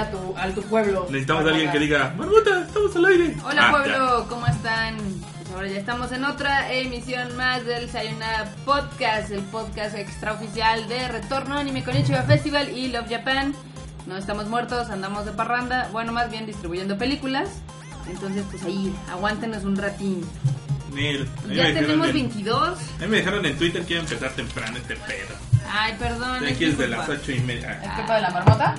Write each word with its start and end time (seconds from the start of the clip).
a 0.00 0.10
tu, 0.10 0.34
a 0.36 0.48
tu 0.48 0.62
pueblo. 0.62 1.06
Necesitamos 1.10 1.44
a 1.46 1.48
alguien 1.48 1.70
que 1.72 1.78
diga, 1.78 2.14
marmota, 2.16 2.62
estamos 2.66 2.96
al 2.96 3.04
aire. 3.06 3.36
Hola 3.44 3.68
Ah, 3.68 3.70
pueblo, 3.70 4.26
¿cómo 4.28 4.46
están? 4.46 4.96
Pues 4.96 5.50
ahora 5.54 5.68
ya 5.68 5.78
estamos 5.78 6.12
en 6.12 6.24
otra 6.24 6.72
emisión 6.72 7.36
más 7.36 7.64
del 7.64 7.88
Sayonara 7.90 8.52
Podcast, 8.64 9.30
el 9.30 9.40
podcast 9.42 9.96
extraoficial 9.96 10.88
de 10.88 11.08
Retorno 11.08 11.56
Anime 11.58 11.82
con 11.84 11.96
Ichiba 11.96 12.22
Festival 12.22 12.70
y 12.76 12.88
Love 12.88 13.08
Japan. 13.10 13.54
No 14.06 14.16
estamos 14.16 14.46
muertos, 14.48 14.90
andamos 14.90 15.26
de 15.26 15.32
parranda, 15.32 15.88
bueno, 15.92 16.12
más 16.12 16.30
bien 16.30 16.46
distribuyendo 16.46 16.96
películas. 16.98 17.48
Entonces, 18.08 18.44
pues 18.50 18.62
ahí, 18.64 18.94
aguántenos 19.10 19.64
un 19.64 19.76
ratín. 19.76 20.24
Ya, 20.90 20.96
Nel, 20.96 21.74
tenemos 21.74 22.08
en- 22.08 22.14
22. 22.14 22.78
A 22.98 23.02
mí 23.02 23.06
me 23.08 23.18
dejaron 23.18 23.46
en 23.46 23.56
Twitter 23.56 23.84
que 23.84 23.92
iba 23.94 24.02
a 24.02 24.04
empezar 24.04 24.30
temprano 24.32 24.76
este 24.78 24.96
pedo. 24.96 25.36
Ay, 25.72 25.94
perdón. 26.00 26.44
Es 26.44 26.52
aquí 26.56 26.64
desde 26.64 26.86
culpa. 26.86 26.96
las 26.96 27.08
ocho 27.08 27.30
y 27.30 27.38
media. 27.40 27.80
¿Es 27.84 27.90
culpa 27.92 28.16
de 28.16 28.20
la 28.22 28.30
marmota? 28.30 28.74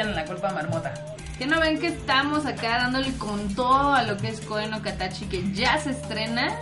Dicen 0.00 0.14
la 0.14 0.24
culpa 0.24 0.48
a 0.48 0.52
marmota. 0.54 0.94
Que 1.38 1.46
no 1.46 1.60
ven 1.60 1.78
que 1.78 1.88
estamos 1.88 2.46
acá 2.46 2.78
dándole 2.78 3.12
con 3.18 3.54
todo 3.54 3.92
a 3.92 4.02
lo 4.02 4.16
que 4.16 4.28
es 4.28 4.40
Koen 4.40 4.70
no 4.70 4.80
Katachi, 4.82 5.26
que 5.26 5.52
ya 5.52 5.76
se 5.78 5.90
estrena 5.90 6.54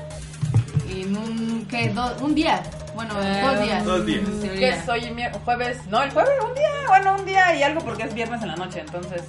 en 0.89 1.17
un, 1.17 1.67
¿qué? 1.71 1.89
Do- 1.91 2.17
un 2.21 2.35
día. 2.35 2.63
Bueno, 2.97 3.15
Eh, 3.23 3.41
dos 3.45 3.61
días. 3.63 3.85
dos 3.85 4.07
días. 4.07 4.21
en 4.29 4.41
¿Qué 4.41 4.49
teoría. 4.49 4.75
es 4.77 4.89
hoy? 4.89 5.01
mier- 5.13 5.33
¿Jueves? 5.45 5.79
No, 5.89 6.03
el 6.03 6.11
jueves, 6.11 6.33
un 6.45 6.55
día. 6.55 6.69
Bueno, 6.89 7.15
un 7.17 7.27
día 7.27 7.55
y 7.55 7.63
algo 7.63 7.81
porque 7.81 8.03
es 8.05 8.15
viernes 8.15 8.43
en 8.43 8.49
la 8.49 8.57
noche, 8.57 8.81
entonces. 8.81 9.23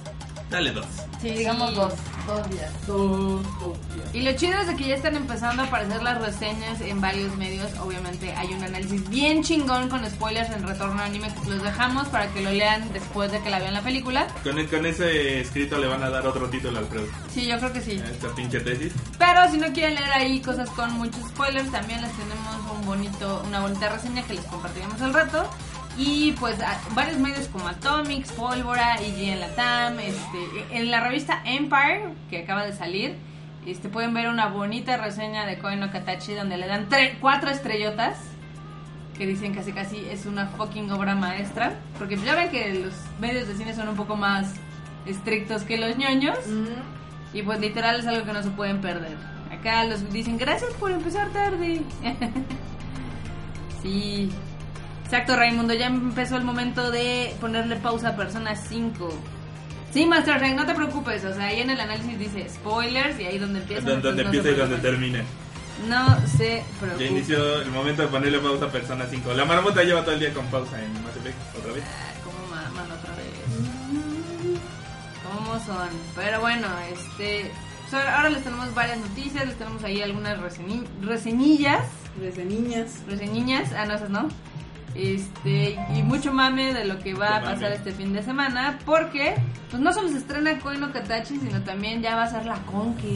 Dale 0.50 0.72
dos. 0.72 0.86
Sí, 1.20 1.30
digamos 1.30 1.70
Sí. 1.70 1.76
dos. 1.76 1.92
Dos 2.26 2.50
días. 2.50 2.70
Dos, 2.86 3.42
dos 3.60 3.78
días. 3.94 4.08
Y 4.14 4.20
lo 4.22 4.32
chido 4.32 4.58
es 4.60 4.66
de 4.66 4.76
que 4.76 4.86
ya 4.88 4.94
están 4.94 5.16
empezando 5.16 5.62
a 5.62 5.66
aparecer 5.66 6.02
las 6.02 6.20
reseñas 6.20 6.80
en 6.80 7.00
varios 7.00 7.36
medios. 7.36 7.70
Obviamente 7.80 8.32
hay 8.34 8.52
un 8.54 8.62
análisis 8.62 9.08
bien 9.08 9.42
chingón 9.42 9.88
con 9.88 10.08
spoilers 10.08 10.50
en 10.50 10.66
Retorno 10.66 11.02
Anime 11.02 11.32
que 11.42 11.50
los 11.50 11.62
dejamos 11.62 12.08
para 12.08 12.28
que 12.32 12.40
lo 12.42 12.50
lean 12.50 12.92
después 12.92 13.32
de 13.32 13.40
que 13.40 13.50
la 13.50 13.58
vean 13.58 13.74
la 13.74 13.82
película. 13.82 14.26
Con, 14.44 14.64
con 14.66 14.86
ese 14.86 15.40
escrito 15.40 15.78
le 15.78 15.86
van 15.86 16.02
a 16.02 16.10
dar 16.10 16.26
otro 16.26 16.48
título 16.50 16.78
al 16.78 16.84
Alfredo. 16.84 17.06
Sí, 17.32 17.46
yo 17.46 17.58
creo 17.58 17.72
que 17.72 17.80
sí. 17.80 17.98
A 18.04 18.10
esta 18.10 18.28
pinche 18.34 18.60
tesis. 18.60 18.92
Pero 19.18 19.50
si 19.50 19.58
no 19.58 19.72
quieren 19.72 19.94
leer 19.94 20.10
ahí 20.12 20.40
cosas 20.40 20.68
con 20.70 20.92
muchos 20.94 21.20
spoilers, 21.30 21.70
también 21.72 22.00
les 22.02 22.12
tenemos 22.12 22.56
un 22.78 22.86
bonito, 22.86 23.42
una 23.46 23.60
bonita 23.60 23.88
reseña 23.88 24.22
que 24.24 24.34
les 24.34 24.44
compartiremos 24.46 25.00
al 25.00 25.14
rato. 25.14 25.48
Y 25.98 26.32
pues 26.40 26.56
varios 26.94 27.18
medios 27.18 27.48
como 27.48 27.68
Atomics, 27.68 28.32
Pólvora, 28.32 29.00
IGN 29.02 29.40
Latam, 29.40 29.98
este, 29.98 30.38
en 30.70 30.90
la 30.90 31.00
revista 31.00 31.42
Empire, 31.44 32.14
que 32.30 32.42
acaba 32.42 32.64
de 32.64 32.72
salir, 32.72 33.16
este, 33.66 33.88
pueden 33.90 34.14
ver 34.14 34.28
una 34.28 34.46
bonita 34.46 34.96
reseña 34.96 35.44
de 35.44 35.58
Koen 35.58 35.80
no 35.80 35.90
Katachi 35.90 36.32
donde 36.34 36.56
le 36.56 36.66
dan 36.66 36.88
tre- 36.88 37.18
cuatro 37.20 37.50
estrellotas, 37.50 38.16
que 39.18 39.26
dicen 39.26 39.54
casi 39.54 39.72
casi 39.72 39.98
es 40.10 40.24
una 40.24 40.46
fucking 40.46 40.90
obra 40.92 41.14
maestra. 41.14 41.74
Porque 41.98 42.16
ya 42.16 42.34
ven 42.34 42.48
que 42.50 42.72
los 42.72 42.94
medios 43.20 43.46
de 43.48 43.54
cine 43.56 43.74
son 43.74 43.88
un 43.88 43.96
poco 43.96 44.16
más 44.16 44.54
estrictos 45.04 45.62
que 45.64 45.76
los 45.76 45.98
ñoños. 45.98 46.38
Y 47.34 47.42
pues 47.42 47.60
literal 47.60 48.00
es 48.00 48.06
algo 48.06 48.24
que 48.24 48.32
no 48.32 48.42
se 48.42 48.48
pueden 48.50 48.80
perder. 48.80 49.18
Acá 49.52 49.84
los 49.84 50.10
dicen 50.10 50.38
gracias 50.38 50.72
por 50.74 50.90
empezar 50.90 51.28
tarde. 51.30 51.82
sí. 53.82 54.30
Exacto, 55.10 55.34
Raimundo, 55.34 55.74
ya 55.74 55.86
empezó 55.86 56.36
el 56.36 56.44
momento 56.44 56.92
de 56.92 57.34
ponerle 57.40 57.74
pausa 57.76 58.10
a 58.10 58.16
Persona 58.16 58.54
5. 58.54 59.08
Sí, 59.92 60.06
Master 60.06 60.40
Rank, 60.40 60.54
no 60.54 60.66
te 60.66 60.74
preocupes, 60.76 61.24
o 61.24 61.34
sea, 61.34 61.46
ahí 61.46 61.60
en 61.60 61.70
el 61.70 61.80
análisis 61.80 62.16
dice 62.16 62.48
spoilers 62.48 63.18
y 63.18 63.24
ahí 63.24 63.38
donde 63.38 63.58
empieza. 63.58 63.82
Donde, 63.88 64.02
donde 64.06 64.22
empieza 64.22 64.50
y 64.50 64.54
donde 64.54 64.76
termina. 64.78 65.24
No 65.88 66.06
se 66.28 66.58
Ya 66.58 66.78
preocupe. 66.80 67.06
inició 67.06 67.60
el 67.62 67.70
momento 67.72 68.02
de 68.02 68.08
ponerle 68.08 68.38
pausa 68.38 68.66
a 68.66 68.70
Persona 68.70 69.04
5. 69.10 69.32
La 69.34 69.44
marmota 69.44 69.82
lleva 69.82 70.02
todo 70.02 70.14
el 70.14 70.20
día 70.20 70.32
con 70.32 70.46
pausa 70.46 70.80
en 70.80 70.92
Mass 71.02 71.16
Effect 71.16 71.56
otra 71.58 71.72
vez. 71.72 71.82
Ah, 71.84 72.12
¿Cómo 72.24 72.46
maman 72.54 72.92
otra 72.92 73.14
vez? 73.16 74.60
¿Cómo 75.24 75.58
son? 75.64 75.88
Pero 76.14 76.40
bueno, 76.40 76.68
este. 76.92 77.50
ahora 77.92 78.30
les 78.30 78.44
tenemos 78.44 78.72
varias 78.74 78.98
noticias, 78.98 79.44
les 79.44 79.56
tenemos 79.58 79.82
ahí 79.82 80.02
algunas 80.02 80.38
reseñi- 80.38 80.86
reseñillas. 81.02 81.84
Desde 82.20 82.44
niñas. 82.44 83.00
reseñiñas, 83.08 83.72
ah 83.72 83.86
no, 83.86 83.94
esas 83.94 84.10
no. 84.10 84.28
Este, 84.94 85.78
y 85.94 86.02
mucho 86.02 86.32
mame 86.32 86.74
de 86.74 86.84
lo 86.84 86.98
que 86.98 87.14
va 87.14 87.36
a 87.36 87.40
pasar 87.40 87.60
mame. 87.62 87.74
este 87.76 87.92
fin 87.92 88.12
de 88.12 88.22
semana, 88.22 88.78
porque 88.84 89.34
pues 89.70 89.80
no 89.80 89.92
solo 89.92 90.08
se 90.08 90.18
estrena 90.18 90.58
Koen 90.58 90.80
no 90.80 90.92
Katachi, 90.92 91.38
sino 91.38 91.60
también 91.62 92.02
ya 92.02 92.16
va 92.16 92.24
a 92.24 92.30
ser 92.30 92.44
la 92.44 92.56
Conque. 92.64 93.06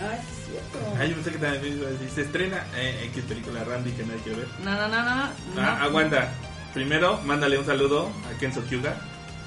Ay, 0.00 0.18
es 0.18 0.46
cierto. 0.50 0.78
Ah, 0.98 1.04
yo 1.04 1.14
pensé 1.14 1.30
que 1.32 1.38
también 1.38 1.76
iba 1.78 1.86
a 1.86 1.90
decir, 1.90 2.08
se 2.10 2.22
estrena 2.22 2.64
eh, 2.76 3.04
X 3.12 3.24
película 3.24 3.62
Randy 3.64 3.90
que 3.92 4.04
nadie 4.04 4.20
quiere 4.20 4.38
ver. 4.40 4.48
No, 4.64 4.72
no, 4.74 4.88
no, 4.88 5.04
no. 5.04 5.16
no. 5.16 5.30
Ah, 5.60 5.82
aguanta. 5.82 6.28
Primero, 6.72 7.20
mándale 7.24 7.58
un 7.58 7.66
saludo 7.66 8.08
a 8.34 8.38
Kenzo 8.38 8.62
Hyuga. 8.68 8.94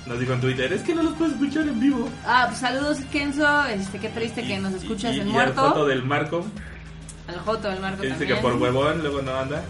Nos 0.08 0.20
dijo 0.20 0.34
en 0.34 0.42
Twitter, 0.42 0.74
es 0.74 0.82
que 0.82 0.96
no 0.96 1.04
los 1.04 1.14
puedes 1.14 1.34
escuchar 1.34 1.68
en 1.68 1.80
vivo. 1.80 2.10
Ah, 2.26 2.46
pues 2.48 2.60
saludos 2.60 2.98
Kenzo, 3.12 3.66
este, 3.66 4.00
qué 4.00 4.10
triste 4.10 4.42
que 4.44 4.56
Y- 4.56 4.58
nos 4.60 4.74
y- 4.74 4.78
escuchas 4.78 5.16
y, 5.16 5.20
en 5.20 5.28
y 5.30 5.32
muerto. 5.32 5.62
al 5.62 5.70
foto 5.74 5.86
del 5.88 6.04
Marco, 6.04 6.46
Al 7.28 7.40
Joto 7.40 7.70
del 7.70 7.80
Marco 7.80 8.02
que 8.02 8.08
dice 8.08 8.20
también. 8.20 8.38
que 8.38 8.42
por 8.42 8.56
huevón 8.56 9.02
luego 9.02 9.22
no 9.22 9.36
anda. 9.36 9.62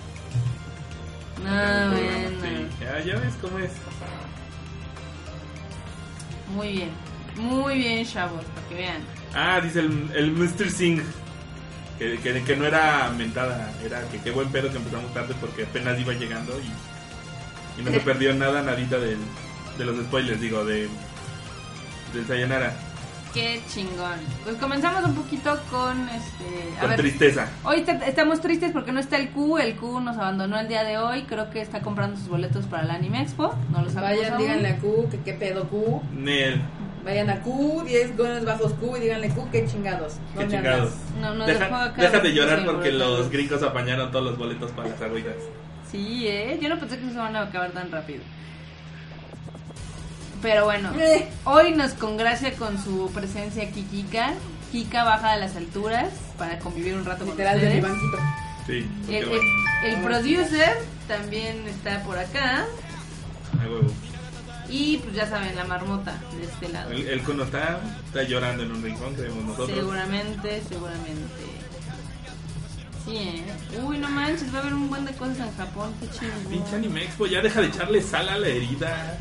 No, 1.43 1.49
Programa, 1.49 1.95
bueno. 1.95 2.39
sí. 2.41 2.67
Ya, 2.81 2.99
ya 3.03 3.19
ves 3.19 3.33
cómo 3.41 3.59
es. 3.59 3.71
Muy 6.55 6.71
bien. 6.73 6.89
Muy 7.37 7.75
bien, 7.75 8.05
chavos, 8.05 8.43
para 8.55 8.67
que 8.67 8.75
vean. 8.75 9.01
Ah, 9.33 9.59
dice 9.61 9.79
el, 9.79 10.09
el 10.13 10.31
Mr. 10.31 10.69
Singh. 10.69 11.01
Que, 11.97 12.17
que, 12.17 12.43
que 12.43 12.55
no 12.57 12.65
era 12.65 13.11
mentada, 13.15 13.71
era 13.85 14.01
que 14.09 14.17
qué 14.19 14.31
buen 14.31 14.49
pedo 14.51 14.71
que 14.71 14.77
empezamos 14.77 15.13
tarde 15.13 15.35
porque 15.39 15.65
apenas 15.65 15.99
iba 15.99 16.13
llegando 16.13 16.59
y, 16.59 17.79
y 17.79 17.83
no 17.83 17.91
se 17.91 17.99
perdió 17.99 18.33
nada, 18.33 18.63
nadita 18.63 18.97
del, 18.97 19.19
de 19.77 19.85
los 19.85 19.95
spoilers, 20.05 20.41
digo, 20.41 20.65
de, 20.65 20.89
de 22.13 22.25
Sayonara. 22.27 22.73
Qué 23.33 23.61
chingón. 23.73 24.19
Pues 24.43 24.57
comenzamos 24.57 25.05
un 25.05 25.15
poquito 25.15 25.57
con 25.69 26.09
este. 26.09 26.75
A 26.77 26.81
Con 26.81 26.89
ver, 26.89 26.99
tristeza. 26.99 27.47
Hoy 27.63 27.81
te- 27.83 27.97
estamos 28.07 28.41
tristes 28.41 28.71
porque 28.73 28.91
no 28.91 28.99
está 28.99 29.17
el 29.17 29.29
Q. 29.29 29.57
El 29.57 29.75
Q 29.75 30.01
nos 30.01 30.17
abandonó 30.17 30.59
el 30.59 30.67
día 30.67 30.83
de 30.83 30.97
hoy. 30.97 31.23
Creo 31.23 31.49
que 31.49 31.61
está 31.61 31.79
comprando 31.79 32.17
sus 32.17 32.27
boletos 32.27 32.65
para 32.65 32.83
el 32.83 32.91
Anime 32.91 33.21
Expo. 33.21 33.55
No 33.71 33.81
lo 33.83 33.89
sabemos. 33.89 34.17
Vayan, 34.19 34.33
aún. 34.33 34.41
díganle 34.43 34.67
a 34.69 34.77
Q 34.79 35.07
que 35.09 35.19
qué 35.21 35.33
pedo 35.33 35.67
Q. 35.69 36.01
Nel, 36.13 36.61
Vayan 37.05 37.29
a 37.31 37.39
Q, 37.41 37.83
10 37.87 38.15
goles 38.17 38.45
bajos 38.45 38.73
Q 38.73 38.97
y 38.97 38.99
díganle 38.99 39.29
Q, 39.29 39.47
qué 39.51 39.65
chingados. 39.65 40.15
qué 40.33 40.39
¿Dónde 40.41 40.57
chingados. 40.57 40.91
andas? 40.91 41.21
No, 41.21 41.33
no, 41.33 41.45
deja, 41.47 41.89
deja 41.97 42.19
de 42.19 42.33
llorar 42.33 42.55
boletos. 42.57 42.73
porque 42.75 42.91
los 42.91 43.29
gringos 43.31 43.63
apañaron 43.63 44.11
todos 44.11 44.25
los 44.25 44.37
boletos 44.37 44.69
para 44.71 44.89
las 44.89 45.01
agüitas. 45.01 45.35
Sí, 45.89 46.27
eh. 46.27 46.59
Yo 46.61 46.67
no 46.69 46.77
pensé 46.79 46.99
que 46.99 47.09
se 47.09 47.17
van 47.17 47.35
a 47.35 47.43
acabar 47.43 47.71
tan 47.71 47.89
rápido. 47.91 48.21
Pero 50.41 50.65
bueno, 50.65 50.91
Eh. 50.99 51.27
hoy 51.45 51.71
nos 51.73 51.93
congracia 51.93 52.53
con 52.55 52.81
su 52.83 53.11
presencia 53.13 53.69
Kikika. 53.71 54.33
Kika 54.71 55.03
baja 55.03 55.33
de 55.33 55.39
las 55.41 55.55
alturas 55.57 56.09
para 56.37 56.57
convivir 56.59 56.95
un 56.95 57.03
rato 57.05 57.25
Literal 57.25 57.59
con 57.59 57.61
de 57.61 57.69
mi 57.75 57.79
ustedes. 57.81 57.93
banquito. 57.93 58.17
Sí, 58.67 58.89
porque 59.01 59.17
El, 59.17 59.23
el- 59.23 59.29
bueno, 59.29 59.43
el 59.83 60.01
producer 60.01 60.77
también 61.07 61.67
está 61.67 62.03
por 62.03 62.17
acá. 62.17 62.65
huevo. 63.59 63.91
Y 64.69 64.97
pues 64.99 65.13
ya 65.15 65.27
saben, 65.27 65.53
la 65.57 65.65
marmota 65.65 66.13
de 66.37 66.45
este 66.45 66.69
lado. 66.69 66.91
El, 66.91 67.05
el 67.05 67.21
Kuno 67.23 67.43
está, 67.43 67.81
está 68.05 68.23
llorando 68.23 68.63
en 68.63 68.71
un 68.71 68.81
rincón, 68.81 69.13
creemos 69.15 69.43
nosotros. 69.43 69.77
Seguramente, 69.77 70.61
seguramente. 70.69 71.43
Sí, 73.05 73.17
¿eh? 73.17 73.43
Uy, 73.83 73.97
no 73.97 74.09
manches, 74.09 74.53
va 74.53 74.59
a 74.59 74.61
haber 74.61 74.73
un 74.75 74.89
buen 74.89 75.05
de 75.05 75.13
cosas 75.13 75.39
en 75.39 75.55
Japón, 75.57 75.91
qué 75.99 76.05
Pinche 76.07 76.19
chingón. 76.19 76.75
Anime 76.75 77.03
Expo, 77.05 77.25
ya 77.25 77.41
deja 77.41 77.61
de 77.61 77.67
echarle 77.67 78.01
sal 78.01 78.29
a 78.29 78.37
la 78.37 78.47
herida. 78.47 79.17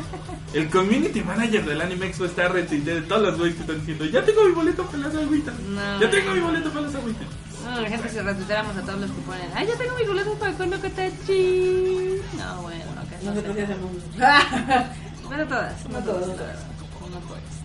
El 0.54 0.70
community 0.70 1.20
manager 1.22 1.64
del 1.66 1.80
Anime 1.82 2.06
Expo 2.06 2.24
está 2.24 2.48
retuiteando 2.48 3.02
de 3.02 3.06
todos 3.06 3.22
los 3.22 3.38
güeyes 3.38 3.56
que 3.56 3.60
están 3.62 3.78
diciendo: 3.80 4.04
Ya 4.06 4.24
tengo 4.24 4.44
mi 4.44 4.52
boleto 4.52 4.84
para 4.86 4.98
las 4.98 5.14
agüitas. 5.14 5.54
No, 5.60 6.00
ya 6.00 6.10
tengo 6.10 6.32
mi 6.32 6.40
no. 6.40 6.46
boleto 6.46 6.70
para 6.70 6.80
las 6.86 6.94
agüitas. 6.94 7.26
No, 7.64 7.80
la 7.82 7.88
gente 7.88 8.08
se 8.08 8.22
retuiteáramos 8.22 8.76
a 8.76 8.80
todos 8.82 9.00
los 9.00 9.10
que 9.10 9.20
ponen. 9.22 9.50
¡Ay, 9.54 9.66
ya 9.66 9.76
tengo 9.76 9.94
mi 9.96 10.04
boleto 10.04 10.34
para 10.34 10.52
Kono 10.52 10.80
Katachi! 10.80 12.20
No, 12.38 12.62
bueno, 12.62 12.84
no, 12.94 13.34
que 13.34 13.42
no 13.42 13.52
hacemos. 13.52 13.90
Bueno, 15.28 15.46
todas. 15.46 15.86
No 15.90 15.98
todas, 15.98 16.26
no 16.26 16.32
todas. 16.32 16.56
No 17.10 17.18
todas. 17.20 17.57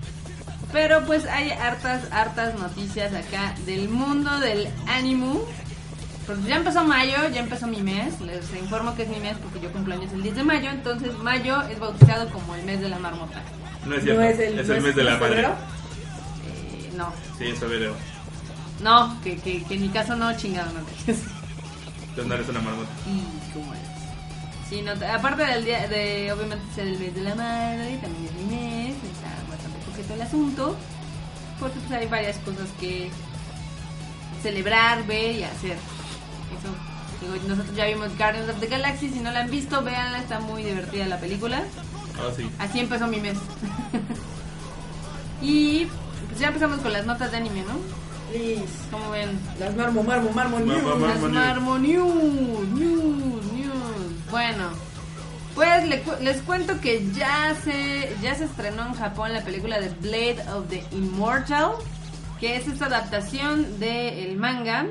Pero 0.74 1.06
pues 1.06 1.26
hay 1.28 1.52
hartas, 1.52 2.02
hartas 2.12 2.60
noticias 2.60 3.14
acá 3.14 3.54
del 3.66 3.88
mundo 3.90 4.40
del 4.40 4.68
ánimo. 4.88 5.46
Pues 6.26 6.44
ya 6.46 6.56
empezó 6.56 6.84
mayo, 6.84 7.16
ya 7.32 7.42
empezó 7.42 7.68
mi 7.68 7.82
mes. 7.82 8.20
Les 8.22 8.44
informo 8.56 8.96
que 8.96 9.04
es 9.04 9.10
mi 9.10 9.20
mes 9.20 9.38
porque 9.42 9.60
yo 9.62 9.72
cumplo 9.72 9.94
años 9.94 10.12
el 10.14 10.24
10 10.24 10.36
de 10.38 10.44
mayo. 10.44 10.70
Entonces 10.72 11.16
mayo 11.20 11.62
es 11.64 11.80
bautizado 11.80 12.30
como 12.32 12.56
el 12.56 12.64
mes 12.64 12.82
de 12.82 12.90
la 12.90 12.98
marmota. 12.98 13.42
No 13.86 13.96
es 13.96 14.04
cierto, 14.04 14.22
¿No 14.22 14.28
es 14.28 14.40
el, 14.40 14.82
mes 14.82 14.96
de 14.96 15.04
la 15.04 15.18
madre. 15.18 15.42
Eh, 15.42 16.92
no, 16.96 17.14
Sí, 17.38 17.46
es 17.50 17.60
febrero. 17.60 17.96
no, 18.82 19.22
que, 19.22 19.38
que, 19.38 19.64
que 19.64 19.74
en 19.76 19.82
mi 19.82 19.90
caso 19.90 20.16
no, 20.16 20.36
chingado, 20.38 20.72
no. 20.72 20.80
Entonces 20.80 22.26
no 22.26 22.34
eres 22.34 22.50
una 22.50 22.62
marmota. 22.62 22.90
Y 23.06 23.52
cómo 23.54 23.74
es. 23.74 23.80
Sí, 24.70 24.82
no, 24.82 24.94
te- 24.94 25.06
aparte 25.06 25.44
del 25.46 25.66
día 25.66 25.88
de, 25.88 26.32
obviamente, 26.32 26.64
ser 26.74 26.88
el 26.88 26.98
mes 27.00 27.14
de 27.14 27.22
la 27.22 27.36
madre, 27.36 27.98
también 28.02 28.26
es 28.26 28.34
mi 28.34 28.56
mes, 28.56 28.96
coqueto 29.94 30.14
el 30.16 30.22
asunto, 30.24 30.76
porque 31.60 31.80
pues 31.80 31.92
hay 32.00 32.08
varias 32.08 32.38
cosas 32.38 32.68
que 32.80 33.10
celebrar, 34.42 35.06
ver 35.06 35.36
y 35.36 35.44
hacer. 35.44 35.78
Eso 35.78 36.70
Digo, 37.22 37.36
nosotros 37.48 37.74
ya 37.76 37.86
vimos 37.86 38.18
Guardians 38.18 38.50
of 38.50 38.60
the 38.60 38.68
Galaxy, 38.68 39.10
si 39.10 39.20
no 39.22 39.32
la 39.32 39.42
han 39.42 39.50
visto, 39.50 39.82
véanla, 39.82 40.20
está 40.20 40.42
muy 40.42 40.64
divertida 40.64 41.06
la 41.06 41.18
película. 41.20 41.64
Ah, 42.18 42.32
sí. 42.36 42.50
Así 42.60 42.80
empezó 42.82 43.08
mi 43.08 43.22
mes. 43.22 43.38
y 45.42 45.86
pues 46.28 46.40
ya 46.40 46.48
empezamos 46.48 46.80
con 46.80 46.92
las 46.92 47.06
notas 47.06 47.32
de 47.32 47.38
anime, 47.38 47.62
¿no? 47.62 47.78
Como 48.92 49.12
ven, 49.12 49.40
Las 49.60 49.76
marmo, 49.76 50.04
marmo, 50.04 50.32
marmo, 50.32 50.58
Marmo, 50.60 50.74
news. 50.74 51.00
marmo. 51.00 51.28
las. 51.28 51.48
Marmo 51.48 51.78
News, 51.78 52.68
News, 52.70 53.46
News. 53.54 54.32
Bueno, 54.32 54.70
pues 55.56 55.88
le 55.88 56.04
les 56.22 56.42
cuento 56.42 56.80
que 56.82 57.06
ya 57.12 57.56
se, 57.64 58.16
ya 58.22 58.36
se 58.36 58.46
estrenó 58.46 58.88
en 58.88 58.94
Japón 58.94 59.34
la 59.34 59.42
película 59.42 59.80
de 59.80 59.90
Blade 59.90 60.44
of 60.54 60.68
the 60.70 60.84
Immortal, 60.92 61.74
que 62.40 62.56
es 62.56 62.68
esta 62.68 62.86
adaptación 62.86 63.80
del 63.80 64.38
manga. 64.38 64.88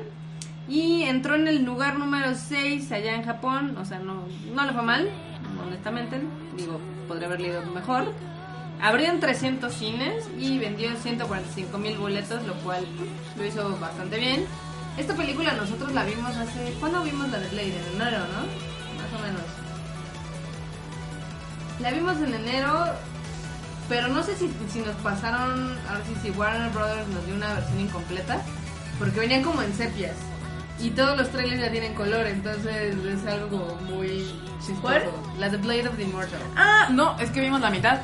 Y 0.67 1.03
entró 1.03 1.35
en 1.35 1.47
el 1.47 1.65
lugar 1.65 1.99
número 1.99 2.35
6 2.35 2.89
allá 2.93 3.15
en 3.15 3.23
Japón, 3.23 3.75
o 3.77 3.83
sea, 3.83 3.99
no, 3.99 4.23
no 4.53 4.65
le 4.65 4.71
fue 4.71 4.81
mal, 4.81 5.09
honestamente, 5.61 6.21
digo, 6.55 6.79
podría 7.07 7.27
haber 7.27 7.41
leído 7.41 7.61
mejor. 7.65 8.13
Abrieron 8.81 9.19
300 9.19 9.73
cines 9.73 10.29
y 10.39 10.57
vendió 10.59 10.95
145 10.95 11.77
mil 11.77 11.97
boletos, 11.97 12.43
lo 12.45 12.53
cual 12.55 12.85
lo 13.37 13.45
hizo 13.45 13.77
bastante 13.77 14.17
bien. 14.17 14.45
Esta 14.97 15.13
película 15.15 15.53
nosotros 15.53 15.91
la 15.93 16.05
vimos 16.05 16.35
hace... 16.35 16.73
¿Cuándo 16.79 17.01
vimos 17.03 17.29
la 17.29 17.39
de 17.39 17.47
Blade? 17.49 17.67
En 17.67 18.01
enero, 18.01 18.19
¿no? 18.19 18.41
Más 19.01 19.19
o 19.19 19.25
menos. 19.25 19.62
La 21.83 21.91
vimos 21.91 22.15
en 22.17 22.33
enero, 22.33 22.85
pero 23.89 24.07
no 24.07 24.23
sé 24.23 24.35
si, 24.37 24.49
si 24.71 24.79
nos 24.79 24.95
pasaron... 24.97 25.77
Ahora 25.87 26.01
sí, 26.07 26.15
si 26.23 26.31
Warner 26.31 26.71
Brothers 26.71 27.07
nos 27.09 27.25
dio 27.25 27.35
una 27.35 27.53
versión 27.55 27.79
incompleta, 27.81 28.41
porque 28.97 29.19
venían 29.19 29.43
como 29.43 29.61
en 29.61 29.73
sepias. 29.75 30.15
Y 30.79 30.91
todos 30.91 31.17
los 31.17 31.29
trailers 31.29 31.61
ya 31.61 31.69
tienen 31.71 31.93
color, 31.93 32.25
entonces 32.25 32.95
es 32.95 33.27
algo 33.27 33.77
muy 33.89 34.33
chistoso. 34.59 34.81
¿Cuál? 34.81 35.03
La 35.37 35.49
de 35.49 35.57
Blade 35.57 35.87
of 35.89 35.97
the 35.97 36.03
Immortal. 36.03 36.39
Ah, 36.55 36.87
no, 36.89 37.19
es 37.19 37.29
que 37.31 37.41
vimos 37.41 37.59
la 37.61 37.69
mitad. 37.69 37.99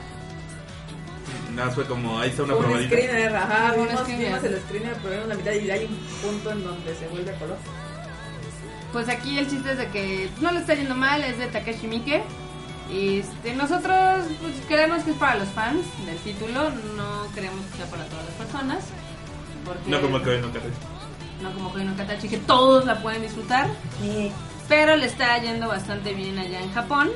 Nada, 1.55 1.71
fue 1.71 1.85
como, 1.85 2.19
ahí 2.19 2.29
está 2.29 2.43
una 2.43 2.55
un 2.55 2.63
probadita. 2.63 2.95
screener, 2.95 3.35
ajá, 3.35 3.73
Un 3.77 3.87
vimos, 3.87 4.01
screener. 4.01 4.27
vimos 4.27 4.43
el 4.43 4.61
screener, 4.61 4.93
pero 5.01 5.13
vimos 5.15 5.27
la 5.29 5.35
mitad 5.35 5.51
y 5.53 5.71
hay 5.71 5.85
un 5.85 6.29
punto 6.29 6.51
en 6.51 6.63
donde 6.65 6.95
se 6.95 7.07
vuelve 7.07 7.31
a 7.31 7.39
color. 7.39 7.57
Pues 8.91 9.07
aquí 9.07 9.39
el 9.39 9.49
chiste 9.49 9.71
es 9.71 9.77
de 9.77 9.87
que 9.87 10.29
no 10.41 10.51
le 10.51 10.59
está 10.59 10.73
yendo 10.73 10.95
mal, 10.95 11.23
es 11.23 11.37
de 11.37 11.47
Takeshi 11.47 11.87
Miike. 11.87 12.23
Este, 12.91 13.53
nosotros 13.55 14.25
pues, 14.41 14.53
creemos 14.67 15.03
que 15.03 15.11
es 15.11 15.17
para 15.17 15.35
los 15.35 15.47
fans 15.49 15.85
del 16.05 16.17
título, 16.19 16.71
no 16.97 17.27
creemos 17.35 17.65
que 17.67 17.77
sea 17.77 17.85
para 17.85 18.03
todas 18.05 18.25
las 18.25 18.33
personas. 18.35 18.83
Porque, 19.65 19.89
No 19.89 20.01
como 20.01 20.21
que 20.21 20.39
no 20.39 20.47
Katachi. 20.47 20.73
no 21.43 21.53
como 21.53 21.71
Koi 21.71 21.83
no 21.85 21.95
Katachi, 21.95 22.29
que 22.29 22.37
todos 22.39 22.85
la 22.85 23.01
pueden 23.01 23.21
disfrutar. 23.21 23.67
Pero 24.67 24.95
le 24.95 25.05
está 25.05 25.37
yendo 25.39 25.67
bastante 25.67 26.13
bien 26.13 26.37
allá 26.39 26.61
en 26.61 26.71
Japón. 26.73 27.09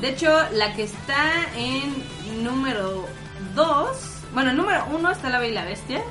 De 0.00 0.10
hecho, 0.10 0.30
la 0.52 0.74
que 0.74 0.84
está 0.84 1.32
en 1.56 2.44
número 2.44 3.06
2, 3.54 3.88
bueno, 4.32 4.50
en 4.50 4.56
número 4.56 4.86
1 4.92 5.10
está 5.10 5.28
La 5.28 5.38
Bella 5.38 5.50
y 5.50 5.54
la 5.54 5.64
Bestia. 5.64 6.02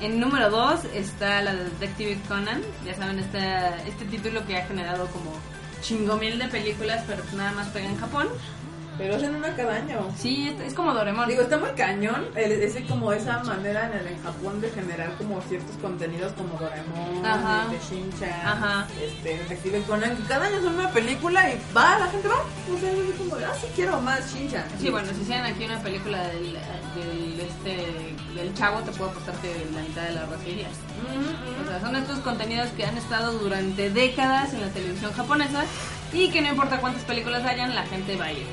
En 0.00 0.20
número 0.20 0.50
2 0.50 0.84
está 0.94 1.40
la 1.42 1.54
de 1.54 1.64
Detective 1.64 2.18
Conan. 2.28 2.62
Ya 2.84 2.94
saben, 2.94 3.18
esta, 3.18 3.76
este 3.84 4.04
título 4.04 4.46
que 4.46 4.58
ha 4.58 4.66
generado 4.66 5.06
como 5.06 5.32
chingomil 5.86 6.38
de 6.38 6.48
películas, 6.48 7.04
pero 7.06 7.24
que 7.24 7.36
nada 7.36 7.52
más 7.52 7.68
pega 7.68 7.86
en 7.86 7.96
Japón. 7.96 8.28
Pero 8.98 9.16
hacen 9.16 9.34
una 9.34 9.54
cada 9.54 9.74
año. 9.76 10.08
Sí, 10.18 10.48
es, 10.48 10.60
es 10.68 10.74
como 10.74 10.94
Doremon. 10.94 11.28
Digo, 11.28 11.42
está 11.42 11.58
muy 11.58 11.70
cañón, 11.70 12.24
ese 12.34 12.84
como 12.86 13.12
esa 13.12 13.42
manera 13.44 13.86
en 13.86 13.98
el 13.98 14.06
en 14.06 14.22
Japón 14.22 14.60
de 14.60 14.70
generar 14.70 15.12
como 15.18 15.40
ciertos 15.42 15.76
contenidos 15.82 16.32
como 16.32 16.58
Doraemon, 16.58 17.24
Ajá. 17.26 17.66
de 17.70 17.78
Shin-chan, 17.78 18.46
Ajá. 18.46 18.86
este, 19.02 19.36
Detective 19.38 19.82
Conan, 19.82 20.16
que 20.16 20.22
cada 20.24 20.46
año 20.46 20.62
son 20.62 20.74
una 20.76 20.90
película 20.90 21.50
y 21.50 21.60
va, 21.76 21.98
la 21.98 22.06
gente 22.06 22.28
va, 22.28 22.36
o 22.74 22.78
sea, 22.78 22.90
es 22.90 23.14
como, 23.18 23.34
ah, 23.36 23.54
sí 23.60 23.66
quiero 23.74 24.00
más 24.00 24.32
Shin-chan. 24.34 24.64
Sí, 24.80 24.88
bueno, 24.90 25.08
si 25.14 25.20
hicieran 25.22 25.46
aquí 25.46 25.64
una 25.64 25.80
película 25.80 26.28
del, 26.28 26.52
del, 26.54 27.40
este, 27.40 28.14
del 28.34 28.54
chavo, 28.54 28.80
te 28.80 28.92
puedo 28.92 29.10
apostar 29.10 29.34
que 29.36 29.66
la 29.74 29.82
mitad 29.82 30.02
de 30.04 30.12
la 30.12 30.26
raza 30.26 30.48
iría. 30.48 30.68
O 31.62 31.68
sea, 31.68 31.80
son 31.80 31.96
estos 31.96 32.18
contenidos 32.20 32.68
que 32.70 32.84
han 32.86 32.96
estado 32.96 33.32
durante 33.38 33.90
décadas 33.90 34.54
en 34.54 34.62
la 34.62 34.68
televisión 34.68 35.12
japonesa 35.12 35.64
y 36.12 36.30
que 36.30 36.40
no 36.40 36.48
importa 36.48 36.80
cuántas 36.80 37.02
películas 37.04 37.44
hayan, 37.44 37.74
la 37.74 37.84
gente 37.84 38.16
va 38.16 38.26
a 38.26 38.32
ir. 38.32 38.46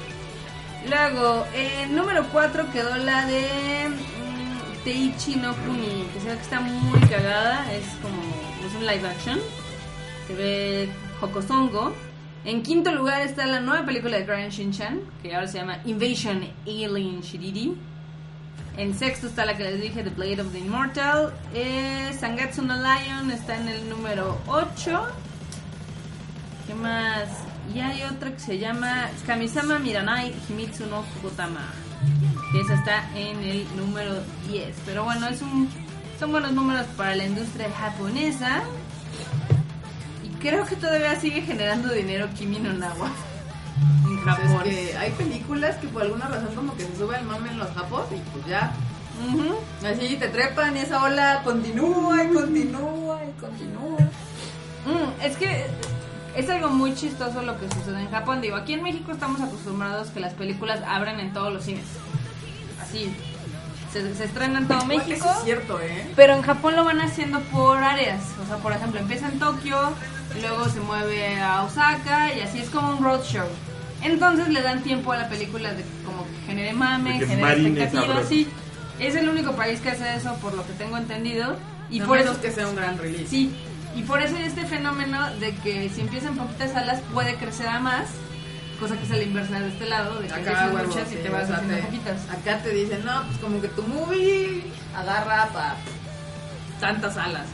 Luego, 0.90 1.46
en 1.56 1.96
número 1.96 2.26
4 2.32 2.72
quedó 2.72 2.96
la 2.98 3.26
de 3.26 3.90
mm, 3.90 4.84
Teichi 4.84 5.36
no 5.38 5.56
Kuni, 5.56 6.06
que 6.14 6.20
se 6.20 6.28
ve 6.28 6.36
que 6.36 6.42
está 6.42 6.60
muy 6.60 7.00
cagada, 7.02 7.72
es 7.74 7.86
como 8.02 8.22
es 8.68 8.76
un 8.76 8.86
live 8.86 9.08
action, 9.08 9.40
se 10.28 10.36
ve 10.36 10.90
Hokosongo. 11.22 11.94
En 12.46 12.62
quinto 12.62 12.92
lugar 12.92 13.22
está 13.22 13.46
la 13.46 13.62
nueva 13.62 13.86
película 13.86 14.18
de 14.18 14.26
Grand 14.26 14.52
Shin-chan, 14.52 15.00
que 15.22 15.34
ahora 15.34 15.48
se 15.48 15.60
llama 15.60 15.80
Invasion 15.86 16.46
Alien 16.66 17.22
Shiriri. 17.22 17.78
En 18.76 18.94
sexto 18.94 19.28
está 19.28 19.46
la 19.46 19.56
que 19.56 19.64
les 19.64 19.80
dije, 19.80 20.04
The 20.04 20.10
Blade 20.10 20.42
of 20.42 20.52
the 20.52 20.60
Immortal. 20.60 21.34
Eh, 21.54 22.12
Sangatsu 22.20 22.64
no 22.64 22.76
Lion 22.76 23.32
está 23.32 23.56
en 23.56 23.70
el 23.70 23.88
número 23.88 24.38
8. 24.48 25.08
¿Qué 26.68 26.74
más? 26.74 27.30
Y 27.74 27.80
hay 27.80 28.04
otra 28.04 28.32
que 28.32 28.40
se 28.40 28.58
llama 28.58 29.10
Kamisama 29.26 29.80
Miranai 29.80 30.34
Himitsu 30.50 30.86
no 30.88 31.04
Fukutama. 31.04 31.72
Que 32.52 32.62
esa 32.62 32.74
está 32.76 33.10
en 33.16 33.40
el 33.40 33.66
número 33.78 34.16
10. 34.48 34.76
Pero 34.86 35.04
bueno, 35.06 35.28
es 35.28 35.42
un, 35.42 35.70
son 36.20 36.32
buenos 36.32 36.52
números 36.52 36.86
para 36.98 37.16
la 37.16 37.26
industria 37.26 37.70
japonesa. 37.80 38.64
Y 40.24 40.30
creo 40.42 40.66
que 40.66 40.76
todavía 40.76 41.20
sigue 41.20 41.42
generando 41.42 41.90
dinero 41.94 42.28
Kimi 42.38 42.60
no 42.60 42.74
Nawa. 42.74 43.10
En 44.06 44.20
Pues 44.24 44.36
Japón. 44.38 44.62
es 44.66 44.90
que 44.90 44.98
hay 44.98 45.12
películas 45.12 45.76
que 45.78 45.88
por 45.88 46.04
alguna 46.04 46.28
razón 46.28 46.54
como 46.56 46.76
que 46.76 46.84
se 46.86 46.96
sube 46.98 47.18
el 47.18 47.26
mame 47.26 47.50
en 47.50 47.58
los 47.60 47.70
japos 47.72 48.06
y 48.12 48.18
pues 48.32 48.46
ya, 48.46 48.72
así 49.86 50.16
te 50.18 50.28
trepan 50.30 50.78
y 50.78 50.82
esa 50.82 51.04
ola 51.04 51.42
continúa 51.44 52.24
y 52.24 52.28
continúa 52.34 53.20
y 53.26 53.42
continúa. 53.42 54.00
Mm, 54.86 55.22
es 55.26 55.38
que 55.38 55.66
es 56.36 56.50
algo 56.50 56.70
muy 56.70 56.96
chistoso 56.96 57.42
lo 57.42 57.60
que 57.60 57.70
sucede 57.70 58.02
en 58.02 58.10
Japón. 58.10 58.42
Digo, 58.42 58.56
aquí 58.56 58.74
en 58.74 58.84
México 58.84 59.12
estamos 59.12 59.42
acostumbrados 59.42 60.10
que 60.10 60.20
las 60.20 60.34
películas 60.34 60.82
abran 60.88 61.20
en 61.20 61.34
todos 61.34 61.54
los 61.54 61.64
cines. 61.64 61.86
Así. 62.82 63.14
Se, 63.92 64.16
se 64.16 64.24
estrena 64.24 64.60
en 64.60 64.68
todo 64.68 64.86
México. 64.86 65.14
Eso 65.14 65.32
es 65.38 65.44
cierto, 65.44 65.80
¿eh? 65.80 66.12
Pero 66.16 66.34
en 66.34 66.42
Japón 66.42 66.76
lo 66.76 66.84
van 66.84 67.00
haciendo 67.02 67.40
por 67.42 67.78
áreas. 67.78 68.24
O 68.44 68.48
sea, 68.48 68.58
por 68.58 68.74
ejemplo, 68.74 69.00
empieza 69.00 69.28
en 69.28 69.38
Tokio, 69.38 69.78
luego 70.42 70.68
se 70.68 70.80
mueve 70.80 71.40
a 71.40 71.64
Osaka 71.64 72.34
y 72.34 72.42
así 72.42 72.60
es 72.60 72.70
como 72.70 72.98
un 72.98 73.04
roadshow. 73.04 73.48
Entonces 74.02 74.50
le 74.50 74.62
dan 74.64 74.82
tiempo 74.82 75.12
a 75.12 75.18
la 75.18 75.30
película 75.30 75.74
de 75.74 75.84
como 76.04 76.26
que 76.26 76.48
genere 76.48 76.74
mame, 76.74 77.20
genere 77.20 77.84
expectativa. 77.84 78.50
es 79.00 79.16
el 79.16 79.30
único 79.30 79.52
país 79.54 79.80
que 79.80 79.90
hace 79.92 80.16
eso, 80.16 80.34
por 80.42 80.56
lo 80.56 80.66
que 80.66 80.74
tengo 80.74 80.98
entendido. 80.98 81.56
Y 81.90 82.02
por 82.02 82.18
eso 82.18 82.32
eso 82.32 82.42
que 82.42 82.52
sea 82.52 82.68
un 82.68 82.76
gran 82.76 82.98
release. 82.98 83.28
Sí, 83.28 83.54
y 83.96 84.04
por 84.04 84.22
eso 84.22 84.36
hay 84.36 84.44
este 84.46 84.66
fenómeno 84.66 85.30
de 85.40 85.56
que 85.58 85.90
si 85.90 86.02
empiezan 86.02 86.36
poquitas 86.36 86.72
salas 86.72 87.00
puede 87.14 87.36
crecer 87.36 87.68
a 87.68 87.80
más, 87.80 88.06
cosa 88.80 88.98
que 88.98 89.04
es 89.04 89.10
la 89.10 89.22
inversa 89.22 89.60
de 89.60 89.70
este 89.70 89.86
lado, 89.88 90.20
de 90.20 90.28
que 90.28 90.34
Acá, 90.34 90.70
huevo, 90.74 90.88
muchas 90.88 91.12
y 91.12 91.16
sí, 91.16 91.22
te 91.22 91.30
vas 91.30 91.50
haciendo 91.50 91.76
te- 91.76 91.82
poquitas. 91.84 92.30
Acá 92.30 92.60
te 92.64 92.70
dicen, 92.72 93.06
no, 93.06 93.24
pues 93.28 93.38
como 93.38 93.62
que 93.62 93.68
tu 93.70 93.84
movie 93.84 94.64
agarra 94.96 95.48
para 95.54 95.76
tantas 96.80 97.14
salas. 97.14 97.46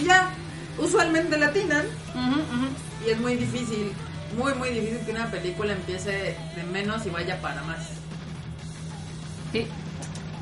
Y 0.00 0.06
ya, 0.06 0.30
usualmente 0.78 1.38
latinan 1.38 1.84
ujú. 2.14 3.06
y 3.06 3.10
es 3.10 3.20
muy 3.20 3.36
difícil, 3.36 3.92
muy, 4.36 4.54
muy 4.54 4.70
difícil 4.70 4.98
que 5.04 5.10
una 5.12 5.30
película 5.30 5.72
empiece 5.74 6.36
de 6.56 6.62
menos 6.72 7.04
y 7.06 7.10
vaya 7.10 7.40
para 7.40 7.62
más. 7.62 7.78
Sí. 9.52 9.66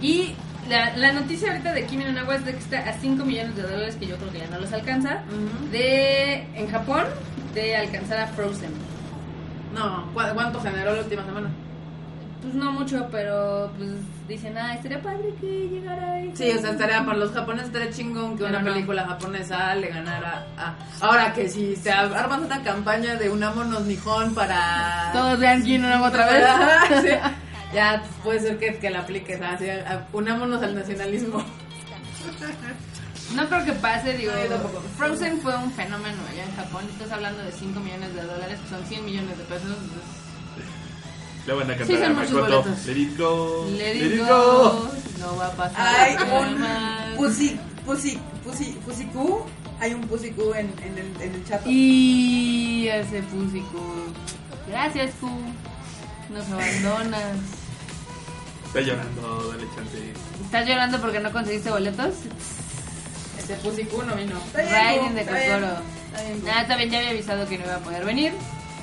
Y 0.01 0.35
la, 0.69 0.97
la 0.97 1.13
noticia 1.13 1.51
ahorita 1.51 1.73
de 1.73 1.87
Kimi 1.87 2.05
no 2.05 2.13
Nawa 2.13 2.37
es 2.37 2.45
de 2.45 2.53
que 2.53 2.59
está 2.59 2.79
a 2.81 2.93
5 2.93 3.25
millones 3.25 3.57
de 3.57 3.63
dólares, 3.63 3.97
que 3.97 4.07
yo 4.07 4.17
creo 4.17 4.31
que 4.33 4.39
ya 4.39 4.47
no 4.49 4.59
los 4.61 4.73
alcanza, 4.73 5.23
de 5.71 6.47
en 6.55 6.71
Japón, 6.71 7.05
de 7.55 7.77
alcanzar 7.77 8.19
a 8.21 8.27
Frozen. 8.29 8.71
No, 9.75 10.07
¿cu- 10.13 10.21
¿cuánto 10.35 10.61
generó 10.61 10.95
la 10.95 11.03
última 11.03 11.25
semana? 11.25 11.49
Pues 12.43 12.55
no 12.55 12.73
mucho, 12.73 13.07
pero 13.13 13.71
pues 13.79 13.91
dicen, 14.27 14.59
ah, 14.59 14.75
estaría 14.75 15.01
padre 15.01 15.33
que 15.41 15.69
llegara 15.69 16.15
ahí. 16.15 16.33
Sí, 16.35 16.51
o 16.51 16.61
sea, 16.61 16.71
estaría 16.73 17.05
para 17.05 17.17
los 17.19 17.31
japoneses 17.33 17.69
estaría 17.69 17.91
chingón 17.91 18.33
que 18.37 18.45
Pero 18.45 18.59
una 18.59 18.59
no. 18.69 18.73
película 18.73 19.05
japonesa 19.05 19.75
le 19.77 19.89
ganara 19.89 20.45
a... 20.59 20.75
Ahora 21.01 21.33
que 21.33 21.49
si 21.49 21.77
se 21.77 21.93
armas 21.93 22.41
una 22.41 22.61
campaña 22.63 23.15
de 23.15 23.31
unámonos 23.31 23.83
Nihon 23.83 24.35
para... 24.35 25.11
Todos 25.13 25.39
vean 25.39 25.63
Kimi 25.63 25.79
no 25.79 25.89
Nawa 25.89 26.09
otra 26.09 26.27
vez. 26.27 26.45
Sí. 27.03 27.09
Ya 27.73 28.03
puede 28.23 28.41
ser 28.41 28.59
que, 28.59 28.77
que 28.79 28.91
la 28.91 29.01
apliques, 29.01 29.41
así, 29.41 29.65
unámonos 30.13 30.63
al 30.63 30.75
nacionalismo. 30.75 31.43
No 33.35 33.49
creo 33.49 33.65
que 33.65 33.73
pase, 33.73 34.13
digo, 34.17 34.33
No, 34.33 34.43
yo 34.45 34.49
tampoco. 34.51 34.83
Frozen 34.99 35.41
fue 35.41 35.57
un 35.57 35.71
fenómeno 35.73 36.19
allá 36.31 36.45
en 36.45 36.55
Japón, 36.55 36.85
estás 36.91 37.11
hablando 37.13 37.43
de 37.43 37.51
5 37.51 37.81
millones 37.81 38.15
de 38.15 38.23
dólares, 38.23 38.59
que 38.63 38.69
son 38.69 38.85
100 38.85 39.05
millones 39.07 39.39
de 39.39 39.45
pesos. 39.45 39.69
entonces, 39.69 41.47
Le 41.47 41.53
van 41.55 41.71
a 41.71 41.73
Sí, 41.73 41.79
cantar 41.79 41.99
son 41.99 42.05
a 42.05 42.21
Makoto. 42.49 42.65
Let 42.87 42.97
it 42.99 43.19
go. 43.19 43.67
Let 43.71 43.95
Let 43.95 44.07
it 44.07 44.19
go. 44.21 44.27
go. 44.27 44.91
No 45.21 45.37
va 45.37 45.47
a 45.47 45.53
pasar. 45.53 45.97
Hay 45.97 46.15
un 46.17 47.17
pusi, 47.17 47.59
pusi, 47.87 48.19
pusi, 48.45 48.73
pusiku 48.85 49.45
Hay 49.81 49.95
un 49.95 50.03
Pusicu 50.03 50.53
en, 50.55 50.67
en, 50.85 50.99
el, 50.99 51.23
en 51.23 51.35
el 51.35 51.45
chat. 51.49 51.63
Y 51.67 52.87
ese 52.89 53.23
Pusico. 53.23 53.83
Gracias, 54.69 55.15
Q. 55.21 55.29
Nos 56.31 56.47
abandonas. 56.51 57.37
Está 58.73 58.81
llorando, 58.81 59.53
dale 59.53 59.65
chance. 59.75 60.13
¿Estás 60.45 60.67
llorando 60.67 61.01
porque 61.01 61.21
no 61.21 61.31
conseguiste 61.31 61.71
boletos? 61.71 62.15
Ese 63.39 63.55
Pusicu 63.57 64.03
no 64.03 64.15
vino. 64.17 64.37
Riding 64.55 65.15
de 65.15 65.23
Kokoro. 65.25 65.77
está 66.07 66.23
bien, 66.25 66.45
Nada, 66.45 66.67
también 66.67 66.91
ya 66.91 66.99
había 66.99 67.11
avisado 67.11 67.47
que 67.49 67.59
no 67.59 67.65
iba 67.65 67.75
a 67.77 67.79
poder 67.81 68.05
venir. 68.05 68.33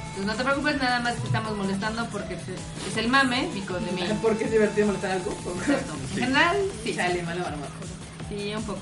Entonces 0.09 0.25
no 0.25 0.33
te 0.35 0.43
preocupes, 0.43 0.77
nada 0.81 0.99
más 0.99 1.15
que 1.15 1.25
estamos 1.27 1.55
molestando 1.57 2.05
porque 2.09 2.33
es, 2.35 2.97
el 2.97 3.07
mame, 3.07 3.49
because 3.53 3.83
de 3.85 3.91
mí. 3.93 4.03
Porque 4.21 4.43
es 4.43 4.51
divertido 4.51 4.87
molestar 4.87 5.11
algo. 5.11 5.31
Exacto. 5.31 5.93
En 5.93 6.07
Sí. 6.15 6.19
general, 6.21 6.57
sí. 6.83 6.95
Chale, 6.95 7.23
malo, 7.23 7.41
malo, 7.41 7.57
malo. 7.57 7.71
Sí, 8.29 8.53
un 8.55 8.63
poco. 8.63 8.81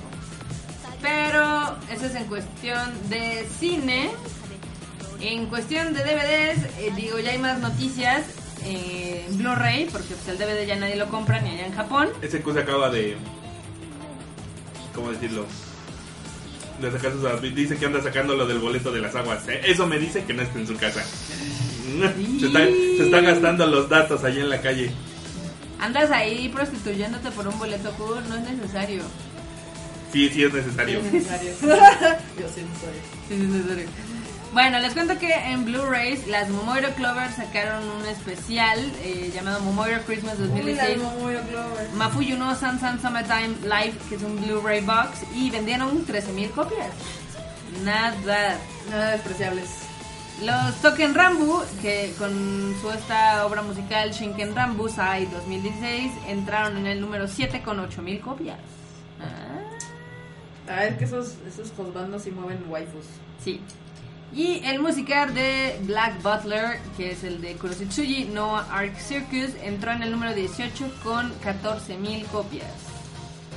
Pero 1.01 1.77
eso 1.91 2.05
es 2.07 2.15
en 2.15 2.25
cuestión 2.25 3.09
de 3.09 3.47
cine. 3.59 4.11
En 5.21 5.45
cuestión 5.47 5.93
de 5.93 6.03
DVDs, 6.03 6.63
eh, 6.79 6.91
digo, 6.95 7.19
ya 7.19 7.31
hay 7.31 7.37
más 7.39 7.59
noticias 7.59 8.23
en 8.63 9.37
Blu-ray, 9.37 9.87
porque 9.91 10.13
pues, 10.15 10.27
el 10.27 10.37
DVD 10.37 10.65
ya 10.65 10.75
nadie 10.75 10.95
lo 10.95 11.07
compra 11.07 11.39
ni 11.41 11.51
allá 11.51 11.65
en 11.65 11.73
Japón. 11.73 12.09
Ese 12.21 12.41
Q 12.41 12.53
se 12.53 12.59
acaba 12.59 12.89
de. 12.89 13.17
¿Cómo 14.93 15.11
decirlo? 15.11 15.45
De 16.81 16.91
sacar 16.91 17.11
sus. 17.11 17.41
Dice 17.55 17.77
que 17.77 17.85
anda 17.85 18.01
sacando 18.01 18.35
lo 18.35 18.45
del 18.45 18.59
boleto 18.59 18.91
de 18.91 19.01
las 19.01 19.15
aguas. 19.15 19.47
¿eh? 19.47 19.61
Eso 19.65 19.87
me 19.87 19.99
dice 19.99 20.23
que 20.23 20.33
no 20.33 20.41
está 20.41 20.59
en 20.59 20.67
su 20.67 20.75
casa. 20.77 21.03
Se 21.03 22.47
está, 22.47 22.59
se 22.65 23.03
está 23.03 23.21
gastando 23.21 23.65
los 23.67 23.89
datos 23.89 24.23
allá 24.23 24.41
en 24.41 24.49
la 24.49 24.61
calle. 24.61 24.91
Andas 25.79 26.11
ahí 26.11 26.49
prostituyéndote 26.49 27.31
por 27.31 27.47
un 27.47 27.57
boleto 27.57 27.91
cool, 27.93 28.27
no 28.27 28.35
es 28.35 28.41
necesario. 28.41 29.03
Sí, 30.11 30.29
sí 30.29 30.43
es 30.43 30.53
necesario. 30.53 30.99
Es 30.99 31.13
necesario. 31.13 31.51
Yo 31.61 32.47
sí, 32.53 32.61
necesario. 32.61 33.01
Sí, 33.27 33.33
es 33.33 33.39
necesario. 33.39 33.87
Bueno, 34.57 34.79
les 34.79 34.93
cuento 34.95 35.19
que 35.19 35.31
en 35.31 35.65
Blu-rays 35.65 36.25
las 36.29 36.49
Momoiro 36.49 36.89
Clover 36.95 37.31
sacaron 37.31 37.87
un 37.91 38.03
especial 38.07 38.79
eh, 39.03 39.29
llamado 39.31 39.59
Momoiro 39.59 40.01
Christmas 40.01 40.33
Uy, 40.39 40.47
la 40.47 40.47
2016. 40.47 40.97
de 40.97 41.03
Momoyo 41.03 41.39
Clover. 41.41 41.89
Mafuyu 41.93 42.37
no 42.39 42.55
San 42.55 42.79
San 42.79 42.99
Summertime 42.99 43.49
Live, 43.61 43.93
que 44.09 44.15
es 44.15 44.23
un 44.23 44.41
Blu-ray 44.41 44.81
box, 44.81 45.21
y 45.35 45.51
vendieron 45.51 46.03
13.000 46.07 46.49
copias. 46.49 46.89
Nada. 47.83 48.57
Nada 48.89 49.11
despreciables. 49.11 49.69
Los 50.43 50.81
Token 50.81 51.13
Rambu, 51.13 51.61
que 51.83 52.15
con 52.17 52.75
su 52.81 52.89
esta 52.89 53.45
obra 53.45 53.61
musical 53.61 54.09
Shinken 54.09 54.55
Rambu 54.55 54.89
Sai 54.89 55.27
2016, 55.27 56.11
entraron 56.29 56.77
en 56.77 56.87
el 56.87 56.99
número 56.99 57.27
7 57.27 57.61
con 57.61 57.77
8.000 57.77 58.21
copias. 58.21 58.57
Ah, 59.21 59.43
Ah, 60.67 60.85
es 60.85 60.97
que 60.97 61.05
esos, 61.05 61.35
esos 61.47 61.71
josbandos 61.77 62.23
sí 62.23 62.31
mueven 62.31 62.63
waifus. 62.67 63.05
sí. 63.39 63.61
Y 64.33 64.61
el 64.65 64.79
musical 64.79 65.33
de 65.33 65.79
Black 65.83 66.21
Butler, 66.21 66.79
que 66.97 67.11
es 67.11 67.23
el 67.23 67.41
de 67.41 67.55
Kurositsuji 67.55 68.25
no 68.25 68.57
Arc 68.57 68.97
Circus, 68.99 69.55
entró 69.63 69.91
en 69.91 70.03
el 70.03 70.11
número 70.11 70.33
18 70.33 70.91
con 71.03 71.31
14.000 71.41 72.25
copias. 72.27 72.67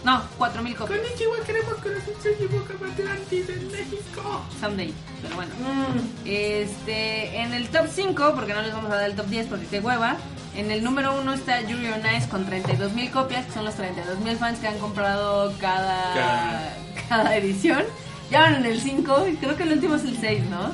No, 0.04 0.22
4.000 0.38 0.76
copias. 0.76 1.00
Konnichiwa, 1.00 1.36
queremos 1.44 1.74
su 2.22 2.48
Boca 2.48 2.74
Atlantis 2.90 3.48
en 3.50 3.70
México. 3.70 4.42
Someday, 4.58 4.94
pero 5.20 5.36
bueno. 5.36 5.52
Mm. 5.60 5.98
Este, 6.24 7.36
en 7.42 7.52
el 7.52 7.68
top 7.68 7.86
5, 7.92 8.32
porque 8.34 8.54
no 8.54 8.62
les 8.62 8.72
vamos 8.72 8.90
a 8.90 8.94
dar 8.96 9.10
el 9.10 9.16
top 9.16 9.26
10 9.26 9.46
porque 9.48 9.66
qué 9.66 9.80
hueva. 9.80 10.16
En 10.56 10.70
el 10.70 10.82
número 10.82 11.20
1 11.20 11.32
está 11.34 11.60
Yuri 11.60 11.88
on 11.88 12.00
Ice 12.16 12.28
con 12.28 12.46
32.000 12.46 13.10
copias, 13.10 13.44
que 13.46 13.52
son 13.52 13.64
los 13.66 13.74
32.000 13.76 14.36
fans 14.38 14.58
que 14.60 14.68
han 14.68 14.78
comprado 14.78 15.52
cada, 15.60 16.14
Cada- 16.14 16.76
cada 17.08 17.36
edición. 17.36 17.84
Ya 18.30 18.42
van 18.42 18.54
en 18.56 18.66
el 18.66 18.80
5 18.80 19.28
y 19.28 19.36
creo 19.36 19.56
que 19.56 19.64
el 19.64 19.72
último 19.72 19.96
es 19.96 20.04
el 20.04 20.16
6, 20.18 20.44
¿no? 20.50 20.72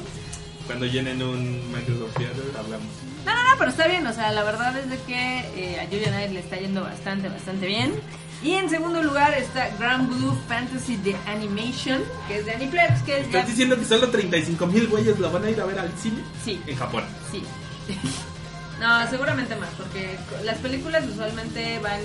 Cuando 0.66 0.84
llenen 0.86 1.22
un 1.22 1.72
Microsoft 1.72 2.14
Theater 2.16 2.44
hablamos. 2.58 2.86
No, 3.24 3.34
no, 3.34 3.42
no, 3.42 3.58
pero 3.58 3.70
está 3.70 3.86
bien, 3.86 4.06
o 4.06 4.12
sea, 4.12 4.32
la 4.32 4.44
verdad 4.44 4.76
es 4.76 4.90
de 4.90 4.98
que 4.98 5.38
eh, 5.56 5.80
a 5.80 5.84
on 5.84 6.22
Ice 6.22 6.32
le 6.32 6.40
está 6.40 6.56
yendo 6.56 6.82
bastante, 6.82 7.28
bastante 7.28 7.66
bien. 7.66 7.94
Y 8.42 8.52
en 8.52 8.68
segundo 8.68 9.02
lugar 9.02 9.32
está 9.34 9.70
Grand 9.78 10.08
Blue 10.08 10.36
Fantasy 10.46 10.98
The 10.98 11.16
Animation, 11.26 12.02
que 12.28 12.38
es 12.38 12.44
de 12.44 12.52
Aniplex, 12.52 13.02
que 13.02 13.20
es 13.20 13.30
ya... 13.30 13.38
¿Estás 13.38 13.48
diciendo 13.48 13.76
que 13.78 13.84
solo 13.84 14.08
35 14.10 14.66
mil 14.66 14.86
güeyes 14.88 15.18
lo 15.18 15.30
van 15.32 15.44
a 15.44 15.50
ir 15.50 15.60
a 15.60 15.64
ver 15.64 15.78
al 15.78 15.90
cine? 15.98 16.18
Sí. 16.44 16.60
En 16.66 16.76
Japón. 16.76 17.04
Sí. 17.32 17.42
No, 18.80 19.08
seguramente 19.08 19.56
más, 19.56 19.70
porque 19.70 20.18
las 20.44 20.58
películas 20.58 21.02
usualmente 21.06 21.78
van 21.78 22.00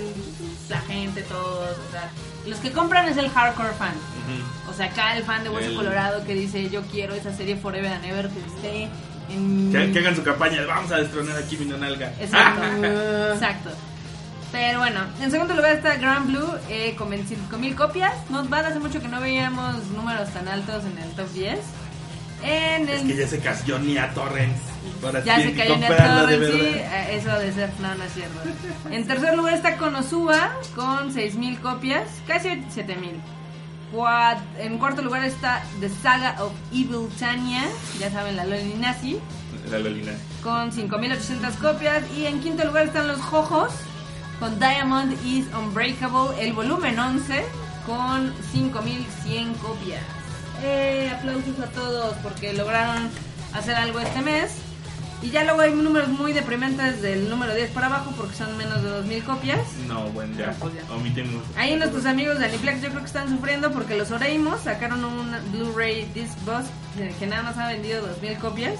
la 0.70 0.80
gente, 0.80 1.20
todos, 1.22 1.76
o 1.76 1.90
sea, 1.90 2.10
los 2.46 2.58
que 2.58 2.72
compran 2.72 3.08
es 3.08 3.16
el 3.16 3.28
hardcore 3.30 3.72
fan. 3.74 3.94
O 4.68 4.74
sea, 4.74 4.86
acá 4.86 5.16
el 5.16 5.24
fan 5.24 5.42
de 5.44 5.50
Hueso 5.50 5.68
El- 5.70 5.76
Colorado 5.76 6.24
que 6.24 6.34
dice, 6.34 6.70
yo 6.70 6.82
quiero 6.90 7.14
esa 7.14 7.34
serie 7.34 7.56
Forever 7.56 7.92
and 7.92 8.04
Ever 8.04 8.28
que 8.28 8.38
esté 8.40 8.88
en... 9.28 9.70
Que, 9.72 9.92
que 9.92 9.98
hagan 9.98 10.16
su 10.16 10.22
campaña, 10.22 10.62
vamos 10.66 10.90
a 10.92 10.96
destronar 10.98 11.36
a 11.36 11.42
Kimi 11.46 11.66
no 11.66 11.76
Nalga. 11.76 12.12
Exacto, 12.20 12.62
exacto. 13.34 13.70
Pero 14.50 14.78
bueno, 14.80 15.00
en 15.20 15.30
segundo 15.30 15.54
lugar 15.54 15.72
está 15.76 15.96
Grand 15.96 16.26
Blue 16.26 16.54
eh, 16.68 16.94
con 16.96 17.10
25.000 17.10 17.74
copias. 17.74 18.12
Nos 18.30 18.48
van 18.50 18.64
hace 18.66 18.78
mucho 18.78 19.00
que 19.00 19.08
no 19.08 19.20
veíamos 19.20 19.86
números 19.88 20.28
tan 20.30 20.46
altos 20.48 20.84
en 20.84 20.98
el 20.98 21.10
top 21.12 21.30
10. 21.32 21.58
En 22.44 22.88
Es 22.88 23.02
que 23.02 23.16
ya 23.16 23.28
se 23.28 23.38
cayó 23.40 23.78
ni 23.78 23.96
a 23.98 24.12
Torrents. 24.12 24.60
Ya 25.24 25.36
se 25.36 25.52
cayó 25.54 25.74
en 25.74 25.82
el 25.82 25.88
de 25.90 25.96
torrent, 26.38 26.44
sí, 26.52 26.60
eh, 26.76 27.16
eso 27.20 27.38
de 27.38 27.52
ser, 27.52 27.70
no, 27.80 27.94
no 27.94 28.04
es 28.04 28.12
cierto. 28.14 28.40
En 28.90 29.06
tercer 29.06 29.36
lugar 29.36 29.54
está 29.54 29.76
Konosuba 29.76 30.52
con 30.74 31.12
6.000 31.12 31.58
copias, 31.60 32.08
casi 32.26 32.48
7.000. 32.48 33.20
Cuat- 33.92 34.40
En 34.58 34.78
cuarto 34.78 35.02
lugar 35.02 35.22
está 35.24 35.62
The 35.80 35.88
Saga 35.90 36.42
of 36.42 36.52
Evil 36.72 37.08
Tanya, 37.18 37.64
ya 38.00 38.10
saben, 38.10 38.36
la 38.36 38.44
Loli 38.44 38.74
Nazi, 38.78 39.18
La 39.70 39.78
Lolina. 39.78 40.12
con 40.42 40.72
5.800 40.72 41.56
copias. 41.56 42.02
Y 42.16 42.24
en 42.26 42.40
quinto 42.40 42.64
lugar 42.64 42.84
están 42.86 43.06
los 43.08 43.20
Jojos 43.20 43.72
con 44.40 44.58
Diamond 44.58 45.12
is 45.26 45.44
Unbreakable, 45.54 46.40
el 46.42 46.52
volumen 46.54 46.98
11, 46.98 47.44
con 47.86 48.32
5.100 48.52 49.54
copias. 49.56 50.00
Eh, 50.64 51.10
aplausos 51.14 51.58
a 51.60 51.66
todos 51.66 52.14
porque 52.22 52.52
lograron 52.54 53.10
hacer 53.52 53.74
algo 53.74 53.98
este 54.00 54.20
mes. 54.22 54.52
Y 55.22 55.30
ya 55.30 55.44
luego 55.44 55.60
hay 55.60 55.72
números 55.72 56.08
muy 56.08 56.32
deprimentes 56.32 57.00
del 57.00 57.30
número 57.30 57.54
10 57.54 57.70
para 57.70 57.86
abajo 57.86 58.12
porque 58.16 58.34
son 58.34 58.56
menos 58.56 58.82
de 58.82 58.90
2.000 58.90 59.22
copias. 59.22 59.60
No, 59.86 60.08
bueno, 60.10 60.36
ya. 60.36 60.50
Pues. 60.58 60.72
Omitimos. 60.90 61.42
Ahí 61.56 61.76
nuestros 61.76 62.06
amigos 62.06 62.38
de 62.40 62.46
Aniplex 62.46 62.82
yo 62.82 62.88
creo 62.88 63.00
que 63.00 63.06
están 63.06 63.28
sufriendo 63.28 63.70
porque 63.70 63.96
los 63.96 64.10
Oreimos 64.10 64.62
sacaron 64.62 65.04
un 65.04 65.30
Blu-ray 65.52 66.10
Disc 66.12 66.36
que- 66.96 67.08
que 67.18 67.26
nada 67.28 67.42
más 67.44 67.56
ha 67.56 67.68
vendido 67.68 68.02
2.000 68.02 68.36
copias. 68.38 68.74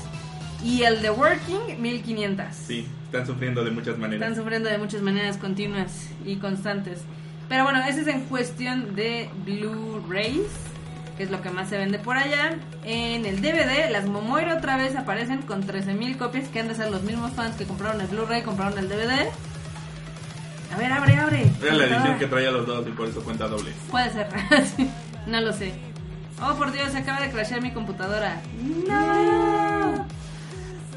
Y 0.64 0.82
el 0.82 1.00
de 1.02 1.10
Working, 1.10 1.80
1.500. 1.80 2.54
Sí, 2.66 2.86
están 3.06 3.26
sufriendo 3.26 3.64
de 3.64 3.70
muchas 3.72 3.98
maneras. 3.98 4.28
Están 4.28 4.42
sufriendo 4.42 4.68
de 4.68 4.78
muchas 4.78 5.02
maneras 5.02 5.36
continuas 5.36 6.08
y 6.24 6.36
constantes. 6.36 7.00
Pero 7.48 7.64
bueno, 7.64 7.80
ese 7.86 8.00
es 8.02 8.06
en 8.06 8.22
cuestión 8.22 8.94
de 8.94 9.28
Blu-rays, 9.44 10.46
que 11.16 11.24
es 11.24 11.30
lo 11.30 11.42
que 11.42 11.50
más 11.50 11.68
se 11.68 11.76
vende 11.78 11.98
por 11.98 12.16
allá. 12.16 12.56
En 12.84 13.26
el 13.26 13.40
DVD, 13.42 13.90
las 13.90 14.06
Momoiro 14.06 14.56
otra 14.56 14.76
vez 14.76 14.96
aparecen 14.96 15.42
con 15.42 15.66
13.000 15.66 16.16
copias, 16.16 16.48
que 16.48 16.60
han 16.60 16.68
de 16.68 16.74
ser 16.74 16.90
los 16.90 17.02
mismos 17.02 17.32
fans 17.32 17.56
que 17.56 17.64
compraron 17.64 18.00
el 18.00 18.06
Blu-ray, 18.08 18.42
compraron 18.42 18.78
el 18.78 18.88
DVD. 18.88 19.28
A 20.72 20.78
ver, 20.78 20.92
abre, 20.92 21.16
abre. 21.16 21.50
Era 21.62 21.74
la 21.74 21.84
edición 21.84 22.18
que 22.18 22.26
traía 22.26 22.50
los 22.50 22.66
dos 22.66 22.86
y 22.86 22.90
por 22.92 23.08
eso 23.08 23.22
cuenta 23.22 23.46
doble. 23.46 23.72
Puede 23.90 24.10
ser, 24.10 24.26
Sí, 24.76 24.90
no 25.26 25.40
lo 25.40 25.52
sé. 25.52 25.74
Oh, 26.42 26.54
por 26.54 26.72
Dios, 26.72 26.90
se 26.92 26.98
acaba 26.98 27.20
de 27.20 27.30
crashear 27.30 27.60
mi 27.60 27.72
computadora. 27.72 28.40
No. 28.88 30.06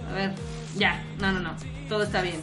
A 0.09 0.13
ver, 0.13 0.33
ya, 0.75 1.03
no, 1.19 1.31
no, 1.33 1.39
no, 1.39 1.51
todo 1.89 2.03
está 2.03 2.21
bien. 2.21 2.39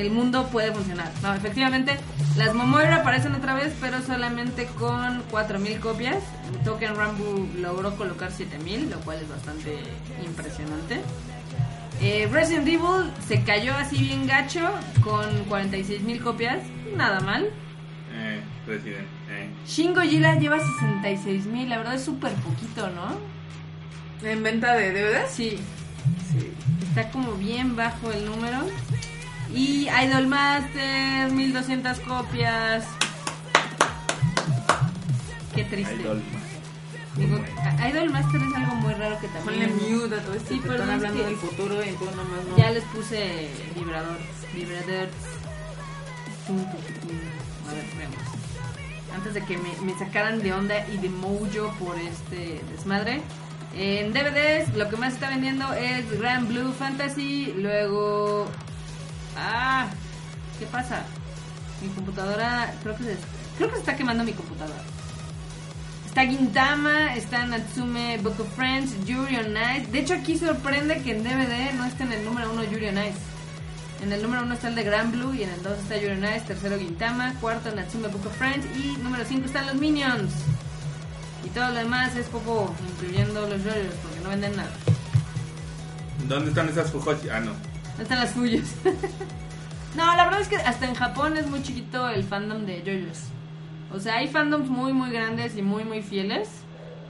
El 0.00 0.10
mundo 0.10 0.48
puede 0.48 0.72
funcionar. 0.72 1.12
No, 1.22 1.34
efectivamente, 1.34 1.98
las 2.36 2.54
Momoira 2.54 2.96
aparecen 2.96 3.34
otra 3.34 3.54
vez, 3.54 3.74
pero 3.82 4.00
solamente 4.00 4.64
con 4.78 5.22
4000 5.30 5.78
copias. 5.78 6.24
Token 6.64 6.96
Rambo 6.96 7.46
logró 7.58 7.94
colocar 7.96 8.32
7000, 8.32 8.88
lo 8.88 9.00
cual 9.00 9.18
es 9.18 9.28
bastante 9.28 9.76
impresionante. 10.24 11.02
Eh, 12.00 12.26
Resident 12.32 12.66
Evil 12.66 13.12
se 13.28 13.42
cayó 13.44 13.74
así 13.74 13.98
bien 13.98 14.26
gacho 14.26 14.70
con 15.02 15.26
46.000 15.50 16.22
copias, 16.22 16.62
nada 16.96 17.20
mal. 17.20 17.50
Eh, 18.14 18.40
Resident. 18.66 19.06
Eh. 19.28 19.50
Shin 19.66 19.92
Godzilla 19.92 20.34
lleva 20.36 20.56
66.000, 20.58 21.68
la 21.68 21.76
verdad 21.76 21.96
es 21.96 22.04
súper 22.04 22.32
poquito, 22.36 22.88
¿no? 22.88 23.18
¿En 24.26 24.42
venta 24.42 24.74
de 24.76 24.92
DVDs? 24.92 25.30
Sí. 25.30 25.58
Está 26.88 27.10
como 27.10 27.34
bien 27.34 27.76
bajo 27.76 28.10
el 28.10 28.24
número. 28.24 28.60
Y 29.54 29.88
Idol 29.88 30.26
Master, 30.28 31.30
1200 31.32 31.98
copias. 32.00 32.84
Qué 35.54 35.64
triste. 35.64 35.94
Idol. 35.96 36.22
Digo, 37.16 37.40
a- 37.58 37.88
Idol 37.88 38.10
Master 38.10 38.40
es 38.40 38.54
algo 38.54 38.74
muy 38.76 38.94
raro 38.94 39.18
que 39.20 39.26
Ponle 39.28 39.66
también. 39.66 40.00
mute 40.00 40.14
a 40.14 40.22
todo 40.22 40.34
esto. 40.34 40.48
Sí, 40.48 40.60
pero 40.62 40.74
están 40.74 40.88
es 40.90 40.94
hablando 40.96 41.18
que- 41.22 41.26
del 41.28 41.36
futuro 41.36 41.82
y 41.84 41.90
tú 41.92 42.04
nomás 42.04 42.44
no. 42.48 42.56
Ya 42.56 42.70
les 42.70 42.84
puse 42.84 43.50
vibrador. 43.74 44.16
Vibrador. 44.54 45.08
Tum, 46.46 46.56
tum, 46.56 46.70
tum, 46.70 47.08
tum. 47.08 47.18
A 47.68 47.74
ver, 47.74 47.84
veamos. 47.98 48.16
antes 49.14 49.34
de 49.34 49.44
que 49.44 49.58
me, 49.58 49.70
me 49.82 49.98
sacaran 49.98 50.40
de 50.40 50.52
onda 50.52 50.86
y 50.88 50.96
de 50.98 51.08
mojo 51.08 51.74
por 51.80 51.98
este 51.98 52.60
desmadre. 52.70 53.20
En 53.76 54.12
DVDs, 54.12 54.74
lo 54.76 54.88
que 54.88 54.96
más 54.96 55.14
está 55.14 55.28
vendiendo 55.30 55.72
es 55.74 56.08
Grand 56.18 56.48
Blue 56.48 56.72
Fantasy. 56.72 57.52
Luego. 57.56 58.48
Ah, 59.36 59.88
¿qué 60.58 60.66
pasa? 60.66 61.04
Mi 61.82 61.88
computadora, 61.88 62.74
creo 62.82 62.96
que 62.96 63.04
se, 63.04 63.16
creo 63.56 63.68
que 63.68 63.74
se 63.74 63.80
está 63.80 63.96
quemando 63.96 64.24
mi 64.24 64.32
computadora. 64.32 64.82
Está 66.06 66.26
Gintama, 66.26 67.14
está 67.14 67.46
Natsume 67.46 68.18
Book 68.18 68.40
of 68.40 68.54
Friends, 68.56 68.92
Yuri 69.06 69.36
on 69.36 69.56
Ice. 69.76 69.86
De 69.92 70.00
hecho, 70.00 70.14
aquí 70.14 70.36
sorprende 70.36 71.00
que 71.02 71.12
en 71.12 71.22
DVD 71.22 71.72
no 71.74 71.84
esté 71.84 72.02
en 72.02 72.12
el 72.12 72.24
número 72.24 72.52
uno 72.52 72.64
Yuri 72.64 72.88
on 72.88 72.98
Ice. 72.98 73.18
En 74.02 74.12
el 74.12 74.22
número 74.22 74.42
uno 74.42 74.54
está 74.54 74.68
el 74.68 74.74
de 74.74 74.82
Grand 74.82 75.12
Blue 75.12 75.34
y 75.34 75.42
en 75.42 75.50
el 75.50 75.62
2 75.62 75.78
está 75.78 75.96
Yuri 75.98 76.12
on 76.12 76.24
Ice, 76.24 76.40
tercero 76.46 76.78
Gintama, 76.78 77.34
cuarto 77.40 77.70
Natsume 77.74 78.08
Book 78.08 78.26
of 78.26 78.36
Friends 78.36 78.66
y 78.76 78.96
número 79.02 79.24
5 79.24 79.46
están 79.46 79.66
los 79.66 79.76
Minions. 79.76 80.32
Y 81.44 81.48
todo 81.50 81.68
lo 81.68 81.74
demás 81.74 82.16
es 82.16 82.26
poco, 82.26 82.74
incluyendo 82.88 83.42
los 83.46 83.62
yoyos, 83.62 83.94
porque 84.02 84.20
no 84.20 84.30
venden 84.30 84.56
nada. 84.56 84.70
¿Dónde 86.28 86.48
están 86.48 86.68
esas 86.68 86.90
Fujoshi? 86.90 87.28
Ah, 87.28 87.40
no. 87.40 87.52
¿Dónde 88.00 88.14
están 88.14 88.24
las 88.24 88.32
suyas? 88.32 88.74
no, 89.94 90.16
la 90.16 90.24
verdad 90.24 90.40
es 90.40 90.48
que 90.48 90.56
hasta 90.56 90.86
en 90.86 90.94
Japón 90.94 91.36
es 91.36 91.46
muy 91.48 91.62
chiquito 91.62 92.08
el 92.08 92.24
fandom 92.24 92.64
de 92.64 92.82
yoyos. 92.82 93.18
O 93.92 94.00
sea, 94.00 94.16
hay 94.16 94.28
fandoms 94.28 94.70
muy, 94.70 94.94
muy 94.94 95.10
grandes 95.10 95.54
y 95.58 95.60
muy, 95.60 95.84
muy 95.84 96.00
fieles. 96.00 96.48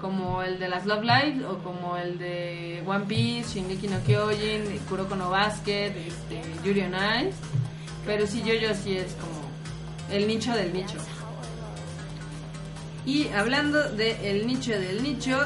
Como 0.01 0.43
el 0.43 0.59
de 0.59 0.69
las 0.69 0.87
Love 0.87 1.05
Live 1.05 1.47
o 1.47 1.59
como 1.59 1.97
el 1.97 2.19
de 2.19 2.83
One 2.85 3.05
Piece, 3.05 3.55
Shingeki 3.55 3.87
no 3.87 4.03
Kyojin, 4.03 4.81
Kuroko 4.89 5.15
no 5.15 5.31
Basket, 5.31 5.93
este, 5.97 6.43
Yuri 6.65 6.81
on 6.81 6.95
Ice. 6.95 7.39
Pero 8.05 8.27
sí, 8.27 8.43
yoyos 8.43 8.77
sí 8.79 8.97
es 8.97 9.13
como 9.13 9.49
el 10.11 10.27
nicho 10.27 10.53
del 10.55 10.73
nicho. 10.73 10.99
Y 13.07 13.29
hablando 13.29 13.81
del 13.91 14.45
nicho 14.45 14.73
del 14.73 15.05
nicho, 15.05 15.39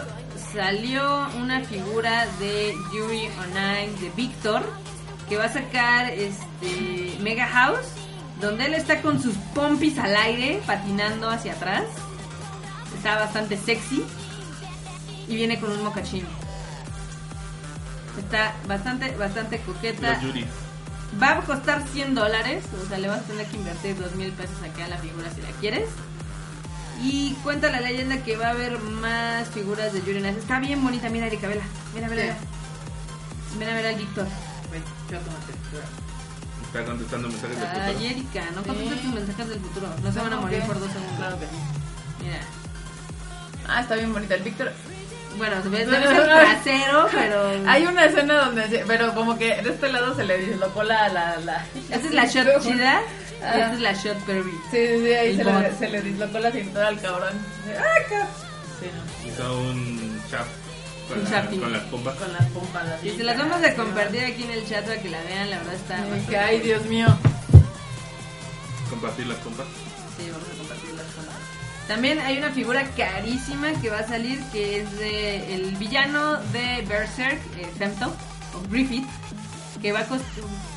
salió 0.55 1.29
una 1.39 1.61
figura 1.61 2.25
de 2.39 2.75
Yuri 2.95 3.27
on 3.27 4.01
de 4.01 4.11
Victor 4.17 4.63
que 5.29 5.37
va 5.37 5.45
a 5.45 5.53
sacar 5.53 6.11
este 6.11 7.17
Mega 7.21 7.47
House, 7.47 7.87
donde 8.41 8.67
él 8.67 8.75
está 8.75 9.01
con 9.01 9.23
sus 9.23 9.35
pompis 9.55 9.99
al 9.99 10.17
aire 10.17 10.61
patinando 10.67 11.31
hacia 11.31 11.53
atrás. 11.53 11.85
Está 12.97 13.17
bastante 13.19 13.57
sexy 13.57 14.05
y 15.29 15.37
viene 15.37 15.59
con 15.59 15.71
un 15.73 15.83
mocachín. 15.85 16.25
Está 18.19 18.55
bastante, 18.67 19.11
bastante 19.17 19.59
coqueta. 19.61 20.21
Va 21.23 21.33
a 21.33 21.41
costar 21.43 21.83
100 21.93 22.15
dólares, 22.15 22.65
o 22.85 22.89
sea, 22.89 22.99
le 22.99 23.09
vas 23.09 23.21
a 23.21 23.23
tener 23.23 23.47
que 23.47 23.57
invertir 23.57 23.97
2 23.97 24.15
mil 24.17 24.33
pesos 24.33 24.57
aquí 24.69 24.83
a 24.83 24.89
la 24.89 24.99
figura 24.99 25.31
si 25.35 25.43
la 25.43 25.51
quieres. 25.61 25.89
Y 27.03 27.35
cuenta 27.43 27.71
la 27.71 27.81
leyenda 27.81 28.19
que 28.23 28.37
va 28.37 28.49
a 28.49 28.51
haber 28.51 28.79
más 28.79 29.49
figuras 29.49 29.93
de 29.93 30.01
Yuri. 30.03 30.25
Está 30.27 30.61
bien 30.61 30.83
bonita, 30.83 31.09
mira 31.11 31.27
Erika, 31.27 31.49
vela. 31.49 31.65
Mira, 31.95 32.09
vela, 32.09 32.23
Sí. 32.23 32.29
vela. 32.29 32.39
Mira, 33.59 33.75
vela 33.75 33.89
al 33.91 33.95
Víctor. 33.97 34.27
Está 36.67 36.85
contestando 36.85 37.29
mensajes 37.29 37.61
de 37.61 37.67
Ay, 37.67 37.93
futuro. 37.93 38.11
Erika, 38.11 38.45
no 38.55 38.63
contestes 38.63 38.99
Sí. 38.99 39.05
tus 39.07 39.15
mensajes 39.15 39.49
del 39.49 39.61
futuro. 39.61 39.87
No 40.03 40.13
se 40.13 40.19
van 40.19 40.27
a 40.27 40.37
¿Cómo 40.37 40.43
morir 40.43 40.63
por 40.63 40.81
dos 40.81 40.91
segundos. 40.93 41.17
Claro 41.17 41.39
que. 41.39 41.47
Mira. 42.25 42.41
Ah, 43.69 43.81
está 43.81 43.95
bien 43.95 44.13
bonita. 44.13 44.35
El 44.35 44.43
Víctor. 44.43 44.73
Bueno, 45.39 45.57
se 45.63 45.69
ve 45.69 45.85
trasero, 45.85 47.07
pero. 47.13 47.71
Hay 47.71 47.87
una 47.87 48.05
escena 48.07 48.35
donde, 48.47 48.69
se- 48.69 48.85
pero 48.87 49.15
como 49.15 49.39
que 49.39 49.63
de 49.63 49.71
este 49.71 49.93
lado 49.93 50.15
se 50.17 50.25
le 50.25 50.39
dislocó 50.39 50.83
la, 50.83 51.09
la, 51.09 51.37
la... 51.39 51.65
Esta 51.91 51.97
es 52.09 52.13
la 52.15 52.27
shot 52.27 52.61
chida. 52.63 53.01
Y 53.41 53.47
esta 53.47 53.73
es 53.75 53.81
la 53.81 53.93
shot 53.93 54.17
Perry. 54.25 54.53
Sí, 54.71 54.79
sí, 54.87 54.99
sí, 55.05 55.13
ahí 55.13 55.37
se 55.37 55.45
le, 55.45 55.75
se 55.79 55.89
le 55.89 56.03
dislocó 56.03 56.39
la 56.41 56.51
cintura 56.51 56.89
al 56.89 57.01
cabrón. 57.01 57.33
¡Ah, 57.79 58.03
ca-! 58.09 58.27
Sí, 58.81 58.91
no. 58.95 59.29
Hizo 59.31 59.61
un 59.61 60.21
chap 60.31 60.47
con, 61.15 61.73
la- 61.73 61.79
las 61.79 61.85
pompas. 61.87 62.15
Con 62.17 62.33
las 62.33 62.47
pompas. 62.47 62.87
así. 62.89 63.09
Y 63.09 63.17
se 63.17 63.25
las 63.25 63.39
vamos 63.39 63.63
a 63.65 63.75
compartir 63.75 64.25
aquí 64.25 64.43
en 64.45 64.51
el 64.51 64.69
chat 64.69 64.85
para 64.87 65.01
que 65.01 65.09
la 65.11 65.23
vean. 65.23 65.51
La 65.51 65.59
verdad 65.59 65.75
está. 65.75 65.97
Ay, 66.45 66.57
cool. 66.59 66.63
Dios 66.67 66.85
mío. 66.87 67.07
Compartir 68.91 69.27
las 69.27 69.39
pompas. 69.39 69.67
Sí, 70.19 70.31
vamos 70.31 70.49
a 70.53 70.57
compartirlas 70.59 71.07
con 71.15 71.27
la- 71.27 71.33
También 71.89 72.19
hay 72.21 72.39
una 72.39 72.51
figura 72.51 72.85
carísima 72.97 73.73
que 73.81 73.91
va 73.91 73.99
a 74.01 74.07
salir 74.09 74.41
que 74.53 74.81
es 74.81 74.93
de 74.99 75.55
el 75.55 75.77
villano 75.77 76.37
de 76.53 76.83
Berserk, 76.89 77.41
eh, 77.59 77.67
Femto, 77.79 78.15
o 78.55 78.69
Griffith, 78.71 79.07
que 79.83 79.93
va 79.93 80.01
a 80.01 80.05
costar... 80.07 80.29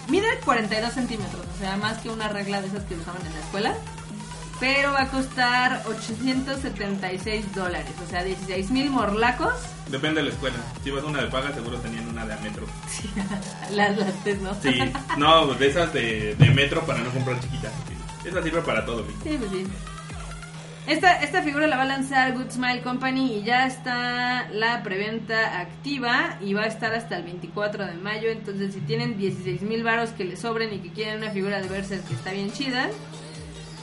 Mide 0.10 0.28
42 0.46 0.94
centímetros, 0.94 1.42
o 1.56 1.60
sea, 1.60 1.76
más 1.78 1.98
que 2.00 2.10
una 2.10 2.28
regla 2.30 2.62
de 2.62 2.68
esas 2.68 2.84
que 2.86 2.96
usaban 2.96 3.26
en 3.26 3.34
la 3.34 3.40
escuela. 3.40 3.76
Pero 4.60 4.92
va 4.92 5.04
a 5.04 5.08
costar 5.10 5.84
876 5.88 7.54
dólares, 7.54 7.92
o 8.04 8.10
sea, 8.10 8.24
16 8.24 8.72
mil 8.72 8.90
morlacos. 8.90 9.54
Depende 9.90 10.22
de 10.22 10.28
la 10.28 10.34
escuela. 10.34 10.58
Si 10.84 10.90
vas 10.90 11.04
a 11.04 11.08
una 11.08 11.22
de 11.22 11.28
paga, 11.28 11.54
seguro 11.54 11.78
tenían 11.78 12.08
una 12.08 12.26
de 12.26 12.34
a 12.34 12.38
metro. 12.38 12.66
Las, 13.72 13.98
las 13.98 14.24
test, 14.24 14.42
¿no? 14.42 14.54
Sí, 14.62 14.80
no, 15.18 15.54
de 15.54 15.68
esas 15.68 15.94
de, 15.94 16.36
de 16.36 16.50
metro 16.52 16.86
para 16.86 17.00
no 17.00 17.12
comprar 17.12 17.40
chiquitas. 17.40 17.72
Sí. 17.88 18.30
Esa 18.30 18.42
sirve 18.42 18.62
para 18.62 18.86
todo. 18.86 19.06
Sí, 19.24 19.38
pues 19.38 19.52
sí. 19.52 19.68
Esta, 20.88 21.22
esta 21.22 21.42
figura 21.42 21.68
la 21.68 21.76
va 21.76 21.84
a 21.84 21.88
lanzar 21.88 22.34
Good 22.34 22.50
Smile 22.50 22.82
Company 22.82 23.40
y 23.40 23.44
ya 23.44 23.68
está 23.68 24.48
la 24.52 24.84
preventa 24.84 25.60
activa 25.60 26.38
y 26.40 26.54
va 26.54 26.62
a 26.62 26.68
estar 26.68 26.94
hasta 26.94 27.18
el 27.18 27.24
24 27.24 27.86
de 27.86 27.96
mayo. 27.96 28.30
Entonces, 28.30 28.74
si 28.74 28.80
tienen 28.80 29.18
16 29.18 29.64
mil 29.64 29.84
varos 29.84 30.12
que 30.12 30.24
les 30.24 30.40
sobren 30.40 30.74
y 30.74 30.80
que 30.80 30.90
quieren 30.92 31.18
una 31.18 31.32
figura 31.32 31.62
de 31.62 31.68
Berserk 31.68 32.08
que 32.08 32.14
está 32.14 32.32
bien 32.32 32.54
chida, 32.54 32.90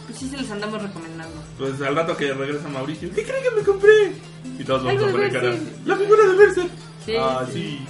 pues 0.06 0.18
sí 0.18 0.28
se 0.28 0.36
los 0.36 0.50
andamos 0.50 0.82
recomendando. 0.82 1.42
Pues 1.58 1.80
al 1.80 1.96
rato 1.96 2.16
que 2.16 2.32
regresa 2.32 2.68
Mauricio, 2.68 3.10
¿qué 3.14 3.22
creen 3.24 3.42
que 3.42 3.50
me 3.56 3.62
compré? 3.62 4.12
Y 4.58 4.64
todos 4.64 4.84
vamos 4.84 4.92
Algo 4.92 5.04
a 5.04 5.06
de 5.08 5.12
poner 5.12 5.32
cara. 5.32 5.48
Berserk. 5.50 5.86
La 5.86 5.96
figura 5.96 6.26
de 6.28 6.34
Berserk. 6.36 6.70
Sí, 7.04 7.14
ah, 7.18 7.46
sí. 7.46 7.52
sí. 7.52 7.86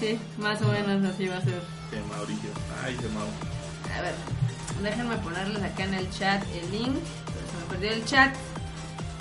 Sí, 0.00 0.18
más 0.38 0.60
o 0.62 0.68
menos 0.68 1.04
así 1.12 1.26
va 1.26 1.38
a 1.38 1.42
ser. 1.42 1.60
Sí, 1.90 1.96
Mauricio. 2.08 2.50
Ay, 2.84 2.96
se 3.00 3.08
Mau. 3.08 3.26
A 3.96 4.00
ver, 4.02 4.14
déjenme 4.82 5.16
ponerles 5.16 5.62
acá 5.62 5.84
en 5.84 5.94
el 5.94 6.10
chat 6.10 6.42
el 6.54 6.70
link. 6.70 6.94
pero 6.94 7.46
Se 7.50 7.56
me 7.58 7.64
perdió 7.70 7.90
el 7.92 8.04
chat. 8.04 8.34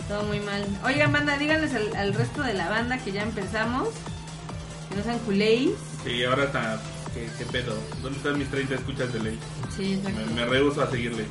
Todo 0.07 0.23
muy 0.23 0.39
mal. 0.39 0.65
Oigan, 0.85 1.11
banda, 1.11 1.37
díganles 1.37 1.73
al, 1.73 1.95
al 1.95 2.13
resto 2.13 2.41
de 2.43 2.53
la 2.53 2.69
banda 2.69 2.97
que 2.99 3.11
ya 3.11 3.23
empezamos. 3.23 3.89
Que 4.89 4.95
no 4.97 5.03
sean 5.03 5.19
culéis. 5.19 5.71
Sí, 6.05 6.23
ahora 6.23 6.43
está. 6.45 6.79
¿Qué, 7.13 7.27
qué 7.37 7.45
pedo? 7.45 7.75
¿Dónde 8.03 8.17
están 8.17 8.37
mis 8.37 8.49
30 8.51 8.75
escuchas 8.75 9.11
de 9.11 9.19
ley? 9.19 9.39
Sí, 9.75 9.93
exacto. 9.95 10.19
Me, 10.27 10.41
me 10.41 10.45
rehuso 10.45 10.81
a 10.83 10.91
seguirle. 10.91 11.25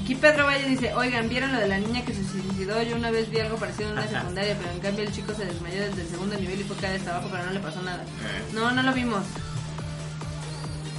Aquí 0.00 0.14
Pedro 0.14 0.46
Valle 0.46 0.66
dice, 0.68 0.94
oigan, 0.94 1.28
¿vieron 1.28 1.52
lo 1.52 1.60
de 1.60 1.68
la 1.68 1.78
niña 1.78 2.04
que 2.04 2.14
se 2.14 2.24
suicidó? 2.24 2.82
Yo 2.82 2.96
una 2.96 3.10
vez 3.10 3.30
vi 3.30 3.40
algo 3.40 3.56
parecido 3.56 3.90
en 3.90 3.98
una 3.98 4.08
secundaria, 4.08 4.56
pero 4.58 4.72
en 4.72 4.80
cambio 4.80 5.04
el 5.04 5.12
chico 5.12 5.34
se 5.34 5.44
desmayó 5.44 5.82
desde 5.82 6.02
el 6.02 6.08
segundo 6.08 6.34
nivel 6.36 6.60
y 6.60 6.64
fue 6.64 6.76
caer 6.76 6.98
hasta 6.98 7.10
abajo, 7.12 7.28
pero 7.30 7.44
no 7.44 7.52
le 7.52 7.60
pasó 7.60 7.82
nada. 7.82 8.02
Eh. 8.02 8.52
No, 8.54 8.70
no 8.72 8.82
lo 8.82 8.92
vimos. 8.92 9.22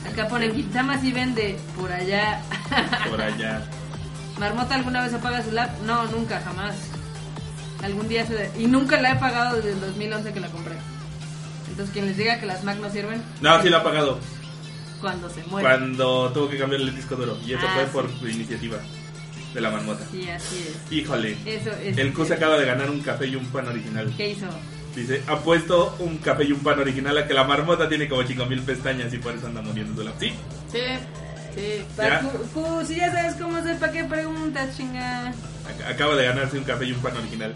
Acá 0.10 0.28
ponen 0.28 0.54
Gintama 0.54 1.00
sí 1.00 1.12
vende 1.12 1.58
por 1.78 1.92
allá. 1.92 2.42
Por 3.10 3.22
allá. 3.22 3.62
¿Marmota 4.40 4.76
alguna 4.76 5.02
vez 5.02 5.14
apaga 5.14 5.44
su 5.44 5.52
lap? 5.52 5.70
No, 5.86 6.06
nunca, 6.08 6.42
jamás. 6.42 6.76
Algún 7.84 8.08
día 8.08 8.26
se... 8.26 8.52
Y 8.58 8.68
nunca 8.68 9.02
la 9.02 9.12
he 9.12 9.16
pagado 9.16 9.58
desde 9.58 9.74
el 9.74 9.82
2011 9.82 10.34
que 10.34 10.40
la 10.40 10.48
compré. 10.48 10.76
Entonces 11.70 11.92
quien 11.94 12.06
les 12.06 12.18
diga 12.18 12.40
que 12.40 12.46
las 12.46 12.64
Mac 12.64 12.78
no 12.78 12.90
sirven, 12.90 13.22
No, 13.42 13.62
sí 13.62 13.70
lo 13.70 13.78
ha 13.78 13.84
pagado. 13.84 14.20
Cuando 15.04 15.30
se 15.30 15.44
muere. 15.44 15.68
Cuando 15.68 16.32
tuvo 16.34 16.50
que 16.50 16.58
cambiar 16.58 16.82
el 16.82 16.96
disco 16.96 17.16
duro. 17.16 17.38
Y 17.46 17.54
eso 17.54 17.62
Ah, 17.68 17.74
fue 17.76 17.84
sí. 17.86 17.90
por 17.94 18.20
su 18.20 18.28
iniciativa 18.28 18.78
de 19.54 19.62
la 19.62 19.70
marmota. 19.70 20.04
Sí, 20.12 20.28
así 20.30 20.66
es. 20.68 20.92
Híjole. 20.92 21.38
Eso 21.46 21.70
es... 21.72 21.96
El 21.98 22.12
Q 22.14 22.26
se 22.26 22.34
acaba 22.34 22.58
de 22.58 22.66
ganar 22.66 22.90
un 22.90 23.02
café 23.02 23.28
y 23.28 23.36
un 23.36 23.46
pan 23.48 23.68
original. 23.68 24.12
¿Qué 24.18 24.32
hizo? 24.32 24.48
Dice, 24.96 25.22
ha 25.28 25.38
puesto 25.40 25.96
un 26.00 26.18
café 26.20 26.46
y 26.46 26.52
un 26.54 26.60
pan 26.62 26.80
original 26.80 27.18
a 27.18 27.28
que 27.28 27.34
la 27.34 27.44
marmota 27.44 27.88
tiene 27.90 28.08
como 28.08 28.24
5000 28.26 28.62
pestañas 28.62 29.14
y 29.14 29.18
por 29.20 29.34
eso 29.36 29.48
anda 29.48 29.62
muriendo 29.62 30.02
de 30.02 30.10
la... 30.10 30.20
Sí, 30.20 30.34
Sí, 30.72 30.80
sí. 31.56 31.86
Ya. 31.98 32.20
Q- 32.22 32.48
Q, 32.54 32.86
si 32.88 32.96
ya 32.96 33.12
sabes 33.12 33.36
cómo 33.36 33.58
hacer, 33.58 33.78
¿para 33.78 33.92
qué 33.92 34.04
preguntas, 34.06 34.76
chinga? 34.78 35.30
ac- 35.32 35.86
acaba 35.94 36.16
de 36.16 36.26
ganarse 36.26 36.58
un 36.58 36.64
café 36.64 36.86
y 36.86 36.92
un 36.94 37.00
pan 37.02 37.16
original. 37.18 37.54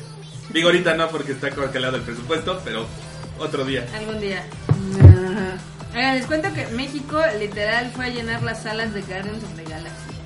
Digo 0.49 0.67
ahorita 0.69 0.93
no 0.95 1.09
porque 1.09 1.31
está 1.31 1.49
congelado 1.51 1.97
el 1.97 2.03
presupuesto, 2.03 2.61
pero 2.63 2.85
otro 3.39 3.65
día. 3.65 3.85
Algún 3.95 4.19
día. 4.19 4.43
Oigan, 5.95 6.15
les 6.15 6.25
cuento 6.25 6.53
que 6.53 6.67
México 6.67 7.19
literal 7.39 7.91
fue 7.91 8.05
a 8.05 8.09
llenar 8.09 8.43
las 8.43 8.63
salas 8.63 8.93
de 8.93 9.01
Guardians 9.01 9.43
of 9.43 9.55
the 9.55 9.63
Galaxy. 9.63 10.17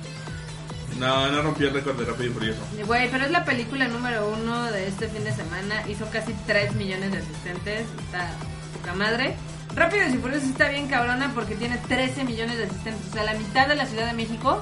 No, 0.98 1.28
no 1.28 1.42
rompió 1.42 1.68
el 1.68 1.74
récord 1.74 1.96
de 1.98 2.04
Rápido 2.04 2.30
y 2.30 2.32
Furioso. 2.32 2.60
Güey, 2.86 3.10
pero 3.10 3.24
es 3.24 3.30
la 3.30 3.44
película 3.44 3.88
número 3.88 4.28
uno 4.28 4.70
de 4.70 4.88
este 4.88 5.08
fin 5.08 5.24
de 5.24 5.32
semana. 5.32 5.82
Hizo 5.88 6.08
casi 6.10 6.34
3 6.46 6.74
millones 6.74 7.12
de 7.12 7.18
asistentes. 7.18 7.86
Está 8.04 8.30
poca 8.74 8.94
madre. 8.94 9.34
Rápidos 9.74 10.12
y 10.12 10.18
Furiosos 10.18 10.50
está 10.50 10.68
bien 10.68 10.88
cabrona 10.88 11.32
porque 11.34 11.54
tiene 11.54 11.78
13 11.78 12.24
millones 12.24 12.58
de 12.58 12.64
asistentes. 12.64 13.08
O 13.08 13.12
sea, 13.12 13.24
la 13.24 13.34
mitad 13.34 13.66
de 13.66 13.76
la 13.76 13.86
Ciudad 13.86 14.06
de 14.06 14.12
México 14.12 14.60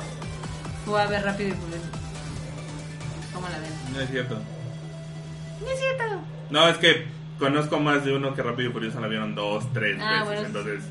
fue 0.86 1.02
a 1.02 1.06
ver 1.06 1.24
Rápido 1.24 1.50
y 1.50 1.52
Furioso. 1.52 1.88
¿Cómo 3.34 3.48
la 3.48 3.58
ven? 3.58 3.70
No 3.92 4.00
es 4.00 4.10
cierto. 4.10 4.34
No 5.60 5.70
es 5.70 5.78
cierto. 5.78 6.04
No, 6.50 6.68
es 6.68 6.78
que 6.78 7.19
conozco 7.40 7.80
más 7.80 8.04
de 8.04 8.14
uno 8.14 8.34
que 8.34 8.42
Rápido 8.44 8.70
y 8.70 8.72
Furioso 8.72 9.00
la 9.00 9.08
vieron 9.08 9.34
dos, 9.34 9.64
tres 9.72 9.98
Ah, 10.00 10.10
veces. 10.20 10.26
bueno. 10.26 10.42
Entonces, 10.46 10.84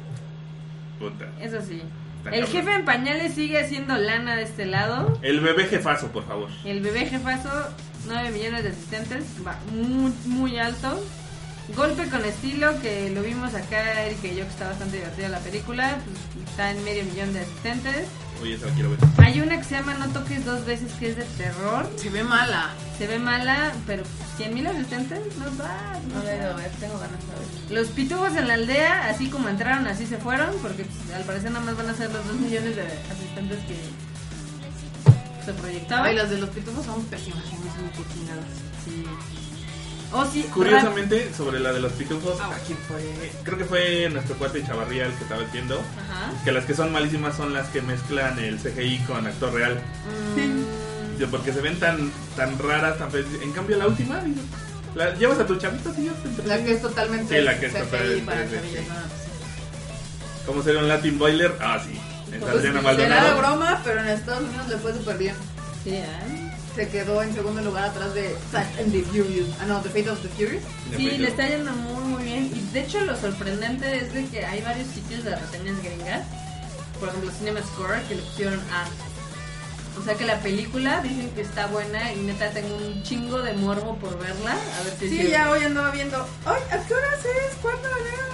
puta. 0.99 1.25
Eso 1.41 1.62
sí. 1.62 1.81
El 2.25 2.41
cabrón. 2.41 2.47
jefe 2.51 2.73
en 2.75 2.85
pañales 2.85 3.33
sigue 3.33 3.62
haciendo 3.62 3.95
lana 3.95 4.35
de 4.35 4.43
este 4.43 4.65
lado. 4.65 5.17
El 5.21 5.39
bebé 5.39 5.65
jefazo, 5.65 6.07
por 6.12 6.25
favor. 6.27 6.49
El 6.65 6.81
bebé 6.81 7.05
jefazo, 7.05 7.49
9 8.07 8.31
millones 8.31 8.63
de 8.63 8.69
asistentes, 8.71 9.23
va 9.47 9.57
muy, 9.71 10.12
muy 10.25 10.57
alto. 10.59 11.01
Golpe 11.75 12.09
con 12.09 12.25
estilo, 12.25 12.73
que 12.81 13.09
lo 13.12 13.21
vimos 13.21 13.53
acá, 13.53 14.03
Eric 14.03 14.17
y 14.23 14.29
yo, 14.35 14.43
que 14.43 14.49
está 14.49 14.67
bastante 14.67 14.97
divertida 14.97 15.29
la 15.29 15.39
película. 15.39 15.99
pues, 16.33 16.49
está 16.49 16.71
en 16.71 16.83
medio 16.83 17.03
millón 17.05 17.31
de 17.31 17.39
asistentes. 17.41 18.07
Oye, 18.41 18.56
esa 18.56 18.67
la 18.67 18.73
quiero 18.73 18.89
ver. 18.91 18.99
Hay 19.17 19.41
una 19.41 19.58
que 19.58 19.63
se 19.63 19.75
llama 19.75 19.93
No 19.95 20.08
toques 20.10 20.45
dos 20.45 20.65
veces, 20.65 20.91
que 20.93 21.10
es 21.10 21.17
de 21.17 21.23
terror. 21.23 21.89
Se 21.97 22.10
ve 22.10 22.23
mala. 22.23 22.69
Se 22.97 23.08
ve 23.08 23.19
mala, 23.19 23.71
pero 23.86 24.04
100 24.38 24.54
mil 24.54 24.67
asistentes, 24.67 25.19
no 25.38 25.45
va. 25.58 25.93
A 26.19 26.23
ver, 26.23 26.41
a 26.43 26.56
ver, 26.56 26.71
tengo 26.80 26.97
ganas 26.99 27.19
de 27.19 27.28
ver. 27.28 27.80
Los 27.80 27.88
pitujos 27.89 28.36
en 28.36 28.47
la 28.47 28.54
aldea, 28.56 29.10
así 29.10 29.30
como 29.30 29.49
entraron, 29.49 29.88
así 29.88 30.06
se 30.06 30.17
fueron, 30.17 30.49
porque 30.62 30.86
pues, 30.86 31.15
al 31.15 31.23
parecer 31.23 31.52
nada 31.52 31.65
más 31.65 31.78
van 31.78 31.89
a 31.89 31.93
ser 31.93 32.12
los 32.12 32.25
2 32.28 32.36
millones 32.38 32.75
de 32.75 32.84
asistentes 32.84 33.60
que 33.67 35.45
se 35.45 35.54
proyectaban. 35.54 36.06
Ay, 36.06 36.15
las 36.15 36.30
de 36.30 36.38
los 36.38 36.49
pitufos 36.49 36.86
son 36.86 37.04
pésimas, 37.06 37.43
me 37.43 37.69
hacen 37.69 37.89
cochinadas. 37.89 38.45
Sí. 38.86 39.06
Oh, 40.12 40.26
sí, 40.26 40.41
Curiosamente, 40.52 41.32
sobre 41.36 41.60
la 41.60 41.72
de 41.72 41.80
los 41.82 41.91
pitufos, 41.93 42.39
Ah, 42.41 42.50
aquí 42.56 42.76
fue. 42.88 43.32
Creo 43.43 43.58
que 43.60 43.65
fue 43.65 44.10
nuestro 44.10 44.36
cuate 44.38 44.65
Chavarría 44.65 45.06
el 45.06 45.13
que 45.13 45.24
estaba 45.24 45.43
viendo. 45.54 45.76
Ajá. 45.78 46.32
Que 46.43 46.52
las 46.52 46.65
que 46.65 46.74
son 46.74 46.91
malísimas 46.91 47.36
son 47.38 47.54
las 47.54 47.67
que 47.69 47.82
mezclan 47.84 48.39
el 48.39 48.58
CGI 48.58 49.00
con 49.06 49.28
actor 49.28 49.54
real. 49.54 49.80
Mm, 50.36 51.30
Porque 51.30 51.54
se 51.54 51.62
ven 51.62 51.78
tan, 51.80 52.12
tan 52.36 52.58
raras, 52.58 52.98
tan 52.98 53.12
feas. 53.12 53.26
En 53.43 53.52
cambio, 53.52 53.78
la 53.78 53.86
última, 53.88 54.19
digo, 54.22 54.41
la, 54.95 55.13
llevas 55.15 55.38
a 55.39 55.45
y 56.00 56.06
ya 56.06 56.13
te 56.13 56.48
La 56.48 56.63
que 56.63 56.72
es 56.72 56.82
totalmente 56.82 57.38
Sí, 57.38 57.43
la 57.45 57.60
que 57.60 57.65
es 57.67 57.74
CGI 57.74 57.82
totalmente 57.84 58.22
para 58.26 58.41
3D, 58.45 58.50
chavillas, 58.56 58.84
sí. 58.84 58.89
no, 58.89 58.95
sí. 58.95 60.41
¿Cómo 60.48 60.63
sería 60.63 60.80
un 60.80 60.88
Latin 60.88 61.19
Boiler? 61.19 61.56
Ah, 61.60 61.80
sí. 61.86 62.00
En 62.34 62.39
Pues, 62.39 62.56
Adriana 62.56 62.80
será 62.82 62.91
de 62.95 63.04
Maldonado. 63.08 63.38
broma, 63.38 63.82
pero 63.84 64.00
en 64.02 64.08
Estados 64.08 64.43
Unidos 64.43 64.67
le 64.69 64.78
fue 64.78 64.93
súper 64.93 65.17
bien. 65.19 65.36
Sí, 65.84 65.89
¿eh? 65.91 66.48
Se 66.75 66.88
quedó 66.88 67.21
en 67.23 67.34
segundo 67.34 67.62
lugar 67.62 67.86
atrás 67.86 68.13
de 68.13 68.36
Fast 68.51 68.79
and 68.79 68.91
the 68.91 69.01
Furious. 69.03 69.49
Ah, 69.62 69.65
no, 69.65 69.82
The 69.82 69.89
Fate 69.89 70.10
of 70.10 70.21
the 70.21 70.29
Furious. 70.29 70.63
Sí, 70.95 71.17
le 71.17 71.27
está 71.27 71.47
yendo 71.47 71.71
muy, 71.73 72.03
muy 72.05 72.23
bien. 72.23 72.45
Y 72.55 72.62
de 72.73 72.82
hecho, 72.82 73.01
lo 73.01 73.19
sorprendente 73.19 73.97
es 73.97 74.13
de 74.13 74.25
que 74.27 74.45
hay 74.45 74.62
varios 74.62 74.88
sitios 74.88 75.23
de 75.23 75.36
reseñas 75.36 75.82
gringas. 75.84 76.21
Por 76.99 77.10
ejemplo, 77.10 77.32
Cinema 77.38 77.60
Score, 77.62 78.01
que 78.08 78.15
le 78.15 78.21
pusieron 78.21 78.60
A. 78.71 78.86
O 79.99 80.03
sea 80.03 80.13
que 80.15 80.25
la 80.25 80.39
película 80.39 81.01
dicen 81.01 81.29
que 81.32 81.41
está 81.41 81.67
buena 81.67 82.13
y 82.13 82.17
neta 82.19 82.51
tengo 82.51 82.73
un 82.77 83.03
chingo 83.03 83.41
de 83.41 83.53
morbo 83.53 83.97
por 83.97 84.17
verla. 84.17 84.51
A 84.79 84.84
ver 84.84 84.93
si 84.97 85.10
Sí, 85.10 85.27
ya 85.29 85.49
hoy 85.51 85.63
andaba 85.63 85.91
viendo. 85.91 86.25
¡Ay, 86.45 86.62
a 86.71 86.88
qué 86.88 86.93
horas 86.93 87.19
es! 87.25 87.55
¿Cuándo 87.62 87.82
la 87.89 87.95
veo? 87.95 88.29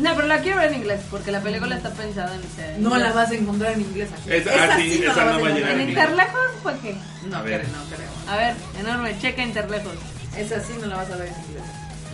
No, 0.00 0.14
pero 0.16 0.26
la 0.28 0.40
quiero 0.40 0.58
ver 0.58 0.72
en 0.72 0.78
inglés 0.80 1.00
porque 1.10 1.30
la 1.30 1.40
película 1.40 1.76
está 1.76 1.90
pensada 1.90 2.34
en 2.34 2.40
ese. 2.40 2.78
No 2.78 2.96
la 2.96 3.12
vas 3.12 3.30
a 3.30 3.34
encontrar 3.34 3.72
en 3.72 3.82
inglés 3.82 4.08
aquí. 4.12 4.32
Esa- 4.32 4.50
ah, 4.50 4.76
sí, 4.78 4.98
la 4.98 5.12
esa 5.12 5.24
vas 5.24 5.34
no 5.34 5.40
va 5.42 5.46
a 5.48 5.50
encontrar 5.50 5.54
llegar 5.56 5.72
¿En 5.72 5.80
en 5.80 5.88
Interlejos? 5.90 6.40
¿Por 6.62 6.74
qué? 6.78 6.96
No, 7.28 7.36
A 7.36 7.42
ver. 7.42 7.60
creo, 7.60 7.72
no 7.72 7.96
creo. 7.96 8.08
A 8.28 8.36
ver, 8.36 8.54
enorme, 8.78 9.18
checa 9.20 9.42
Interlejos. 9.42 9.92
Esa 10.36 10.60
sí 10.60 10.72
no 10.80 10.86
la 10.86 10.96
vas 10.96 11.10
a 11.10 11.16
ver 11.16 11.28
en 11.28 11.34
inglés. 11.34 11.64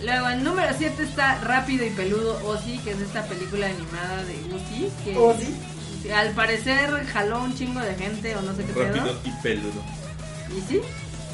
Luego, 0.03 0.29
en 0.29 0.43
número 0.43 0.71
7 0.77 1.01
está 1.03 1.39
Rápido 1.39 1.85
y 1.85 1.89
Peludo 1.89 2.39
Ozzy, 2.47 2.77
que 2.79 2.91
es 2.91 2.99
esta 2.99 3.23
película 3.23 3.65
animada 3.67 4.23
de 4.25 4.35
Ozzy. 4.53 4.91
Que 5.03 5.13
que 6.03 6.13
al 6.13 6.29
parecer 6.31 7.05
jaló 7.11 7.41
un 7.41 7.55
chingo 7.55 7.79
de 7.79 7.95
gente 7.95 8.35
o 8.35 8.41
no 8.41 8.55
sé 8.55 8.63
qué 8.65 8.73
pedo. 8.73 8.93
Rápido 8.93 9.19
y 9.23 9.31
peludo. 9.41 9.83
Y 10.55 10.61
sí, 10.71 10.81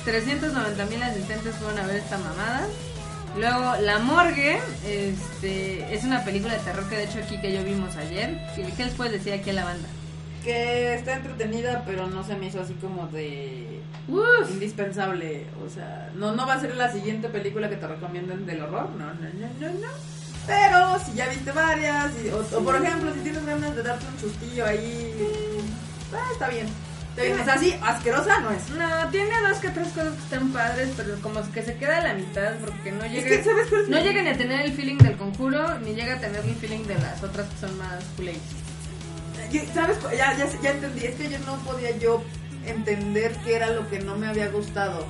390 0.06 0.86
mil 0.86 1.04
asistentes 1.04 1.56
fueron 1.56 1.80
a 1.80 1.88
ver 1.88 1.98
esta 1.98 2.18
mamada. 2.18 2.68
Luego, 3.38 3.74
La 3.82 3.98
Morgue, 4.00 4.60
este, 4.86 5.94
es 5.94 6.04
una 6.04 6.24
película 6.24 6.54
de 6.54 6.60
terror 6.60 6.88
que 6.88 6.98
de 6.98 7.04
hecho 7.06 7.20
aquí 7.20 7.40
que 7.42 7.52
yo 7.52 7.64
vimos 7.64 7.96
ayer. 7.96 8.40
¿Qué 8.56 8.64
qué 8.78 8.86
les 8.86 8.94
puedes 8.94 9.14
decir 9.14 9.34
aquí 9.34 9.50
a 9.50 9.54
la 9.54 9.64
banda? 9.66 9.88
Que 10.44 10.94
está 10.94 11.16
entretenida, 11.16 11.84
pero 11.86 12.08
no 12.08 12.24
se 12.24 12.36
me 12.36 12.48
hizo 12.48 12.62
así 12.62 12.74
como 12.76 13.08
de 13.08 13.80
Uf, 14.08 14.52
indispensable. 14.52 15.46
O 15.66 15.70
sea, 15.70 16.12
no, 16.16 16.34
no 16.36 16.46
va 16.46 16.54
a 16.56 16.60
ser 16.62 16.76
la 16.76 16.92
siguiente 16.92 17.28
película 17.30 17.70
que 17.70 17.78
te 17.78 17.88
recomienden 17.88 18.46
del 18.46 18.62
horror. 18.62 18.90
No, 18.92 19.06
no, 19.08 19.14
no, 19.14 19.48
no, 19.60 19.80
no. 19.80 19.88
Pero 20.46 21.00
si 21.06 21.14
ya 21.14 21.28
viste 21.30 21.52
varias, 21.54 22.12
y- 22.24 22.30
o, 22.30 22.40
o 22.40 22.64
por 22.64 22.76
ejemplo, 22.76 23.14
si 23.14 23.22
tienes 23.22 23.46
ganas 23.46 23.76
de 23.76 23.82
darte 23.82 24.06
un 24.06 24.18
chustillo 24.20 24.66
ahí, 24.66 25.14
ah, 26.14 26.30
está 26.34 26.50
bien. 26.50 26.68
Bien. 27.16 27.40
O 27.40 27.46
sea, 27.46 27.58
sí, 27.60 27.76
asquerosa 27.82 28.40
no 28.40 28.50
es. 28.52 28.70
no, 28.72 29.10
tiene 29.12 29.30
dos 29.48 29.58
que 29.60 29.70
tres 29.70 29.88
cosas 29.90 30.14
que 30.14 30.24
están 30.24 30.52
padres, 30.52 30.90
pero 30.98 31.16
como 31.22 31.42
que 31.52 31.62
se 31.62 31.76
queda 31.76 31.98
a 31.98 32.02
la 32.02 32.14
mitad 32.16 32.56
porque 32.66 32.92
no 32.92 33.06
llega, 33.06 33.28
que, 33.30 33.44
¿sabes 33.44 33.68
cuál 33.70 33.82
es 33.84 33.90
no 33.90 33.98
mi- 33.98 34.04
llega 34.04 34.22
ni 34.24 34.30
a 34.30 34.38
tener 34.38 34.62
el 34.66 34.74
feeling 34.74 34.98
del 34.98 35.16
conjuro, 35.18 35.78
ni 35.80 35.94
llega 35.94 36.16
a 36.16 36.20
tener 36.20 36.44
el 36.44 36.56
feeling 36.56 36.84
de 36.88 36.96
las 36.96 37.22
otras 37.22 37.48
que 37.50 37.58
son 37.68 37.78
más 37.78 38.04
culés. 38.16 38.38
¿Sabes? 39.76 39.98
Ya, 40.18 40.36
ya, 40.36 40.48
ya 40.64 40.72
entendí. 40.72 41.06
Es 41.06 41.16
que 41.16 41.30
yo 41.30 41.38
no 41.46 41.58
podía 41.58 41.96
yo 42.00 42.24
entender 42.66 43.36
qué 43.46 43.58
era 43.58 43.70
lo 43.70 43.88
que 43.90 44.00
no 44.00 44.16
me 44.16 44.28
había 44.28 44.48
gustado. 44.50 45.06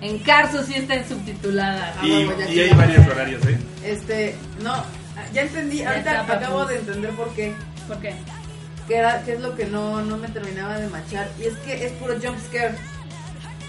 En 0.00 0.18
Carso 0.20 0.62
sí 0.64 0.74
está 0.74 1.02
subtitulada. 1.06 1.94
Ah, 2.00 2.06
Y, 2.06 2.24
bueno, 2.24 2.40
ya 2.40 2.50
y 2.50 2.60
hay 2.60 2.70
varios 2.74 3.06
horarios, 3.06 3.44
¿eh? 3.46 3.58
Este, 3.84 4.34
no, 4.62 4.82
ya 5.34 5.42
entendí. 5.42 5.78
Ya 5.78 5.90
Ahorita 5.90 6.20
acabo 6.22 6.64
de 6.66 6.76
entender 6.76 7.10
por 7.12 7.34
qué. 7.34 7.54
¿Por 7.86 7.98
qué? 8.00 8.14
Qué 8.86 8.96
era 8.96 9.22
qué 9.24 9.34
es 9.34 9.40
lo 9.40 9.54
que 9.56 9.66
no, 9.66 10.02
no 10.02 10.16
me 10.16 10.28
terminaba 10.28 10.78
de 10.78 10.88
machar. 10.88 11.28
Y 11.38 11.44
es 11.44 11.54
que 11.58 11.86
es 11.86 11.92
puro 11.92 12.14
jump 12.14 12.38
scare. 12.46 12.74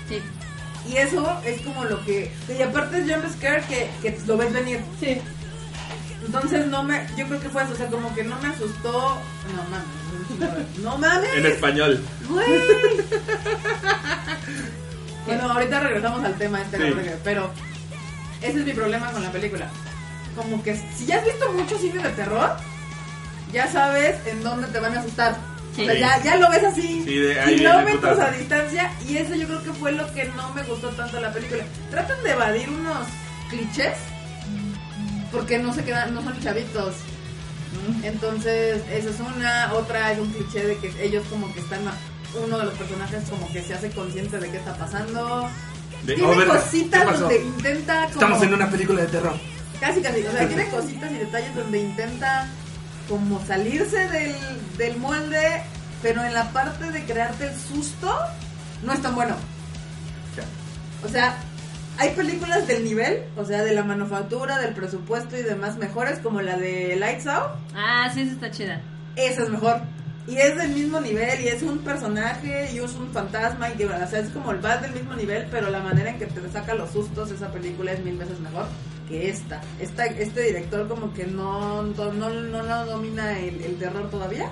Sí. 0.07 0.21
Y 0.89 0.97
eso 0.97 1.39
es 1.45 1.61
como 1.61 1.85
lo 1.85 2.03
que. 2.05 2.31
Y 2.47 2.61
aparte 2.61 2.99
es 2.99 3.11
jump 3.11 3.25
scare 3.31 3.61
que, 3.63 3.89
que 4.01 4.17
lo 4.25 4.37
ves 4.37 4.53
venir. 4.53 4.81
Sí. 4.99 5.19
Entonces 6.25 6.65
no 6.67 6.83
me. 6.83 7.05
Yo 7.17 7.27
creo 7.27 7.39
que 7.39 7.49
fue 7.49 7.63
eso. 7.63 7.73
O 7.73 7.75
sea, 7.75 7.87
como 7.87 8.13
que 8.15 8.23
no 8.23 8.39
me 8.41 8.47
asustó. 8.49 9.17
No 9.55 9.63
mames. 9.69 10.77
No 10.79 10.97
mames. 10.97 11.33
En 11.35 11.45
español. 11.45 12.03
Güey. 12.27 12.47
bueno, 15.25 15.51
ahorita 15.51 15.79
regresamos 15.79 16.23
al 16.23 16.35
tema 16.35 16.61
este, 16.61 16.77
Sí. 16.77 16.93
pero 17.23 17.51
ese 18.41 18.59
es 18.59 18.65
mi 18.65 18.73
problema 18.73 19.11
con 19.11 19.23
la 19.23 19.31
película. 19.31 19.69
Como 20.35 20.61
que 20.63 20.75
si 20.95 21.05
ya 21.05 21.17
has 21.17 21.25
visto 21.25 21.51
mucho 21.53 21.77
cine 21.77 22.03
de 22.03 22.09
terror, 22.09 22.55
ya 23.51 23.71
sabes 23.71 24.15
en 24.27 24.43
dónde 24.43 24.67
te 24.67 24.79
van 24.79 24.95
a 24.95 24.99
asustar. 24.99 25.37
Sí. 25.75 25.83
O 25.83 25.85
sea, 25.85 25.93
ya, 25.93 26.23
ya 26.23 26.35
lo 26.37 26.49
ves 26.49 26.63
así, 26.63 27.03
Sí, 27.03 27.17
de 27.17 27.39
ahí 27.39 27.57
kilómetros 27.57 28.19
a 28.19 28.31
distancia, 28.31 28.91
y 29.07 29.17
eso 29.17 29.35
yo 29.35 29.45
creo 29.45 29.63
que 29.63 29.73
fue 29.73 29.91
lo 29.91 30.11
que 30.13 30.25
no 30.35 30.51
me 30.53 30.63
gustó 30.63 30.89
tanto 30.89 31.17
de 31.17 31.21
la 31.21 31.31
película. 31.31 31.63
Tratan 31.91 32.23
de 32.23 32.31
evadir 32.31 32.67
unos 32.69 33.07
clichés, 33.49 33.97
porque 35.31 35.59
no 35.59 35.73
se 35.73 35.83
quedan, 35.83 36.15
no 36.15 36.23
son 36.23 36.39
chavitos. 36.41 36.95
Entonces, 38.03 38.81
esa 38.89 39.09
es 39.09 39.19
una. 39.19 39.73
Otra 39.73 40.11
es 40.11 40.19
un 40.19 40.31
cliché 40.31 40.65
de 40.65 40.77
que 40.77 41.03
ellos 41.03 41.23
como 41.29 41.53
que 41.53 41.59
están... 41.59 41.81
Uno 42.45 42.57
de 42.57 42.65
los 42.65 42.73
personajes 42.73 43.23
como 43.29 43.51
que 43.51 43.61
se 43.63 43.73
hace 43.73 43.89
consciente 43.91 44.37
de 44.37 44.49
qué 44.51 44.57
está 44.57 44.75
pasando. 44.75 45.49
De, 46.03 46.15
Tiene 46.15 46.43
oh, 46.43 46.47
cositas 46.47 47.19
donde 47.19 47.41
intenta 47.41 48.01
como... 48.01 48.13
Estamos 48.13 48.43
en 48.43 48.53
una 48.53 48.69
película 48.69 49.01
de 49.01 49.07
terror. 49.07 49.33
Casi, 49.79 50.01
casi. 50.01 50.23
O 50.23 50.31
sea, 50.31 50.47
tiene 50.47 50.67
cositas 50.69 51.11
y 51.11 51.15
detalles 51.15 51.55
donde 51.55 51.79
intenta 51.79 52.47
como 53.07 53.43
salirse 53.45 54.07
del, 54.09 54.35
del 54.77 54.97
molde, 54.97 55.63
pero 56.01 56.23
en 56.23 56.33
la 56.33 56.51
parte 56.51 56.91
de 56.91 57.03
crearte 57.05 57.47
el 57.47 57.55
susto, 57.55 58.13
no 58.83 58.93
es 58.93 59.01
tan 59.01 59.15
bueno. 59.15 59.35
O 61.03 61.09
sea, 61.09 61.37
hay 61.97 62.11
películas 62.11 62.67
del 62.67 62.83
nivel, 62.83 63.23
o 63.35 63.45
sea, 63.45 63.63
de 63.63 63.73
la 63.73 63.83
manufactura, 63.83 64.59
del 64.59 64.73
presupuesto 64.73 65.37
y 65.37 65.43
demás 65.43 65.77
mejores, 65.77 66.19
como 66.19 66.41
la 66.41 66.57
de 66.57 66.95
Lights 66.95 67.27
Out. 67.27 67.51
Ah, 67.75 68.09
sí, 68.13 68.21
esa 68.21 68.31
está 68.33 68.51
chida. 68.51 68.81
Esa 69.15 69.43
es 69.43 69.49
mejor. 69.49 69.81
Y 70.27 70.37
es 70.37 70.57
del 70.57 70.71
mismo 70.71 70.99
nivel, 70.99 71.39
y 71.41 71.47
es 71.47 71.63
un 71.63 71.79
personaje, 71.79 72.69
y 72.73 72.79
es 72.79 72.93
un 72.93 73.11
fantasma, 73.13 73.69
y 73.69 73.83
o 73.83 74.07
sea, 74.07 74.19
es 74.19 74.29
como 74.29 74.51
el 74.51 74.63
va 74.63 74.77
del 74.77 74.91
mismo 74.91 75.13
nivel, 75.13 75.47
pero 75.49 75.69
la 75.69 75.79
manera 75.79 76.09
en 76.09 76.19
que 76.19 76.25
te 76.25 76.51
saca 76.51 76.73
los 76.73 76.91
sustos, 76.91 77.31
esa 77.31 77.51
película 77.51 77.93
es 77.93 78.03
mil 78.03 78.17
veces 78.17 78.39
mejor 78.39 78.65
que 79.07 79.29
esta. 79.29 79.61
esta 79.79 80.05
este 80.05 80.41
director 80.41 80.87
como 80.87 81.13
que 81.13 81.25
no, 81.25 81.81
no, 81.83 82.11
no, 82.13 82.63
no, 82.63 82.85
domina 82.85 83.39
el, 83.39 83.61
el 83.61 83.75
terror 83.77 84.09
todavía, 84.09 84.49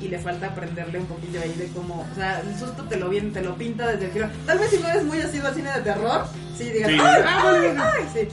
y 0.00 0.08
le 0.08 0.18
falta 0.18 0.46
aprenderle 0.46 0.98
un 1.00 1.06
poquillo 1.06 1.40
ahí 1.40 1.52
de 1.54 1.68
cómo, 1.68 2.06
o 2.10 2.14
sea, 2.14 2.40
el 2.40 2.56
susto 2.58 2.84
te 2.84 2.96
lo 2.96 3.08
viene, 3.08 3.30
te 3.30 3.42
lo 3.42 3.56
pinta 3.56 3.86
desde 3.88 4.06
el 4.06 4.12
giro. 4.12 4.28
Tal 4.46 4.58
vez 4.58 4.70
si 4.70 4.78
no 4.78 4.88
eres 4.88 5.04
muy 5.04 5.20
asiduo 5.20 5.48
al 5.48 5.54
cine 5.54 5.72
de 5.72 5.80
terror, 5.80 6.26
sí, 6.56 6.70
digas, 6.70 6.90
Sí. 6.90 6.98
¡ay, 7.00 7.22
ay, 7.26 7.76
ay! 7.78 8.08
Sí. 8.12 8.28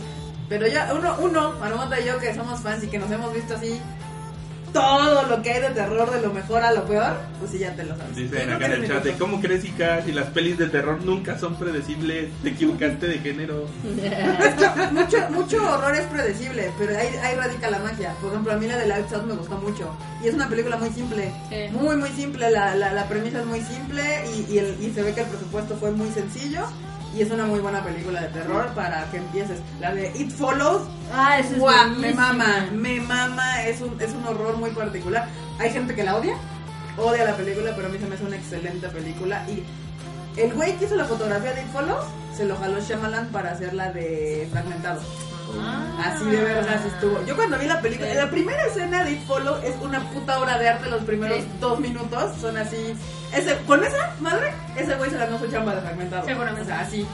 Pero 0.47 0.67
ya, 0.67 0.93
uno, 0.93 1.15
uno, 1.19 1.53
Marmota 1.59 1.99
y 1.99 2.05
yo 2.05 2.19
que 2.19 2.33
somos 2.35 2.59
fans 2.61 2.83
y 2.83 2.87
que 2.87 2.99
nos 2.99 3.09
hemos 3.09 3.33
visto 3.33 3.55
así 3.55 3.79
todo 4.75 5.23
lo 5.23 5.41
que 5.41 5.51
hay 5.51 5.61
de 5.61 5.69
terror, 5.69 6.11
de 6.11 6.21
lo 6.21 6.33
mejor 6.33 6.61
a 6.63 6.71
lo 6.73 6.83
peor, 6.85 7.13
pues 7.39 7.51
sí, 7.51 7.59
ya 7.59 7.73
te 7.75 7.83
lo 7.85 7.95
sabes. 7.95 8.15
Dicen 8.15 8.49
acá 8.51 8.65
en 8.65 8.71
el 8.73 8.87
chat 8.87 9.03
de 9.05 9.13
cómo 9.13 9.39
crees, 9.39 9.63
Ica, 9.63 10.01
si 10.03 10.11
las 10.11 10.27
pelis 10.27 10.57
de 10.57 10.67
terror 10.67 11.01
nunca 11.03 11.39
son 11.39 11.55
predecibles, 11.55 12.27
te 12.43 12.49
equivocaste 12.49 13.07
de 13.07 13.19
género. 13.19 13.65
mucho, 14.91 15.17
mucho 15.31 15.57
horror 15.71 15.95
es 15.95 16.05
predecible, 16.07 16.71
pero 16.77 16.97
ahí, 16.97 17.07
ahí 17.23 17.35
radica 17.35 17.69
la 17.69 17.79
magia. 17.79 18.13
Por 18.21 18.31
ejemplo, 18.31 18.51
a 18.53 18.57
mí 18.57 18.67
la 18.67 18.77
de 18.77 18.87
Lights 18.87 19.13
Out 19.13 19.23
me 19.25 19.33
gustó 19.35 19.57
mucho. 19.57 19.89
Y 20.23 20.27
es 20.27 20.33
una 20.33 20.49
película 20.49 20.77
muy 20.77 20.89
simple. 20.89 21.31
Sí. 21.49 21.55
Muy, 21.71 21.95
muy 21.95 22.09
simple. 22.09 22.51
La, 22.51 22.75
la, 22.75 22.91
la 22.93 23.07
premisa 23.07 23.39
es 23.39 23.45
muy 23.45 23.61
simple 23.61 24.03
y, 24.35 24.53
y, 24.53 24.57
el- 24.59 24.75
y 24.81 24.91
se 24.93 25.03
ve 25.03 25.13
que 25.13 25.21
el 25.21 25.27
presupuesto 25.27 25.75
fue 25.77 25.91
muy 25.91 26.09
sencillo. 26.11 26.65
Y 27.15 27.21
es 27.21 27.31
una 27.31 27.45
muy 27.45 27.59
buena 27.59 27.81
película 27.81 28.21
de 28.21 28.27
terror 28.27 28.67
para 28.75 29.09
que 29.09 29.17
empieces. 29.17 29.59
La 29.79 29.95
de 29.95 30.11
It 30.15 30.31
Follows. 30.31 30.81
Ah, 31.13 31.39
esa 31.39 31.55
es 31.55 31.97
me 31.97 32.13
mama, 32.13 32.67
me 32.73 32.99
mama. 32.99 33.63
Es 33.63 33.79
un, 33.79 33.99
es 34.01 34.11
un 34.11 34.25
horror 34.25 34.57
muy 34.57 34.71
particular. 34.71 35.29
Hay 35.57 35.71
gente 35.71 35.95
que 35.95 36.03
la 36.03 36.17
odia, 36.17 36.35
odia 36.97 37.23
la 37.23 37.37
película, 37.37 37.71
pero 37.73 37.87
a 37.87 37.89
mí 37.89 37.97
se 37.99 38.05
me 38.05 38.15
hace 38.15 38.25
una 38.25 38.35
excelente 38.35 38.89
película. 38.89 39.45
Y 39.49 39.63
el 40.37 40.53
güey 40.53 40.75
que 40.77 40.85
hizo 40.85 40.95
la 40.95 41.05
fotografía 41.05 41.53
de 41.53 41.61
It 41.61 41.71
Follows 41.71 42.05
se 42.35 42.43
lo 42.43 42.57
jaló 42.57 42.81
Shyamalan 42.81 43.27
para 43.27 43.51
hacer 43.51 43.73
la 43.73 43.93
de 43.93 44.49
Fragmentado. 44.51 44.99
Ah. 45.59 46.11
Así 46.13 46.25
de 46.25 46.43
vergas 46.43 46.85
estuvo. 46.85 47.23
Yo 47.25 47.35
cuando 47.35 47.57
vi 47.57 47.65
la 47.67 47.81
película, 47.81 48.13
la 48.13 48.29
primera 48.29 48.65
escena 48.65 49.03
de 49.03 49.11
It 49.13 49.25
Follow 49.25 49.57
es 49.63 49.75
una 49.81 49.99
puta 50.11 50.39
obra 50.39 50.57
de 50.57 50.69
arte. 50.69 50.89
Los 50.89 51.03
primeros 51.03 51.39
Sí. 51.39 51.47
dos 51.59 51.79
minutos 51.79 52.35
son 52.41 52.57
así. 52.57 52.95
Ese, 53.33 53.57
con 53.67 53.83
esa 53.83 54.13
madre, 54.19 54.53
ese 54.75 54.95
güey 54.95 55.09
se 55.09 55.17
ganó 55.17 55.37
su 55.39 55.47
chamba 55.47 55.75
de 55.75 55.81
fragmentado. 55.81 56.25
Seguramente. 56.25 56.61
O 56.61 56.65
sea, 56.65 56.81
así. 56.81 57.05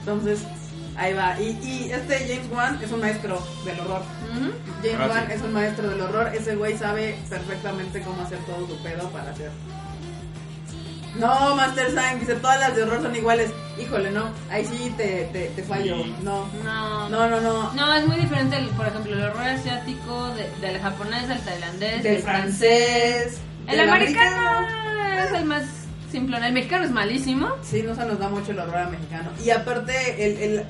Entonces, 0.00 0.40
ahí 0.96 1.12
va. 1.14 1.38
Y, 1.40 1.58
y 1.62 1.92
este 1.92 2.18
James 2.26 2.50
Wan 2.50 2.78
es 2.82 2.90
un 2.92 3.00
maestro 3.00 3.42
del 3.64 3.80
horror. 3.80 4.02
James 4.82 4.96
Ah, 5.00 5.06
Wan 5.10 5.30
es 5.30 5.42
un 5.42 5.52
maestro 5.52 5.88
del 5.88 6.00
horror. 6.00 6.28
Ese 6.34 6.56
güey 6.56 6.76
sabe 6.78 7.18
perfectamente 7.28 8.00
cómo 8.02 8.22
hacer 8.22 8.38
todo 8.46 8.66
su 8.66 8.82
pedo 8.82 9.08
para 9.10 9.30
hacer. 9.30 9.50
No, 11.20 11.54
Master 11.56 11.90
Sign 11.90 12.20
dice 12.20 12.34
todas 12.36 12.58
las 12.60 12.74
de 12.74 12.82
horror 12.82 13.02
son 13.02 13.14
iguales. 13.14 13.50
Híjole, 13.80 14.10
no. 14.10 14.30
Ahí 14.50 14.64
sí 14.64 14.92
te, 14.96 15.28
te, 15.32 15.46
te 15.48 15.62
fallo. 15.62 15.96
Sí. 16.02 16.14
No. 16.22 16.48
No. 16.64 17.08
No, 17.08 17.28
no, 17.28 17.40
no. 17.40 17.72
No, 17.74 17.94
es 17.94 18.06
muy 18.06 18.16
diferente, 18.16 18.56
el- 18.56 18.68
por 18.70 18.86
ejemplo, 18.88 19.12
el 19.14 19.22
horror 19.24 19.42
asiático, 19.46 20.28
de- 20.34 20.50
del 20.66 20.80
japonés, 20.80 21.28
del 21.28 21.40
tailandés, 21.40 22.02
Del 22.02 22.22
francés. 22.22 23.38
El 23.66 23.76
del 23.78 23.88
americano 23.88 24.66
es 25.24 25.32
el 25.32 25.44
más 25.44 25.62
simplón. 26.10 26.42
El 26.42 26.52
mexicano 26.52 26.84
es 26.84 26.90
malísimo. 26.90 27.48
Sí, 27.62 27.82
no 27.82 27.94
se 27.94 28.04
nos 28.04 28.18
da 28.18 28.28
mucho 28.28 28.50
el 28.52 28.58
horror 28.58 28.90
mexicano. 28.90 29.30
Y 29.44 29.50
aparte, 29.50 30.26
el, 30.26 30.36
el, 30.38 30.64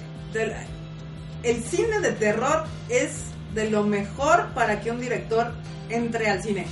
el 1.43 1.63
cine 1.65 2.01
de 2.01 2.13
terror 2.13 2.65
es 2.89 3.25
de 3.55 3.71
lo 3.71 3.83
mejor 3.85 4.49
para 4.55 4.81
que 4.81 4.91
un 4.91 5.01
director 5.01 5.53
entre 5.89 6.29
al 6.31 6.43
cine. 6.43 6.67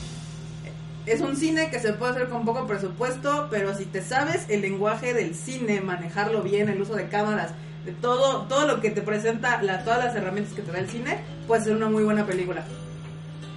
Es 1.08 1.22
un 1.22 1.36
cine 1.36 1.70
que 1.70 1.80
se 1.80 1.94
puede 1.94 2.12
hacer 2.12 2.28
con 2.28 2.44
poco 2.44 2.66
presupuesto, 2.66 3.48
pero 3.50 3.74
si 3.74 3.86
te 3.86 4.02
sabes 4.02 4.44
el 4.48 4.60
lenguaje 4.60 5.14
del 5.14 5.34
cine, 5.34 5.80
manejarlo 5.80 6.42
bien, 6.42 6.68
el 6.68 6.82
uso 6.82 6.94
de 6.96 7.08
cámaras, 7.08 7.52
de 7.86 7.92
todo, 7.92 8.42
todo 8.42 8.66
lo 8.66 8.82
que 8.82 8.90
te 8.90 9.00
presenta, 9.00 9.62
la, 9.62 9.84
todas 9.84 10.04
las 10.04 10.14
herramientas 10.14 10.52
que 10.54 10.60
te 10.60 10.70
da 10.70 10.80
el 10.80 10.90
cine, 10.90 11.18
puede 11.46 11.64
ser 11.64 11.76
una 11.76 11.88
muy 11.88 12.04
buena 12.04 12.26
película. 12.26 12.62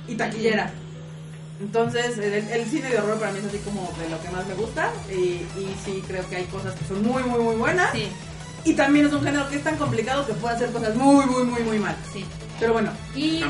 Y 0.07 0.15
taquillera. 0.15 0.71
Entonces, 1.59 2.17
el, 2.17 2.33
el 2.33 2.65
cine 2.65 2.89
de 2.89 2.97
horror 2.97 3.19
para 3.19 3.33
mí 3.33 3.39
es 3.39 3.45
así 3.45 3.57
como 3.59 3.81
de 4.01 4.09
lo 4.09 4.21
que 4.21 4.29
más 4.29 4.47
me 4.47 4.53
gusta. 4.55 4.89
Y, 5.11 5.13
y 5.59 5.75
sí, 5.83 6.01
creo 6.07 6.27
que 6.29 6.37
hay 6.37 6.45
cosas 6.45 6.73
que 6.75 6.85
son 6.85 7.03
muy, 7.03 7.21
muy, 7.23 7.39
muy 7.39 7.55
buenas. 7.57 7.91
Sí, 7.91 8.07
Y 8.63 8.73
también 8.73 9.07
es 9.07 9.13
un 9.13 9.23
género 9.23 9.49
que 9.49 9.57
es 9.57 9.63
tan 9.63 9.75
complicado 9.75 10.25
que 10.25 10.33
puede 10.33 10.55
hacer 10.55 10.71
cosas 10.71 10.95
muy, 10.95 11.25
muy, 11.25 11.43
muy, 11.43 11.63
muy 11.63 11.79
mal. 11.79 11.95
sí. 12.13 12.25
Pero 12.61 12.73
bueno, 12.73 12.91
Y 13.15 13.43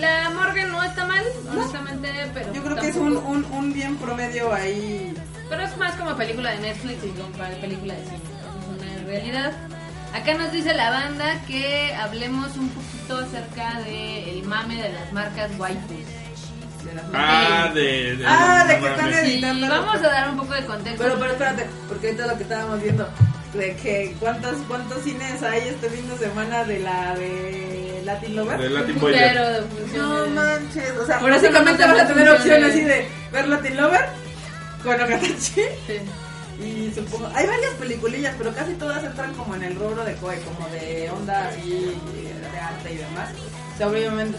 la 0.00 0.30
Morgan 0.30 0.70
no 0.72 0.82
está 0.82 1.06
mal, 1.06 1.22
honestamente, 1.52 2.08
pero 2.34 2.52
yo 2.52 2.62
creo 2.64 2.76
que 2.76 2.88
es 2.88 2.96
un, 2.96 3.16
un, 3.18 3.44
un 3.44 3.72
bien 3.72 3.96
promedio 3.96 4.52
ahí. 4.52 5.14
Pero 5.50 5.62
es 5.62 5.76
más 5.76 5.94
como 5.96 6.16
película 6.16 6.50
de 6.52 6.58
Netflix 6.60 7.04
y 7.04 7.08
como 7.10 7.28
para 7.36 7.54
película 7.60 7.94
de 7.94 8.02
cine. 8.04 8.16
Es 8.16 8.82
una 8.98 9.06
realidad. 9.06 9.52
Acá 10.14 10.34
nos 10.34 10.50
dice 10.50 10.72
la 10.74 10.90
banda 10.90 11.40
que 11.46 11.92
hablemos 11.94 12.56
un 12.56 12.70
poquito 12.70 13.18
acerca 13.18 13.80
del 13.80 14.42
mame 14.44 14.82
de 14.82 14.92
las 14.92 15.12
marcas 15.12 15.50
waifus. 15.58 15.90
De 16.84 16.94
las 16.94 17.04
Ah, 17.12 17.70
de. 17.74 18.16
de 18.16 18.24
Ah, 18.26 18.64
de 18.66 18.78
que 18.80 18.86
están 18.86 19.10
Sí, 19.12 19.32
Editando. 19.34 19.68
vamos 19.68 19.96
a 19.96 20.00
dar 20.08 20.30
un 20.30 20.36
poco 20.38 20.54
de 20.54 20.64
contexto. 20.64 21.02
Pero, 21.04 21.18
pero 21.18 21.32
espérate, 21.32 21.66
porque 21.88 22.06
ahorita 22.08 22.26
lo 22.26 22.36
que 22.38 22.42
estábamos 22.44 22.82
viendo, 22.82 23.08
de 23.54 23.74
que 23.76 24.14
cuántos, 24.20 24.56
cuántos 24.68 25.02
cines 25.02 25.42
hay 25.42 25.68
este 25.68 25.88
fin 25.90 26.08
de 26.08 26.18
semana 26.18 26.64
de 26.64 26.80
la 26.80 27.14
de 27.14 28.02
Latin 28.04 28.36
Lover. 28.36 28.58
De 28.58 28.70
Latin. 28.70 28.96
No 29.96 30.26
manches, 30.28 30.90
o 31.00 31.06
sea, 31.06 31.18
Por 31.20 31.30
eso 31.30 31.40
básicamente 31.42 31.84
vas 31.86 32.00
a 32.00 32.06
tener 32.08 32.28
opción 32.30 32.64
así 32.64 32.80
de 32.80 33.06
ver 33.32 33.48
Latin 33.48 33.76
Lover 33.76 34.06
con 34.82 34.94
Okatachi 35.00 35.62
Sí. 35.86 36.62
y 36.62 36.92
supongo, 36.94 37.28
hay 37.34 37.46
varias 37.46 37.72
peliculillas, 37.80 38.34
pero 38.36 38.52
casi 38.54 38.74
todas 38.74 39.02
entran 39.02 39.32
como 39.34 39.54
en 39.54 39.64
el 39.64 39.74
rubro 39.76 40.04
de 40.04 40.14
Koei, 40.16 40.38
como 40.40 40.68
de 40.68 41.10
onda 41.10 41.48
así 41.48 41.70
de 42.52 42.58
arte 42.58 42.92
y 42.92 42.96
demás. 42.96 43.30
O 43.74 43.76
sea, 43.76 43.88
obviamente 43.88 44.38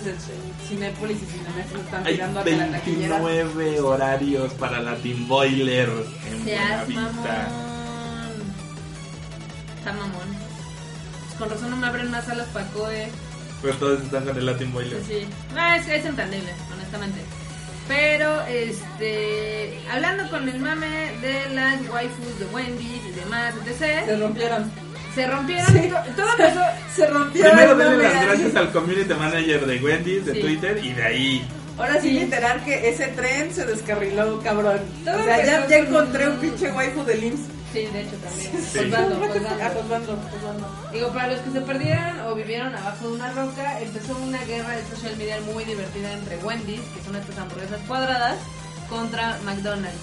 Cinépolis 0.67 1.17
y 1.21 1.25
Cinemex 1.25 1.71
lo 1.73 1.79
están 1.81 2.03
tirando 2.05 2.39
hacia 2.39 2.57
la 2.57 2.67
taquillera. 2.71 3.19
29 3.19 3.81
horarios 3.81 4.53
para 4.53 4.79
Latin 4.79 5.27
Boiler 5.27 5.89
en 6.31 6.43
Buenavista. 6.45 7.47
Está 9.85 9.97
mamón. 9.99 10.27
Pues 11.27 11.37
con 11.37 11.47
razón 11.47 11.69
no 11.69 11.77
me 11.77 11.85
abren 11.85 12.09
más 12.09 12.25
salas 12.25 12.47
para 12.47 12.65
COE. 12.69 13.07
Pero 13.61 13.75
todos 13.75 14.01
están 14.01 14.25
con 14.25 14.35
el 14.35 14.43
Latin 14.47 14.73
Boiler. 14.73 14.97
Pues 14.97 15.05
sí. 15.07 15.27
No, 15.53 15.73
es, 15.75 15.87
es 15.87 16.05
entendible, 16.05 16.51
honestamente. 16.73 17.21
Pero, 17.87 18.41
este. 18.47 19.77
Hablando 19.91 20.27
con 20.31 20.49
el 20.49 20.59
mame 20.59 21.11
de 21.21 21.53
las 21.53 21.87
waifus 21.87 22.39
de 22.39 22.45
Wendy's 22.47 23.05
y 23.07 23.11
demás, 23.11 23.53
Se 23.77 23.99
etc. 24.09 24.19
rompieron. 24.19 24.71
Se 25.13 25.27
rompieron. 25.27 25.67
Sí. 25.67 25.89
to- 25.89 26.13
Todo 26.15 26.31
empezó. 26.31 26.61
Se 26.95 27.05
rompieron. 27.07 27.51
Primero 27.51 27.75
denle 27.77 28.03
las 28.11 28.25
gracias 28.25 28.55
al 28.55 28.71
community 28.71 29.13
manager 29.13 29.65
de 29.67 29.77
Wendy's, 29.83 30.25
de 30.25 30.33
Sí. 30.33 30.41
Twitter, 30.41 30.83
y 30.83 30.93
de 30.93 31.03
ahí. 31.03 31.47
Ahora 31.77 32.01
sí, 32.01 32.09
Sí. 32.09 32.19
literal 32.21 32.63
que 32.65 32.89
ese 32.89 33.05
tren 33.09 33.53
se 33.53 33.65
descarriló, 33.67 34.41
cabrón. 34.41 34.79
Todo 35.03 35.19
o 35.19 35.23
sea, 35.23 35.45
ya, 35.45 35.67
ya 35.67 35.77
con- 35.77 35.87
encontré 35.87 36.27
un 36.27 36.37
pinche 36.37 36.71
waifu 36.71 37.03
de 37.03 37.17
LIMS. 37.17 37.41
Sí, 37.75 37.85
de 37.87 38.01
hecho 38.03 38.15
también. 38.23 38.51
Sí. 38.61 38.79
Ah, 38.79 38.79
colgando. 38.79 39.19
colgando, 39.19 40.17
colgando. 40.31 40.91
Digo, 40.93 41.09
para 41.09 41.27
los 41.33 41.41
que 41.41 41.51
se 41.51 41.59
perdieron 41.59 42.21
o 42.21 42.33
vivieron 42.33 42.73
abajo 42.73 43.09
de 43.09 43.15
una 43.15 43.31
roca, 43.33 43.81
empezó 43.81 44.17
una 44.17 44.41
guerra 44.45 44.77
de 44.77 44.85
social 44.85 45.17
media 45.17 45.41
muy 45.53 45.65
divertida 45.65 46.13
entre 46.13 46.37
Wendy's, 46.37 46.79
que 46.79 47.03
son 47.03 47.17
estas 47.17 47.37
hamburguesas 47.37 47.81
cuadradas, 47.85 48.37
contra 48.87 49.37
McDonald's. 49.43 49.99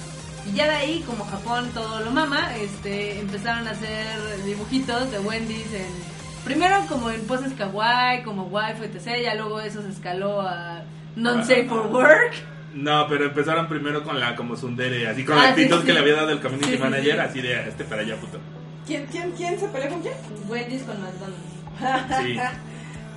Y 0.47 0.55
ya 0.55 0.65
de 0.67 0.75
ahí, 0.75 1.01
como 1.07 1.25
Japón 1.25 1.71
todo 1.73 2.01
lo 2.01 2.11
mama, 2.11 2.55
este, 2.59 3.21
empezaron 3.21 3.67
a 3.67 3.71
hacer 3.71 4.19
dibujitos 4.45 5.11
de 5.11 5.21
Wendy's 5.21 5.73
en... 5.73 6.13
Primero 6.45 6.85
como 6.91 7.09
en 7.09 7.27
poses 7.27 7.55
kawaii, 7.55 8.23
como 8.23 8.49
waifu, 8.49 8.83
etc. 8.85 9.23
Ya 9.23 9.35
luego 9.35 9.61
eso 9.61 9.81
se 9.81 9.89
escaló 9.89 10.43
a 10.43 10.83
non-safe 11.17 11.69
for 11.69 11.87
work. 11.87 12.35
No, 12.75 13.07
pero 13.09 13.27
empezaron 13.27 13.69
primero 13.69 14.03
con 14.03 14.19
la 14.19 14.35
como 14.35 14.57
Sundere, 14.57 15.07
así 15.09 15.25
con 15.25 15.37
Ah, 15.39 15.43
la 15.45 15.49
actitud 15.51 15.75
sí, 15.77 15.81
sí. 15.83 15.87
que 15.87 15.93
le 15.93 15.99
había 16.01 16.15
dado 16.17 16.31
el 16.31 16.41
community 16.41 16.79
manager, 16.79 17.15
sí. 17.15 17.21
así 17.21 17.41
de 17.43 17.69
este 17.69 17.85
para 17.85 18.03
allá, 18.03 18.17
puto. 18.17 18.39
¿Quién, 18.87 19.07
quién, 19.07 19.33
quién 19.33 19.59
se 19.61 19.69
peleó 19.69 19.91
con 19.91 20.01
quién? 20.03 20.15
Wendy's 20.49 20.83
con 20.83 20.97
McDonald's. 21.01 22.23
Sí. 22.25 22.39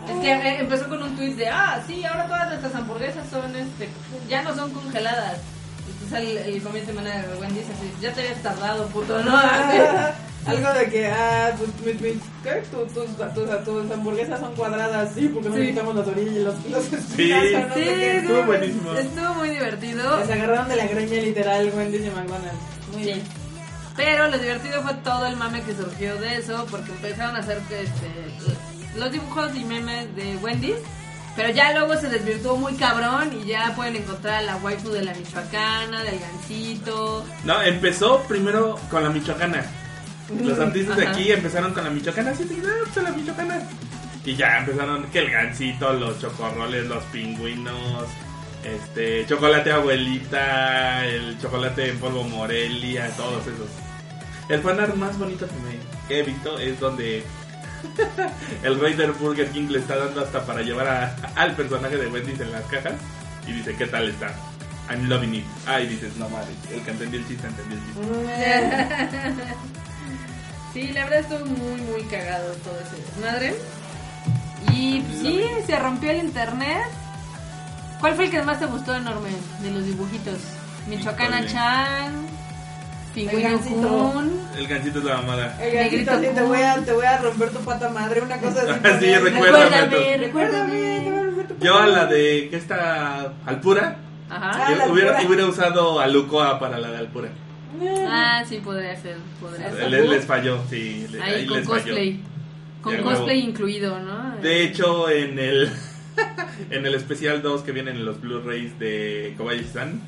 Es 0.05 0.19
que 0.21 0.31
eh, 0.31 0.59
empezó 0.59 0.87
con 0.87 1.01
un 1.01 1.15
tweet 1.15 1.33
de, 1.33 1.47
ah, 1.49 1.81
sí, 1.87 2.05
ahora 2.05 2.27
todas 2.27 2.49
nuestras 2.49 2.75
hamburguesas 2.75 3.27
son, 3.27 3.55
este, 3.55 3.89
ya 4.29 4.43
no 4.43 4.53
son 4.53 4.69
congeladas. 4.71 5.39
Entonces 5.89 6.19
el, 6.45 6.53
el 6.53 6.61
community 6.61 6.91
manager 6.93 7.27
de 7.27 7.37
Wendy's 7.41 7.65
así, 7.75 7.91
ya 7.99 8.13
te 8.13 8.21
habías 8.21 8.43
tardado, 8.43 8.85
puto, 8.89 9.17
¿no? 9.23 9.31
Algo 10.45 10.73
de 10.73 10.89
que, 10.89 11.07
ah, 11.07 11.51
mis- 11.83 12.21
¿qué? 12.43 12.63
Tus, 12.71 12.93
tus, 12.93 13.33
tus, 13.33 13.63
tus 13.65 13.91
hamburguesas 13.91 14.39
son 14.39 14.53
cuadradas, 14.55 15.09
sí, 15.15 15.27
porque 15.33 15.49
no 15.49 15.55
quitamos 15.55 15.95
las 15.95 16.07
orillas 16.07 16.33
y 16.35 16.39
los, 16.39 16.55
los 16.69 16.83
Sí. 17.15 17.31
estuvo 17.31 18.43
buenísimo. 18.43 18.93
Estuvo 18.93 19.33
muy 19.35 19.49
divertido. 19.49 20.17
Les 20.19 20.29
agarraron 20.29 20.69
de 20.69 20.75
la 20.75 20.85
greña 20.87 21.21
literal 21.21 21.71
Wendy's 21.75 22.01
y 22.05 22.09
McDonald's. 22.09 22.59
Muy 22.91 22.99
Sí. 23.03 23.05
bien. 23.05 23.23
Pero 23.95 24.27
lo 24.27 24.37
divertido 24.37 24.81
fue 24.83 24.93
todo 24.95 25.25
el 25.25 25.35
mame 25.37 25.61
que 25.63 25.73
surgió 25.73 26.15
de 26.17 26.35
eso, 26.37 26.67
porque 26.69 26.91
empezaron 26.91 27.35
a 27.37 27.39
hacer 27.39 27.57
este, 27.71 28.99
los 28.99 29.11
dibujos 29.11 29.55
y 29.55 29.63
memes 29.63 30.13
de 30.15 30.35
Wendy's. 30.37 30.75
Pero 31.35 31.49
ya 31.49 31.73
luego 31.73 31.99
se 31.99 32.07
desvirtuó 32.09 32.55
muy 32.55 32.75
cabrón 32.75 33.31
y 33.41 33.45
ya 33.47 33.73
pueden 33.75 33.95
encontrar 33.97 34.35
a 34.35 34.41
la 34.41 34.55
waifu 34.57 34.89
de 34.89 35.03
la 35.03 35.13
Michoacana, 35.13 36.03
del 36.03 36.17
Gancito. 36.19 37.25
No, 37.43 37.61
empezó 37.61 38.21
primero 38.23 38.79
con 38.89 39.03
la 39.03 39.09
Michoacana. 39.09 39.65
Los 40.43 40.59
artistas 40.59 40.97
de 40.97 41.07
aquí 41.07 41.31
empezaron 41.31 41.73
con 41.73 41.83
la 41.83 41.89
Michoacana, 41.89 42.31
así 42.31 42.43
de, 42.45 42.55
ah, 42.67 42.89
pues, 42.93 43.03
la 43.05 43.11
Michoacana. 43.11 43.61
Y 44.25 44.35
ya 44.35 44.57
empezaron 44.59 45.03
que 45.11 45.19
el 45.19 45.29
gansito, 45.29 45.93
los 45.93 46.19
chocorroles, 46.19 46.87
los 46.87 47.03
pingüinos, 47.05 48.05
este, 48.63 49.25
chocolate 49.27 49.71
abuelita, 49.71 51.05
el 51.05 51.39
chocolate 51.39 51.89
en 51.89 51.99
polvo 51.99 52.23
Morelia, 52.23 53.07
todos 53.15 53.43
esos. 53.43 53.69
El 54.49 54.61
fanart 54.61 54.95
más 54.95 55.17
bonito 55.19 55.45
que, 55.47 55.53
me, 55.53 55.77
que 56.07 56.19
he 56.19 56.23
visto 56.23 56.57
es 56.59 56.79
donde 56.79 57.23
el 58.63 58.79
rey 58.79 58.93
del 58.93 59.11
Burger 59.11 59.49
King 59.51 59.67
le 59.69 59.79
está 59.79 59.95
dando 59.95 60.21
hasta 60.21 60.43
para 60.45 60.61
llevar 60.63 60.87
a- 60.87 61.15
al 61.35 61.55
personaje 61.55 61.97
de 61.97 62.07
Wendy's 62.07 62.39
en 62.39 62.51
las 62.51 62.63
cajas 62.65 62.93
y 63.47 63.51
dice, 63.53 63.75
¿qué 63.75 63.85
tal 63.85 64.09
está? 64.09 64.33
I'm 64.89 65.07
loving 65.09 65.35
it. 65.35 65.45
Ah, 65.67 65.79
y 65.81 65.87
dices, 65.87 66.15
no 66.17 66.27
madre, 66.29 66.51
el 66.71 66.81
que 66.81 66.91
entendió 66.91 67.19
el 67.19 67.27
chiste, 67.27 67.47
entendió 67.47 67.77
el 67.77 67.83
chiste. 67.85 69.55
Sí, 70.75 70.91
la 70.93 71.05
verdad 71.05 71.19
estuvo 71.21 71.45
muy, 71.45 71.79
muy 71.83 72.01
cagado 72.03 72.51
todo 72.55 72.75
ese 72.81 73.01
desmadre. 73.01 73.55
Y 74.73 74.99
pues, 74.99 75.19
sí, 75.21 75.41
se 75.65 75.79
rompió 75.79 76.11
el 76.11 76.17
internet. 76.17 76.83
¿Cuál 78.01 78.15
fue 78.15 78.25
el 78.25 78.31
que 78.31 78.41
más 78.41 78.59
te 78.59 78.65
gustó 78.65 78.93
enorme 78.93 79.29
de 79.61 79.71
los 79.71 79.85
dibujitos? 79.85 80.37
Michoacana. 80.89 81.47
Chan. 81.47 82.11
Pingüino. 83.13 83.57
Kun. 83.61 84.37
El 84.57 84.67
gancito 84.67 84.99
es 84.99 85.05
la 85.05 85.15
mamada. 85.15 85.57
El 85.63 85.75
Negrito 85.75 86.11
así, 86.11 86.27
te 86.35 86.41
voy, 86.41 86.61
a, 86.61 86.75
te 86.83 86.91
voy 86.91 87.05
a 87.05 87.17
romper 87.19 87.51
tu 87.51 87.59
pata 87.59 87.87
madre, 87.87 88.19
una 88.21 88.37
cosa 88.39 88.63
así. 88.63 88.73
Sí, 89.05 89.15
recuérdame. 89.15 89.69
Recuérdame, 89.69 89.87
Recuérdame, 89.87 89.87
te 89.87 89.99
voy 90.01 90.13
a 90.13 90.17
recuérdame. 90.17 91.25
romper 91.25 91.47
tu 91.47 91.53
pata 91.53 91.65
Yo 91.65 91.77
a 91.79 91.87
la 91.87 92.05
de 92.07 92.49
que 92.51 92.57
está 92.57 93.31
Alpura, 93.45 93.95
Ajá. 94.29 94.51
Ah, 94.53 94.67
yo 94.71 94.75
la 94.75 94.87
hubiera, 94.87 95.09
Alpura. 95.11 95.27
hubiera 95.29 95.45
usado 95.49 96.01
a 96.01 96.07
Lucoa 96.07 96.59
para 96.59 96.77
la 96.79 96.89
de 96.89 96.97
Alpura. 96.97 97.29
Ah, 98.07 98.43
sí, 98.47 98.59
podría 98.63 98.95
ser. 98.95 99.17
Podría 99.39 99.71
ser. 99.71 99.89
Les, 99.89 100.09
les 100.09 100.25
falló, 100.25 100.59
sí. 100.69 101.05
Ahí 101.21 101.33
ahí 101.33 101.45
con 101.45 101.57
les 101.57 101.67
falló. 101.67 101.83
cosplay. 101.83 102.19
Con 102.81 102.95
Ya, 102.95 103.01
cosplay 103.01 103.39
incluido, 103.39 103.99
¿no? 103.99 104.35
De 104.41 104.63
hecho, 104.63 105.09
en 105.09 105.39
el 105.39 105.69
en 106.69 106.85
el 106.85 106.93
especial 106.95 107.41
2 107.41 107.61
que 107.63 107.71
vienen 107.71 107.97
en 107.97 108.05
los 108.05 108.21
Blu-rays 108.21 108.77
de 108.79 109.33
Kobayashi-san, 109.37 110.01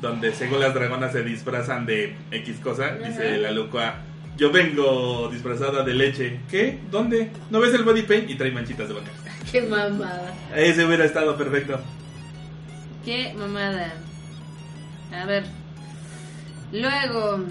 donde 0.00 0.32
según 0.34 0.60
las 0.60 0.74
dragonas 0.74 1.12
se 1.12 1.22
disfrazan 1.22 1.86
de 1.86 2.14
X 2.30 2.56
cosa, 2.62 2.94
dice 2.96 3.38
la 3.38 3.50
Lucoa, 3.50 3.96
yo 4.36 4.50
vengo 4.52 5.28
disfrazada 5.32 5.82
de 5.82 5.94
leche. 5.94 6.40
¿Qué? 6.50 6.78
¿Dónde? 6.90 7.30
¿No 7.50 7.60
ves 7.60 7.72
el 7.74 7.82
body 7.84 8.02
paint? 8.02 8.28
Y 8.30 8.34
trae 8.34 8.50
manchitas 8.50 8.88
de 8.88 8.94
vaca. 8.94 9.10
Qué 9.52 9.62
mamada. 9.62 10.34
Ese 10.54 10.84
hubiera 10.84 11.04
estado 11.04 11.36
perfecto. 11.36 11.80
Qué 13.04 13.32
mamada. 13.38 13.94
A 15.12 15.24
ver. 15.26 15.44
Luego, 16.72 17.44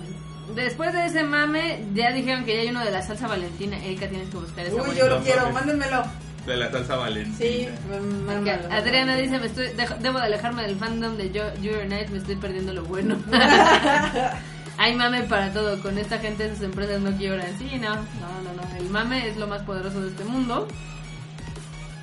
después 0.55 0.93
de 0.93 1.05
ese 1.05 1.23
mame, 1.23 1.83
ya 1.93 2.11
dijeron 2.11 2.43
que 2.45 2.55
ya 2.55 2.61
hay 2.61 2.69
uno 2.69 2.83
de 2.83 2.91
la 2.91 3.01
salsa 3.01 3.27
valentina. 3.27 3.77
Erika, 3.77 4.07
tienes 4.07 4.29
que 4.29 4.37
buscar 4.37 4.65
esa 4.65 4.75
Uy, 4.75 4.95
yo 4.97 5.07
lo 5.07 5.21
quiero, 5.21 5.41
mames. 5.41 5.53
mándenmelo. 5.55 6.03
De 6.45 6.57
la 6.57 6.69
salsa 6.71 6.97
valentina. 6.97 7.37
Sí, 7.37 7.69
mándalo. 8.25 8.67
Adriana 8.69 9.15
dice, 9.15 9.39
me 9.39 9.45
estoy, 9.45 9.67
dejo- 9.77 9.97
debo 9.99 10.19
de 10.19 10.25
alejarme 10.25 10.63
del 10.63 10.75
fandom 10.75 11.15
de 11.15 11.31
Yo- 11.31 11.53
Your 11.61 11.85
Night, 11.85 12.09
me 12.09 12.17
estoy 12.17 12.35
perdiendo 12.35 12.73
lo 12.73 12.83
bueno. 12.83 13.15
Hay 14.77 14.95
mame 14.95 15.21
para 15.23 15.53
todo, 15.53 15.81
con 15.81 15.97
esta 15.97 16.17
gente 16.17 16.49
sus 16.49 16.61
empresas 16.63 16.99
no 16.99 17.15
quiebran. 17.15 17.47
Sí, 17.59 17.77
no, 17.79 17.95
no, 17.95 18.01
no, 18.43 18.53
no, 18.55 18.75
el 18.77 18.89
mame 18.89 19.29
es 19.29 19.37
lo 19.37 19.47
más 19.47 19.61
poderoso 19.61 20.01
de 20.01 20.09
este 20.09 20.25
mundo. 20.25 20.67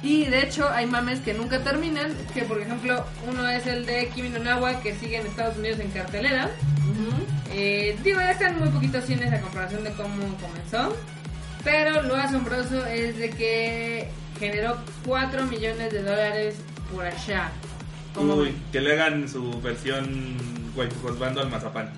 Y 0.03 0.25
de 0.27 0.43
hecho 0.45 0.67
hay 0.71 0.87
mames 0.87 1.21
que 1.21 1.35
nunca 1.35 1.63
terminan, 1.63 2.13
que 2.33 2.43
por 2.45 2.59
ejemplo 2.63 3.05
uno 3.29 3.47
es 3.51 3.67
el 3.67 3.85
de 3.85 4.09
Kimi 4.15 4.31
no 4.31 4.39
Nawa, 4.39 4.81
que 4.81 4.95
sigue 4.95 5.19
en 5.19 5.27
Estados 5.27 5.59
Unidos 5.59 5.79
en 5.81 5.91
cartelera. 5.91 6.49
Eh, 7.53 7.97
digo, 8.05 8.19
ya 8.21 8.31
están 8.33 8.59
muy 8.59 8.69
poquitos 8.69 9.05
cines 9.05 9.33
a 9.33 9.41
comparación 9.41 9.85
de 9.85 9.91
cómo 9.93 10.17
comenzó. 10.41 10.97
Pero 11.65 12.03
lo 12.03 12.17
asombroso 12.17 12.87
es 12.87 13.19
de 13.19 13.31
que 13.31 14.09
generó 14.39 14.77
4 15.07 15.45
millones 15.47 15.93
de 15.93 16.03
dólares 16.03 16.57
por 16.95 17.05
allá. 17.05 17.51
Como 18.15 18.35
Uy, 18.35 18.55
que 18.73 18.81
le 18.81 18.93
hagan 18.95 19.29
su 19.29 19.61
versión 19.61 20.37
Husbando 21.05 21.41
al 21.43 21.51
mazapán. 21.51 21.91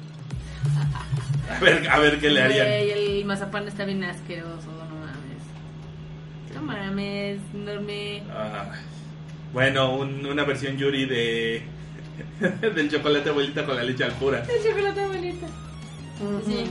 A 1.54 1.58
ver, 1.60 1.88
a 1.88 1.98
ver 1.98 2.18
qué 2.18 2.30
le 2.30 2.42
harían. 2.42 2.66
Güey, 2.66 2.90
el 3.18 3.24
mazapán 3.24 3.68
está 3.68 3.84
bien 3.84 4.02
asqueroso, 4.04 4.66
no 4.66 4.96
mames. 4.96 6.54
No 6.54 6.62
mames, 6.62 7.38
enorme. 7.54 8.22
Ah, 8.34 8.72
bueno, 9.52 9.94
un- 9.96 10.24
una 10.26 10.44
versión 10.44 10.76
Yuri 10.78 11.04
de 11.06 11.62
del 12.74 12.90
chocolate 12.90 13.30
abuelita 13.30 13.64
con 13.64 13.76
la 13.76 13.82
leche 13.82 14.04
al 14.04 14.12
pura. 14.12 14.44
El 14.48 14.62
chocolate 14.62 15.06
bonito. 15.06 15.46
Sí. 16.46 16.70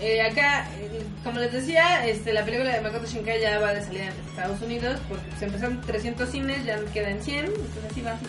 Eh, 0.00 0.22
acá, 0.22 0.66
eh, 0.80 1.02
como 1.22 1.38
les 1.38 1.52
decía, 1.52 2.04
este, 2.06 2.32
la 2.32 2.44
película 2.44 2.74
de 2.74 2.80
Makoto 2.80 3.06
Shinkai 3.06 3.40
ya 3.40 3.60
va 3.60 3.72
de 3.72 3.82
salida 3.82 4.06
en 4.06 4.12
Estados 4.28 4.60
Unidos 4.60 5.00
porque 5.08 5.24
se 5.38 5.44
empezaron 5.44 5.80
300 5.80 6.28
cines, 6.28 6.64
ya 6.64 6.84
quedan 6.92 7.22
100, 7.22 7.44
entonces 7.46 7.84
así 7.90 8.00
va. 8.02 8.12
así. 8.12 8.26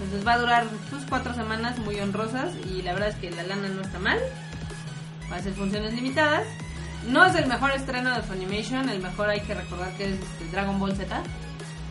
Entonces 0.00 0.26
va 0.26 0.34
a 0.34 0.38
durar 0.38 0.66
sus 0.88 1.04
cuatro 1.04 1.34
semanas 1.34 1.78
muy 1.78 1.98
honrosas 2.00 2.52
y 2.64 2.82
la 2.82 2.94
verdad 2.94 3.10
es 3.10 3.16
que 3.16 3.30
la 3.30 3.42
lana 3.42 3.68
no 3.68 3.82
está 3.82 3.98
mal. 3.98 4.18
Va 5.30 5.36
a 5.36 5.42
ser 5.42 5.52
funciones 5.52 5.92
limitadas. 5.94 6.46
No 7.08 7.24
es 7.24 7.34
el 7.34 7.46
mejor 7.46 7.72
estreno 7.72 8.14
de 8.14 8.22
Funimation, 8.22 8.88
el 8.88 9.00
mejor 9.00 9.30
hay 9.30 9.40
que 9.40 9.54
recordar 9.54 9.94
que 9.96 10.04
es 10.04 10.12
este, 10.12 10.44
Dragon 10.52 10.78
Ball 10.78 10.94
Z, 10.96 11.22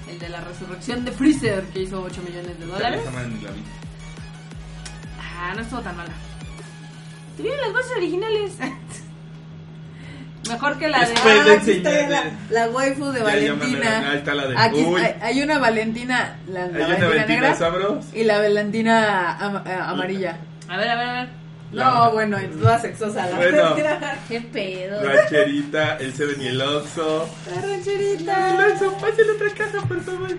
el 0.09 0.19
de 0.19 0.29
la 0.29 0.41
resurrección 0.41 1.05
de 1.05 1.11
Freezer 1.11 1.63
que 1.73 1.81
hizo 1.83 2.01
8 2.01 2.21
millones 2.27 2.59
de 2.59 2.65
dólares. 2.65 3.01
Ah, 5.21 5.53
no 5.55 5.61
estuvo 5.61 5.79
tan 5.81 5.95
mala. 5.97 6.11
Te 7.37 7.43
vienen 7.43 7.61
las 7.61 7.71
voces 7.73 7.91
originales. 7.97 8.53
Mejor 10.49 10.77
que 10.79 10.87
la 10.87 10.99
de. 11.05 11.13
Ah, 11.15 11.53
aquí 11.57 11.71
está 11.71 11.91
enseñar, 12.01 12.09
la, 12.49 12.65
la 12.65 12.69
waifu 12.71 13.05
de 13.11 13.19
Ya, 13.19 13.25
ya, 13.39 13.53
Valentina. 13.53 14.09
Ahí 14.11 14.17
está 14.17 14.33
la 14.33 14.47
de- 14.47 14.57
Aquí 14.57 14.83
Uy. 14.83 14.99
hay, 15.01 15.15
hay 15.21 15.43
una 15.43 15.59
Valentina, 15.59 16.37
la, 16.47 16.65
la 16.65 16.65
Hay 16.65 16.69
una 16.69 16.83
Valentina 16.87 17.07
Valentina 17.09 17.41
negra 17.41 17.55
Sabros. 17.55 18.05
y 18.13 18.23
la 18.23 18.37
Valentina 18.39 19.37
am- 19.37 19.63
eh, 19.67 19.73
amarilla. 19.79 20.37
A 20.67 20.77
ver, 20.77 20.89
a 20.89 20.95
ver, 20.95 21.07
a 21.09 21.13
ver. 21.13 21.38
La- 21.71 21.83
No, 21.85 22.11
bueno, 22.11 22.41
y 22.41 22.47
toda 22.47 22.79
sexosa 22.79 23.27
la 23.27 23.37
Bueno. 23.37 23.75
¿Qué 24.27 24.41
pedo? 24.41 25.03
Rancherita, 25.03 25.97
el 25.97 26.13
Seven 26.15 26.41
y 26.41 26.47
el 26.47 26.61
Oxxo. 26.61 27.29
La 27.47 27.61
El 27.61 27.69
rancherita. 27.69 28.55
Oxxo, 28.71 28.93
pásale 28.97 29.31
otra 29.31 29.49
casa, 29.55 29.87
por 29.87 30.01
favor. 30.03 30.29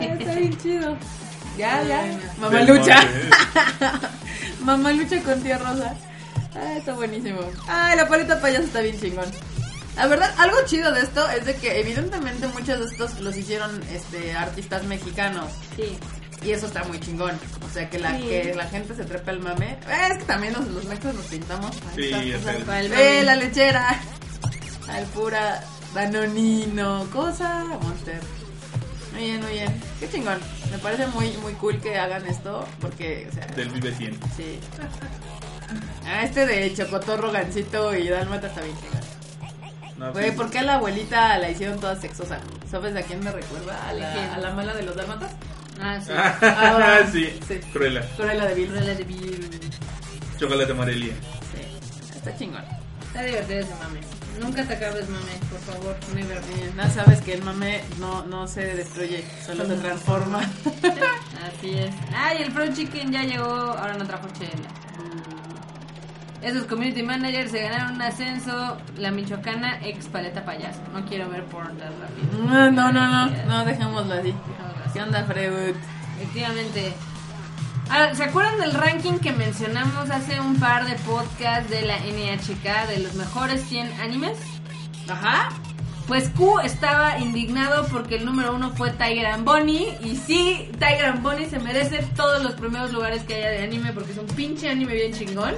Ah, 0.00 0.04
está 0.04 0.34
bien 0.34 0.58
chido. 0.58 0.96
Ya, 1.58 1.82
ya. 1.82 2.18
Mamalucha. 2.38 2.96
Mamalucha 4.60 5.20
con 5.24 5.42
tía 5.42 5.58
Rosa. 5.58 5.94
Ah, 6.54 6.74
está 6.76 6.92
buenísimo. 6.94 7.40
Ah, 7.68 7.94
la 7.96 8.08
paleta 8.08 8.40
payaso 8.40 8.64
está 8.64 8.80
bien 8.80 8.98
chingón. 9.00 9.26
La 9.96 10.06
verdad, 10.06 10.34
algo 10.38 10.56
chido 10.64 10.92
de 10.92 11.02
esto 11.02 11.28
es 11.30 11.44
de 11.44 11.54
que 11.56 11.78
evidentemente 11.80 12.46
muchos 12.48 12.78
de 12.78 12.86
estos 12.86 13.20
los 13.20 13.36
hicieron 13.36 13.70
este 13.92 14.32
artistas 14.34 14.84
mexicanos. 14.84 15.46
Sí. 15.76 15.98
Y 16.44 16.50
eso 16.50 16.66
está 16.66 16.82
muy 16.84 16.98
chingón. 17.00 17.38
O 17.64 17.72
sea, 17.72 17.88
que 17.88 17.98
la, 17.98 18.16
Sí. 18.16 18.22
que 18.24 18.54
la 18.54 18.66
gente 18.66 18.94
se 18.94 19.04
trepa 19.04 19.30
el 19.30 19.40
mame. 19.40 19.78
Eh, 19.88 20.08
es 20.10 20.18
que 20.18 20.24
también 20.24 20.52
los, 20.54 20.66
los 20.68 20.84
mexicos 20.84 21.14
nos 21.14 21.26
pintamos. 21.26 21.70
Ahí 21.96 22.04
Sí, 22.12 22.32
el 22.32 22.38
Ve 22.40 22.64
mame. 22.66 23.22
la 23.24 23.36
lechera. 23.36 24.00
Al 24.88 25.04
pura 25.06 25.62
Danonino. 25.94 27.06
Cosa. 27.12 27.64
Monster. 27.80 28.20
Muy 29.12 29.22
bien, 29.22 29.42
muy 29.42 29.52
bien. 29.52 29.80
Qué 30.00 30.08
chingón. 30.10 30.38
Me 30.70 30.78
parece 30.78 31.06
muy, 31.08 31.30
muy 31.38 31.52
cool 31.54 31.80
que 31.80 31.98
hagan 31.98 32.26
esto. 32.26 32.66
Porque, 32.80 33.28
o 33.30 33.34
sea. 33.34 33.46
Del 33.54 33.68
Vive 33.70 33.94
100. 33.94 34.18
Sí. 34.36 34.58
Ah, 36.06 36.24
este 36.24 36.44
de 36.46 36.74
Chocotorro, 36.74 37.30
Gancito 37.30 37.94
y 37.94 38.08
Dálmata 38.08 38.48
está 38.48 38.60
bien 38.62 38.76
chingón. 38.76 39.00
No, 39.98 40.12
Güey, 40.12 40.34
¿por 40.34 40.50
qué 40.50 40.58
a 40.58 40.62
la 40.62 40.74
abuelita 40.74 41.38
la 41.38 41.50
hicieron 41.50 41.78
toda 41.78 41.94
sexosa? 42.00 42.38
¿Sabes 42.70 42.96
a 42.96 43.02
quién 43.02 43.20
me 43.22 43.30
recuerda? 43.30 43.88
¿A 43.88 43.92
la, 43.92 44.34
a 44.34 44.38
la 44.38 44.50
mala 44.52 44.74
de 44.74 44.82
los 44.82 44.96
Dálmatas? 44.96 45.30
Ah, 45.82 46.00
sí. 46.00 46.12
Ah, 46.14 46.98
sí. 47.12 47.38
Sí. 47.46 47.54
Cruella. 47.72 48.02
Cruella 48.16 48.46
de 48.46 48.54
Vil. 48.54 48.68
Cruella 48.68 48.94
de 48.94 49.04
Vil. 49.04 49.60
Chocolate 50.38 50.74
Morelia. 50.74 51.14
Sí. 51.54 52.16
Está 52.16 52.36
chingón. 52.36 52.62
Está 53.06 53.22
divertido 53.22 53.60
ese 53.60 53.74
mame. 53.82 54.00
Nunca 54.40 54.64
te 54.64 54.74
acabes, 54.74 55.08
mame, 55.10 55.32
por 55.50 55.60
favor. 55.60 55.96
Never. 56.14 56.40
Bien, 56.54 56.74
no 56.74 56.88
sabes 56.88 57.20
que 57.20 57.34
el 57.34 57.42
mame 57.42 57.82
no, 58.00 58.24
no 58.24 58.48
se 58.48 58.62
destruye, 58.74 59.22
solo 59.44 59.66
se 59.66 59.76
transforma. 59.76 60.38
Así 61.58 61.74
es. 61.78 61.94
Ah, 62.14 62.32
y 62.34 62.42
el 62.42 62.52
Pro 62.52 62.66
Chicken 62.72 63.12
ya 63.12 63.22
llegó. 63.24 63.44
Ahora 63.44 63.94
no 63.94 64.06
trajo 64.06 64.28
chela. 64.38 64.68
Esos 66.40 66.64
community 66.64 67.02
managers 67.04 67.52
se 67.52 67.62
ganaron 67.62 67.94
un 67.96 68.02
ascenso. 68.02 68.78
La 68.96 69.10
michoacana 69.12 69.78
ex 69.86 70.06
paleta 70.08 70.44
payaso. 70.44 70.80
No 70.92 71.04
quiero 71.04 71.28
ver 71.28 71.44
porn 71.44 71.76
tan 71.76 71.92
rápido. 72.00 72.44
No, 72.44 72.70
no, 72.70 72.90
no, 72.92 73.06
no, 73.26 73.44
no, 73.46 73.64
dejémoslo 73.64 74.14
así. 74.14 74.34
¿Qué 74.92 75.00
onda, 75.00 75.24
Freud? 75.24 75.74
Efectivamente. 76.20 76.92
Ahora, 77.90 78.14
¿se 78.14 78.24
acuerdan 78.24 78.58
del 78.60 78.72
ranking 78.72 79.18
que 79.18 79.32
mencionamos 79.32 80.10
hace 80.10 80.40
un 80.40 80.58
par 80.58 80.86
de 80.86 80.96
podcasts 81.04 81.70
de 81.70 81.82
la 81.82 81.98
NHK 81.98 82.88
de 82.88 82.98
los 82.98 83.14
mejores 83.14 83.62
100 83.62 84.00
animes? 84.00 84.38
Ajá. 85.08 85.50
Pues 86.06 86.30
Q 86.30 86.60
estaba 86.60 87.18
indignado 87.18 87.86
porque 87.86 88.16
el 88.16 88.24
número 88.24 88.54
uno 88.54 88.70
fue 88.70 88.90
Tiger 88.90 89.26
and 89.26 89.44
Bonnie. 89.44 89.96
Y 90.02 90.16
sí, 90.16 90.70
Tiger 90.72 91.06
and 91.06 91.22
Bonnie 91.22 91.48
se 91.48 91.58
merece 91.58 92.04
todos 92.16 92.42
los 92.42 92.54
primeros 92.54 92.92
lugares 92.92 93.22
que 93.24 93.36
haya 93.36 93.50
de 93.50 93.62
anime 93.62 93.92
porque 93.92 94.12
es 94.12 94.18
un 94.18 94.26
pinche 94.26 94.68
anime 94.68 94.94
bien 94.94 95.12
chingón. 95.12 95.54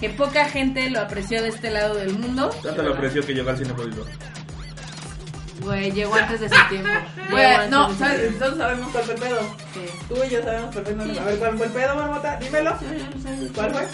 Que 0.00 0.10
poca 0.10 0.46
gente 0.46 0.90
lo 0.90 1.00
apreció 1.00 1.40
de 1.42 1.48
este 1.48 1.70
lado 1.70 1.94
del 1.94 2.18
mundo. 2.18 2.50
Tanto 2.62 2.82
lo 2.82 2.94
aprecio 2.94 3.24
que 3.24 3.32
llegó 3.32 3.50
al 3.50 3.58
cine 3.58 3.74
público. 3.74 4.04
Güey, 5.64 5.92
llegó 5.92 6.14
antes 6.14 6.40
de 6.40 6.48
su 6.48 6.68
tiempo. 6.68 6.90
Güey, 7.30 7.68
no, 7.70 7.92
¿sabes? 7.96 8.32
Entonces 8.32 8.58
sabemos 8.58 8.92
cuál 8.92 9.04
fue 9.04 9.14
el 9.14 9.20
pedo. 9.20 9.40
Sí. 9.72 9.86
Tú 10.08 10.14
y 10.24 10.30
yo 10.30 10.42
sabemos 10.42 10.74
perfectamente. 10.74 11.14
Sí. 11.14 11.20
A 11.20 11.24
ver, 11.24 11.38
¿cuál 11.38 11.56
fue 11.56 11.66
el 11.66 11.72
pedo, 11.72 11.94
Marmota? 11.96 12.36
Dímelo. 12.36 12.76
¿Cuál 13.54 13.72
fue? 13.72 13.86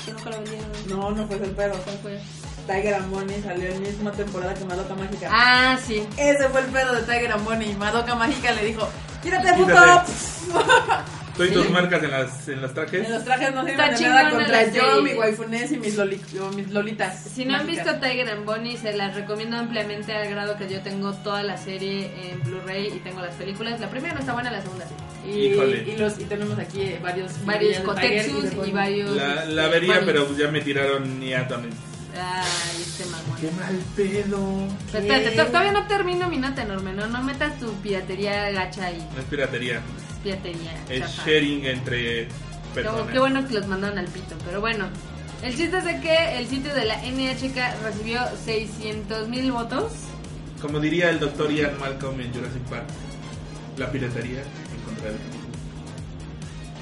No, 0.88 1.10
no 1.12 1.26
fue 1.26 1.36
el 1.36 1.50
pedo. 1.50 1.74
¿Cuál 1.84 1.98
fue? 2.02 2.20
Tiger 2.66 2.94
and 2.94 3.10
Bonnie 3.10 3.42
salió 3.42 3.68
en 3.70 3.82
misma 3.82 4.12
temporada 4.12 4.54
que 4.54 4.64
Madoka 4.64 4.94
Mágica. 4.94 5.28
Ah, 5.30 5.78
sí. 5.84 6.06
Ese 6.16 6.48
fue 6.48 6.60
el 6.60 6.66
pedo 6.66 6.92
de 6.94 7.02
Tiger 7.02 7.32
and 7.32 7.44
Bonnie. 7.44 7.74
Madoka 7.74 8.14
Mágica 8.14 8.52
le 8.52 8.64
dijo, 8.66 8.88
¡Quítate, 9.22 9.52
puto! 9.54 9.74
Quítate. 11.41 11.55
Toditos 11.55 11.66
Sí. 11.66 11.72
marcas 11.72 12.03
en 12.05 12.11
las 12.11 12.49
en 12.49 12.61
los 12.62 12.74
trajes. 12.74 13.07
En 13.07 13.12
los 13.12 13.24
trajes 13.24 13.55
no 13.55 13.66
Está 13.66 13.88
de 13.88 13.97
chingona 13.97 14.14
nada 14.22 14.30
contra 14.30 14.49
la 14.53 14.64
yo, 14.72 14.72
serie. 14.97 15.03
mi 15.03 15.18
waifunés 15.18 15.72
y 15.72 15.78
mis, 15.78 15.97
loli- 15.99 16.41
o 16.41 16.51
mis 16.53 16.70
lolitas. 16.70 17.22
Si 17.34 17.45
no 17.45 17.55
han 17.57 17.66
mágicas. 17.66 17.86
visto 17.86 18.01
Tiger 18.07 18.28
and 18.30 18.45
Bonnie, 18.45 18.76
se 18.76 18.93
las 18.97 19.14
recomiendo 19.14 19.57
ampliamente 19.57 20.12
al 20.14 20.28
grado 20.30 20.57
que 20.57 20.68
yo 20.68 20.80
tengo 20.82 21.12
toda 21.14 21.43
la 21.43 21.57
serie 21.57 22.11
en 22.30 22.43
Blu-ray 22.43 22.88
y 22.88 22.99
tengo 23.01 23.20
las 23.20 23.34
películas. 23.34 23.80
La 23.80 23.88
primera 23.91 24.14
no 24.14 24.20
está 24.20 24.32
buena, 24.34 24.51
la 24.51 24.61
segunda 24.62 24.84
sí. 24.86 24.95
Y, 25.30 25.47
Híjole. 25.49 25.84
y, 25.86 25.97
los, 25.99 26.18
y 26.18 26.24
tenemos 26.24 26.59
aquí 26.59 26.80
eh, 26.82 26.99
varios 27.03 27.45
Varios 27.45 27.76
figurillas 27.78 28.03
de 28.03 28.09
Tiger 28.09 28.26
y 28.26 28.30
cotexus 28.32 28.53
y 28.53 28.57
Bonnie. 28.57 28.72
varios... 28.72 29.11
La, 29.16 29.45
la 29.45 29.68
vería, 29.68 29.95
Bonnie. 30.01 30.07
pero 30.12 30.36
ya 30.36 30.49
me 30.51 30.61
tiraron 30.62 31.20
Niatones. 31.20 31.74
Ay, 32.16 32.82
este 32.82 33.05
mamón. 33.07 33.36
Qué 33.41 33.51
mal 33.53 33.78
pedo. 33.97 34.68
Pero 34.93 35.05
espérate, 35.05 35.36
to- 35.36 35.47
todavía 35.47 35.72
no 35.72 35.86
termino 35.86 36.28
mi 36.28 36.38
nota 36.38 36.62
enorme, 36.62 36.93
¿no? 36.93 37.07
No 37.07 37.22
metas 37.22 37.59
tu 37.61 37.72
piratería 37.80 38.51
gacha 38.51 38.86
ahí. 38.86 39.07
No 39.14 39.20
es 39.20 39.26
piratería. 39.26 39.80
Piratería. 40.22 40.72
Es 40.88 41.00
chafa. 41.00 41.24
sharing 41.26 41.64
entre 41.66 42.28
Como, 42.28 42.74
personas. 42.74 43.12
qué 43.12 43.18
bueno 43.18 43.48
que 43.48 43.54
los 43.54 43.66
mandaron 43.66 43.98
al 43.98 44.06
pito, 44.06 44.34
pero 44.44 44.60
bueno. 44.60 44.86
El 45.42 45.56
chiste 45.56 45.78
es 45.78 45.84
de 45.84 46.00
que 46.00 46.38
el 46.38 46.46
sitio 46.48 46.74
de 46.74 46.84
la 46.84 46.96
NHK 46.98 47.82
recibió 47.82 48.20
600 48.44 49.28
mil 49.28 49.50
votos. 49.52 49.92
Como 50.60 50.78
diría 50.80 51.08
el 51.08 51.18
doctor 51.18 51.50
Ian 51.50 51.78
Malcolm 51.80 52.20
en 52.20 52.32
Jurassic 52.34 52.62
Park, 52.68 52.84
la 53.78 53.90
piratería 53.90 54.40
en 54.42 54.80
contra 54.84 55.06
del. 55.10 55.18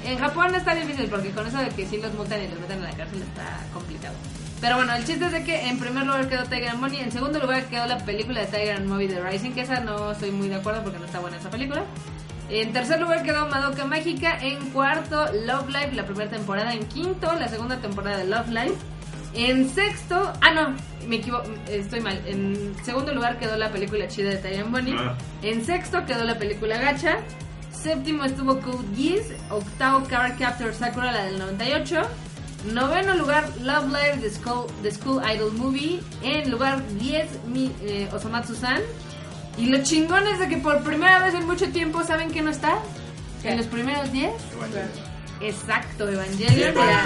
En 0.05 0.17
Japón 0.17 0.55
está 0.55 0.75
difícil 0.75 1.07
porque 1.09 1.29
con 1.31 1.47
eso 1.47 1.57
de 1.59 1.69
que 1.69 1.85
sí 1.85 1.97
los 2.01 2.13
multan 2.13 2.41
y 2.43 2.47
los 2.49 2.59
meten 2.59 2.81
a 2.83 2.89
la 2.89 2.97
cárcel 2.97 3.21
está 3.21 3.59
complicado. 3.73 4.15
Pero 4.59 4.75
bueno, 4.75 4.93
el 4.93 5.05
chiste 5.05 5.25
es 5.25 5.31
de 5.31 5.43
que 5.45 5.67
en 5.69 5.79
primer 5.79 6.05
lugar 6.05 6.27
quedó 6.27 6.43
Tiger 6.43 6.69
and 6.69 6.81
Bonnie, 6.81 7.01
en 7.01 7.11
segundo 7.13 7.39
lugar 7.39 7.65
quedó 7.67 7.85
la 7.87 7.97
película 7.99 8.41
de 8.41 8.47
Tiger 8.47 8.75
and 8.75 8.87
Movie 8.87 9.07
The 9.07 9.21
Rising, 9.21 9.51
que 9.51 9.61
esa 9.61 9.79
no 9.79 10.11
estoy 10.11 10.31
muy 10.31 10.49
de 10.49 10.55
acuerdo 10.55 10.83
porque 10.83 10.99
no 10.99 11.05
está 11.05 11.19
buena 11.19 11.37
esa 11.37 11.49
película. 11.49 11.85
En 12.49 12.73
tercer 12.73 12.99
lugar 12.99 13.23
quedó 13.23 13.47
Madoka 13.47 13.85
Mágica, 13.85 14.37
en 14.41 14.71
cuarto 14.71 15.25
Love 15.45 15.67
Live, 15.67 15.91
la 15.93 16.05
primera 16.05 16.29
temporada, 16.29 16.73
en 16.73 16.85
quinto 16.87 17.31
la 17.33 17.47
segunda 17.47 17.77
temporada 17.77 18.17
de 18.17 18.25
Love 18.25 18.49
Live. 18.49 18.75
En 19.35 19.69
sexto, 19.69 20.33
ah 20.41 20.51
no, 20.53 20.75
me 21.07 21.17
equivoco, 21.17 21.47
estoy 21.69 22.01
mal. 22.01 22.19
En 22.25 22.75
segundo 22.83 23.13
lugar 23.13 23.37
quedó 23.37 23.55
la 23.55 23.69
película 23.69 24.07
chida 24.07 24.31
de 24.31 24.59
and 24.59 24.71
Bonnie. 24.71 24.95
Ah. 24.97 25.15
En 25.43 25.63
sexto 25.63 26.05
quedó 26.05 26.23
la 26.23 26.39
película 26.39 26.77
Gacha. 26.79 27.19
Séptimo 27.71 28.23
estuvo 28.25 28.59
Code 28.59 28.87
Geass. 28.97 29.27
Octavo 29.51 30.05
Card 30.07 30.39
Captor 30.39 30.73
Sakura, 30.73 31.11
la 31.11 31.25
del 31.25 31.37
98. 31.37 32.01
Noveno 32.73 33.15
lugar 33.15 33.47
Love 33.61 33.87
Live, 33.87 34.17
The 34.21 34.29
School, 34.31 34.65
The 34.81 34.91
School 34.91 35.21
Idol 35.31 35.53
Movie. 35.53 36.01
En 36.23 36.49
lugar 36.49 36.81
10 36.97 37.45
mi, 37.47 37.71
eh, 37.83 38.09
Osamatsu-san. 38.11 38.81
Y 39.59 39.65
lo 39.65 39.83
chingón 39.83 40.25
es 40.27 40.39
de 40.39 40.47
que 40.47 40.57
por 40.57 40.81
primera 40.83 41.23
vez 41.23 41.33
en 41.35 41.45
mucho 41.45 41.69
tiempo, 41.69 42.03
¿saben 42.03 42.31
que 42.31 42.41
no 42.41 42.49
está? 42.49 42.79
¿Qué? 43.41 43.49
En 43.51 43.57
los 43.57 43.67
primeros 43.67 44.11
10. 44.11 44.31
Evangelion. 44.53 44.89
Exacto, 45.41 46.07
Evangelion. 46.09 46.77
Era 46.77 47.03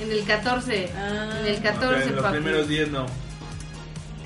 en 0.00 0.12
el 0.12 0.24
14. 0.24 0.90
Ah. 0.96 1.38
en 1.40 1.46
el 1.46 1.54
eh, 1.54 1.60
14, 1.62 2.02
en 2.08 2.14
los 2.16 2.24
papi. 2.24 2.36
primeros 2.36 2.68
10 2.68 2.90
no. 2.90 3.06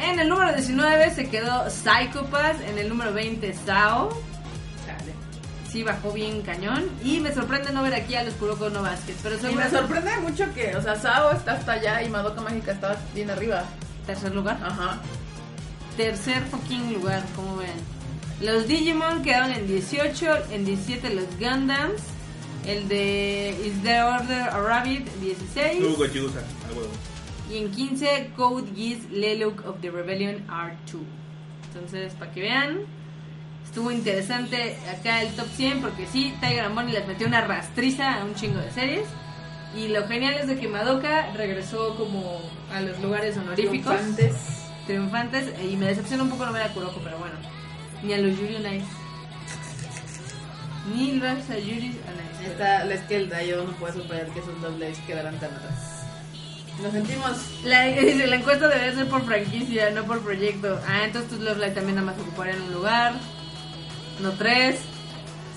En 0.00 0.18
el 0.18 0.28
número 0.28 0.52
19 0.52 1.14
se 1.14 1.28
quedó 1.30 1.70
Psychopath. 1.70 2.60
En 2.68 2.78
el 2.78 2.88
número 2.88 3.12
20 3.12 3.54
Sao. 3.64 4.08
Chale. 4.84 5.12
Sí, 5.70 5.84
bajó 5.84 6.10
bien 6.12 6.42
cañón. 6.42 6.90
Y 7.04 7.20
me 7.20 7.32
sorprende 7.32 7.72
no 7.72 7.84
ver 7.84 7.94
aquí 7.94 8.16
a 8.16 8.24
los 8.24 8.34
Kuroko 8.34 8.70
no 8.70 8.82
Basket. 8.82 9.14
Pero 9.22 9.36
Y 9.50 9.54
me 9.54 9.70
sorprende 9.70 10.16
mucho 10.18 10.52
que, 10.54 10.74
o 10.74 10.82
sea, 10.82 10.96
Sao 10.96 11.30
está 11.32 11.52
hasta 11.52 11.72
allá 11.72 12.02
y 12.02 12.10
Madoka 12.10 12.40
Mágica 12.40 12.72
está 12.72 12.96
bien 13.14 13.30
arriba. 13.30 13.64
tercer 14.04 14.34
lugar. 14.34 14.58
Ajá. 14.62 14.98
Tercer 15.96 16.42
fucking 16.44 16.94
lugar, 16.94 17.24
como 17.36 17.56
ven. 17.56 17.68
Los 18.40 18.66
Digimon 18.66 19.22
quedaron 19.22 19.52
en 19.52 19.66
18. 19.66 20.52
En 20.52 20.64
17 20.64 21.14
los 21.14 21.26
Gundams. 21.38 22.02
El 22.66 22.88
de 22.88 23.56
Is 23.64 23.82
There 23.82 24.02
Order 24.02 24.42
a 24.42 24.60
Rabbit 24.60 25.06
16. 25.20 25.82
Hugo 25.84 26.06
Chigusa, 26.06 26.38
a 26.38 26.76
huevo. 26.76 26.88
Y 27.50 27.58
en 27.58 27.70
15 27.70 28.30
Code 28.36 28.70
Geass 28.74 29.10
Leluk 29.10 29.66
of 29.66 29.80
the 29.80 29.90
Rebellion 29.90 30.46
R2. 30.46 31.00
Entonces, 31.68 32.14
para 32.14 32.32
que 32.32 32.40
vean. 32.40 32.80
Estuvo 33.64 33.90
interesante 33.90 34.76
acá 34.90 35.22
el 35.22 35.32
top 35.34 35.46
100 35.56 35.80
porque 35.80 36.06
sí, 36.06 36.34
Tiger 36.40 36.66
and 36.66 36.74
Bonnie 36.74 36.92
les 36.92 37.06
metió 37.06 37.26
una 37.26 37.40
rastriza 37.40 38.20
a 38.20 38.24
un 38.24 38.34
chingo 38.34 38.60
de 38.60 38.70
series. 38.70 39.06
Y 39.74 39.88
lo 39.88 40.06
genial 40.06 40.34
es 40.34 40.46
de 40.46 40.58
que 40.58 40.68
Madoka 40.68 41.32
regresó 41.32 41.96
como 41.96 42.42
a 42.70 42.80
los 42.82 43.00
lugares 43.00 43.36
honoríficos, 43.38 43.96
Triunfantes. 43.96 44.61
Triunfantes. 44.86 45.52
Y 45.62 45.76
me 45.76 45.86
decepciona 45.86 46.22
un 46.22 46.30
poco 46.30 46.46
no 46.46 46.52
ver 46.52 46.62
a 46.62 46.68
Kuroko, 46.72 47.00
pero 47.02 47.18
bueno. 47.18 47.34
Ni 48.02 48.12
a 48.12 48.18
los 48.18 48.38
Yuri 48.38 48.56
on 48.56 48.74
Ice. 48.74 48.86
Ni 50.94 51.18
vas 51.20 51.48
a 51.50 51.58
Yuri 51.58 51.88
on 51.88 52.42
Ice. 52.42 52.50
Está, 52.50 52.92
es 52.92 53.00
que 53.02 53.16
el 53.16 53.28
Dayo 53.28 53.64
no 53.64 53.72
puede 53.72 53.94
superar 53.94 54.26
que 54.26 54.40
esos 54.40 54.60
Love 54.60 54.78
Lives 54.78 54.98
quedaran 55.06 55.38
tan 55.38 55.54
atrás. 55.54 56.04
Nos 56.82 56.92
sentimos. 56.92 57.32
La, 57.64 57.86
la 58.26 58.36
encuesta 58.36 58.68
debe 58.68 58.94
ser 58.94 59.08
por 59.08 59.24
franquicia, 59.24 59.90
no 59.90 60.04
por 60.04 60.20
proyecto. 60.22 60.80
Ah, 60.88 61.04
entonces 61.04 61.30
tus 61.30 61.40
Love 61.40 61.58
Live 61.58 61.72
también 61.72 61.96
nada 61.96 62.10
más 62.10 62.20
ocuparían 62.20 62.60
un 62.62 62.72
lugar. 62.72 63.14
No 64.20 64.32
tres. 64.32 64.80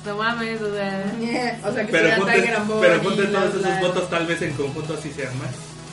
No 0.06 0.18
mames, 0.18 0.62
o 0.62 0.74
sea. 0.74 1.06
O 1.66 1.74
sea, 1.74 1.86
que 1.86 1.92
Pero 1.92 2.10
sería 2.10 2.18
ponte, 2.18 2.34
Tiger 2.34 2.56
and 2.56 2.72
pero 2.80 3.02
ponte 3.02 3.24
todos 3.26 3.56
esos 3.56 3.80
votos, 3.82 4.10
tal 4.10 4.28
vez 4.28 4.42
en 4.44 4.54
conjunto 4.54 4.94
así 4.94 5.12
sean 5.12 5.38
más. 5.40 5.50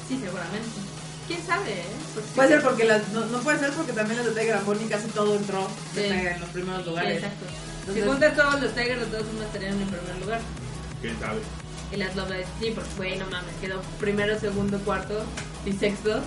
Sí, 0.07 0.21
seguramente. 0.23 0.92
¿Quién 1.29 1.41
sabe, 1.47 1.71
eh? 1.73 1.85
Puede 2.35 2.49
ser 2.49 2.63
porque 2.63 2.85
las, 2.85 3.09
no, 3.11 3.25
no 3.27 3.39
puede 3.41 3.59
ser 3.59 3.71
porque 3.73 3.93
también 3.93 4.19
los 4.25 4.35
de 4.35 4.41
Tiger 4.41 4.57
and 4.57 4.67
Bonnie 4.67 4.87
casi 4.89 5.09
todo 5.09 5.35
entró 5.37 5.69
Sí. 5.95 6.01
en 6.05 6.41
los 6.41 6.49
primeros 6.51 6.83
Sí, 6.83 6.89
lugares. 6.91 7.17
exacto. 7.23 7.45
Entonces- 7.81 8.03
si 8.05 8.09
juntas 8.11 8.37
todos 8.37 8.61
los 8.61 8.75
Tigers, 8.75 9.01
los 9.01 9.11
dos 9.13 9.23
unos 9.33 9.47
estarían 9.47 9.81
en 9.81 9.89
primer 9.89 10.17
lugar. 10.21 10.41
Quién 11.01 11.19
sabe. 11.21 11.41
Y 11.93 11.97
las 11.97 12.17
Love 12.17 12.31
Live, 12.31 12.47
sí, 12.61 12.73
porque, 12.75 12.91
güey, 12.97 13.19
no 13.19 13.27
mames, 13.27 13.55
quedó 13.61 13.81
primero, 14.01 14.39
segundo, 14.41 14.79
cuarto 14.81 15.25
y 15.67 15.73
sexto. 15.73 16.21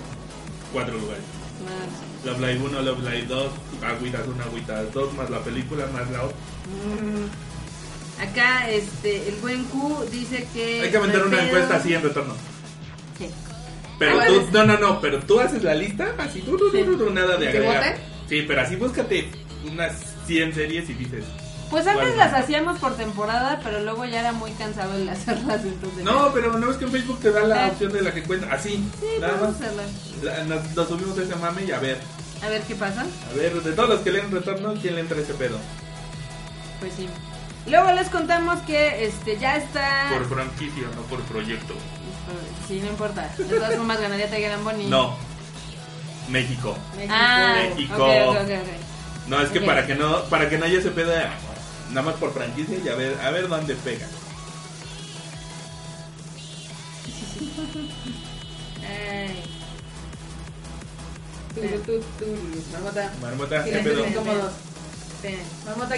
Cuatro 0.72 0.98
lugares. 0.98 1.24
Más. 1.66 2.26
Love 2.26 2.40
Live 2.40 2.62
1, 2.66 2.82
Love 2.82 3.00
Live 3.00 3.26
2, 3.28 3.52
Agüitas 3.84 4.22
1, 4.28 4.44
Agüitas 4.44 4.94
2, 4.94 5.14
más 5.14 5.30
la 5.30 5.40
película, 5.40 5.88
más 5.88 6.10
la 6.12 6.24
otra. 6.24 6.38
Mm, 6.68 8.22
Acá, 8.22 8.70
este, 8.70 9.28
el 9.28 9.36
buen 9.38 9.66
Q 9.66 10.06
dice 10.10 10.48
que. 10.54 10.82
Hay 10.84 10.90
que 10.92 10.98
hay 10.98 11.04
una 11.04 11.12
pedo. 11.14 11.40
encuesta 11.40 11.76
así 11.76 11.94
en 11.94 12.02
retorno. 12.02 12.34
Sí. 13.18 13.30
Pero 14.00 14.20
Ah, 14.20 14.26
tú, 14.28 14.48
no, 14.52 14.66
no, 14.66 14.78
no, 14.78 15.00
pero 15.02 15.20
tú 15.20 15.40
haces 15.40 15.64
la 15.64 15.74
lista 15.74 16.14
así, 16.18 16.42
tú, 16.42 16.58
tú, 16.58 16.70
tú, 16.72 17.10
nada 17.12 17.38
de 17.38 17.46
¿Y 17.48 17.52
que 17.52 17.58
agregar. 17.60 17.98
Sí, 18.28 18.44
pero 18.48 18.62
así 18.62 18.76
búscate 18.76 19.30
unas 19.72 19.94
100 20.28 20.54
series 20.54 20.90
y 20.90 20.94
dices. 20.94 21.24
Pues 21.70 21.88
antes 21.88 22.06
¿Cuál? 22.14 22.18
las 22.18 22.34
hacíamos 22.34 22.78
por 22.80 22.96
temporada, 22.96 23.60
pero 23.64 23.80
luego 23.82 24.06
ya 24.06 24.20
era 24.20 24.32
muy 24.34 24.52
cansado 24.52 24.96
el 24.96 25.08
hacerlas, 25.10 25.64
entonces. 25.64 26.04
No, 26.04 26.32
pero 26.34 26.58
no 26.60 26.70
es 26.72 26.78
que 26.78 26.86
en 26.86 26.92
Facebook 26.92 27.20
te 27.22 27.32
da 27.32 27.44
la 27.44 27.66
Ah. 27.66 27.68
opción 27.70 27.92
de 27.92 28.02
la 28.02 28.14
que 28.14 28.20
encuentras. 28.20 28.54
Así, 28.54 28.84
Sí, 29.00 29.08
nada 29.20 29.34
vamos 29.40 29.54
más. 29.60 29.62
a 29.62 29.66
hacerlas. 29.66 29.88
La- 30.24 30.44
Nos, 30.44 30.76
nos 30.76 30.88
subimos 30.88 31.18
a 31.18 31.24
ese 31.24 31.36
mame 31.38 31.64
y 31.66 31.72
a 31.72 31.80
ver, 31.80 31.98
A 32.44 32.50
ver 32.50 32.62
qué 32.64 32.76
pasa. 32.76 33.02
a 33.32 33.36
ver, 33.36 33.54
de 33.64 33.72
todos 33.72 33.90
los 33.90 34.00
que 34.02 34.12
leen 34.12 34.30
retorno, 34.32 34.74
¿quién 34.82 34.96
le 34.96 35.02
entra 35.02 35.20
ese 35.20 35.34
pedo? 35.34 35.58
Pues 36.80 36.94
sí. 36.96 37.08
Luego 37.68 37.92
les 37.94 38.10
contamos 38.10 38.60
que 38.62 39.06
este 39.06 39.38
ya 39.40 39.58
está. 39.58 40.10
Por 40.14 40.28
franquicia, 40.30 40.84
no 40.96 41.02
por 41.04 41.20
proyecto. 41.22 41.74
Sí, 42.68 42.80
no 42.82 42.88
importa. 42.88 43.34
De 43.38 43.44
todas 43.46 43.76
formas 43.76 44.00
ganaría 44.00 44.30
Tiger 44.30 44.52
and 44.54 44.64
Bonnie. 44.64 44.88
No. 44.88 45.16
México. 46.30 46.76
México. 46.96 47.14
Ah, 47.16 47.56
México. 47.76 48.36
No, 49.28 49.42
es 49.42 49.50
que 49.50 49.62
para 49.62 49.86
que 49.86 49.96
no 49.96 50.24
para 50.26 50.50
que 50.50 50.58
no 50.58 50.66
haya 50.66 50.80
ese 50.80 50.92
pedo 50.92 51.12
de- 51.12 51.26
nada 51.90 52.02
más 52.02 52.16
por 52.16 52.34
franquicia 52.34 52.78
y 52.84 52.90
a 52.90 52.96
ver 52.96 53.20
a 53.22 53.30
ver 53.32 53.48
dónde 53.48 53.76
pega. 53.76 54.08
Ay. 58.88 59.44
Turu, 61.54 61.68
tu, 61.84 62.00
turu. 62.20 62.64
Marmota. 62.74 63.12
Marmota, 63.22 63.64
¿qué 63.64 63.72
pedo? 63.80 64.06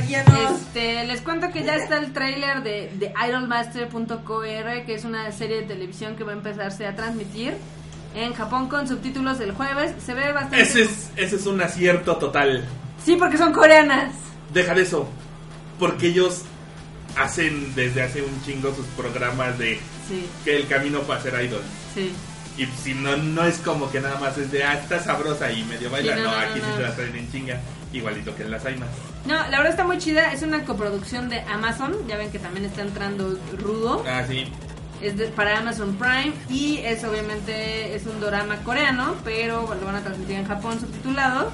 Guíanos. 0.07 0.51
Este, 0.61 1.03
les 1.05 1.21
cuento 1.21 1.51
que 1.51 1.63
ya 1.63 1.75
está 1.75 1.97
el 1.97 2.13
tráiler 2.13 2.63
de, 2.63 2.91
de 2.95 3.13
idolmaster.co.r 3.27 4.85
que 4.85 4.93
es 4.93 5.05
una 5.05 5.31
serie 5.31 5.57
de 5.57 5.63
televisión 5.63 6.15
que 6.15 6.23
va 6.23 6.31
a 6.31 6.35
empezarse 6.35 6.85
a 6.85 6.95
transmitir 6.95 7.55
en 8.15 8.33
Japón 8.33 8.67
con 8.69 8.87
subtítulos 8.87 9.39
el 9.39 9.51
jueves. 9.51 9.93
Se 10.03 10.13
ve 10.13 10.31
bastante. 10.31 10.61
Ese 10.61 10.81
es 10.83 11.09
ese 11.15 11.35
es 11.35 11.45
un 11.45 11.61
acierto 11.61 12.17
total. 12.17 12.65
Sí, 13.03 13.15
porque 13.15 13.37
son 13.37 13.53
coreanas. 13.53 14.13
Deja 14.53 14.73
de 14.73 14.81
eso. 14.83 15.07
Porque 15.79 16.07
ellos 16.07 16.41
hacen 17.15 17.73
desde 17.75 18.03
hace 18.03 18.21
un 18.21 18.43
chingo 18.43 18.73
sus 18.73 18.85
programas 18.87 19.57
de 19.57 19.79
Sí, 20.07 20.25
que 20.45 20.55
el 20.55 20.67
camino 20.67 21.01
para 21.01 21.21
ser 21.21 21.43
idol. 21.43 21.61
sí. 21.93 22.11
Y 22.57 22.65
si 22.65 22.95
no, 22.95 23.15
no 23.17 23.43
es 23.45 23.59
como 23.59 23.91
que 23.91 23.99
nada 24.01 24.19
más 24.19 24.35
es 24.39 24.51
de, 24.51 24.63
ah, 24.63 24.73
está 24.73 24.99
sabrosa 24.99 25.51
y 25.51 25.63
medio 25.65 25.91
baila. 25.91 26.15
Sí, 26.15 26.21
no, 26.23 26.31
no, 26.31 26.31
no, 26.31 26.37
aquí 26.37 26.59
no, 26.59 26.65
sí 26.65 26.71
no. 26.71 26.75
se 26.77 26.81
la 26.81 26.95
traen 26.95 27.15
en 27.15 27.31
chinga. 27.31 27.61
Igualito 27.93 28.35
que 28.35 28.43
en 28.43 28.51
las 28.51 28.65
Aimas. 28.65 28.89
No, 29.25 29.35
la 29.35 29.49
verdad 29.57 29.67
está 29.69 29.83
muy 29.85 29.97
chida. 29.97 30.33
Es 30.33 30.41
una 30.43 30.63
coproducción 30.65 31.29
de 31.29 31.41
Amazon. 31.41 31.95
Ya 32.07 32.17
ven 32.17 32.31
que 32.31 32.39
también 32.39 32.65
está 32.65 32.81
entrando 32.81 33.37
rudo. 33.57 34.03
Ah, 34.07 34.23
sí. 34.27 34.45
Es 35.01 35.15
de- 35.17 35.27
para 35.27 35.59
Amazon 35.59 35.95
Prime 35.95 36.33
y 36.49 36.77
es 36.79 37.03
obviamente 37.03 37.95
es 37.95 38.05
un 38.07 38.19
drama 38.19 38.57
coreano, 38.63 39.15
pero 39.23 39.61
lo 39.79 39.85
van 39.85 39.95
a 39.95 40.01
transmitir 40.01 40.37
en 40.37 40.47
Japón 40.47 40.79
subtitulado. 40.79 41.51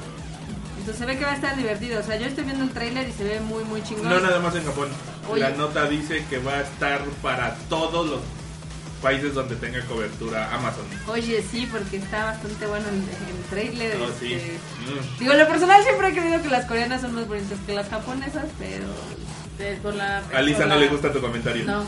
Entonces 0.80 0.98
se 0.98 1.06
ve 1.06 1.18
que 1.18 1.26
va 1.26 1.32
a 1.32 1.36
estar 1.36 1.56
divertido. 1.56 2.00
O 2.00 2.04
sea, 2.04 2.18
yo 2.18 2.26
estoy 2.28 2.44
viendo 2.46 2.64
el 2.64 2.72
tráiler 2.72 3.08
y 3.08 3.12
se 3.12 3.24
ve 3.24 3.40
muy, 3.42 3.64
muy 3.66 3.82
chingón. 3.84 4.10
No 4.10 4.20
nada 4.20 4.40
más 4.40 4.56
en 4.56 4.66
Japón. 4.66 4.90
Oye. 5.30 5.42
La 5.42 5.50
nota 5.52 5.88
dice 5.88 6.26
que 6.30 6.40
va 6.40 6.54
a 6.56 6.62
estar 6.62 7.02
para 7.22 7.56
todos 7.70 8.10
los 8.10 8.20
países 9.04 9.34
donde 9.36 9.56
tenga 9.58 9.82
cobertura 9.86 10.52
Amazon. 10.56 10.86
Oye, 11.08 11.44
sí, 11.52 11.68
porque 11.72 11.98
está 11.98 12.26
bastante 12.26 12.66
bueno 12.66 12.86
el, 12.90 12.96
el 12.96 13.44
trailer. 13.50 13.98
Oh, 14.02 14.10
sí. 14.20 14.34
este. 14.34 14.54
Mm. 14.54 15.20
Digo, 15.20 15.32
en 15.34 15.40
lo 15.40 15.48
personal 15.48 15.84
siempre 15.84 16.08
he 16.08 16.12
creído 16.14 16.42
que 16.42 16.50
las 16.50 16.66
coreanas 16.66 17.02
son 17.02 17.14
más 17.14 17.28
bonitas 17.28 17.60
que 17.68 17.74
las 17.74 17.88
japonesas, 17.90 18.46
pero 18.58 18.88
De- 19.60 19.76
por 19.84 19.94
la, 19.94 20.24
A 20.34 20.42
Lisa 20.42 20.60
por 20.60 20.68
no 20.70 20.76
la- 20.76 20.82
le 20.82 20.88
gusta 20.88 21.12
tu 21.14 21.22
comentario. 21.22 21.64
No, 21.66 21.84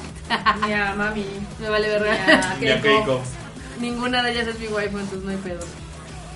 ni 0.68 0.74
a 0.74 0.94
mami. 0.94 1.26
me 1.60 1.70
vale 1.70 1.88
Ni 1.88 1.94
verga. 1.94 2.56
Ni 2.62 2.70
a 2.70 2.82
Keiko. 2.82 3.06
Keiko. 3.06 3.22
Ninguna 3.80 4.22
de 4.24 4.32
ellas 4.32 4.48
es 4.48 4.60
mi 4.60 4.68
waifu, 4.68 5.00
entonces 5.00 5.24
no 5.24 5.32
hay 5.32 5.38
pedo. 5.38 5.60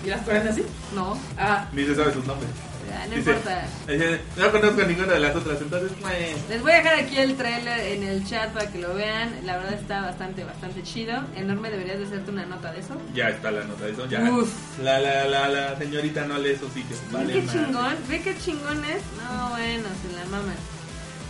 ¿Y 0.04 0.08
las 0.10 0.22
coreanas 0.22 0.56
sí? 0.56 0.64
No, 0.96 1.20
Ah, 1.38 1.68
Ni 1.74 1.86
se 1.86 1.94
sabe 1.96 2.14
sus 2.14 2.26
nombres. 2.26 2.50
Ya, 2.90 3.06
no 3.08 3.16
Dice- 3.16 3.30
importa. 3.32 3.66
dice, 3.88 4.22
no 4.38 4.52
conozco 4.52 4.82
a 4.82 4.86
ninguna 4.86 5.14
de 5.14 5.20
las 5.20 5.36
otras, 5.36 5.62
entonces, 5.62 5.92
meh. 6.04 6.36
Les 6.50 6.62
voy 6.62 6.72
a 6.72 6.76
dejar 6.76 6.96
aquí 6.96 7.18
el 7.18 7.36
trailer 7.36 7.80
en 7.80 8.04
el 8.04 8.26
chat 8.28 8.52
para 8.52 8.68
que 8.72 8.80
lo 8.80 8.94
vean. 8.94 9.34
La 9.46 9.58
verdad 9.58 9.74
está 9.74 10.02
bastante, 10.02 10.44
bastante 10.44 10.84
chido. 10.84 11.24
Enorme, 11.36 11.70
deberías 11.70 12.00
de 12.00 12.06
hacerte 12.06 12.32
una 12.32 12.46
nota 12.46 12.72
de 12.72 12.80
eso. 12.80 12.96
ya 13.14 13.30
está 13.30 13.52
la 13.52 13.64
nota 13.66 13.86
de 13.86 13.92
eso. 13.92 14.06
Ya. 14.08 14.22
Uf. 14.22 14.50
La, 14.82 15.00
la, 15.00 15.26
la, 15.26 15.48
la 15.50 15.78
señorita 15.78 16.26
no 16.26 16.38
lee 16.38 16.56
sus 16.60 16.72
sitios. 16.74 17.00
Vale, 17.12 17.34
¿Ve 17.34 17.42
qué 17.42 17.48
chingón? 17.48 17.96
¿Ve 18.08 18.22
qué 18.22 18.38
chingón 18.38 18.84
es? 18.86 19.02
No, 19.24 19.50
bueno, 19.50 19.84
se 20.02 20.18
la 20.18 20.26
maman. 20.26 20.56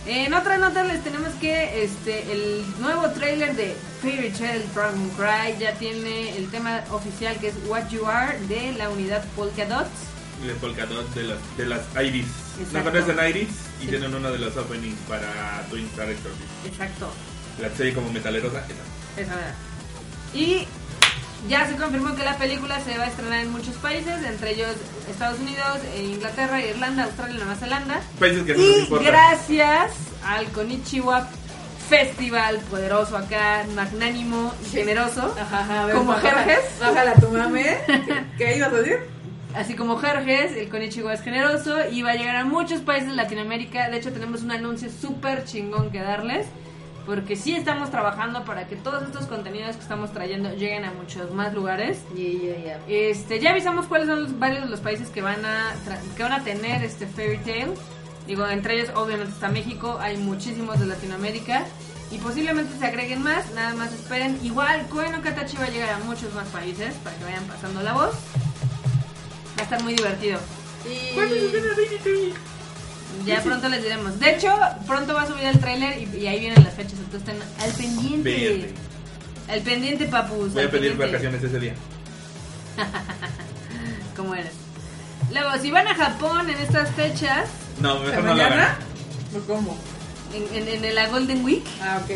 En 0.06 0.32
otra 0.32 0.56
nota 0.56 0.82
les 0.82 1.04
tenemos 1.04 1.28
que 1.42 1.84
este 1.84 2.32
el 2.32 2.64
nuevo 2.80 3.10
trailer 3.10 3.54
de 3.54 3.76
Fairy 4.00 4.30
Tail 4.30 4.62
Dragon 4.74 5.10
Cry 5.10 5.58
ya 5.60 5.74
tiene 5.74 6.36
el 6.38 6.50
tema 6.50 6.80
oficial 6.90 7.36
que 7.36 7.48
es 7.48 7.54
What 7.68 7.90
You 7.90 8.06
Are 8.06 8.38
de 8.48 8.72
la 8.78 8.88
unidad 8.88 9.22
Polka 9.36 9.66
Dots. 9.66 9.90
El 10.42 10.50
polkadot 10.56 11.12
de 11.14 11.22
las, 11.24 11.38
de 11.56 11.66
las 11.66 11.80
Iris. 12.02 12.26
¿No 12.58 12.62
Exacto. 12.64 12.90
conocen 12.90 13.28
Iris? 13.28 13.48
Y 13.80 13.82
Sí. 13.84 13.88
tienen 13.88 14.14
uno 14.14 14.30
de 14.32 14.38
los 14.38 14.56
openings 14.56 14.98
para 15.08 15.64
Twin 15.70 15.86
Star 15.86 16.08
Exorcist. 16.08 16.66
Exacto. 16.66 17.10
La 17.60 17.68
serie 17.76 17.92
como 17.94 18.10
metalerosa. 18.12 18.58
esa. 18.60 19.20
Esa 19.22 19.34
verdad. 19.36 19.54
Y 20.34 20.66
ya 21.48 21.66
se 21.66 21.76
confirmó 21.76 22.14
que 22.14 22.24
la 22.24 22.36
película 22.38 22.80
se 22.80 22.96
va 22.96 23.04
a 23.04 23.06
estrenar 23.08 23.40
en 23.40 23.50
muchos 23.50 23.74
países, 23.76 24.14
entre 24.24 24.52
ellos 24.52 24.70
Estados 25.10 25.40
Unidos, 25.40 25.78
e 25.94 26.04
Inglaterra, 26.04 26.60
Irlanda, 26.64 27.04
Australia 27.04 27.34
y 27.34 27.38
Nueva 27.38 27.54
Zelanda. 27.56 28.00
Países 28.18 28.42
que 28.44 28.52
no 28.54 28.58
nos 28.58 28.66
Y 28.76 28.80
importan. 28.80 29.06
gracias 29.06 29.92
al 30.24 30.46
Konichiwa 30.52 31.28
Festival 31.88 32.58
poderoso 32.70 33.16
acá, 33.16 33.64
magnánimo 33.74 34.54
y 34.64 34.68
generoso, 34.70 35.34
ajá, 35.40 35.60
ajá, 35.60 35.82
a 35.82 35.86
ver, 35.86 35.96
¿Como 35.96 36.12
Jerjes? 36.14 36.60
Bájala 36.78 37.14
tu 37.14 37.28
mame. 37.30 37.78
¿Qué, 37.86 38.24
qué 38.38 38.56
ibas 38.58 38.72
a 38.72 38.76
decir? 38.76 39.00
Así 39.54 39.74
como 39.74 39.96
Jerjes, 39.96 40.56
el 40.56 40.68
Konichiwa 40.68 41.12
es 41.12 41.22
generoso 41.22 41.76
y 41.90 42.02
va 42.02 42.12
a 42.12 42.14
llegar 42.14 42.36
a 42.36 42.44
muchos 42.44 42.80
países 42.80 43.08
de 43.08 43.14
Latinoamérica. 43.14 43.88
De 43.90 43.98
hecho, 43.98 44.12
tenemos 44.12 44.42
un 44.42 44.52
anuncio 44.52 44.90
súper 44.90 45.44
chingón 45.44 45.90
que 45.90 46.00
darles. 46.00 46.46
Porque 47.06 47.34
sí 47.34 47.56
estamos 47.56 47.90
trabajando 47.90 48.44
para 48.44 48.68
que 48.68 48.76
todos 48.76 49.02
estos 49.02 49.26
contenidos 49.26 49.74
que 49.74 49.82
estamos 49.82 50.12
trayendo 50.12 50.50
lleguen 50.54 50.84
a 50.84 50.92
muchos 50.92 51.32
más 51.32 51.52
lugares. 51.54 52.02
Este, 52.86 53.40
ya 53.40 53.50
avisamos 53.50 53.86
cuáles 53.86 54.06
son 54.06 54.22
los, 54.22 54.38
varios 54.38 54.64
de 54.64 54.68
los 54.68 54.80
países 54.80 55.08
que 55.08 55.22
van 55.22 55.44
a 55.44 55.74
que 56.16 56.22
van 56.22 56.32
a 56.32 56.44
tener 56.44 56.84
este 56.84 57.06
Fairy 57.06 57.38
Tail. 57.38 57.70
Digo, 58.26 58.46
entre 58.46 58.74
ellos 58.74 58.90
obviamente 58.94 59.32
está 59.32 59.48
México, 59.48 59.98
hay 59.98 60.18
muchísimos 60.18 60.78
de 60.78 60.86
Latinoamérica 60.86 61.64
y 62.12 62.18
posiblemente 62.18 62.76
se 62.78 62.86
agreguen 62.86 63.22
más, 63.22 63.50
nada 63.54 63.74
más 63.74 63.92
esperen. 63.92 64.38
Igual 64.44 64.86
Koen 64.88 65.20
Katachi 65.20 65.56
va 65.56 65.64
a 65.64 65.70
llegar 65.70 65.90
a 65.90 65.98
muchos 66.00 66.32
más 66.34 66.46
países 66.48 66.94
para 67.02 67.16
que 67.16 67.24
vayan 67.24 67.44
pasando 67.44 67.82
la 67.82 67.94
voz. 67.94 68.14
Va 69.60 69.64
a 69.64 69.64
estar 69.64 69.82
muy 69.82 69.92
divertido. 69.94 70.40
Y... 70.86 71.14
Ya 73.26 73.42
pronto 73.42 73.68
les 73.68 73.82
diremos. 73.82 74.18
De 74.18 74.30
hecho, 74.30 74.48
pronto 74.86 75.12
va 75.12 75.22
a 75.22 75.26
subir 75.26 75.44
el 75.44 75.58
tráiler 75.60 75.98
y, 75.98 76.16
y 76.16 76.26
ahí 76.26 76.40
vienen 76.40 76.64
las 76.64 76.72
fechas, 76.72 76.94
entonces 76.98 77.28
estén 77.28 77.42
al 77.62 77.70
pendiente. 77.72 78.30
Verde. 78.30 78.74
Al 79.48 79.60
pendiente, 79.60 80.06
papus. 80.06 80.54
Voy 80.54 80.62
a 80.62 80.70
pedir 80.70 80.92
pendiente. 80.92 81.06
vacaciones 81.06 81.42
ese 81.42 81.60
día. 81.60 81.74
¿Cómo 84.16 84.34
eres? 84.34 84.52
Luego, 85.30 85.50
si 85.60 85.70
van 85.70 85.88
a 85.88 85.94
Japón 85.94 86.48
en 86.48 86.58
estas 86.58 86.90
fechas, 86.92 87.50
No, 87.80 88.00
¿De 88.00 88.16
mejor 88.16 88.24
no 88.24 89.40
cómo? 89.46 89.76
En, 90.34 90.68
en, 90.68 90.84
en 90.84 90.94
la 90.94 91.06
Golden 91.08 91.44
Week, 91.44 91.64
Ah, 91.82 92.00
ok. 92.02 92.10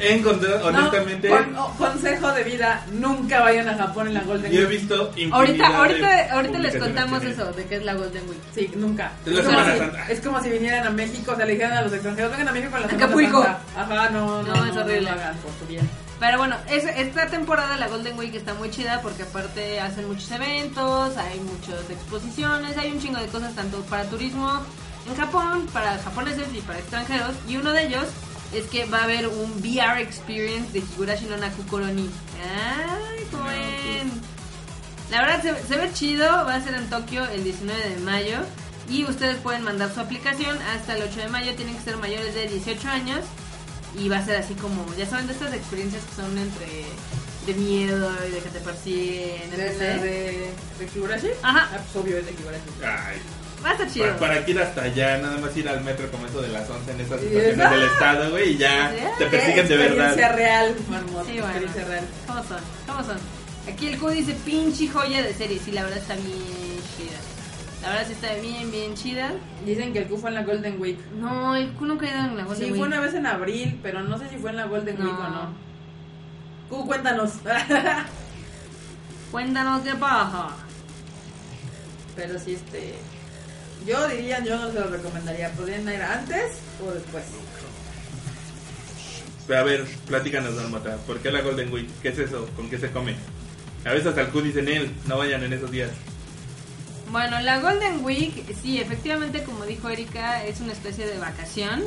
He 0.00 0.14
encontrado, 0.14 0.66
honestamente, 0.68 1.28
No, 1.28 1.36
con- 1.36 1.56
o- 1.58 1.74
consejo 1.76 2.32
de 2.32 2.44
vida, 2.44 2.86
nunca 2.92 3.40
vayan 3.40 3.68
a 3.68 3.74
Japón 3.76 4.08
en 4.08 4.14
la 4.14 4.20
Golden 4.22 4.50
yo 4.50 4.62
he 4.62 4.66
Week. 4.66 4.80
visto 4.80 5.12
ahorita, 5.32 5.66
ahorita, 5.76 6.32
ahorita 6.32 6.58
les 6.60 6.76
contamos 6.76 7.22
eso, 7.24 7.52
de 7.52 7.64
qué 7.66 7.76
es 7.76 7.84
la 7.84 7.94
Golden 7.94 8.22
Week. 8.28 8.38
Sí, 8.54 8.70
nunca. 8.76 9.12
Es 9.26 9.32
la 9.34 9.42
como 9.44 9.58
si- 9.64 9.78
Santa. 9.78 10.06
es 10.10 10.20
como 10.20 10.42
si 10.42 10.48
vinieran 10.50 10.86
a 10.86 10.90
México, 10.90 11.32
o 11.32 11.36
sea, 11.36 11.44
le 11.44 11.52
dijeran 11.52 11.76
a 11.76 11.82
los 11.82 11.92
extranjeros, 11.92 12.30
vengan 12.30 12.48
a 12.48 12.52
México 12.52 12.74
en 12.76 12.82
la 12.82 12.88
Semana 12.88 13.04
Acapulco. 13.06 13.42
Santa. 13.42 13.60
Ajá, 13.76 14.08
no, 14.10 14.42
no, 14.42 14.54
No, 14.56 14.64
es 14.64 14.76
horrible. 14.76 15.10
No 15.10 15.16
hagan, 15.16 15.36
por 15.36 15.52
tu 15.52 15.66
bien. 15.66 15.88
Pero 16.18 16.38
bueno, 16.38 16.56
es- 16.70 16.84
esta 16.84 17.26
temporada 17.26 17.76
la 17.76 17.88
Golden 17.88 18.16
Week 18.18 18.34
está 18.34 18.54
muy 18.54 18.70
chida 18.70 19.00
porque 19.02 19.24
aparte 19.24 19.80
hacen 19.80 20.06
muchos 20.08 20.30
eventos, 20.30 21.16
hay 21.18 21.38
muchas 21.40 21.90
exposiciones, 21.90 22.78
hay 22.78 22.92
un 22.92 23.00
chingo 23.00 23.18
de 23.18 23.26
cosas 23.26 23.54
tanto 23.54 23.78
para 23.82 24.04
turismo 24.04 24.62
en 25.08 25.16
Japón, 25.16 25.66
para 25.72 25.98
japoneses 25.98 26.48
y 26.54 26.60
para 26.60 26.78
extranjeros. 26.78 27.34
Y 27.48 27.56
uno 27.56 27.72
de 27.72 27.86
ellos 27.86 28.06
es 28.54 28.66
que 28.66 28.84
va 28.84 28.98
a 28.98 29.04
haber 29.04 29.28
un 29.28 29.52
VR 29.60 30.00
experience 30.00 30.72
de 30.72 30.80
Higurashi 30.80 31.26
no 31.26 31.36
Naku 31.36 31.64
Koroni. 31.66 32.10
Ay, 32.42 33.26
¿cómo? 33.30 33.44
La 35.10 35.20
verdad 35.20 35.42
se, 35.42 35.66
se 35.66 35.76
ve 35.76 35.90
chido, 35.92 36.26
va 36.26 36.54
a 36.54 36.60
ser 36.62 36.74
en 36.74 36.88
Tokio 36.88 37.24
el 37.26 37.44
19 37.44 37.88
de 37.90 37.96
mayo. 37.98 38.38
Y 38.88 39.04
ustedes 39.04 39.36
pueden 39.36 39.62
mandar 39.62 39.92
su 39.92 40.00
aplicación 40.00 40.56
hasta 40.74 40.96
el 40.96 41.02
8 41.02 41.20
de 41.20 41.28
mayo, 41.28 41.54
tienen 41.54 41.76
que 41.76 41.82
ser 41.82 41.96
mayores 41.98 42.34
de 42.34 42.48
18 42.48 42.88
años. 42.88 43.20
Y 43.98 44.08
va 44.08 44.18
a 44.18 44.24
ser 44.24 44.36
así 44.36 44.54
como, 44.54 44.86
ya 44.94 45.06
saben, 45.06 45.26
de 45.26 45.34
estas 45.34 45.52
experiencias 45.52 46.02
que 46.04 46.14
son 46.14 46.38
entre 46.38 46.86
de 47.46 47.54
miedo 47.54 48.10
y 48.26 48.30
de 48.30 48.38
que 48.38 48.48
te 48.50 48.60
persiguen, 48.60 49.50
¿De, 49.50 49.66
etc. 49.66 49.78
de, 50.00 50.50
de 50.78 50.90
Higurashi? 50.94 51.28
Ajá. 51.42 51.68
Ah, 51.72 51.78
pues 51.78 52.04
obvio 52.04 52.18
es 52.18 52.26
de 52.26 52.32
Higurashi. 52.32 52.70
Ay, 52.82 53.18
Va 53.64 53.70
a 53.70 53.72
estar 53.72 53.90
chido. 53.90 54.06
para, 54.06 54.18
para 54.18 54.44
que 54.44 54.50
ir 54.50 54.60
hasta 54.60 54.82
allá, 54.82 55.18
nada 55.18 55.38
más 55.38 55.56
ir 55.56 55.68
al 55.68 55.82
metro 55.84 56.10
como 56.10 56.26
eso 56.26 56.40
de 56.42 56.48
las 56.48 56.68
11 56.68 56.90
en 56.90 57.00
esas 57.00 57.20
estaciones 57.22 57.54
esa- 57.54 57.70
del 57.70 57.82
estado, 57.84 58.30
güey, 58.30 58.52
y 58.54 58.56
ya 58.58 58.90
Sí. 58.90 58.96
te 59.18 59.26
persiguen 59.26 59.68
de 59.68 59.74
Experiencia 59.74 60.14
verdad. 60.28 60.36
real, 60.36 60.76
marmot, 60.90 61.26
Sí, 61.26 61.32
bueno. 61.32 61.46
experiencia 61.46 61.84
real. 61.84 62.04
¿Cómo 62.26 62.42
son? 62.44 62.58
¿Cómo 62.86 63.04
son? 63.04 63.16
Aquí 63.72 63.86
el 63.88 63.98
Q 63.98 64.08
dice 64.10 64.34
pinche 64.44 64.88
joya 64.88 65.22
de 65.22 65.32
serie. 65.34 65.60
Sí, 65.64 65.70
la 65.70 65.82
verdad 65.84 65.98
está 65.98 66.14
bien 66.16 66.26
chida. 66.96 67.18
La 67.82 67.88
verdad 67.90 68.04
sí 68.08 68.12
está 68.12 68.34
bien, 68.34 68.70
bien 68.72 68.94
chida. 68.94 69.30
Dicen 69.64 69.92
que 69.92 70.00
el 70.00 70.06
Q 70.08 70.16
fue 70.18 70.30
en 70.30 70.34
la 70.36 70.42
Golden 70.42 70.80
Week. 70.80 70.98
No, 71.14 71.54
el 71.54 71.72
Q 71.74 71.86
nunca 71.86 72.06
ha 72.06 72.10
ido 72.10 72.18
en 72.18 72.36
la 72.36 72.44
Golden 72.44 72.58
Sí, 72.58 72.64
Week. 72.72 72.76
fue 72.78 72.86
una 72.88 73.00
vez 73.00 73.14
en 73.14 73.26
abril, 73.26 73.78
pero 73.82 74.00
no 74.02 74.18
sé 74.18 74.28
si 74.28 74.36
fue 74.38 74.50
en 74.50 74.56
la 74.56 74.64
Golden 74.66 74.96
No. 74.98 75.04
Week 75.04 75.18
o 75.18 75.28
no. 75.28 75.54
Q, 76.68 76.86
cuéntanos. 76.86 77.32
Cuéntanos 79.30 79.82
qué 79.82 79.94
pasa. 79.94 80.48
pero 82.14 82.38
sí, 82.38 82.54
este. 82.54 82.94
Yo 83.86 84.08
diría, 84.08 84.42
yo 84.44 84.56
no 84.58 84.72
se 84.72 84.80
lo 84.80 84.88
recomendaría. 84.88 85.50
¿Podrían 85.52 85.82
ir 85.88 86.02
antes 86.02 86.58
o 86.84 86.92
después? 86.92 87.24
Pero 89.46 89.60
a 89.60 89.62
ver, 89.64 89.84
platícanos, 90.06 90.54
Dalmata, 90.56 90.96
¿por 90.98 91.18
qué 91.20 91.30
la 91.30 91.40
Golden 91.40 91.72
Week? 91.72 91.88
¿Qué 92.00 92.10
es 92.10 92.18
eso? 92.18 92.48
¿Con 92.54 92.70
qué 92.70 92.78
se 92.78 92.90
come? 92.90 93.16
A 93.84 93.90
veces 93.90 94.06
hasta 94.06 94.20
el 94.20 94.28
Q 94.28 94.40
dicen 94.42 94.68
él, 94.68 94.92
no 95.06 95.18
vayan 95.18 95.42
en 95.42 95.52
esos 95.52 95.70
días. 95.70 95.90
Bueno, 97.10 97.40
la 97.40 97.60
Golden 97.60 98.04
Week, 98.04 98.32
sí, 98.62 98.80
efectivamente, 98.80 99.42
como 99.42 99.66
dijo 99.66 99.88
Erika, 99.88 100.44
es 100.44 100.60
una 100.60 100.72
especie 100.72 101.06
de 101.06 101.18
vacación 101.18 101.82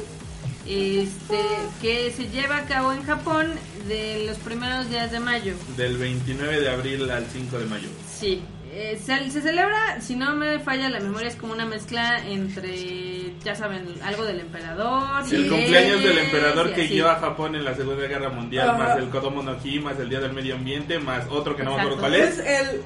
este, 0.68 1.40
que 1.82 2.12
se 2.12 2.28
lleva 2.30 2.58
a 2.58 2.66
cabo 2.66 2.92
en 2.92 3.04
Japón 3.04 3.54
de 3.88 4.26
los 4.28 4.38
primeros 4.38 4.90
días 4.90 5.12
de 5.12 5.20
mayo. 5.20 5.54
Del 5.78 5.98
29 5.98 6.60
de 6.60 6.70
abril 6.70 7.10
al 7.10 7.26
5 7.26 7.58
de 7.58 7.66
mayo. 7.66 7.88
Sí, 8.20 8.42
eh, 8.78 9.00
se, 9.04 9.32
se 9.32 9.42
celebra, 9.42 10.02
si 10.02 10.16
no 10.18 10.36
me 10.36 10.60
falla 10.60 10.90
la 10.90 11.00
memoria, 11.00 11.30
es 11.30 11.36
como 11.38 11.54
una 11.54 11.66
mezcla 11.66 12.22
entre, 12.28 13.34
ya 13.44 13.56
saben, 13.56 13.86
algo 14.04 14.26
del 14.26 14.42
emperador. 14.42 15.24
El 15.32 15.46
y 15.46 15.50
cumpleaños 15.50 16.04
del 16.04 16.18
emperador 16.18 16.74
que 16.74 16.88
guió 16.88 17.10
a 17.10 17.16
Japón 17.16 17.56
en 17.56 17.64
la 17.64 17.74
Segunda 17.76 18.06
Guerra 18.06 18.30
Mundial, 18.30 18.70
Ajá. 18.70 18.78
más 18.78 18.98
el 18.98 19.10
Kodomo 19.10 19.42
no 19.44 19.56
Hi, 19.64 19.80
más 19.80 19.98
el 20.00 20.10
Día 20.10 20.20
del 20.20 20.34
Medio 20.34 20.56
Ambiente, 20.56 21.00
más 21.00 21.26
otro 21.30 21.56
que 21.56 21.64
no 21.64 21.74
me 21.76 21.82
acuerdo 21.82 22.00
cuál 22.00 22.16
Es 22.16 22.38
es. 22.38 22.40
el. 22.46 22.82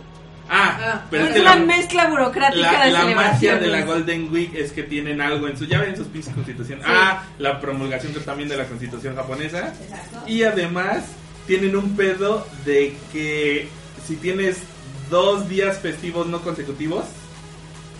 Ah, 0.51 0.77
Ah, 0.81 1.05
pero 1.11 1.23
es 1.25 1.29
Es 1.29 1.35
que 1.35 1.41
una 1.41 1.55
la, 1.55 1.65
mezcla 1.65 2.07
burocrática 2.09 2.71
la, 2.71 2.85
de 2.85 2.91
la 2.91 3.05
magia 3.15 3.57
de 3.57 3.67
la. 3.67 3.81
Golden 3.83 4.31
Week 4.33 4.53
es 4.55 4.71
que 4.71 4.81
tienen 4.83 5.21
algo 5.21 5.47
en 5.47 5.55
su 5.57 5.65
ya 5.65 5.79
ven 5.81 5.95
sus 5.95 6.07
pinches 6.07 6.33
constitución. 6.33 6.79
Sí. 6.79 6.85
Ah, 6.87 7.23
la 7.37 7.59
promulgación 7.59 8.13
también 8.25 8.49
de 8.49 8.57
la 8.57 8.65
constitución 8.65 9.15
japonesa. 9.15 9.73
Exacto. 9.81 10.23
Y 10.27 10.43
además 10.43 11.03
tienen 11.45 11.75
un 11.75 11.95
pedo 11.95 12.47
de 12.65 12.95
que 13.13 13.67
si 14.07 14.15
tienes 14.15 14.63
dos 15.09 15.47
días 15.49 15.77
festivos 15.79 16.27
no 16.27 16.41
consecutivos, 16.41 17.05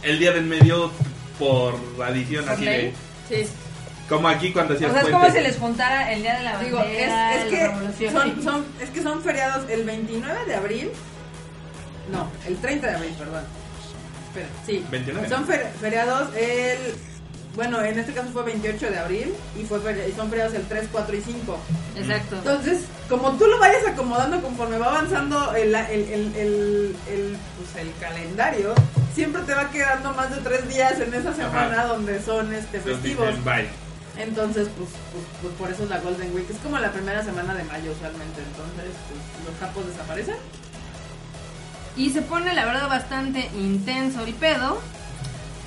el 0.04 0.20
día 0.20 0.32
del 0.32 0.46
medio 0.46 0.92
por 1.38 1.76
adición 2.06 2.46
¿Por 2.46 2.54
así 2.54 2.66
de 2.66 2.94
Sí. 3.30 3.46
como 4.08 4.28
aquí 4.28 4.52
cuando 4.52 4.74
O 4.74 4.78
hacías 4.78 4.92
sea, 4.92 5.02
es 5.02 5.10
como 5.10 5.30
si 5.32 5.40
les 5.40 5.58
juntara 5.58 6.12
el 6.14 6.22
día 6.22 6.38
de 6.38 6.44
la 6.44 6.60
Digo, 6.60 6.78
bandera, 6.78 7.36
es, 7.36 7.46
es 7.46 7.52
la 7.52 7.68
revolución. 7.68 7.96
que 8.14 8.20
son, 8.20 8.44
son, 8.44 8.66
es 8.82 8.90
que 8.90 9.02
son 9.04 9.22
feriados 9.22 9.70
el 9.70 9.84
29 9.84 10.46
de 10.46 10.56
abril. 10.56 10.92
No, 12.12 12.28
el 12.48 12.58
30 12.58 12.88
de 12.88 12.96
abril, 12.96 13.14
perdón. 13.20 13.44
espera, 14.28 14.48
sí. 14.66 14.84
29. 14.90 15.30
Son 15.30 15.48
fer- 15.48 15.70
feriados 15.80 16.36
el... 16.36 16.78
Bueno, 17.60 17.84
en 17.84 18.00
este 18.00 18.14
caso 18.14 18.30
fue 18.30 18.44
28 18.44 18.90
de 18.90 18.98
abril 18.98 19.34
y, 19.60 19.66
fue 19.66 19.80
y 20.08 20.14
son 20.14 20.30
feriados 20.30 20.54
el 20.54 20.64
3, 20.64 20.88
4 20.94 21.14
y 21.18 21.22
5. 21.22 21.58
Exacto. 21.98 22.36
Entonces, 22.38 22.86
como 23.10 23.34
tú 23.34 23.48
lo 23.48 23.60
vayas 23.60 23.86
acomodando 23.86 24.42
conforme 24.42 24.78
va 24.78 24.86
avanzando 24.86 25.54
el, 25.54 25.76
el, 25.76 26.04
el, 26.04 26.36
el, 26.38 26.96
el, 27.10 27.38
pues, 27.58 27.86
el 27.86 27.94
calendario, 28.00 28.74
siempre 29.14 29.42
te 29.42 29.54
va 29.54 29.70
quedando 29.72 30.14
más 30.14 30.34
de 30.34 30.38
tres 30.38 30.70
días 30.70 31.02
en 31.02 31.14
esa 31.14 31.34
semana 31.34 31.80
Ajá. 31.82 31.88
donde 31.88 32.22
son 32.24 32.54
este 32.54 32.78
Entonces 32.78 33.02
festivos. 33.02 33.44
bye. 33.44 33.68
Entonces, 34.18 34.70
pues, 34.78 34.92
pues, 35.12 35.26
pues 35.42 35.54
por 35.56 35.70
eso 35.70 35.84
es 35.84 35.90
la 35.90 36.00
Golden 36.00 36.34
Week. 36.34 36.50
Es 36.50 36.60
como 36.60 36.80
la 36.80 36.94
primera 36.94 37.22
semana 37.26 37.54
de 37.56 37.66
mayo 37.66 37.92
usualmente. 37.92 38.40
Entonces, 38.40 38.96
pues, 39.10 39.46
los 39.50 39.60
capos 39.60 39.86
desaparecen. 39.86 40.38
Y 41.98 42.10
se 42.12 42.22
pone, 42.22 42.54
la 42.54 42.64
verdad, 42.64 42.88
bastante 42.88 43.50
intenso 43.54 44.24
el 44.24 44.34
pedo. 44.36 44.80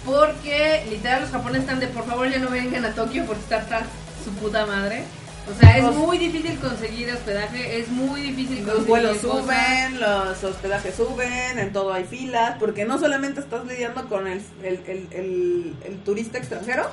Porque 0.05 0.85
literal 0.91 1.23
los 1.23 1.31
japoneses 1.31 1.63
están 1.63 1.81
de 1.81 1.87
por 1.89 2.05
favor 2.07 2.29
ya 2.29 2.39
no 2.39 2.51
vengan 2.51 2.85
a 2.85 2.95
Tokio 2.95 3.25
porque 3.25 3.43
está 3.43 3.59
hasta 3.59 3.83
su 4.25 4.31
puta 4.33 4.67
madre. 4.67 5.05
O 5.51 5.61
sea, 5.61 5.77
es 5.77 5.83
Los- 5.85 5.97
muy 5.97 6.19
difícil 6.19 6.57
conseguir 6.61 7.11
hospedaje, 7.13 7.81
es 7.81 7.89
muy 7.89 8.21
difícil 8.21 8.59
Los 8.59 8.77
conseguir 8.77 8.89
vuelos 8.89 9.19
cosas. 9.19 9.45
suben, 9.45 10.01
los 10.01 10.45
hospedajes 10.45 10.95
suben, 10.95 11.59
en 11.59 11.73
todo 11.73 11.93
hay 11.93 12.05
filas, 12.05 12.57
porque 12.61 12.85
no 12.85 12.99
solamente 12.99 13.41
estás 13.41 13.65
lidiando 13.67 14.09
con 14.09 14.29
el, 14.29 14.41
el, 14.63 14.81
el, 14.87 15.09
el- 15.13 15.75
el 15.85 15.99
turista 16.05 16.39
extranjero, 16.39 16.89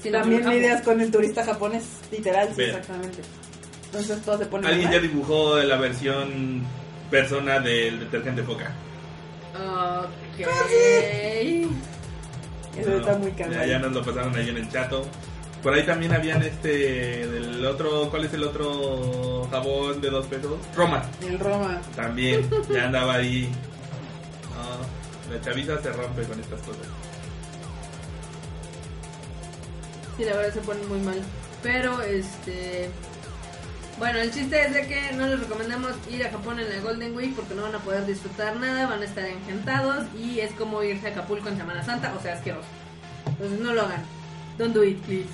sino 0.00 0.20
también 0.20 0.48
lidias 0.48 0.82
con 0.82 1.00
el 1.00 1.10
turista 1.10 1.44
japonés, 1.44 1.82
literal, 2.12 2.50
sí, 2.54 2.62
exactamente. 2.62 3.18
Entonces 3.86 4.22
todo 4.22 4.38
se 4.38 4.46
pone 4.46 4.68
Alguien 4.68 4.90
ya 4.92 4.98
dibujó 5.00 5.58
la 5.58 5.76
versión 5.76 6.62
persona 7.10 7.58
del 7.58 7.98
detergente 7.98 8.42
Foca. 8.44 8.70
Ok. 9.54 10.46
Eso 12.76 12.90
No, 12.90 12.96
está 12.98 13.14
muy 13.18 13.30
ya, 13.32 13.36
cansado. 13.36 13.66
ya 13.66 13.78
nos 13.78 13.92
lo 13.92 14.02
pasaron 14.04 14.34
ahí 14.36 14.48
en 14.48 14.56
el 14.56 14.68
chato. 14.70 15.04
Por 15.62 15.74
ahí 15.74 15.84
también 15.86 16.12
habían 16.12 16.42
este 16.42 17.26
del 17.28 17.64
otro, 17.64 18.10
¿cuál 18.10 18.24
es 18.24 18.32
el 18.34 18.42
otro 18.42 19.46
jabón 19.50 20.00
de 20.00 20.10
dos 20.10 20.26
pesos? 20.26 20.54
Roma. 20.74 21.04
El 21.22 21.38
Roma. 21.38 21.80
También, 21.94 22.48
ya 22.68 22.84
andaba 22.86 23.14
ahí. 23.14 23.48
No, 24.56 25.32
la 25.34 25.40
chaviza 25.40 25.80
se 25.80 25.92
rompe 25.92 26.22
con 26.24 26.40
estas 26.40 26.60
cosas. 26.62 26.82
Sí, 30.16 30.24
la 30.24 30.36
verdad 30.36 30.52
se 30.54 30.60
pone 30.60 30.82
muy 30.84 30.98
mal. 31.00 31.20
Pero, 31.62 32.02
este... 32.02 32.90
Bueno, 33.98 34.18
el 34.20 34.32
chiste 34.32 34.60
es 34.66 34.74
de 34.74 34.86
que 34.86 35.12
no 35.16 35.26
les 35.26 35.38
recomendamos 35.40 35.92
ir 36.10 36.24
a 36.26 36.30
Japón 36.30 36.58
en 36.58 36.68
la 36.68 36.80
Golden 36.80 37.14
Week 37.14 37.34
porque 37.36 37.54
no 37.54 37.62
van 37.62 37.74
a 37.74 37.78
poder 37.78 38.04
disfrutar 38.06 38.56
nada, 38.56 38.86
van 38.86 39.02
a 39.02 39.04
estar 39.04 39.24
engentados 39.26 40.06
y 40.18 40.40
es 40.40 40.50
como 40.52 40.82
irse 40.82 41.06
a 41.08 41.10
Acapulco 41.10 41.48
en 41.48 41.56
Semana 41.56 41.84
Santa, 41.84 42.12
o 42.18 42.20
sea, 42.22 42.34
asqueroso. 42.34 42.66
Entonces 43.26 43.60
no 43.60 43.72
lo 43.74 43.82
hagan. 43.82 44.02
Don't 44.58 44.74
do 44.74 44.82
it, 44.82 44.98
please. 45.02 45.28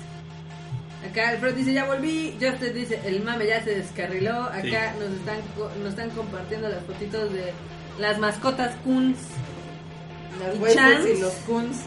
Acá 1.09 1.29
Alfred 1.29 1.55
dice, 1.55 1.73
ya 1.73 1.85
volví. 1.85 2.37
Justin 2.41 2.73
dice, 2.73 2.99
el 3.05 3.23
mame 3.23 3.47
ya 3.47 3.63
se 3.63 3.71
descarriló. 3.75 4.43
Acá 4.43 4.93
Sí. 4.93 4.99
nos, 4.99 5.11
están, 5.17 5.37
co- 5.57 5.71
nos 5.79 5.89
están 5.89 6.09
compartiendo 6.11 6.67
las 6.69 6.83
fotitos 6.83 7.31
de 7.33 7.53
las 7.97 8.19
mascotas 8.19 8.75
Kuns. 8.83 9.17
Las 10.39 11.05
y 11.05 11.19
los 11.19 11.33
kuns 11.47 11.77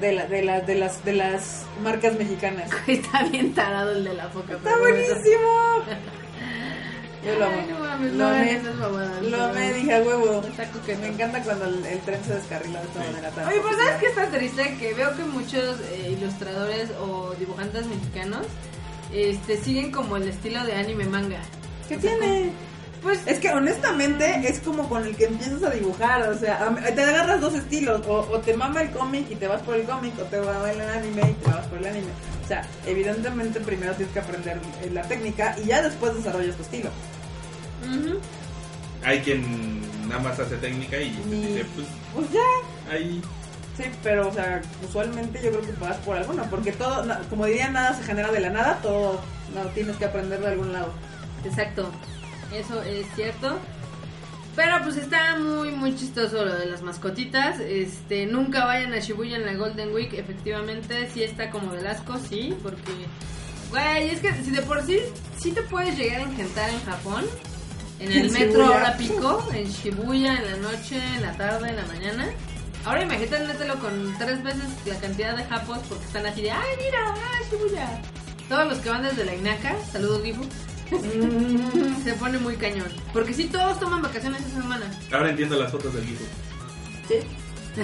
de, 0.00 0.12
la, 0.12 0.26
de, 0.26 0.42
la, 0.42 0.60
de, 0.60 0.74
las, 0.74 1.04
de 1.04 1.12
las 1.12 1.64
marcas 1.82 2.14
mexicanas. 2.18 2.70
Está 2.86 3.22
bien 3.24 3.54
tarado 3.54 3.92
el 3.92 4.04
de 4.04 4.14
la 4.14 4.28
foca. 4.28 4.54
¡Está 4.54 4.70
pero 4.70 4.78
buenísimo! 4.78 5.84
Yo 7.24 7.38
lo 7.38 7.44
amo. 7.44 7.54
Ay, 7.56 7.66
no 7.70 7.78
mames, 7.78 8.12
Lo 8.14 8.24
no 8.30 8.34
esas 8.34 8.74
mamadas, 8.74 9.22
Lo 9.22 9.36
no. 9.36 9.54
dije 9.54 9.94
a 9.94 10.00
huevo. 10.02 10.42
Me 11.00 11.06
encanta 11.06 11.40
cuando 11.44 11.66
el, 11.66 11.86
el 11.86 12.00
tren 12.00 12.24
se 12.24 12.34
descarrila 12.34 12.80
de 12.80 12.86
esta 12.88 13.00
Sí. 13.00 13.06
manera 13.10 13.30
tan 13.30 13.46
Oye, 13.46 13.60
pues 13.60 13.76
positiva. 13.76 13.84
¿sabes 13.92 14.00
qué 14.00 14.06
está 14.08 14.36
triste? 14.38 14.76
Que 14.80 14.94
veo 14.94 15.16
que 15.16 15.22
muchos 15.24 15.80
eh, 15.92 16.16
ilustradores 16.18 16.90
o 17.00 17.32
dibujantes 17.38 17.86
mexicanos 17.86 18.44
este, 19.12 19.56
siguen 19.56 19.92
como 19.92 20.16
el 20.16 20.26
estilo 20.28 20.64
de 20.64 20.74
anime 20.74 21.04
manga. 21.04 21.38
¿Qué 21.88 21.96
O 21.96 22.00
sea, 22.00 22.10
tiene? 22.18 22.50
Pues 23.02 23.18
Es 23.26 23.40
que 23.40 23.50
honestamente 23.50 24.48
es 24.48 24.60
como 24.60 24.88
con 24.88 25.04
el 25.04 25.16
que 25.16 25.24
empiezas 25.24 25.62
a 25.64 25.70
dibujar, 25.70 26.28
o 26.28 26.38
sea, 26.38 26.72
te 26.94 27.02
agarras 27.02 27.40
dos 27.40 27.54
estilos, 27.54 28.06
o, 28.06 28.20
o 28.30 28.38
te 28.38 28.56
mama 28.56 28.82
el 28.82 28.90
cómic 28.92 29.26
y 29.30 29.34
te 29.34 29.48
vas 29.48 29.60
por 29.62 29.74
el 29.74 29.82
cómic, 29.84 30.12
o 30.20 30.22
te 30.24 30.38
mama 30.40 30.70
el 30.70 30.80
anime 30.80 31.30
y 31.30 31.34
te 31.34 31.50
vas 31.50 31.66
por 31.66 31.78
el 31.78 31.86
anime. 31.86 32.06
O 32.44 32.46
sea, 32.48 32.64
evidentemente 32.86 33.58
primero 33.60 33.92
tienes 33.94 34.12
que 34.12 34.20
aprender 34.20 34.58
eh, 34.82 34.90
la 34.92 35.02
técnica 35.02 35.56
y 35.62 35.66
ya 35.66 35.82
después 35.82 36.14
desarrollas 36.14 36.54
tu 36.56 36.62
estilo. 36.62 36.90
ujú. 37.84 38.18
Hay 39.04 39.18
quien 39.20 39.80
nada 40.08 40.22
más 40.22 40.38
hace 40.38 40.56
técnica 40.58 40.96
y 41.00 41.08
Y- 41.08 41.40
dice, 41.48 41.66
pues 41.74 41.86
Pues 42.14 42.30
ya, 42.30 42.92
ahí 42.94 43.20
sí, 43.76 43.84
pero 44.04 44.28
o 44.28 44.32
sea, 44.32 44.62
usualmente 44.88 45.40
yo 45.42 45.50
creo 45.50 45.62
que 45.62 45.72
vas 45.80 45.96
por 45.98 46.16
alguno, 46.16 46.44
porque 46.50 46.70
todo, 46.70 47.04
como 47.28 47.46
diría, 47.46 47.68
nada 47.70 47.96
se 47.96 48.04
genera 48.04 48.30
de 48.30 48.38
la 48.38 48.50
nada, 48.50 48.78
todo 48.80 49.20
no, 49.56 49.62
tienes 49.70 49.96
que 49.96 50.04
aprender 50.04 50.38
de 50.40 50.46
algún 50.46 50.72
lado. 50.72 50.92
Exacto, 51.44 51.90
eso 52.54 52.82
es 52.82 53.06
cierto. 53.14 53.58
Pero 54.54 54.76
pues 54.82 54.96
está 54.98 55.38
muy 55.38 55.70
muy 55.70 55.96
chistoso 55.96 56.44
lo 56.44 56.54
de 56.54 56.66
las 56.66 56.82
mascotitas. 56.82 57.58
Este, 57.60 58.26
nunca 58.26 58.66
vayan 58.66 58.92
a 58.92 58.98
Shibuya 58.98 59.36
en 59.36 59.46
la 59.46 59.54
Golden 59.54 59.94
Week, 59.94 60.12
efectivamente 60.12 61.08
sí 61.12 61.22
está 61.22 61.50
como 61.50 61.72
de 61.72 61.88
asco, 61.88 62.18
sí, 62.18 62.54
porque 62.62 62.92
güey, 63.70 64.10
es 64.10 64.20
que 64.20 64.32
si 64.44 64.50
de 64.50 64.60
por 64.62 64.82
sí 64.82 64.98
sí 65.38 65.52
te 65.52 65.62
puedes 65.62 65.96
llegar 65.96 66.20
a 66.20 66.24
engentar 66.24 66.68
en 66.68 66.82
Japón, 66.84 67.24
en 67.98 68.12
el 68.12 68.26
En 68.26 68.32
metro 68.32 68.64
Shibuya. 68.64 68.76
hora 68.76 68.96
pico, 68.98 69.48
en 69.54 69.64
Shibuya 69.70 70.34
en 70.36 70.44
la 70.50 70.56
noche, 70.70 71.00
en 71.16 71.22
la 71.22 71.32
tarde, 71.36 71.70
en 71.70 71.76
la 71.76 71.86
mañana. 71.86 72.28
Ahora 72.84 73.04
imagínatelo 73.04 73.78
con 73.78 74.14
tres 74.18 74.42
veces 74.42 74.64
la 74.84 74.96
cantidad 74.98 75.34
de 75.36 75.44
japos 75.44 75.78
porque 75.88 76.04
están 76.04 76.26
así 76.26 76.42
de, 76.42 76.50
ay 76.50 76.76
mira, 76.84 76.98
ah, 77.08 77.40
Shibuya. 77.50 78.02
Todos 78.50 78.66
los 78.68 78.78
que 78.80 78.90
van 78.90 79.02
desde 79.04 79.24
la 79.24 79.34
Inaka, 79.34 79.76
saludos 79.90 80.22
Gifu, 80.22 80.42
se 82.04 82.12
pone 82.14 82.38
muy 82.38 82.56
cañón. 82.56 82.88
Porque 83.12 83.32
si 83.34 83.44
todos 83.46 83.78
toman 83.80 84.02
vacaciones 84.02 84.40
esa 84.42 84.60
semana. 84.62 84.86
ahora 85.12 85.30
entiendo 85.30 85.56
las 85.56 85.70
fotos 85.72 85.94
del 85.94 86.04
hijo. 86.08 86.22
Sí. 87.08 87.14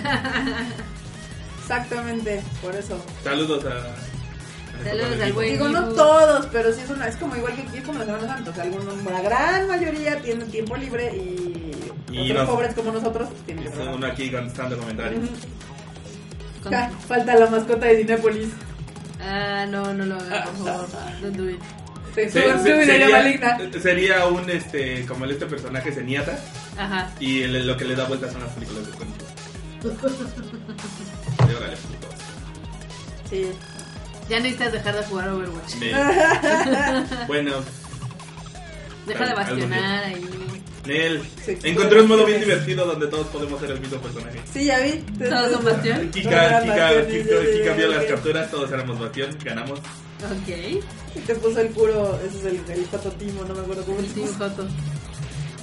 Exactamente, 1.63 2.43
por 2.63 2.75
eso. 2.75 2.99
Saludos 3.23 3.65
a, 3.67 3.69
a 3.69 4.85
Saludos 4.85 5.21
al 5.21 5.33
buen- 5.33 5.51
Digo, 5.53 5.69
no 5.69 5.89
todos, 5.91 6.47
pero 6.47 6.73
sí 6.73 6.81
es 6.83 6.91
una, 6.91 7.09
es 7.09 7.17
como 7.17 7.37
igual 7.37 7.55
que 7.57 7.63
aquí, 7.63 7.79
es 7.79 7.85
como 7.85 7.99
la 7.99 8.07
Semana 8.07 8.27
Santa. 8.27 8.51
O 8.51 8.55
sea, 8.55 8.65
algunos, 8.65 9.05
la 9.05 9.21
gran 9.21 9.69
mayoría 9.69 10.19
tienen 10.21 10.51
tiempo 10.51 10.77
libre 10.77 11.15
y, 11.15 11.93
Y 12.11 12.31
otros 12.31 12.47
nos- 12.47 12.55
pobres 12.55 12.75
como 12.75 12.93
nosotros 12.93 13.29
pues, 13.29 13.43
tienen 13.45 13.65
que 13.71 13.79
uno 13.79 14.07
aquí 14.07 14.31
contestando 14.31 14.79
comentarios. 14.79 15.29
Falta 17.07 17.35
la 17.37 17.47
mascota 17.51 17.87
de 17.87 17.99
Cinépolis. 17.99 18.49
Ah, 19.21 19.67
no, 19.69 19.93
no 19.95 20.07
lo 20.07 20.15
hagan, 20.17 20.45
por 20.45 20.67
favor. 20.67 20.89
Don't 21.21 21.37
do 21.37 21.51
it. 21.51 21.61
Se 22.25 22.31
Se- 22.31 22.59
se- 22.59 22.85
sería, 22.87 23.81
sería 23.81 24.27
un 24.27 24.51
este 24.51 25.05
como 25.07 25.25
el 25.25 25.31
este 25.33 25.47
personaje 25.47 25.93
Zenyatta 25.93 26.39
Ajá. 26.77 27.11
y 27.21 27.43
el- 27.43 27.67
lo 27.67 27.77
que 27.77 27.85
le 27.85 27.95
da 27.95 28.05
vueltas 28.07 28.33
son 28.33 28.43
las 28.43 28.51
películas 28.53 28.87
de. 28.87 28.93
Y 28.93 28.97
putos. 29.83 30.13
Sí. 33.31 33.51
Ya 34.29 34.41
necesitas 34.41 34.73
dejar 34.73 34.97
de 34.97 35.03
jugar 35.05 35.29
Overwatch. 35.31 35.75
Bueno, 37.29 37.53
Deja 39.07 39.27
de 39.27 39.35
bastionar 39.35 40.05
ahí. 40.05 40.27
Nel, 40.87 41.23
Sí. 41.45 41.57
encontré 41.65 42.01
un 42.03 42.09
modo 42.09 42.25
bien 42.27 42.41
divertido 42.41 42.85
donde 42.87 43.07
todos 43.09 43.27
podemos 43.29 43.61
ser 43.61 43.71
el 43.73 43.81
mismo 43.81 43.99
personaje. 43.99 44.39
Sí, 44.53 44.65
ya 44.67 44.79
vi. 44.81 45.05
¿Todos 45.19 45.53
son 45.53 45.65
Bastión? 45.65 46.11
Kika, 46.11 46.63
Kika, 46.63 47.73
vio 47.75 47.89
las 47.89 48.05
capturas, 48.05 48.51
todos 48.51 48.71
éramos 48.73 48.99
Bastión, 48.99 49.37
ganamos. 49.45 49.81
Ok. 50.19 50.83
Y 51.15 51.21
te 51.21 51.35
puso 51.37 51.61
el 51.61 51.69
puro, 51.69 52.19
ese 52.27 52.39
es 52.39 52.45
el, 52.45 52.61
el 52.71 52.85
fototimo, 52.87 53.45
no 53.45 53.55
me 53.55 53.61
acuerdo 53.61 53.85
cómo 53.85 53.99
El 54.01 54.09
se 54.09 54.21
llama. 54.21 54.37
Joto. 54.39 54.67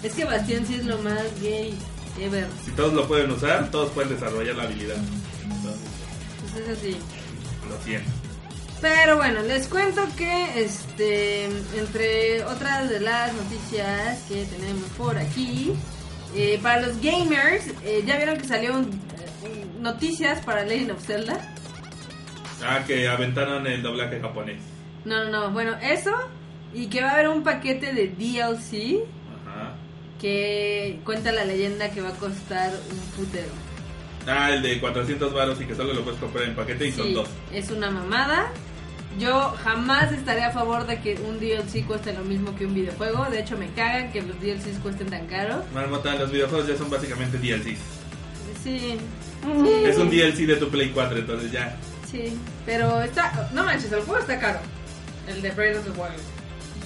Es 0.04 0.14
que 0.14 0.24
Bastión 0.26 0.66
sí 0.66 0.76
es 0.76 0.86
lo 0.86 0.98
más 1.00 1.24
gay 1.42 1.78
ever. 2.20 2.48
Si 2.64 2.72
todos 2.72 2.94
lo 2.94 3.08
pueden 3.08 3.32
usar, 3.32 3.70
todos 3.72 3.92
pueden 3.92 4.12
desarrollar 4.12 4.56
la 4.56 4.64
habilidad. 4.64 4.96
Entonces, 5.44 5.82
Pues 6.54 6.64
es 6.68 6.78
así. 6.78 6.98
lo 7.70 7.84
siento. 7.84 8.10
Pero 8.82 9.18
bueno, 9.18 9.42
les 9.42 9.68
cuento 9.68 10.02
que 10.18 10.62
este 10.64 11.46
entre 11.46 12.44
otras 12.46 12.90
de 12.90 13.00
las 13.00 13.34
noticias 13.34 14.20
que 14.28 14.46
tenemos 14.46 14.88
por 14.98 15.18
aquí, 15.18 15.74
eh, 16.36 16.60
para 16.62 16.86
los 16.88 17.02
gamers, 17.02 17.64
eh, 17.84 18.04
ya 18.06 18.18
vieron 18.18 18.38
que 18.38 18.46
salió 18.48 18.74
un- 18.76 18.92
eh, 19.44 19.66
noticias 19.80 20.44
para 20.46 20.64
Legend 20.66 20.92
of 20.92 21.04
Zelda. 21.06 21.56
Ah, 22.68 22.84
que 22.86 23.08
aventaron 23.08 23.66
el 23.68 23.82
doblaje 23.84 24.20
japonés. 24.20 24.58
No, 25.06 25.24
no, 25.26 25.30
no, 25.30 25.52
bueno, 25.52 25.76
eso 25.82 26.12
y 26.74 26.88
que 26.88 27.02
va 27.02 27.10
a 27.10 27.14
haber 27.14 27.30
un 27.30 27.44
paquete 27.44 27.94
de 27.94 28.08
DLC 28.08 29.04
Ajá. 29.46 29.76
que 30.20 31.00
cuenta 31.06 31.32
la 31.32 31.46
leyenda 31.46 31.90
que 31.92 32.02
va 32.02 32.10
a 32.10 32.14
costar 32.14 32.72
un 32.92 33.00
putero. 33.16 33.52
Ah, 34.28 34.52
el 34.52 34.62
de 34.64 34.80
400 34.80 35.34
varos 35.34 35.62
y 35.62 35.66
que 35.66 35.76
solo 35.76 35.94
lo 35.94 36.02
puedes 36.04 36.20
comprar 36.20 36.46
en 36.46 36.56
paquete 36.56 36.88
y 36.88 36.92
son 36.92 37.06
Sí, 37.08 37.14
dos. 37.14 37.30
es 37.54 37.70
una 37.72 37.92
mamada. 37.92 38.48
Yo 39.20 39.56
jamás 39.64 40.12
estaré 40.12 40.44
a 40.44 40.52
favor 40.52 40.86
de 40.88 41.00
que 41.00 41.16
un 41.26 41.40
DLC 41.40 41.86
cueste 41.86 42.12
lo 42.12 42.24
mismo 42.26 42.54
que 42.56 42.66
un 42.66 42.74
videojuego. 42.74 43.26
De 43.32 43.40
hecho, 43.40 43.56
me 43.58 43.68
cagan 43.70 44.12
que 44.12 44.22
los 44.22 44.38
DLCs 44.42 44.80
cuesten 44.84 45.08
tan 45.08 45.26
caro. 45.28 45.64
Marmota, 45.74 46.16
los 46.16 46.32
videojuegos 46.32 46.68
ya 46.68 46.76
son 46.76 46.90
básicamente 46.90 47.38
DLCs. 47.38 47.80
Sí. 48.64 48.98
Es 49.86 49.98
un 49.98 50.10
DLC 50.10 50.46
de 50.48 50.56
tu 50.58 50.68
Play 50.70 50.90
4, 50.90 51.18
entonces 51.20 51.52
ya. 51.52 51.78
Sí, 52.16 52.38
pero 52.66 53.02
está. 53.02 53.50
No 53.54 53.66
manches, 53.66 53.92
el 53.92 54.02
juego 54.02 54.20
está 54.20 54.40
caro. 54.40 54.60
El 55.28 55.42
de 55.42 55.52
Breath 55.52 55.78
of 55.78 55.84
the 55.84 55.92
Wild. 55.92 56.22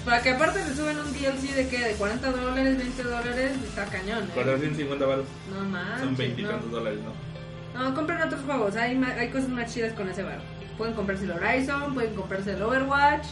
Para 0.04 0.22
que 0.24 0.32
aparte 0.32 0.60
le 0.66 0.76
suben 0.76 0.98
un 0.98 1.14
DLC 1.14 1.54
de 1.56 1.68
que 1.68 1.78
de 1.78 1.94
40 1.94 2.32
dólares, 2.32 2.78
20 2.78 3.04
dólares, 3.04 3.52
está 3.68 3.86
cañón. 3.86 4.24
¿eh? 4.24 4.32
450 4.34 5.06
baros. 5.06 5.26
No 5.54 5.66
manches. 5.66 6.00
Son 6.00 6.18
20 6.18 6.42
y 6.42 6.44
no. 6.44 6.50
tantos 6.50 6.72
dólares, 6.72 7.00
¿no? 7.04 7.80
No, 7.80 7.94
compren 7.94 8.22
otros 8.22 8.42
juegos. 8.44 8.76
Hay, 8.76 9.00
hay 9.18 9.30
cosas 9.30 9.50
más 9.50 9.72
chidas 9.72 9.94
con 9.94 10.10
ese 10.10 10.24
bar. 10.24 10.42
Pueden 10.78 10.96
comprarse 10.96 11.26
el 11.26 11.32
Horizon, 11.32 11.94
pueden 11.94 12.16
comprarse 12.16 12.54
el 12.54 12.64
Overwatch. 12.64 13.28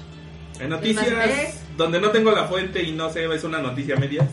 En 0.59 0.69
noticias, 0.69 1.63
donde 1.77 1.99
no 1.99 2.11
tengo 2.11 2.31
la 2.31 2.47
fuente 2.47 2.83
y 2.83 2.91
no 2.91 3.09
sé, 3.09 3.25
es 3.33 3.43
una 3.43 3.59
noticia 3.59 3.95
media. 3.95 4.27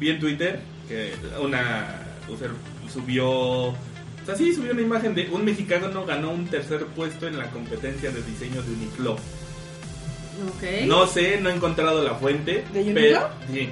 Vi 0.00 0.10
en 0.10 0.18
Twitter 0.18 0.60
que 0.88 1.14
una 1.40 1.86
user 2.28 2.50
subió, 2.92 3.74
o 4.32 4.36
sea, 4.36 4.46
sí, 4.46 4.54
subió 4.54 4.72
una 4.72 4.82
imagen 4.82 5.14
de 5.14 5.28
un 5.30 5.44
mexicano 5.44 6.04
ganó 6.06 6.30
un 6.30 6.46
tercer 6.46 6.86
puesto 6.86 7.26
en 7.26 7.38
la 7.38 7.50
competencia 7.50 8.10
de 8.10 8.22
diseño 8.22 8.62
de 8.62 8.72
Uniqlo. 8.72 9.12
Ok. 9.14 10.86
No 10.86 11.06
sé, 11.06 11.38
no 11.40 11.50
he 11.50 11.54
encontrado 11.54 12.02
la 12.02 12.14
fuente. 12.14 12.64
¿De 12.72 12.80
Uniqlo? 12.80 12.94
pero- 12.94 13.28
sí. 13.52 13.68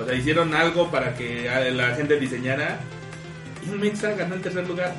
O 0.00 0.04
sea, 0.04 0.14
hicieron 0.14 0.54
algo 0.54 0.90
para 0.90 1.14
que 1.14 1.48
a- 1.48 1.60
la 1.70 1.94
gente 1.94 2.18
diseñara 2.18 2.80
y 3.64 3.70
un 3.70 3.80
mexa 3.80 4.12
ganó 4.12 4.34
el 4.34 4.40
tercer 4.42 4.66
lugar. 4.66 4.94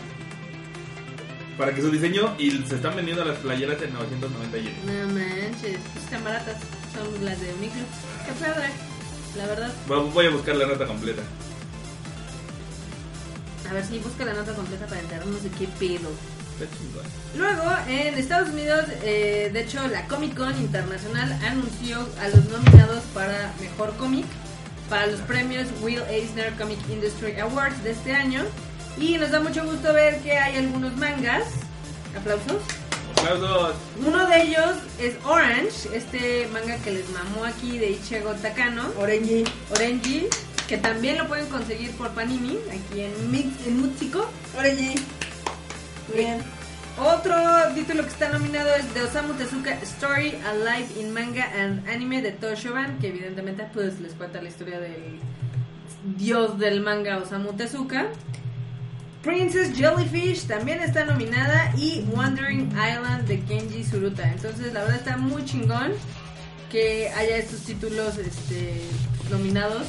Para 1.58 1.74
que 1.74 1.82
su 1.82 1.90
diseño 1.90 2.36
y 2.38 2.52
se 2.52 2.76
están 2.76 2.96
vendiendo 2.96 3.24
las 3.24 3.38
playeras 3.38 3.82
en 3.82 3.94
990 3.94 4.58
yenes. 4.58 4.84
No 4.86 5.14
manches, 5.14 5.78
pues 5.94 6.04
están 6.06 6.24
baratas. 6.24 6.58
Son 6.94 7.26
las 7.26 7.40
de 7.40 7.54
Uniclo. 7.54 7.82
Qué 8.26 8.32
padre, 8.46 8.70
la 9.38 9.46
verdad. 9.48 9.74
Voy 9.88 10.26
a 10.26 10.30
buscar 10.32 10.56
la 10.58 10.68
nota 10.68 10.86
completa. 10.86 11.22
A 13.70 13.74
ver 13.74 13.86
si 13.86 14.00
busca 14.00 14.26
la 14.26 14.34
nota 14.34 14.54
completa 14.54 14.86
para 14.86 15.02
enterarnos 15.02 15.44
de 15.44 15.50
qué 15.50 15.68
pedo. 15.80 16.10
Luego, 17.36 17.64
en 17.90 18.16
Estados 18.16 18.50
Unidos, 18.50 18.86
eh, 19.04 19.50
de 19.52 19.62
hecho, 19.62 19.86
la 19.88 20.08
Comic 20.08 20.36
Con 20.36 20.58
Internacional 20.58 21.38
anunció 21.44 22.08
a 22.22 22.30
los 22.30 22.46
nominados 22.46 23.04
para 23.14 23.54
Mejor 23.60 23.94
Cómic 23.98 24.26
para 24.90 25.08
los 25.08 25.20
premios 25.22 25.68
Will 25.82 26.02
Eisner 26.10 26.54
Comic 26.54 26.80
Industry 26.90 27.40
Awards 27.40 27.84
de 27.84 27.92
este 27.92 28.14
año. 28.14 28.44
Y 28.98 29.18
nos 29.18 29.32
da 29.32 29.42
mucho 29.42 29.66
gusto 29.66 29.94
ver 29.94 30.22
que 30.22 30.38
hay 30.38 30.58
algunos 30.58 30.96
mangas. 30.96 31.44
Aplausos. 32.18 32.62
Aplausos. 33.18 33.76
Uno 34.06 34.28
de 34.28 34.44
ellos 34.44 34.76
es 35.00 35.16
Orange, 35.26 35.90
este 35.94 36.48
manga 36.54 36.78
que 36.78 36.92
les 36.92 37.10
mamó 37.10 37.44
aquí 37.44 37.78
de 37.78 37.92
Ichigo 37.92 38.32
Takano. 38.36 38.84
Orenji. 38.98 39.44
Orange, 39.72 40.30
que 40.68 40.78
también 40.78 41.18
lo 41.18 41.28
pueden 41.28 41.48
conseguir 41.48 41.92
por 41.92 42.12
Panini, 42.12 42.58
aquí 42.70 43.02
en, 43.02 43.32
Mix, 43.32 43.68
en 43.68 43.82
Mutsico. 43.82 44.26
Orenji. 44.58 44.96
Bien. 46.16 46.40
Otro 46.98 47.36
título 47.76 48.04
que 48.04 48.10
está 48.10 48.30
nominado 48.30 48.74
es 48.74 48.94
de 48.94 49.04
Osamu 49.04 49.34
Tezuka 49.34 49.72
Story 49.82 50.34
Alive 50.48 50.88
in 51.00 51.12
Manga 51.12 51.46
and 51.60 51.88
Anime 51.90 52.22
de 52.22 52.32
Toshoban, 52.32 53.00
que 53.00 53.10
evidentemente 53.10 53.68
pues 53.74 54.00
les 54.00 54.14
cuenta 54.14 54.42
la 54.42 54.48
historia 54.48 54.80
del 54.80 55.20
dios 56.18 56.58
del 56.58 56.82
manga 56.82 57.18
Osamu 57.18 57.54
Tezuka. 57.54 58.08
Princess 59.24 59.76
Jellyfish 59.76 60.46
también 60.48 60.80
está 60.82 61.04
nominada 61.04 61.74
y 61.76 62.06
Wandering 62.14 62.70
Island 62.70 63.28
de 63.28 63.42
Kenji 63.42 63.84
Suruta. 63.84 64.32
Entonces 64.32 64.72
la 64.72 64.82
verdad 64.82 64.98
está 64.98 65.18
muy 65.18 65.44
chingón 65.44 65.92
que 66.72 67.10
haya 67.10 67.38
estos 67.38 67.62
títulos 67.62 68.18
este, 68.18 68.82
nominados 69.30 69.88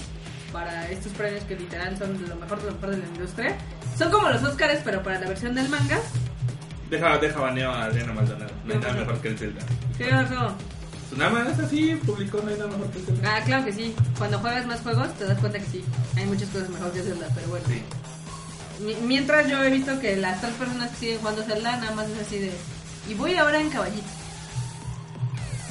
para 0.56 0.88
estos 0.90 1.12
premios 1.12 1.44
que 1.44 1.54
literal 1.54 1.98
son 1.98 2.16
de 2.18 2.26
lo 2.28 2.36
mejor 2.36 2.58
de 2.62 2.66
lo 2.68 2.72
mejor 2.72 2.90
de 2.92 2.96
la 2.96 3.06
industria. 3.08 3.56
Son 3.98 4.10
como 4.10 4.30
los 4.30 4.42
Oscars 4.42 4.80
pero 4.82 5.02
para 5.02 5.20
la 5.20 5.28
versión 5.28 5.54
del 5.54 5.68
manga. 5.68 5.98
Deja, 6.88 7.18
deja 7.18 7.38
baneo 7.40 7.70
a 7.70 7.84
Adriana 7.84 8.14
Maldonado. 8.14 8.50
No 8.64 8.72
hay 8.72 8.80
nada 8.80 8.94
mejor 8.94 9.20
que 9.20 9.28
el 9.28 9.38
Zelda. 9.38 9.60
¿Qué 9.98 10.06
pasó? 10.06 10.54
Nada 11.16 11.30
más 11.30 11.58
así 11.58 11.94
publicó, 12.06 12.40
no 12.42 12.48
hay 12.48 12.56
nada 12.56 12.70
mejor 12.70 12.90
que 12.90 12.98
el 13.00 13.04
Zelda. 13.04 13.36
Ah, 13.36 13.40
claro 13.44 13.64
que 13.66 13.72
sí. 13.74 13.94
Cuando 14.16 14.38
juegas 14.38 14.66
más 14.66 14.80
juegos 14.80 15.12
te 15.18 15.26
das 15.26 15.38
cuenta 15.38 15.58
que 15.58 15.66
sí. 15.66 15.84
Hay 16.16 16.24
muchas 16.24 16.48
cosas 16.48 16.70
mejor 16.70 16.90
que 16.92 17.02
Zelda, 17.02 17.28
pero 17.34 17.48
bueno. 17.48 17.66
Sí. 17.68 17.82
Mi- 18.82 19.06
Mientras 19.06 19.46
yo 19.48 19.62
he 19.62 19.70
visto 19.70 20.00
que 20.00 20.16
las 20.16 20.40
tres 20.40 20.54
personas 20.54 20.90
que 20.92 20.96
siguen 20.96 21.18
jugando 21.18 21.42
Zelda 21.42 21.76
nada 21.76 21.92
más 21.94 22.08
es 22.08 22.26
así 22.26 22.38
de... 22.38 22.52
Y 23.10 23.14
voy 23.14 23.36
ahora 23.36 23.60
en 23.60 23.68
caballito. 23.68 24.08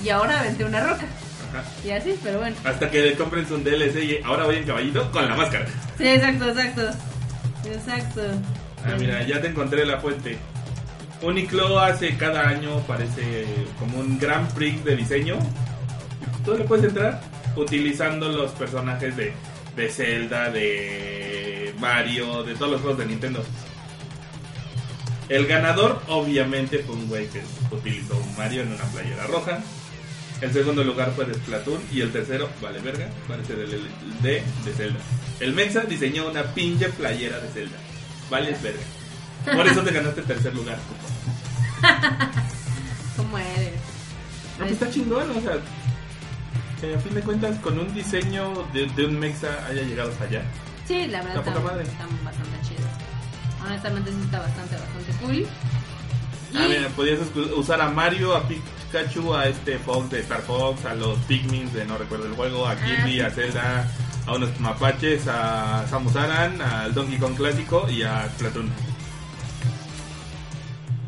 Y 0.04 0.10
ahora 0.10 0.42
aventé 0.42 0.64
una 0.64 0.80
roca. 0.82 1.06
Ajá. 1.50 1.64
Y 1.86 1.91
así, 1.91 2.16
pero 2.24 2.39
bueno. 2.39 2.56
Hasta 2.64 2.89
que 2.89 3.02
le 3.02 3.16
compren 3.16 3.48
su 3.48 3.58
DLC 3.58 4.04
y 4.04 4.20
ahora 4.24 4.46
voy 4.46 4.58
en 4.58 4.66
caballito 4.66 5.12
con 5.12 5.28
la 5.28 5.36
máscara. 5.36 5.66
Sí, 5.98 6.08
exacto, 6.08 6.50
exacto. 6.50 6.82
Exacto. 7.66 8.22
Ah, 8.84 8.96
mira, 9.00 9.24
ya 9.24 9.41
te 9.41 9.48
encontré 9.48 9.86
la 9.86 10.00
fuente. 10.00 10.38
Uniqlo 11.22 11.80
hace 11.80 12.16
cada 12.18 12.48
año, 12.48 12.80
parece 12.82 13.46
como 13.80 14.00
un 14.00 14.20
Grand 14.20 14.52
Prix 14.54 14.84
de 14.84 14.96
diseño. 14.96 15.38
Tú 16.43 16.56
le 16.58 16.66
puedes 16.66 16.86
entrar 16.86 17.22
utilizando 17.56 18.30
los 18.30 18.52
personajes 18.52 19.16
de, 19.16 19.34
de 19.76 19.89
Zelda, 19.89 20.52
de 20.52 21.74
Mario, 21.80 22.43
de 22.43 22.54
todos 22.56 22.74
los 22.74 22.82
juegos 22.82 23.00
de 23.00 23.06
Nintendo. 23.06 23.43
El 25.30 25.48
ganador, 25.48 26.02
obviamente, 26.08 26.80
fue 26.80 26.96
un 26.96 27.08
güey 27.08 27.28
que 27.28 27.41
utilizó 27.72 28.16
un 28.18 28.38
Mario 28.38 28.62
en 28.62 28.74
una 28.74 28.84
playera 28.86 29.26
roja. 29.26 29.60
El 30.42 30.52
segundo 30.54 30.84
lugar 30.84 31.12
fue 31.16 31.26
de 31.26 31.34
Splatoon. 31.36 31.82
Y 31.92 32.02
el 32.02 32.12
tercero, 32.12 32.50
vale 32.62 32.80
verga, 32.82 33.08
parece 33.28 33.56
del 33.56 33.70
de, 34.22 34.44
de 34.66 34.74
Zelda. 34.76 35.00
El 35.40 35.54
Mexa 35.54 35.82
diseñó 35.82 36.28
una 36.30 36.44
pinche 36.44 36.90
playera 36.90 37.40
de 37.40 37.48
Zelda. 37.50 37.78
Vale 38.30 38.56
verga. 38.62 38.82
Por 39.56 39.68
eso 39.68 39.82
te 39.84 39.92
ganaste 39.92 40.22
el 40.22 40.28
tercer 40.28 40.54
lugar. 40.56 40.78
¿Cómo 43.18 43.38
eres? 43.38 43.74
No, 44.58 44.60
pues 44.66 44.72
está 44.72 44.90
chingón, 44.90 45.30
o 45.32 45.42
sea. 45.42 45.58
Que 46.82 46.94
a 46.96 47.00
fin 47.00 47.14
de 47.16 47.22
cuentas, 47.22 47.58
con 47.60 47.80
un 47.80 47.94
diseño 47.94 48.66
de, 48.74 48.86
de 48.88 49.06
un 49.06 49.18
Mexa 49.20 49.66
haya 49.68 49.82
llegado 49.84 50.12
hasta 50.12 50.26
allá. 50.26 50.44
Sí, 50.88 51.08
la 51.08 51.20
verdad 51.22 51.38
Está 51.38 51.50
están, 51.52 51.64
madre. 51.64 51.84
están 51.84 52.10
bastante 52.24 52.62
chidas. 52.68 52.92
Honestamente 53.66 54.12
sí 54.12 54.18
está 54.26 54.40
bastante, 54.40 54.76
bastante 54.76 55.12
cool. 55.22 55.48
Ah, 56.56 56.66
Y- 56.66 56.70
mira, 56.70 56.90
podías 56.90 57.20
usar 57.56 57.82
a 57.82 57.90
Mario, 57.90 58.36
a 58.36 58.48
Pikachu, 58.48 58.70
a 58.96 59.48
este 59.50 59.78
Fox 59.78 60.10
de 60.10 60.22
Star 60.22 60.41
Fox, 60.41 60.86
a 60.86 60.96
los 60.96 61.18
Pikmin 61.28 61.72
de 61.74 61.84
no 61.84 61.98
recuerdo 61.98 62.28
el 62.28 62.34
juego, 62.34 62.66
a 62.66 62.78
Kirby, 62.78 63.16
sí. 63.16 63.20
a 63.20 63.30
Zelda, 63.30 63.91
a 64.26 64.34
unos 64.34 64.58
mapaches, 64.62 65.28
a 65.28 65.86
Samus 65.89 66.16
Aran, 66.16 66.62
al 66.62 66.93
Donkey 66.93 67.18
Kong 67.18 67.36
clásico 67.36 67.89
y 67.89 68.04
a 68.04 68.30
Splatoon. 68.30 68.72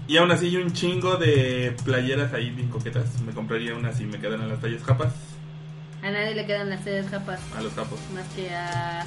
Y 0.06 0.18
aún 0.18 0.32
así 0.32 0.48
hay 0.48 0.58
un 0.58 0.74
chingo 0.74 1.16
de 1.16 1.78
playeras 1.86 2.34
ahí 2.34 2.50
bien 2.50 2.68
coquetas. 2.68 3.22
Me 3.22 3.32
compraría 3.32 3.74
unas 3.74 3.96
si 3.96 4.06
me 4.06 4.20
quedan 4.20 4.42
en 4.42 4.50
las 4.50 4.60
tallas 4.60 4.84
japas, 4.84 5.14
A 6.04 6.12
nadie 6.12 6.36
le 6.36 6.46
quedan 6.46 6.70
las 6.70 6.84
sedes 6.84 7.10
capas 7.10 7.40
a 7.58 7.62
los 7.62 7.74
japos 7.74 8.00
más 8.14 8.26
que 8.36 8.54
a 8.54 9.06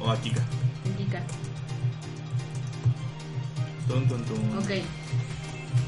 o 0.00 0.10
a 0.10 0.16
Kika. 0.22 0.40
Kika. 0.96 1.22
Tun, 3.88 4.08
tun, 4.08 4.24
tun. 4.24 4.58
Ok. 4.58 5.03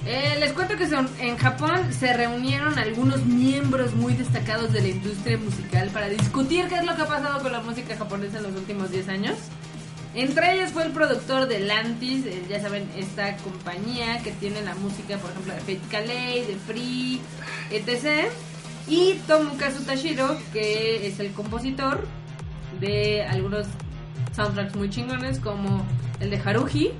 Eh, 0.08 0.36
les 0.38 0.52
cuento 0.52 0.76
que 0.76 0.86
son, 0.86 1.08
en 1.18 1.36
Japón 1.36 1.92
se 1.92 2.12
reunieron 2.12 2.78
algunos 2.78 3.26
miembros 3.26 3.92
muy 3.96 4.14
destacados 4.14 4.72
de 4.72 4.80
la 4.80 4.88
industria 4.88 5.36
musical 5.36 5.90
para 5.90 6.08
discutir 6.08 6.68
qué 6.68 6.76
es 6.76 6.84
lo 6.84 6.94
que 6.94 7.02
ha 7.02 7.06
pasado 7.06 7.42
con 7.42 7.50
la 7.50 7.60
música 7.60 7.96
japonesa 7.96 8.36
en 8.36 8.44
los 8.44 8.54
últimos 8.54 8.92
10 8.92 9.08
años. 9.08 9.36
Entre 10.14 10.54
ellos 10.54 10.70
fue 10.70 10.84
el 10.84 10.92
productor 10.92 11.48
de 11.48 11.58
Lantis, 11.58 12.24
eh, 12.24 12.40
ya 12.48 12.60
saben, 12.60 12.88
esta 12.96 13.36
compañía 13.38 14.22
que 14.22 14.30
tiene 14.30 14.62
la 14.62 14.76
música, 14.76 15.18
por 15.18 15.32
ejemplo, 15.32 15.54
de 15.54 15.60
Fate 15.60 15.80
Calais, 15.90 16.46
de 16.46 16.54
Free, 16.54 17.20
etc. 17.72 18.28
Y 18.86 19.14
Tomukazu 19.26 19.82
Tashiro, 19.82 20.38
que 20.52 21.08
es 21.08 21.18
el 21.18 21.32
compositor 21.32 22.06
de 22.80 23.24
algunos 23.24 23.66
soundtracks 24.36 24.76
muy 24.76 24.88
chingones, 24.88 25.40
como 25.40 25.84
el 26.20 26.30
de 26.30 26.38
Haruhi 26.38 26.92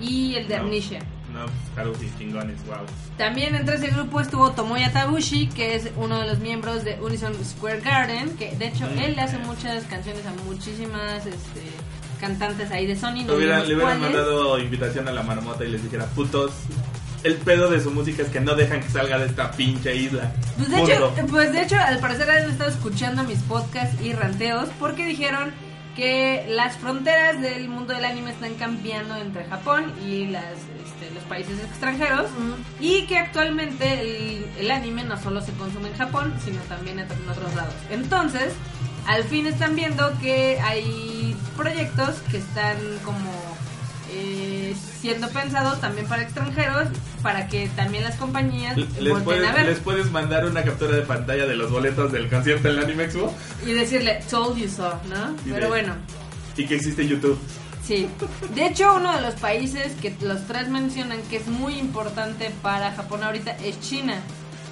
y 0.00 0.34
el 0.34 0.48
de. 0.48 0.56
Amnesia. 0.56 0.98
No, 1.38 1.92
pues, 1.92 2.18
chingones, 2.18 2.56
wow. 2.66 2.78
También 3.16 3.54
entre 3.54 3.76
ese 3.76 3.88
grupo 3.88 4.20
estuvo 4.20 4.50
Tomoya 4.52 4.92
Tabushi, 4.92 5.48
que 5.48 5.76
es 5.76 5.90
uno 5.96 6.20
de 6.20 6.26
los 6.26 6.38
miembros 6.40 6.84
de 6.84 6.98
Unison 7.00 7.32
Square 7.44 7.80
Garden, 7.80 8.36
que 8.36 8.56
de 8.56 8.68
hecho 8.68 8.86
Mm. 8.86 8.98
él 8.98 9.16
le 9.16 9.22
hace 9.22 9.38
muchas 9.38 9.84
canciones 9.84 10.22
a 10.26 10.32
muchísimas 10.44 11.26
este, 11.26 11.62
cantantes 12.20 12.70
ahí 12.70 12.86
de 12.86 12.96
Sony. 12.96 13.24
No 13.26 13.36
diremos 13.36 13.68
le 13.68 13.74
hubieran 13.76 14.00
mandado 14.00 14.58
invitación 14.58 15.06
a 15.08 15.12
la 15.12 15.22
marmota 15.22 15.64
y 15.64 15.68
les 15.70 15.82
dijera, 15.82 16.06
putos, 16.06 16.50
el 17.24 17.34
pedo 17.36 17.68
de 17.70 17.80
su 17.80 17.90
música 17.90 18.22
es 18.22 18.28
que 18.28 18.40
no 18.40 18.54
dejan 18.54 18.80
que 18.80 18.88
salga 18.88 19.18
de 19.18 19.26
esta 19.26 19.50
pinche 19.52 19.94
isla. 19.94 20.32
Pues 20.56 20.70
de, 20.70 20.82
hecho, 20.82 21.12
pues 21.28 21.52
de 21.52 21.62
hecho, 21.62 21.76
al 21.76 21.98
parecer 21.98 22.30
han 22.30 22.50
estado 22.50 22.70
escuchando 22.70 23.22
mis 23.24 23.38
podcasts 23.40 24.00
y 24.02 24.12
ranteos 24.12 24.68
porque 24.78 25.04
dijeron 25.04 25.52
que 25.96 26.46
las 26.48 26.76
fronteras 26.76 27.40
del 27.40 27.68
mundo 27.68 27.92
del 27.92 28.04
anime 28.04 28.30
están 28.30 28.54
cambiando 28.54 29.16
entre 29.16 29.44
Japón 29.46 29.92
y 30.06 30.26
las, 30.26 30.44
los 31.18 31.24
países 31.24 31.58
extranjeros 31.64 32.26
y 32.80 33.02
que 33.06 33.18
actualmente 33.18 34.00
el, 34.00 34.46
el 34.58 34.70
anime 34.70 35.04
no 35.04 35.20
solo 35.20 35.40
se 35.40 35.52
consume 35.52 35.88
en 35.88 35.96
Japón, 35.96 36.34
sino 36.44 36.60
también 36.62 36.98
en, 37.00 37.06
otros 37.28 37.54
lados. 37.54 37.74
Entonces, 37.90 38.52
al 39.06 39.24
fin 39.24 39.46
están 39.46 39.74
viendo 39.74 40.12
que 40.20 40.58
hay 40.60 41.36
proyectos 41.56 42.16
que 42.30 42.38
están 42.38 42.76
como 43.04 43.30
eh, 44.12 44.74
siendo 45.00 45.28
pensados 45.28 45.80
también 45.80 46.06
para 46.06 46.22
extranjeros, 46.22 46.88
para 47.22 47.48
que 47.48 47.68
también 47.76 48.04
las 48.04 48.16
compañías 48.16 48.76
Les 48.76 49.22
puedes, 49.22 49.46
a 49.46 49.52
ver 49.52 49.66
les 49.66 49.78
puedes 49.80 50.10
mandar 50.10 50.46
una 50.46 50.62
captura 50.62 50.96
de 50.96 51.02
pantalla 51.02 51.46
de 51.46 51.56
los 51.56 51.70
boletos 51.70 52.12
del 52.12 52.28
concierto 52.28 52.68
en 52.68 52.76
la 52.76 52.82
Anime 52.82 53.04
Expo 53.04 53.34
y 53.66 53.72
decirle, 53.72 54.20
told 54.30 54.56
you 54.56 54.68
so, 54.68 54.98
¿no? 55.08 55.34
Y 55.44 55.50
Pero 55.52 55.64
de- 55.64 55.68
bueno. 55.68 55.94
y 56.56 56.66
que 56.66 56.76
existe 56.76 57.06
YouTube. 57.06 57.38
Sí, 57.88 58.06
de 58.54 58.66
hecho 58.66 58.96
uno 58.96 59.16
de 59.16 59.22
los 59.22 59.36
países 59.36 59.94
que 59.94 60.14
los 60.20 60.46
tres 60.46 60.68
mencionan 60.68 61.22
que 61.30 61.38
es 61.38 61.46
muy 61.46 61.78
importante 61.78 62.50
para 62.60 62.92
Japón 62.92 63.24
ahorita 63.24 63.52
es 63.64 63.80
China, 63.80 64.20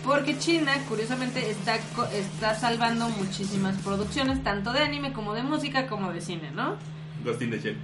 porque 0.05 0.39
China 0.39 0.73
curiosamente 0.87 1.51
está, 1.51 1.77
está 2.12 2.55
salvando 2.55 3.09
muchísimas 3.09 3.75
producciones, 3.79 4.45
tanto 4.45 4.71
de 4.75 4.81
anime 4.81 5.14
como 5.14 5.33
de 5.33 5.43
música 5.43 5.87
como 5.87 6.12
de 6.12 6.21
cine, 6.21 6.51
¿no? 6.51 6.77
Ghost 7.25 7.41
in 7.41 7.51
the 7.53 7.59
Shell, 7.59 7.79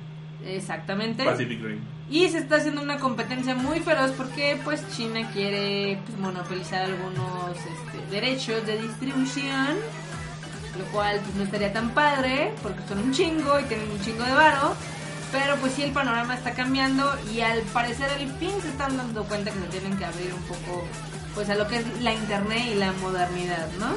Exactamente. 0.44 1.24
Pacific 1.24 1.62
Rim. 1.62 1.80
Y 2.10 2.28
se 2.28 2.36
está 2.36 2.56
haciendo 2.56 2.82
una 2.82 2.98
competencia 2.98 3.54
muy 3.54 3.80
feroz 3.80 4.10
porque 4.10 4.60
pues 4.62 4.86
China 4.94 5.30
quiere 5.32 5.98
pues, 6.04 6.18
monopolizar 6.18 6.82
algunos 6.82 7.56
este, 7.56 8.14
derechos 8.14 8.66
de 8.66 8.82
distribución, 8.82 9.78
lo 10.78 10.84
cual 10.92 11.20
pues 11.24 11.34
no 11.36 11.44
estaría 11.44 11.72
tan 11.72 11.88
padre 11.94 12.52
porque 12.62 12.86
son 12.86 12.98
un 12.98 13.12
chingo 13.14 13.58
y 13.58 13.62
tienen 13.62 13.90
un 13.90 14.00
chingo 14.02 14.24
de 14.24 14.32
varo. 14.34 14.76
Pero 15.32 15.56
pues 15.56 15.72
sí 15.72 15.82
el 15.82 15.92
panorama 15.92 16.34
está 16.34 16.52
cambiando 16.52 17.18
y 17.34 17.40
al 17.40 17.62
parecer 17.72 18.10
al 18.10 18.30
fin 18.38 18.52
se 18.60 18.68
están 18.68 18.96
dando 18.96 19.24
cuenta 19.24 19.50
que 19.50 19.58
se 19.58 19.66
tienen 19.66 19.98
que 19.98 20.04
abrir 20.04 20.32
un 20.32 20.42
poco 20.42 20.86
pues 21.34 21.48
a 21.48 21.54
lo 21.54 21.66
que 21.66 21.78
es 21.78 22.02
la 22.02 22.12
internet 22.12 22.62
y 22.70 22.74
la 22.74 22.92
modernidad, 22.92 23.66
¿no? 23.80 23.96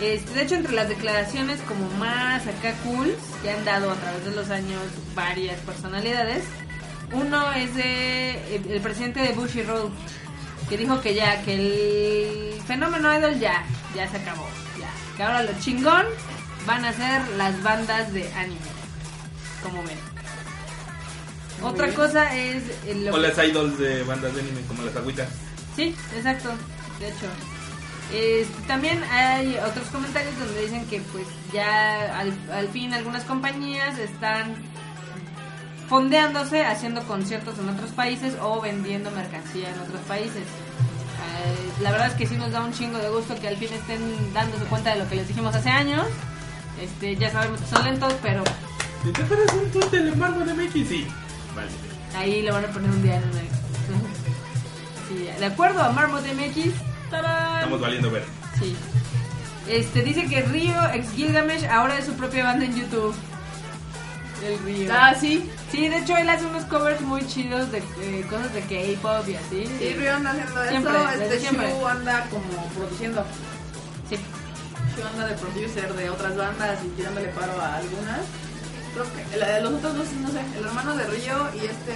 Este, 0.00 0.34
de 0.34 0.42
hecho, 0.42 0.54
entre 0.56 0.74
las 0.74 0.88
declaraciones 0.88 1.60
como 1.62 1.88
más 1.98 2.46
acá 2.46 2.74
cool 2.84 3.14
que 3.42 3.50
han 3.50 3.64
dado 3.64 3.90
a 3.90 3.94
través 3.94 4.24
de 4.24 4.30
los 4.32 4.50
años 4.50 4.82
varias 5.14 5.58
personalidades, 5.60 6.44
uno 7.12 7.52
es 7.52 7.74
de 7.74 8.56
el, 8.56 8.70
el 8.70 8.80
presidente 8.80 9.20
de 9.20 9.32
Bushiroad, 9.32 9.90
que 10.68 10.76
dijo 10.76 11.00
que 11.00 11.14
ya, 11.14 11.40
que 11.42 11.54
el 11.54 12.62
fenómeno 12.62 13.16
idol 13.18 13.38
ya, 13.38 13.64
ya 13.94 14.08
se 14.08 14.18
acabó, 14.18 14.46
ya, 14.78 14.90
que 15.16 15.22
ahora 15.22 15.42
lo 15.42 15.52
chingón 15.60 16.04
van 16.66 16.84
a 16.84 16.92
ser 16.92 17.26
las 17.38 17.62
bandas 17.62 18.12
de 18.12 18.30
anime, 18.34 18.75
como 19.66 19.82
ven. 19.82 19.98
Muy 21.60 21.70
Otra 21.70 21.86
bien. 21.86 21.96
cosa 21.96 22.36
es 22.36 22.62
lo 22.96 23.10
O 23.12 23.14
que- 23.14 23.20
las 23.20 23.38
idols 23.38 23.78
de 23.78 24.02
bandas 24.04 24.34
de 24.34 24.40
anime, 24.42 24.60
como 24.68 24.82
las 24.82 24.96
agüitas. 24.96 25.28
Sí, 25.74 25.94
exacto. 26.16 26.50
De 27.00 27.08
hecho. 27.08 27.26
Eh, 28.12 28.46
también 28.68 29.02
hay 29.10 29.56
otros 29.68 29.88
comentarios 29.88 30.38
donde 30.38 30.62
dicen 30.62 30.86
que 30.86 31.00
pues 31.12 31.26
ya 31.52 32.18
al, 32.20 32.32
al 32.52 32.68
fin 32.68 32.94
algunas 32.94 33.24
compañías 33.24 33.98
están 33.98 34.54
fondeándose, 35.88 36.64
haciendo 36.64 37.02
conciertos 37.04 37.58
en 37.58 37.68
otros 37.68 37.90
países 37.90 38.34
o 38.40 38.60
vendiendo 38.60 39.10
mercancía 39.10 39.70
en 39.70 39.80
otros 39.80 40.00
países. 40.08 40.42
Eh, 40.42 41.82
la 41.82 41.90
verdad 41.90 42.08
es 42.08 42.14
que 42.14 42.26
sí 42.26 42.36
nos 42.36 42.52
da 42.52 42.60
un 42.62 42.72
chingo 42.72 42.98
de 42.98 43.08
gusto 43.08 43.34
que 43.40 43.48
al 43.48 43.56
fin 43.56 43.72
estén 43.72 44.00
dándose 44.32 44.64
cuenta 44.64 44.92
de 44.94 45.00
lo 45.00 45.08
que 45.08 45.16
les 45.16 45.28
dijimos 45.28 45.54
hace 45.54 45.70
años. 45.70 46.06
Este, 46.80 47.16
ya 47.16 47.30
sabemos 47.32 47.60
que 47.60 47.66
son 47.68 47.84
lentos, 47.84 48.14
pero 48.22 48.42
¿Te 49.12 49.22
acuerdas 49.22 49.52
un 49.54 49.70
tweet 49.70 49.90
del 49.90 50.08
embargo 50.08 50.44
de 50.44 50.54
MX? 50.54 50.72
Sí. 50.72 51.06
Vale. 51.54 51.68
ahí 52.16 52.42
le 52.42 52.50
van 52.50 52.64
a 52.64 52.68
poner 52.68 52.90
un 52.90 53.02
día 53.02 53.16
en 53.16 53.22
una... 53.22 53.40
Sí, 55.08 55.28
de 55.38 55.46
acuerdo 55.46 55.80
a 55.80 55.90
Marmot 55.90 56.22
MX, 56.22 56.72
¡tarán! 57.10 57.58
Estamos 57.58 57.80
valiendo 57.80 58.10
ver. 58.10 58.24
Sí. 58.58 58.74
Este 59.68 60.02
dice 60.02 60.26
que 60.26 60.42
Río 60.42 60.74
ex 60.92 61.12
Gilgamesh 61.12 61.64
ahora 61.66 61.98
es 61.98 62.06
su 62.06 62.14
propia 62.14 62.44
banda 62.44 62.64
en 62.64 62.76
YouTube. 62.76 63.14
El 64.44 64.58
Río. 64.60 64.92
Ah, 64.92 65.14
sí. 65.14 65.48
Sí, 65.70 65.88
de 65.88 65.98
hecho 65.98 66.16
él 66.16 66.28
hace 66.28 66.46
unos 66.46 66.64
covers 66.64 67.00
muy 67.00 67.24
chidos 67.26 67.70
de 67.70 67.78
eh, 67.78 68.26
cosas 68.28 68.52
de 68.52 68.60
K-pop 68.62 69.28
y 69.28 69.34
así. 69.34 69.66
Sí, 69.78 69.94
Río 69.94 70.14
anda 70.14 70.30
haciendo 70.30 70.68
Siempre, 70.68 70.92
eso. 70.92 71.22
Este 71.22 71.40
siempre. 71.40 71.70
Shu 71.70 71.86
anda 71.86 72.26
como 72.30 72.68
produciendo. 72.74 73.24
Sí. 74.08 74.16
Shu 74.96 75.06
anda 75.06 75.26
de 75.28 75.34
producer 75.36 75.94
de 75.94 76.10
otras 76.10 76.36
bandas 76.36 76.78
y 76.84 76.88
tirándole 76.96 77.28
paro 77.28 77.60
a 77.60 77.76
algunas. 77.76 78.20
Creo 78.96 79.12
que 79.12 79.36
la 79.36 79.46
de 79.50 79.60
los 79.60 79.74
otros 79.74 79.94
dos, 79.94 80.06
no 80.22 80.28
sé. 80.30 80.40
El 80.56 80.64
hermano 80.64 80.96
de 80.96 81.04
Río 81.04 81.50
y 81.54 81.66
este. 81.66 81.92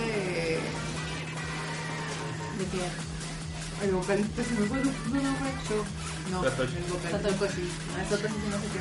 ¿De 2.58 2.64
qué? 2.70 3.86
El 3.86 3.92
vocalista 3.92 4.44
se 4.44 4.50
me 4.52 4.66
fue. 4.66 4.78
No, 4.84 4.84
no, 4.84 5.34
fue 5.36 5.48
Shu. 5.64 5.82
No, 6.30 6.44
Satoshi. 6.44 6.76
el 6.76 6.84
vocalista. 6.92 7.30
Satoshi. 7.30 7.68
Ah, 7.96 8.04
Satoshi 8.04 8.34
sí 8.34 8.48
no 8.50 8.58
sé 8.58 8.66
qué 8.68 8.80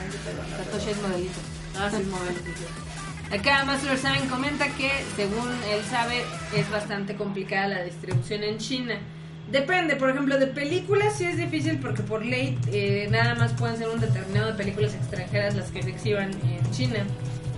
Satoshi 0.65 0.89
es 0.89 1.01
modelito. 1.01 1.39
Ah, 1.77 1.89
sí, 1.89 1.95
es 1.95 2.03
sí. 2.57 3.35
Acá 3.37 3.63
Master 3.63 3.97
Seven 3.97 4.27
comenta 4.27 4.67
que, 4.75 4.91
según 5.15 5.47
él 5.71 5.81
sabe, 5.89 6.25
es 6.53 6.69
bastante 6.69 7.15
complicada 7.15 7.69
la 7.69 7.83
distribución 7.83 8.43
en 8.43 8.57
China. 8.57 8.95
Depende, 9.49 9.95
por 9.95 10.09
ejemplo, 10.09 10.37
de 10.37 10.47
películas 10.47 11.17
sí 11.17 11.23
es 11.23 11.37
difícil 11.37 11.79
porque 11.79 12.03
por 12.03 12.25
ley 12.25 12.59
eh, 12.73 13.07
nada 13.09 13.35
más 13.35 13.53
pueden 13.53 13.77
ser 13.77 13.87
un 13.87 14.01
determinado 14.01 14.47
de 14.47 14.53
películas 14.55 14.93
extranjeras 14.93 15.55
las 15.55 15.71
que 15.71 15.83
se 15.83 15.91
exhiban 15.91 16.31
en 16.31 16.71
China. 16.71 17.05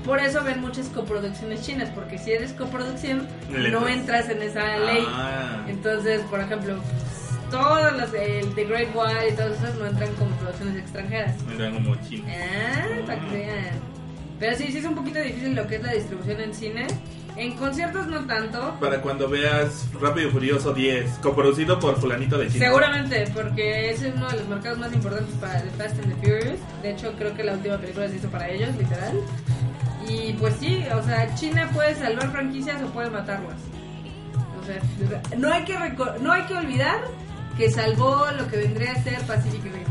Por 0.05 0.19
eso 0.19 0.43
ven 0.43 0.61
muchas 0.61 0.87
coproducciones 0.87 1.61
chinas, 1.65 1.89
porque 1.89 2.17
si 2.17 2.31
eres 2.31 2.53
coproducción 2.53 3.27
Le 3.51 3.69
no 3.69 3.87
entras. 3.87 4.29
en 4.29 4.41
esa 4.41 4.77
ley. 4.77 5.05
Ah. 5.07 5.65
Entonces, 5.67 6.21
por 6.29 6.39
ejemplo, 6.39 6.75
todas 7.51 7.95
las 7.95 8.13
el 8.13 8.53
The 8.55 8.65
Great 8.65 8.95
Wall 8.95 9.11
y 9.31 9.35
todas 9.35 9.57
esas 9.59 9.75
no 9.75 9.85
entran 9.85 10.11
como 10.15 10.35
producciones 10.37 10.77
extranjeras. 10.77 11.35
Era 11.55 11.71
como 11.71 11.95
chino. 12.07 12.25
Ah, 12.29 12.85
para 13.05 13.19
que 13.19 13.35
vean. 13.37 13.79
Pero 14.39 14.57
sí, 14.57 14.71
sí 14.71 14.79
es 14.79 14.85
un 14.85 14.95
poquito 14.95 15.19
difícil 15.19 15.55
lo 15.55 15.67
que 15.67 15.75
es 15.75 15.83
la 15.83 15.93
distribución 15.93 16.41
en 16.41 16.53
cine. 16.53 16.87
En 17.37 17.53
conciertos 17.53 18.07
no 18.07 18.25
tanto. 18.25 18.75
Para 18.79 19.01
cuando 19.01 19.29
veas 19.29 19.87
Rápido 20.01 20.27
y 20.27 20.31
Furioso 20.31 20.73
10, 20.73 21.19
coproducido 21.21 21.79
por 21.79 21.95
fulanito 21.99 22.37
de 22.37 22.47
China. 22.49 22.65
Seguramente, 22.65 23.25
porque 23.33 23.91
es 23.91 24.01
uno 24.01 24.27
de 24.29 24.37
los 24.37 24.47
mercados 24.47 24.79
más 24.79 24.91
importantes 24.93 25.33
para 25.35 25.61
The 25.61 25.69
Fast 25.71 25.99
and 26.03 26.13
the 26.13 26.27
Furious. 26.27 26.59
De 26.81 26.91
hecho, 26.91 27.13
creo 27.17 27.33
que 27.35 27.43
la 27.43 27.53
última 27.53 27.77
película 27.77 28.09
se 28.09 28.15
hizo 28.17 28.29
para 28.29 28.49
ellos, 28.49 28.75
literal. 28.75 29.13
Y 30.11 30.33
pues 30.33 30.55
sí, 30.59 30.83
o 30.93 31.01
sea, 31.03 31.33
China 31.35 31.69
puede 31.73 31.95
salvar 31.95 32.29
franquicias 32.31 32.81
o 32.83 32.87
puede 32.87 33.09
matarlas. 33.09 33.55
O 34.61 34.65
sea, 34.65 35.21
no 35.37 35.51
hay 35.51 35.63
que, 35.63 35.77
no 36.19 36.31
hay 36.31 36.43
que 36.43 36.53
olvidar 36.55 37.01
que 37.57 37.69
salvó 37.71 38.25
lo 38.37 38.47
que 38.47 38.57
vendría 38.57 38.91
a 38.91 39.03
ser 39.03 39.19
Pacific 39.25 39.63
Rim. 39.63 39.83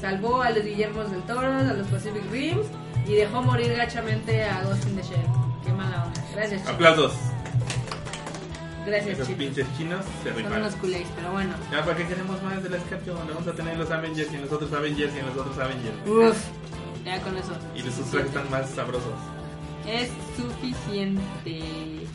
Salvó 0.00 0.42
a 0.42 0.50
los 0.50 0.64
Guillermos 0.64 1.10
del 1.10 1.22
Toro, 1.22 1.40
a 1.52 1.62
los 1.62 1.86
Pacific 1.88 2.22
Rims 2.30 2.66
y 3.06 3.14
dejó 3.14 3.42
morir 3.42 3.74
gachamente 3.76 4.44
a 4.44 4.62
Ghost 4.64 4.86
in 4.86 4.96
the 4.96 5.02
Shell. 5.02 5.26
Qué 5.64 5.72
mala 5.72 6.04
onda. 6.06 6.20
Gracias, 6.34 6.60
chicos. 6.60 6.74
Aplausos. 6.74 7.12
Gracias, 8.86 9.14
Esos 9.14 9.26
chicos. 9.26 9.44
pinches 9.44 9.66
chinos 9.76 10.04
se 10.22 10.28
Son 10.30 10.38
rifaron. 10.38 10.60
unos 10.60 10.74
culés, 10.76 11.06
pero 11.14 11.32
bueno. 11.32 11.52
Ya, 11.70 11.84
¿para 11.84 11.96
qué 11.96 12.06
queremos 12.06 12.42
más 12.42 12.62
de 12.62 12.70
la? 12.70 12.76
Le 12.78 13.32
vamos 13.34 13.46
a 13.46 13.52
tener 13.52 13.76
los 13.76 13.90
Avengers 13.90 14.32
y 14.32 14.36
en 14.36 14.42
los 14.42 14.52
otros 14.52 14.72
Avengers 14.72 15.12
y 15.14 15.18
en 15.18 15.26
los 15.26 15.36
otros 15.36 15.58
Avengers. 15.58 15.94
Uf, 16.06 16.38
ya 17.08 17.20
con 17.22 17.36
eso. 17.36 17.52
Y 17.74 17.80
sus 17.82 18.10
trajes 18.10 18.28
están 18.28 18.50
más 18.50 18.68
sabrosos. 18.70 19.12
Es 19.86 20.10
suficiente. 20.36 22.06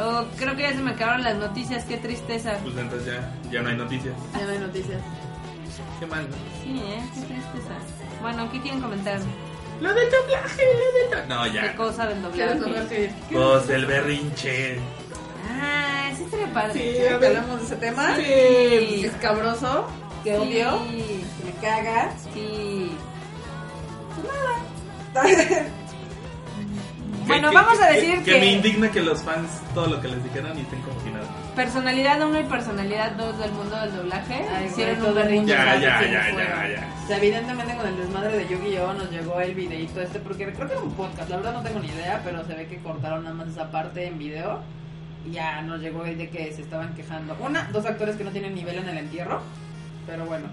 Oh, 0.00 0.24
creo 0.38 0.56
que 0.56 0.62
ya 0.62 0.70
se 0.70 0.78
me 0.80 0.92
acabaron 0.92 1.22
las 1.22 1.36
noticias, 1.36 1.84
qué 1.84 1.98
tristeza. 1.98 2.56
Pues 2.62 2.76
entonces 2.76 3.06
ya, 3.14 3.32
ya 3.50 3.62
no 3.62 3.68
hay 3.68 3.76
noticias. 3.76 4.14
Ya 4.38 4.44
no 4.46 4.52
hay 4.52 4.58
noticias. 4.58 5.00
Qué 6.00 6.06
mal, 6.06 6.28
¿no? 6.28 6.36
Sí, 6.62 6.78
¿eh? 6.80 7.02
Qué 7.14 7.20
tristeza. 7.20 7.74
Bueno, 8.20 8.50
¿qué 8.50 8.60
quieren 8.60 8.80
comentar? 8.80 9.20
Lo 9.80 9.92
del 9.94 10.08
doblaje, 10.10 10.62
lo 10.64 11.18
del 11.18 11.28
No, 11.28 11.42
¿Qué 11.44 11.52
ya. 11.52 11.76
cosa 11.76 12.06
del 12.06 12.18
¿Quieres 12.32 12.60
doblaje? 12.60 13.08
doblaje? 13.08 13.14
Pues 13.30 13.68
el 13.70 13.86
berrinche. 13.86 14.78
Ah, 15.60 16.10
sí 16.16 16.24
estaría 16.24 16.52
padre. 16.52 16.72
Sí, 16.74 16.80
a 17.06 17.08
¿Que 17.08 17.16
ver. 17.18 17.36
hablamos 17.36 17.60
de 17.60 17.66
ese 17.66 17.76
tema? 17.76 18.16
Sí. 18.16 19.04
Escabroso. 19.06 19.86
Que 20.24 20.36
odio. 20.38 20.78
Sí, 20.88 21.24
Que 21.38 21.44
me 21.44 21.52
caga. 21.60 22.12
sí. 22.32 22.81
Que- 25.24 25.62
Bueno, 27.26 27.50
que- 27.50 27.54
vamos 27.54 27.80
a 27.80 27.88
que- 27.88 27.94
decir 27.94 28.18
que, 28.24 28.32
que- 28.32 28.40
me 28.40 28.46
indigna 28.46 28.90
que 28.90 29.00
los 29.00 29.22
fans 29.22 29.48
todo 29.74 29.86
lo 29.86 30.00
que 30.00 30.08
les 30.08 30.22
dijeron 30.24 30.58
y 30.58 30.62
estén 30.62 30.80
como 30.82 31.00
si 31.02 31.10
nada. 31.10 31.24
Personalidad 31.54 32.20
1 32.20 32.40
y 32.40 32.44
personalidad 32.44 33.12
2 33.12 33.38
del 33.38 33.52
mundo 33.52 33.76
del 33.76 33.94
doblaje 33.96 34.44
Ay, 34.52 34.66
hicieron 34.66 34.96
güey, 34.96 35.08
un 35.08 35.14
todo 35.14 35.22
berrinche. 35.24 35.52
Ya, 35.52 35.74
ya, 35.76 36.02
ya, 36.02 36.30
ya, 36.30 36.68
ya. 36.68 36.88
O 37.04 37.06
sea, 37.06 37.16
evidentemente 37.18 37.76
con 37.76 37.86
el 37.86 37.96
desmadre 37.96 38.38
de 38.38 38.48
Yu-Gi-Oh 38.48 38.92
nos 38.94 39.10
llegó 39.10 39.40
el 39.40 39.54
videito 39.54 40.00
este 40.00 40.18
porque 40.18 40.52
creo 40.52 40.66
que 40.66 40.74
era 40.74 40.82
un 40.82 40.92
podcast, 40.94 41.30
la 41.30 41.36
verdad 41.36 41.52
no 41.52 41.62
tengo 41.62 41.78
ni 41.78 41.88
idea, 41.88 42.20
pero 42.24 42.44
se 42.44 42.54
ve 42.54 42.66
que 42.66 42.78
cortaron 42.78 43.22
nada 43.22 43.36
más 43.36 43.48
esa 43.48 43.70
parte 43.70 44.04
en 44.06 44.18
video 44.18 44.60
y 45.24 45.30
ya 45.32 45.62
nos 45.62 45.80
llegó 45.80 46.04
el 46.04 46.18
de 46.18 46.28
que 46.28 46.52
se 46.52 46.62
estaban 46.62 46.92
quejando. 46.94 47.36
Una, 47.40 47.68
dos 47.72 47.86
actores 47.86 48.16
que 48.16 48.24
no 48.24 48.30
tienen 48.32 48.54
nivel 48.56 48.78
en 48.78 48.88
el 48.88 48.98
entierro, 48.98 49.42
pero 50.08 50.24
bueno. 50.26 50.46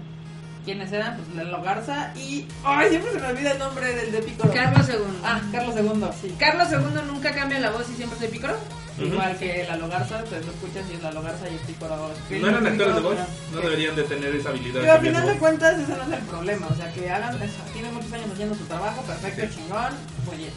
¿Quiénes 0.64 0.92
eran? 0.92 1.16
Pues 1.16 1.34
Lelo 1.36 1.62
Garza 1.62 2.12
y... 2.16 2.46
¡Ay, 2.64 2.90
siempre 2.90 3.12
se 3.12 3.18
me 3.18 3.26
olvida 3.28 3.52
el 3.52 3.58
nombre 3.58 3.94
del 3.94 4.12
de 4.12 4.18
Piccolo! 4.22 4.52
Carlos 4.52 4.88
II. 4.88 4.96
Ah, 5.24 5.40
Carlos 5.50 5.74
II, 5.76 6.04
sí. 6.20 6.34
Carlos 6.38 6.68
II 6.70 7.00
nunca 7.06 7.32
cambia 7.34 7.58
la 7.60 7.70
voz 7.70 7.88
y 7.90 7.94
siempre 7.96 8.18
soy 8.18 8.28
pícoro. 8.28 8.56
Ujú. 8.98 9.06
igual 9.06 9.34
que 9.38 9.64
la 9.66 9.76
Logarza, 9.76 10.18
pues 10.28 10.44
lo 10.44 10.52
escuchas 10.52 10.84
y 10.90 10.94
es 10.96 11.02
la 11.02 11.10
Logarza 11.12 11.48
y 11.48 11.54
el 11.54 11.60
Pícoro. 11.60 12.10
No 12.28 12.48
eran 12.48 12.66
actores 12.66 12.94
de 12.96 13.00
voz, 13.00 13.16
no 13.54 13.60
deberían 13.62 13.96
de 13.96 14.02
tener 14.02 14.34
esa 14.34 14.50
habilidad. 14.50 14.80
Pero 14.82 14.92
al 14.92 15.00
final 15.00 15.26
de 15.26 15.32
de 15.32 15.38
cuentas 15.38 15.78
ese 15.78 15.96
no 15.96 16.02
es 16.02 16.12
el 16.20 16.26
problema, 16.26 16.66
o 16.66 16.74
sea, 16.74 16.92
que 16.92 17.08
hagan 17.08 17.34
eso, 17.42 17.62
tienen 17.72 17.94
muchos 17.94 18.12
años 18.12 18.26
haciendo 18.30 18.54
su 18.56 18.64
trabajo, 18.64 19.00
perfecto, 19.02 19.42
Sí. 19.42 19.60
chingón, 19.62 19.94
bien. 20.36 20.50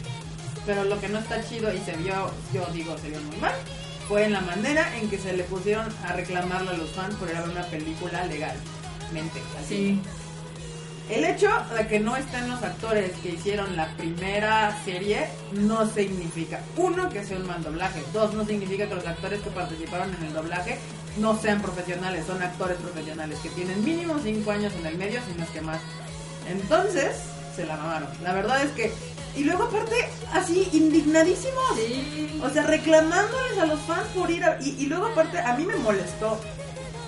Pero 0.66 0.84
lo 0.84 1.00
que 1.00 1.08
no 1.08 1.18
está 1.20 1.42
chido 1.48 1.72
y 1.72 1.78
se 1.78 1.92
vio, 1.96 2.30
yo 2.52 2.66
digo, 2.74 2.98
se 2.98 3.08
vio 3.08 3.20
muy 3.22 3.36
mal, 3.38 3.54
fue 4.08 4.24
en 4.24 4.32
la 4.34 4.40
manera 4.42 4.94
en 4.98 5.08
que 5.08 5.16
se 5.18 5.32
le 5.32 5.44
pusieron 5.44 5.86
a 6.06 6.12
reclamarle 6.12 6.70
a 6.70 6.74
los 6.74 6.90
fans 6.90 7.14
por 7.14 7.30
ir 7.30 7.36
a 7.36 7.40
ver 7.40 7.50
una 7.50 7.64
película 7.64 8.26
legalmente. 9.12 9.42
Así. 9.58 9.76
Sí. 9.76 10.02
El 11.10 11.24
hecho 11.24 11.50
de 11.76 11.86
que 11.86 12.00
no 12.00 12.16
estén 12.16 12.48
los 12.48 12.62
actores 12.62 13.12
que 13.18 13.30
hicieron 13.30 13.76
la 13.76 13.94
primera 13.94 14.74
serie 14.86 15.28
no 15.52 15.86
significa, 15.86 16.60
uno, 16.76 17.10
que 17.10 17.22
sea 17.22 17.36
un 17.36 17.46
mal 17.46 17.62
doblaje, 17.62 18.02
dos, 18.14 18.32
no 18.32 18.46
significa 18.46 18.88
que 18.88 18.94
los 18.94 19.06
actores 19.06 19.42
que 19.42 19.50
participaron 19.50 20.14
en 20.14 20.24
el 20.24 20.32
doblaje 20.32 20.78
no 21.18 21.38
sean 21.38 21.60
profesionales, 21.60 22.24
son 22.26 22.42
actores 22.42 22.78
profesionales 22.78 23.38
que 23.40 23.50
tienen 23.50 23.84
mínimo 23.84 24.18
cinco 24.22 24.50
años 24.50 24.72
en 24.80 24.86
el 24.86 24.96
medio, 24.96 25.20
si 25.30 25.38
no 25.38 25.44
es 25.44 25.50
que 25.50 25.60
más. 25.60 25.80
Entonces, 26.48 27.16
se 27.54 27.66
la 27.66 27.76
mamaron. 27.76 28.08
La 28.22 28.32
verdad 28.32 28.62
es 28.62 28.70
que, 28.72 28.90
y 29.36 29.44
luego 29.44 29.64
aparte, 29.64 30.08
así, 30.32 30.70
indignadísimos. 30.72 31.76
Sí. 31.76 32.40
O 32.42 32.48
sea, 32.48 32.62
reclamándoles 32.62 33.58
a 33.60 33.66
los 33.66 33.80
fans 33.80 34.08
por 34.14 34.30
ir 34.30 34.42
a... 34.42 34.58
Y, 34.62 34.70
y 34.78 34.86
luego 34.86 35.06
aparte, 35.06 35.38
a 35.38 35.54
mí 35.54 35.66
me 35.66 35.76
molestó 35.76 36.40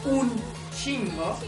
un 0.05 0.31
chingo 0.77 1.39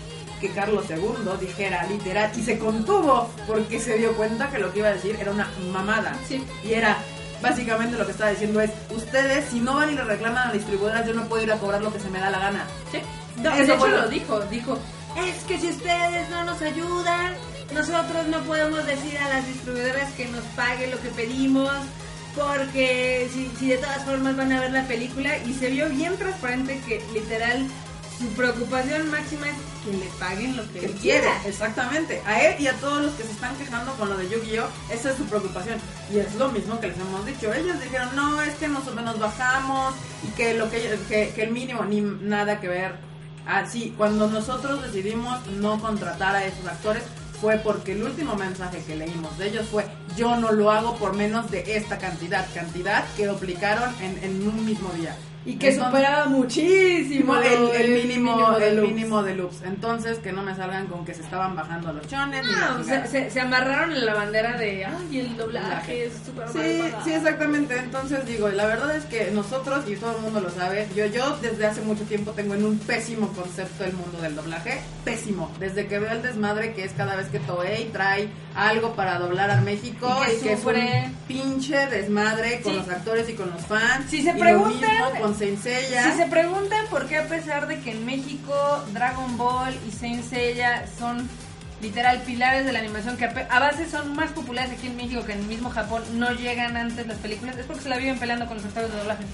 que 0.41 0.51
Carlos 0.51 0.87
II 0.89 1.31
dijera 1.41 1.85
literal 1.87 2.31
y 2.37 2.43
se 2.43 2.59
contuvo 2.59 3.29
porque 3.47 3.81
se 3.81 3.99
dio 3.99 4.13
cuenta 4.15 4.51
que 4.51 4.59
lo 4.59 4.73
que 4.73 4.81
iba 4.81 4.89
a 4.89 4.93
decir 4.93 5.17
era 5.21 5.31
una 5.31 5.51
mamada. 5.73 6.15
Sí. 6.27 6.43
Y 6.65 6.73
era, 6.73 6.99
básicamente 7.43 7.97
lo 7.97 8.07
que 8.07 8.13
estaba 8.13 8.31
diciendo 8.31 8.61
es, 8.61 8.71
ustedes 8.91 9.47
si 9.51 9.61
no 9.61 9.75
van 9.75 9.91
y 9.91 9.95
le 9.95 10.05
reclaman 10.05 10.45
a 10.45 10.47
la 10.47 10.53
distribuidora, 10.53 11.05
yo 11.05 11.15
no 11.15 11.25
puedo 11.25 11.43
ir 11.43 11.53
a 11.53 11.59
cobrar 11.59 11.83
lo 11.83 11.93
que 11.93 12.01
se 12.01 12.11
me 12.11 12.19
da 12.19 12.31
la 12.31 12.39
gana. 12.39 12.67
Sí. 12.93 12.99
No, 13.43 13.53
Eso 13.53 13.67
de 13.67 13.75
hecho 13.75 13.89
lo 13.89 14.09
dijo, 14.09 14.41
dijo, 14.51 14.79
es 15.17 15.45
que 15.45 15.59
si 15.59 15.69
ustedes 15.69 16.29
no 16.31 16.45
nos 16.45 16.61
ayudan, 16.61 17.35
nosotros 17.73 18.27
no 18.29 18.41
podemos 18.43 18.85
decir 18.87 19.17
a 19.19 19.29
las 19.29 19.47
distribuidoras 19.47 20.11
que 20.13 20.27
nos 20.27 20.43
paguen 20.57 20.91
lo 20.91 21.01
que 21.01 21.09
pedimos, 21.11 21.71
porque 22.35 23.29
si, 23.33 23.51
si 23.59 23.69
de 23.69 23.79
todas 23.79 24.05
formas 24.05 24.37
van 24.37 24.53
a 24.53 24.61
ver 24.61 24.73
la 24.73 24.87
película 24.87 25.39
y 25.39 25.55
se 25.55 25.71
vio 25.71 25.89
bien 25.89 26.17
transparente 26.17 26.81
que 26.87 27.03
literal 27.13 27.67
su 28.19 28.27
preocupación 28.31 29.11
máxima 29.11 29.49
es 29.49 29.57
que 29.85 29.97
le 29.97 30.07
paguen 30.19 30.57
lo 30.57 30.65
que 30.73 30.81
que 30.81 30.87
él 30.87 30.93
quiera. 30.95 31.41
exactamente. 31.47 32.21
A 32.27 32.41
él 32.43 32.61
y 32.61 32.67
a 32.67 32.75
todos 32.75 33.03
los 33.03 33.13
que 33.13 33.23
se 33.23 33.31
están 33.31 33.57
quejando 33.57 33.93
con 33.93 34.09
lo 34.09 34.17
de 34.17 34.29
Yu-Gi-Oh, 34.29 34.67
esa 34.93 35.11
es 35.11 35.17
su 35.17 35.25
preocupación. 35.27 35.79
Y 36.13 36.19
es 36.19 36.35
lo 36.35 36.51
mismo 36.51 36.81
que 36.81 36.89
les 36.89 36.99
hemos 36.99 37.25
dicho. 37.25 37.53
Ellos 37.53 37.81
dijeron, 37.81 38.09
no, 38.17 38.43
es 38.43 38.55
que 38.57 38.67
nosotros 38.67 39.05
nos 39.05 39.19
bajamos 39.19 39.95
y 40.27 40.33
que 40.33 40.55
lo 40.55 40.69
que, 40.69 40.99
que, 41.09 41.31
que 41.31 41.43
el 41.43 41.53
mínimo 41.53 41.85
ni 41.85 42.01
nada 42.01 42.61
que 42.61 42.69
ver. 42.69 42.97
Así, 43.47 43.95
cuando 43.97 44.29
nosotros 44.29 44.83
decidimos 44.83 45.47
no 45.47 45.81
contratar 45.81 46.35
a 46.35 46.45
esos 46.45 46.67
actores 46.67 47.05
fue 47.41 47.57
porque 47.59 47.93
el 47.93 48.03
último 48.03 48.35
mensaje 48.35 48.83
que 48.85 48.97
leímos 48.97 49.39
de 49.39 49.49
ellos 49.49 49.67
fue 49.71 49.87
yo 50.17 50.37
no 50.37 50.51
lo 50.51 50.73
hago 50.73 50.97
por 50.97 51.15
menos 51.15 51.51
de 51.51 51.77
esta 51.77 51.99
cantidad, 51.99 52.47
cantidad 52.53 53.05
que 53.17 53.27
duplicaron 53.27 53.95
en, 54.03 54.23
en 54.25 54.49
un 54.49 54.67
mismo 54.67 54.91
día. 54.91 55.17
Y 55.49 55.57
que 55.57 55.71
Entonces- 55.71 55.93
superaba 55.93 56.27
muchísimo 56.27 57.37
el, 57.39 57.69
el 57.81 57.91
mínimo, 58.07 58.57
el 58.59 58.83
mínimo 58.83 59.23
de 59.23 59.35
loops. 59.35 59.63
Entonces, 59.65 60.19
que 60.19 60.31
no 60.33 60.43
me 60.43 60.55
salgan 60.55 60.87
con 60.89 61.05
que 61.07 61.15
se 61.15 61.23
estaban 61.23 61.57
bajando 61.57 61.93
los 61.93 62.07
chones. 62.07 62.45
No, 62.45 62.83
chingada. 62.83 63.07
se, 63.07 63.11
se, 63.25 63.31
se 63.31 63.41
amarraron 63.41 63.93
en 63.93 64.05
la 64.05 64.15
bandera 64.15 64.59
de, 64.59 64.85
ay, 64.85 65.21
el 65.21 65.37
doblaje 65.37 66.07
es 66.07 66.13
súper 66.27 66.49
Sí, 66.49 66.81
pagado". 66.83 67.05
sí, 67.05 67.13
exactamente. 67.13 67.77
Entonces 67.79 68.27
digo, 68.27 68.49
la 68.51 68.67
verdad 68.67 68.95
es 68.95 69.05
que 69.07 69.31
nosotros, 69.31 69.89
y 69.89 69.97
todo 69.97 70.17
el 70.17 70.23
mundo 70.23 70.41
lo 70.41 70.51
sabe, 70.51 70.87
yo, 70.95 71.07
yo 71.07 71.37
desde 71.41 71.67
hace 71.67 71.81
mucho 71.81 72.05
tiempo 72.05 72.33
tengo 72.33 72.55
en 72.55 72.65
un 72.65 72.79
pésimo 72.81 73.29
concepto 73.29 73.85
el 73.85 73.95
mundo 73.95 74.21
del 74.21 74.37
doblaje. 74.37 74.81
Pésimo. 75.05 75.51
Desde 75.59 75.87
que 75.87 75.99
veo 75.99 76.13
el 76.13 76.21
desmadre 76.23 76.75
que 76.75 76.85
es 76.85 76.93
cada 76.93 77.17
vez 77.17 77.29
que 77.29 77.39
Toei 77.41 77.85
trae 77.87 78.29
algo 78.55 78.95
para 78.95 79.19
doblar 79.19 79.51
a 79.51 79.61
México 79.63 80.15
Y 80.25 80.27
que 80.31 80.37
y 80.37 80.41
que 80.41 80.53
es 80.53 80.61
sufre. 80.61 81.05
un 81.07 81.15
pinche 81.27 81.87
desmadre 81.87 82.61
con 82.61 82.73
Sí. 82.73 82.79
los 82.81 82.89
actores 82.91 83.29
y 83.31 83.33
con 83.35 83.51
los 83.51 83.63
fans. 83.65 84.11
Si 84.11 84.23
se 84.23 84.35
preguntan- 84.35 85.38
Saint 85.39 85.63
Seiya. 85.63 86.05
Si 86.13 86.19
se 86.19 86.27
preguntan 86.27 86.87
por 86.91 87.07
qué 87.07 87.19
a 87.19 87.29
pesar 87.29 87.67
de 87.67 87.81
que 87.81 87.93
en 87.93 88.05
México 88.05 88.55
Dragon 88.93 89.37
Ball 89.37 89.75
y 89.89 89.93
Saint 89.93 90.25
Seiya 90.29 90.85
son 90.99 91.29
literal 91.81 92.21
pilares 92.23 92.67
de 92.67 92.73
la 92.73 92.81
animación 92.81 93.17
que 93.17 93.25
a 93.27 93.59
base 93.61 93.89
son 93.89 94.15
más 94.17 94.31
populares 94.33 94.73
aquí 94.73 94.89
en 94.89 94.97
México 94.97 95.25
que 95.25 95.33
en 95.33 95.39
el 95.41 95.47
mismo 95.47 95.71
Japón, 95.71 96.03
no 96.15 96.33
llegan 96.33 96.77
antes 96.77 97.07
las 97.07 97.19
películas, 97.19 97.57
es 97.57 97.67
porque 97.67 97.83
se 97.83 97.89
la 97.89 97.97
viven 97.99 98.19
peleando 98.19 98.47
con 98.47 98.57
los 98.57 98.67
actores 98.67 98.91
de 98.93 98.99
doblaje. 98.99 99.25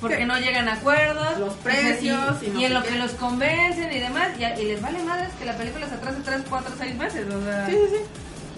Porque 0.00 0.16
¿Qué? 0.18 0.26
no 0.26 0.38
llegan 0.38 0.68
a 0.68 0.74
acuerdos, 0.74 1.38
Los 1.38 1.54
precios 1.54 2.42
y 2.42 2.46
y, 2.46 2.50
no 2.50 2.60
y 2.60 2.64
en 2.64 2.74
lo 2.74 2.82
que 2.82 2.90
los 2.96 3.12
convencen 3.12 3.90
y 3.92 4.00
demás, 4.00 4.28
y, 4.38 4.44
a- 4.44 4.58
y 4.58 4.64
les 4.64 4.80
vale 4.82 5.02
madres 5.02 5.28
que 5.38 5.44
la 5.44 5.56
película 5.56 5.86
se 5.88 5.94
atrase 5.94 6.18
3, 6.24 6.42
4, 6.48 6.74
6 6.78 6.94
meses. 6.96 7.26
O 7.32 7.42
sea, 7.44 7.66
Sí, 7.66 7.72
sí, 7.72 7.96
sí. 7.96 8.02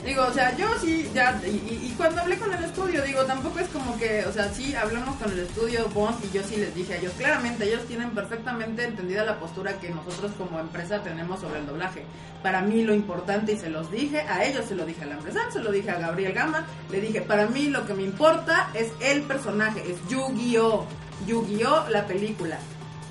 Digo, 0.06 0.22
o 0.22 0.32
sea, 0.32 0.56
yo 0.56 0.68
sí, 0.80 1.10
ya, 1.12 1.38
y, 1.44 1.48
y- 1.48 1.94
cuando 1.96 2.20
hablé 2.20 2.38
con 2.38 2.52
el 2.52 2.62
estudio, 2.62 3.02
digo, 3.02 3.24
tampoco 3.24 3.58
es 3.58 3.68
como 3.70 3.98
que, 3.98 4.24
o 4.24 4.32
sea, 4.32 4.52
sí 4.52 4.72
hablamos 4.74 5.16
con 5.16 5.32
el 5.32 5.40
estudio 5.40 5.88
Bond 5.88 6.24
y 6.24 6.30
yo 6.36 6.42
sí 6.44 6.56
les 6.56 6.72
dije 6.74 6.94
a 6.94 6.98
ellos, 6.98 7.12
claramente 7.18 7.64
ellos 7.64 7.84
tienen 7.88 8.10
perfectamente 8.10 8.84
entendida 8.84 9.24
la 9.24 9.40
postura 9.40 9.72
que 9.80 9.90
nosotros 9.90 10.30
como 10.38 10.60
empresa 10.60 11.02
tenemos 11.02 11.40
sobre 11.40 11.58
el 11.58 11.66
doblaje. 11.66 12.04
Para 12.42 12.60
mí 12.62 12.84
lo 12.84 12.94
importante, 12.94 13.54
y 13.54 13.58
se 13.58 13.68
los 13.68 13.90
dije, 13.90 14.20
a 14.20 14.44
ellos 14.44 14.64
se 14.66 14.76
lo 14.76 14.86
dije 14.86 15.02
a 15.02 15.06
la 15.06 15.14
empresa, 15.14 15.40
se 15.52 15.58
lo 15.58 15.72
dije 15.72 15.90
a 15.90 15.98
Gabriel 15.98 16.32
Gama, 16.32 16.64
le 16.90 17.00
dije, 17.00 17.20
para 17.22 17.46
mí 17.48 17.66
lo 17.68 17.84
que 17.84 17.94
me 17.94 18.04
importa 18.04 18.70
es 18.74 18.92
el 19.00 19.22
personaje, 19.22 19.82
es 19.90 19.96
Yu-Gi-Oh! 20.08 20.86
Yu-Gi-Oh! 21.26 21.88
la 21.90 22.06
película, 22.06 22.58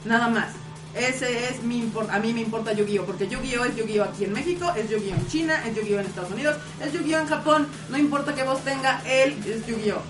nada 0.06 0.30
más. 0.30 0.48
Ese 0.96 1.50
es 1.50 1.62
mi 1.62 1.91
a 2.10 2.20
mí 2.20 2.34
me 2.34 2.41
importa 2.41 2.72
Yu-Gi-Oh 2.72 3.06
porque 3.06 3.28
Yu-Gi-Oh 3.28 3.66
es 3.66 3.76
Yu-Gi-Oh 3.76 4.06
aquí 4.06 4.24
en 4.24 4.34
México, 4.34 4.72
es 4.78 4.89
Yu-Gi-Oh 4.89 5.16
en 5.16 5.28
China, 5.28 5.62
es 5.68 5.76
Yu-Gi-Oh 5.76 6.00
en 6.00 6.06
Estados 6.06 6.32
Unidos, 6.32 6.56
es 6.82 6.93
Yu-Gi-Oh 6.93 7.20
en 7.20 7.28
Japón, 7.28 7.68
no 7.89 7.98
importa 7.98 8.34
que 8.34 8.43
vos 8.43 8.64
tenga, 8.64 9.02
él 9.06 9.36
es 9.46 9.68
Yu-Gi-Oh. 9.68 10.02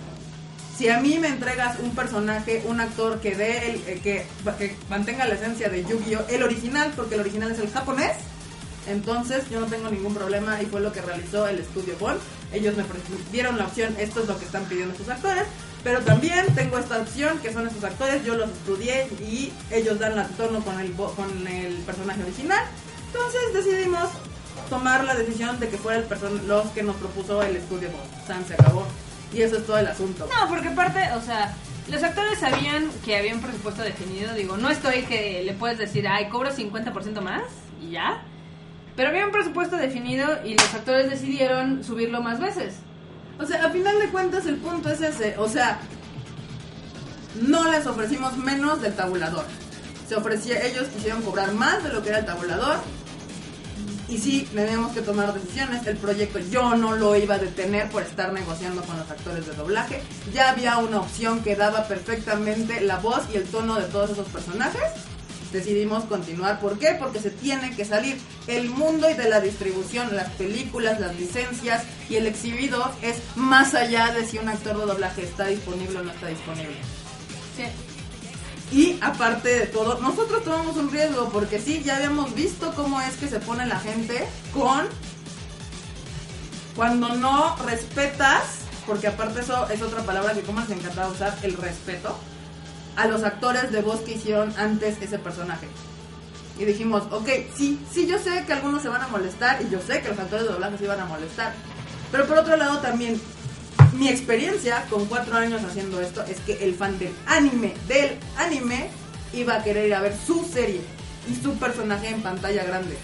Si 0.78 0.90
a 0.90 1.00
mí 1.00 1.18
me 1.18 1.30
entregas 1.30 1.80
un 1.80 1.96
personaje, 1.96 2.62
un 2.68 2.82
actor 2.82 3.20
que 3.20 3.34
dé 3.36 3.72
el 3.72 3.76
eh, 3.88 4.00
que, 4.04 4.28
que 4.60 4.76
mantenga 4.90 5.26
la 5.26 5.34
esencia 5.34 5.70
de 5.70 5.84
Yu-Gi-Oh, 5.86 6.28
el 6.30 6.44
original, 6.44 6.94
porque 6.96 7.16
el 7.16 7.22
original 7.22 7.52
es 7.52 7.60
el 7.60 7.72
japonés, 7.72 8.18
entonces 8.88 9.50
yo 9.50 9.60
no 9.60 9.66
tengo 9.66 9.90
ningún 9.90 10.14
problema 10.14 10.62
y 10.62 10.68
fue 10.68 10.82
lo 10.82 10.92
que 10.92 11.02
realizó 11.02 11.48
el 11.48 11.60
estudio 11.60 11.98
Bond. 11.98 12.20
Ellos 12.54 12.76
me 12.78 12.84
dieron 13.32 13.58
la 13.58 13.66
opción, 13.66 13.96
esto 14.00 14.22
es 14.22 14.28
lo 14.28 14.38
que 14.38 14.46
están 14.46 14.66
pidiendo 14.66 14.96
sus 14.96 15.10
actores, 15.10 15.46
pero 15.86 16.02
también 16.02 16.48
tengo 16.56 16.80
esta 16.80 17.00
opción 17.00 17.38
que 17.38 17.54
son 17.54 17.68
estos 17.68 17.84
actores, 17.84 18.26
yo 18.26 18.36
los 18.36 18.50
estudié 18.50 19.08
y 19.22 19.54
ellos 19.70 20.00
dan 20.00 20.16
la 20.16 20.28
tono 20.30 20.62
con 20.62 20.80
el, 20.80 20.92
con 20.94 21.48
el 21.48 21.74
personaje 21.84 22.24
original. 22.24 22.66
Entonces 23.06 23.42
decidimos 23.54 24.10
tomar 24.68 25.04
la 25.04 25.14
decisión 25.14 25.60
de 25.60 25.70
que 25.70 25.78
fuera 25.78 26.00
el 26.00 26.48
los 26.48 26.66
que 26.70 26.82
nos 26.82 26.96
propuso 26.96 27.44
el 27.44 27.58
estudio 27.58 27.92
Bond. 27.92 28.26
San 28.28 28.44
se 28.48 28.56
acabó. 28.56 28.88
Y 29.32 29.44
eso 29.44 29.58
es 29.58 29.66
todo 29.68 29.78
el 29.78 29.86
asunto. 29.86 30.28
No, 30.28 30.50
porque 30.50 30.70
aparte, 30.70 31.08
o 31.16 31.22
sea, 31.22 31.54
los 31.92 32.02
actores 32.02 32.40
sabían 32.40 32.90
que 33.06 33.16
había 33.16 33.36
un 33.36 33.42
presupuesto 33.42 33.84
definido. 33.84 34.34
Digo, 34.34 34.58
no 34.58 34.72
estoy 34.72 35.04
que 35.04 35.44
le 35.44 35.54
puedes 35.54 35.78
decir, 35.78 36.08
ay, 36.08 36.30
cobro 36.30 36.50
50% 36.50 37.22
más 37.22 37.44
y 37.80 37.92
ya. 37.92 38.24
Pero 38.96 39.10
había 39.10 39.28
un 39.28 39.32
presupuesto 39.32 39.78
definido 39.78 40.40
y 40.44 40.56
los 40.56 40.74
actores 40.74 41.12
decidieron 41.12 41.84
subirlo 41.84 42.24
más 42.24 42.40
veces. 42.40 42.80
O 43.40 43.46
sea, 43.46 43.66
a 43.66 43.70
final 43.70 44.00
de 44.00 44.10
cuentas 44.10 44.46
el 44.46 44.58
punto 44.58 44.90
es 44.90 45.02
ese. 45.02 45.36
O 45.38 45.48
sea, 45.48 45.80
no 47.42 47.70
les 47.72 47.86
ofrecimos 47.86 48.38
menos 48.38 48.82
del 48.82 48.94
tabulador. 48.94 49.46
Se 50.08 50.16
ofrecía, 50.16 50.64
ellos 50.64 50.88
quisieron 50.88 51.22
cobrar 51.22 51.54
más 51.54 51.84
de 51.84 51.92
lo 51.92 52.02
que 52.02 52.10
era 52.10 52.20
el 52.20 52.26
tabulador. 52.26 52.78
Y 54.08 54.20
sí, 54.20 54.48
teníamos 54.54 54.94
que 54.94 55.02
tomar 55.02 55.34
decisiones. 55.34 55.86
El 55.88 55.98
proyecto 55.98 56.40
yo 56.40 56.76
no 56.76 56.96
lo 56.96 57.16
iba 57.16 57.36
a 57.36 57.40
detener 57.40 57.90
por 57.90 58.04
estar 58.04 58.32
negociando 58.32 58.84
con 58.84 58.98
los 58.98 59.10
actores 59.10 59.48
de 59.48 59.54
doblaje. 59.54 60.02
Ya 60.34 60.52
había 60.52 60.78
una 60.78 61.02
opción 61.02 61.42
que 61.42 61.56
daba 61.56 61.88
perfectamente 61.88 62.82
la 62.82 62.98
voz 62.98 63.24
y 63.34 63.38
el 63.38 63.46
tono 63.46 63.76
de 63.76 63.86
todos 63.86 64.12
esos 64.12 64.28
personajes. 64.28 64.92
Decidimos 65.52 66.04
continuar. 66.06 66.60
¿Por 66.60 66.78
qué? 66.80 66.96
Porque 67.00 67.20
se 67.20 67.30
tiene 67.30 67.76
que 67.76 67.86
salir. 67.86 68.18
El 68.48 68.70
mundo 68.70 69.10
y 69.10 69.14
de 69.14 69.30
la 69.30 69.40
distribución, 69.40 70.16
las 70.16 70.30
películas, 70.34 71.00
las 71.00 71.16
licencias 71.16 71.84
y 72.10 72.16
el 72.16 72.28
exhibido 72.28 72.92
es 73.02 73.18
más 73.36 73.74
allá 73.74 74.12
de 74.12 74.26
si 74.26 74.38
un 74.38 74.50
actor 74.50 74.78
de 74.78 74.86
doblaje 74.86 75.24
está 75.24 75.48
disponible 75.48 76.00
o 76.00 76.04
no 76.04 76.12
está 76.12 76.28
disponible. 76.28 76.76
Sí. 77.56 77.66
Y 78.72 78.98
aparte 79.02 79.50
de 79.50 79.68
todo, 79.68 80.00
nosotros 80.02 80.44
tomamos 80.44 80.76
un 80.78 80.92
riesgo 80.92 81.30
porque 81.30 81.60
sí, 81.60 81.84
ya 81.84 81.98
habíamos 81.98 82.34
visto 82.34 82.74
cómo 82.76 83.00
es 83.00 83.16
que 83.16 83.28
se 83.28 83.40
pone 83.40 83.66
la 83.68 83.80
gente 83.80 84.28
con 84.54 84.88
cuando 86.76 87.10
no 87.16 87.56
respetas, 87.66 88.44
porque 88.86 89.08
aparte 89.08 89.42
eso 89.42 89.70
es 89.70 89.82
otra 89.82 90.04
palabra 90.04 90.34
que 90.34 90.42
como 90.42 90.60
les 90.60 90.72
encantaba 90.72 91.10
usar, 91.10 91.38
el 91.42 91.56
respeto, 91.56 92.18
a 92.96 93.08
los 93.08 93.24
actores 93.24 93.72
de 93.72 93.82
voz 93.82 94.02
que 94.02 94.14
hicieron 94.14 94.54
antes 94.58 95.02
ese 95.02 95.20
personaje. 95.20 95.68
Y 96.58 96.66
dijimos, 96.66 97.04
ok, 97.12 97.28
sí, 97.56 97.80
sí, 97.92 98.08
yo 98.08 98.18
sé 98.18 98.44
que 98.46 98.54
algunos 98.54 98.82
se 98.82 98.90
van 98.90 99.02
a 99.02 99.08
molestar 99.08 99.62
y 99.62 99.70
yo 99.70 99.80
sé 99.86 100.02
que 100.02 100.10
los 100.10 100.20
actores 100.20 100.46
de 100.46 100.54
doblaje 100.54 100.78
se 100.78 100.86
iban 100.86 101.00
a 101.00 101.06
molestar. 101.06 101.54
Pero 102.12 102.26
por 102.28 102.38
otro 102.38 102.56
lado 102.56 102.80
también, 102.80 103.20
mi 103.94 104.08
experiencia 104.08 104.86
con 104.90 105.06
cuatro 105.06 105.36
años 105.36 105.62
haciendo 105.64 106.00
esto 106.00 106.24
es 106.24 106.40
que 106.42 106.64
el 106.64 106.76
fan 106.76 106.98
del 106.98 107.14
anime, 107.28 107.74
del 107.88 108.18
anime, 108.38 108.90
iba 109.34 109.56
a 109.56 109.64
querer 109.64 109.88
ir 109.88 109.96
a 109.96 110.02
ver 110.02 110.16
su 110.16 110.46
serie 110.46 110.82
y 111.30 111.36
su 111.36 111.56
personaje 111.56 112.10
en 112.10 112.22
pantalla 112.22 112.64
grande. 112.64 112.98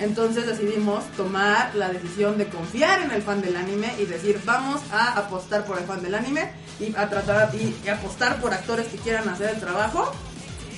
Entonces 0.00 0.46
decidimos 0.46 1.04
tomar 1.16 1.74
la 1.74 1.88
decisión 1.88 2.36
de 2.36 2.46
confiar 2.46 3.02
en 3.02 3.12
el 3.12 3.22
fan 3.22 3.40
del 3.40 3.56
anime 3.56 3.92
y 3.98 4.06
decir, 4.06 4.40
vamos 4.44 4.80
a 4.92 5.18
apostar 5.18 5.64
por 5.64 5.78
el 5.78 5.84
fan 5.84 6.02
del 6.02 6.14
anime 6.14 6.50
y 6.80 6.94
a 6.96 7.08
tratar 7.08 7.54
y, 7.54 7.88
apostar 7.88 8.40
por 8.40 8.52
actores 8.52 8.88
que 8.88 8.96
quieran 8.98 9.28
hacer 9.28 9.50
el 9.50 9.60
trabajo. 9.60 10.12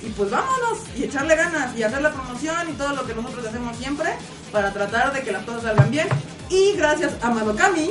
Y 0.02 0.10
pues 0.10 0.30
vámonos 0.30 0.80
y 0.94 1.04
echarle 1.04 1.34
ganas 1.34 1.76
y 1.76 1.82
hacer 1.82 2.02
la 2.02 2.12
promoción 2.12 2.68
y 2.68 2.72
todo 2.74 2.94
lo 2.94 3.06
que 3.06 3.14
nosotros 3.14 3.46
hacemos 3.46 3.76
siempre 3.76 4.10
para 4.52 4.72
tratar 4.72 5.12
de 5.12 5.22
que 5.22 5.32
las 5.32 5.44
cosas 5.44 5.62
salgan 5.62 5.90
bien. 5.90 6.08
Y 6.50 6.72
gracias 6.76 7.14
a 7.22 7.30
Madokami, 7.30 7.90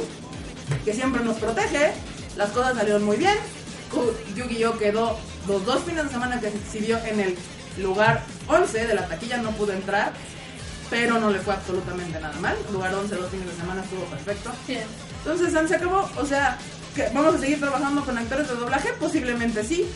que 0.85 0.93
siempre 0.93 1.23
nos 1.23 1.37
protege, 1.37 1.93
las 2.37 2.51
cosas 2.51 2.75
salieron 2.75 3.03
muy 3.03 3.17
bien. 3.17 3.35
Yu-Gi-Oh 4.35 4.77
quedó 4.77 5.17
los 5.47 5.65
dos 5.65 5.83
fines 5.83 6.03
de 6.05 6.09
semana 6.09 6.39
que 6.39 6.51
se 6.51 6.57
exhibió 6.57 6.97
en 7.05 7.19
el 7.19 7.37
lugar 7.77 8.23
11 8.47 8.87
de 8.87 8.93
la 8.93 9.07
taquilla, 9.07 9.37
no 9.37 9.51
pudo 9.51 9.73
entrar, 9.73 10.13
pero 10.89 11.19
no 11.19 11.29
le 11.29 11.39
fue 11.39 11.53
absolutamente 11.53 12.19
nada 12.19 12.39
mal. 12.39 12.55
Lugar 12.71 12.93
11, 12.93 13.15
dos 13.15 13.29
fines 13.29 13.47
de 13.47 13.55
semana 13.55 13.83
estuvo 13.83 14.03
perfecto. 14.05 14.51
Sí. 14.65 14.77
Entonces, 15.19 15.69
se 15.69 15.75
acabó. 15.75 16.09
O 16.17 16.25
sea, 16.25 16.57
¿que 16.95 17.09
¿vamos 17.13 17.35
a 17.35 17.39
seguir 17.39 17.59
trabajando 17.59 18.03
con 18.03 18.17
actores 18.17 18.47
de 18.47 18.55
doblaje? 18.55 18.89
Posiblemente 18.99 19.63
sí. 19.63 19.87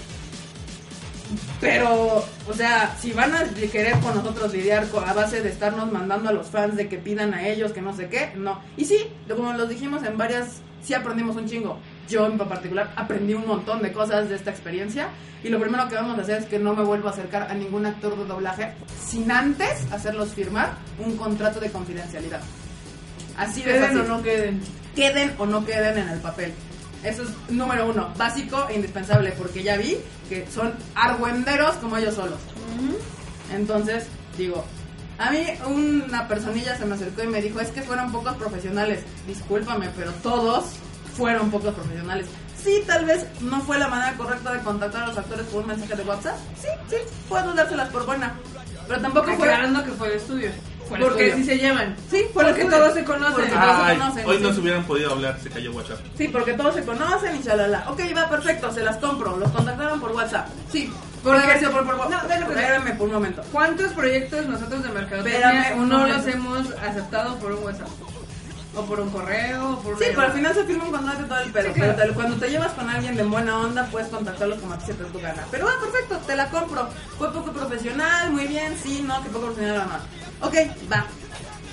Pero, 1.62 2.26
o 2.48 2.54
sea, 2.54 2.96
si 3.00 3.12
van 3.12 3.36
a 3.36 3.44
querer 3.44 4.00
con 4.00 4.16
nosotros 4.16 4.52
lidiar 4.54 4.88
a 5.06 5.14
base 5.14 5.42
de 5.42 5.50
estarnos 5.50 5.92
mandando 5.92 6.30
a 6.30 6.34
los 6.34 6.48
fans 6.48 6.76
de 6.76 6.90
que 6.90 6.98
pidan 6.98 7.34
a 7.34 7.48
ellos 7.48 7.72
que 7.72 7.82
no 7.82 7.96
sé 7.96 8.08
qué, 8.10 8.32
no. 8.36 8.60
Y 8.78 8.86
sí, 8.86 8.98
como 9.28 9.54
los 9.54 9.70
dijimos 9.70 10.04
en 10.04 10.18
varias, 10.18 10.62
sí 10.82 10.94
aprendimos 10.96 11.36
un 11.36 11.48
chingo. 11.48 11.78
Yo 12.10 12.26
en 12.26 12.38
particular 12.38 12.92
aprendí 12.96 13.34
un 13.34 13.48
montón 13.48 13.82
de 13.82 13.92
cosas 13.94 14.30
de 14.30 14.36
esta 14.36 14.50
experiencia. 14.50 15.10
Y 15.44 15.50
lo 15.50 15.60
primero 15.60 15.88
que 15.88 15.96
vamos 15.96 16.18
a 16.18 16.22
hacer 16.22 16.40
es 16.40 16.46
que 16.46 16.60
no 16.60 16.76
me 16.76 16.84
vuelvo 16.84 17.08
a 17.08 17.12
acercar 17.12 17.44
a 17.44 17.54
ningún 17.54 17.86
actor 17.86 18.18
de 18.18 18.26
doblaje 18.26 18.74
sin 19.06 19.32
antes 19.32 19.90
hacerlos 19.92 20.34
firmar 20.34 20.74
un 20.98 21.16
contrato 21.16 21.60
de 21.60 21.72
confidencialidad. 21.72 22.42
Así 23.38 23.62
de 23.62 23.74
Queden 23.74 23.84
fácil 23.84 24.00
o 24.00 24.04
no 24.04 24.22
queden. 24.24 24.62
queden 24.96 25.36
o 25.38 25.46
no 25.46 25.66
queden 25.66 25.98
en 25.98 26.10
el 26.10 26.20
papel. 26.20 26.52
Eso 27.04 27.24
es 27.24 27.30
número 27.50 27.90
uno, 27.90 28.14
básico 28.18 28.68
e 28.70 28.76
indispensable, 28.76 29.32
porque 29.38 29.64
ya 29.64 29.78
vi 29.78 29.98
que 30.28 30.46
son 30.52 30.74
argüenderos 30.96 31.78
como 31.78 31.96
ellos 31.96 32.16
solos. 32.16 32.40
Entonces, 33.54 34.08
digo, 34.38 34.66
a 35.18 35.32
mí 35.32 35.46
una 35.66 36.28
personilla 36.28 36.78
se 36.78 36.86
me 36.86 36.96
acercó 36.96 37.24
y 37.24 37.28
me 37.28 37.42
dijo, 37.42 37.62
es 37.62 37.70
que 37.70 37.82
fueron 37.82 38.12
pocos 38.12 38.36
profesionales. 38.36 39.02
Discúlpame, 39.26 39.90
pero 39.96 40.12
todos 40.24 40.66
fueron 41.20 41.52
pocos 41.52 41.74
profesionales. 41.76 42.26
Sí, 42.64 42.84
tal 42.88 43.06
vez 43.06 43.26
no 43.42 43.62
fue 43.62 43.78
la 43.78 43.88
manera 43.88 44.14
correcta 44.18 44.52
de 44.54 44.60
contactar 44.60 45.04
a 45.04 45.08
los 45.08 45.18
actores 45.18 45.46
por 45.48 45.62
un 45.62 45.68
mensaje 45.68 45.96
de 45.96 46.04
WhatsApp. 46.04 46.36
Sí, 46.60 46.68
sí, 46.90 46.96
puedo 47.30 47.54
dárselas 47.54 47.90
por 47.90 48.06
buena. 48.06 48.34
Pero 48.88 49.02
tampoco 49.02 49.26
fue... 49.28 49.48
Aclarando 49.50 49.84
que 49.86 49.92
fue 49.92 50.10
de 50.10 50.18
estudio. 50.18 50.50
Fue 50.90 50.98
Porque 50.98 51.28
estudio. 51.28 51.34
así 51.36 51.44
se 51.46 51.60
llaman. 51.60 51.96
Sí, 52.10 52.26
fue 52.34 52.44
el 52.44 52.50
Porque 52.50 52.62
estudio. 52.64 52.78
todos 52.80 52.94
se 52.96 53.04
conocen. 53.04 53.34
Porque 53.36 53.52
todos 53.52 53.88
se 53.88 53.98
conocen, 53.98 54.26
hoy 54.26 54.38
sí. 54.38 54.44
no 54.44 54.54
se 54.54 54.60
hubieran 54.60 54.84
podido 54.86 55.12
hablar, 55.12 55.40
se 55.42 55.50
cayó 55.50 55.72
WhatsApp. 55.72 56.00
Sí, 56.18 56.28
porque 56.30 56.54
todos 56.54 56.74
se 56.76 56.84
conocen 56.84 57.36
y 57.36 57.42
shalala. 57.44 57.86
Ok, 57.90 58.00
va 58.18 58.30
perfecto, 58.30 58.74
se 58.74 58.82
las 58.82 58.98
compro. 58.98 59.38
Los 59.38 59.52
contactaron 59.52 60.00
por 60.02 60.12
WhatsApp. 60.14 60.48
Sí, 60.72 60.92
Porque- 61.24 61.44
haber 61.44 61.60
sido 61.60 61.72
por, 61.72 61.86
por 61.86 62.10
No, 62.10 62.18
Espérame 62.18 62.98
por 62.98 63.08
un 63.08 63.14
momento. 63.14 63.42
¿Cuántos 63.52 63.94
proyectos 63.94 64.46
nosotros 64.48 64.82
de 64.84 64.90
mercadotecnia 64.90 65.62
Espérame 65.62 65.88
no 65.88 66.08
los 66.08 66.26
hemos 66.28 66.72
aceptado 66.72 67.36
por 67.38 67.52
un 67.52 67.64
WhatsApp? 67.64 67.88
O 68.76 68.82
por 68.86 69.00
un 69.00 69.10
correo, 69.10 69.72
o 69.74 69.80
por 69.80 69.98
Sí, 69.98 70.06
pero 70.10 70.22
al 70.22 70.32
final 70.34 70.54
se 70.54 70.64
firma 70.64 70.84
un 70.86 70.92
contrato 70.92 71.24
todo 71.26 71.40
el 71.40 71.52
pedo. 71.52 71.74
Sí, 71.74 71.80
pero 71.80 71.96
te- 71.96 72.10
cuando 72.14 72.36
te 72.38 72.50
llevas 72.50 72.72
con 72.74 72.88
alguien 72.90 73.16
de 73.16 73.24
buena 73.24 73.58
onda, 73.58 73.86
puedes 73.92 74.10
contactarlos 74.10 74.60
como 74.60 74.74
a 74.74 74.78
ti 74.78 74.86
se 74.88 74.94
te 74.94 75.04
tu 75.06 75.20
gana. 75.20 75.44
Pero 75.50 75.66
va, 75.66 75.72
perfecto, 75.82 76.18
te 76.28 76.36
la 76.36 76.50
compro. 76.50 76.88
Fue 77.18 77.34
poco 77.34 77.52
profesional, 77.52 78.32
muy 78.32 78.46
bien, 78.46 78.78
sí, 78.82 79.04
no, 79.06 79.22
que 79.24 79.30
poco 79.30 79.46
profesional 79.48 79.88
no. 79.90 80.48
Ok, 80.48 80.54
va. 80.92 81.06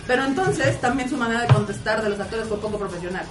Pero 0.06 0.24
entonces 0.24 0.80
también 0.80 1.10
su 1.10 1.16
manera 1.18 1.42
de 1.42 1.48
contestar 1.48 2.02
de 2.02 2.08
los 2.10 2.18
actores 2.20 2.48
fue 2.48 2.58
poco 2.58 2.78
profesional. 2.78 3.26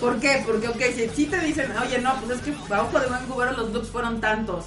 ¿Por 0.00 0.20
qué? 0.20 0.42
Porque, 0.46 0.68
ok, 0.68 0.80
si, 0.94 1.08
si 1.08 1.26
te 1.26 1.40
dicen, 1.40 1.72
oye, 1.82 1.98
no, 1.98 2.14
pues 2.20 2.38
es 2.38 2.44
que 2.44 2.54
a 2.74 2.82
ojo 2.82 3.00
de 3.00 3.06
buen 3.06 3.24
cubero 3.26 3.52
los 3.52 3.72
looks 3.72 3.88
fueron 3.88 4.20
tantos. 4.20 4.66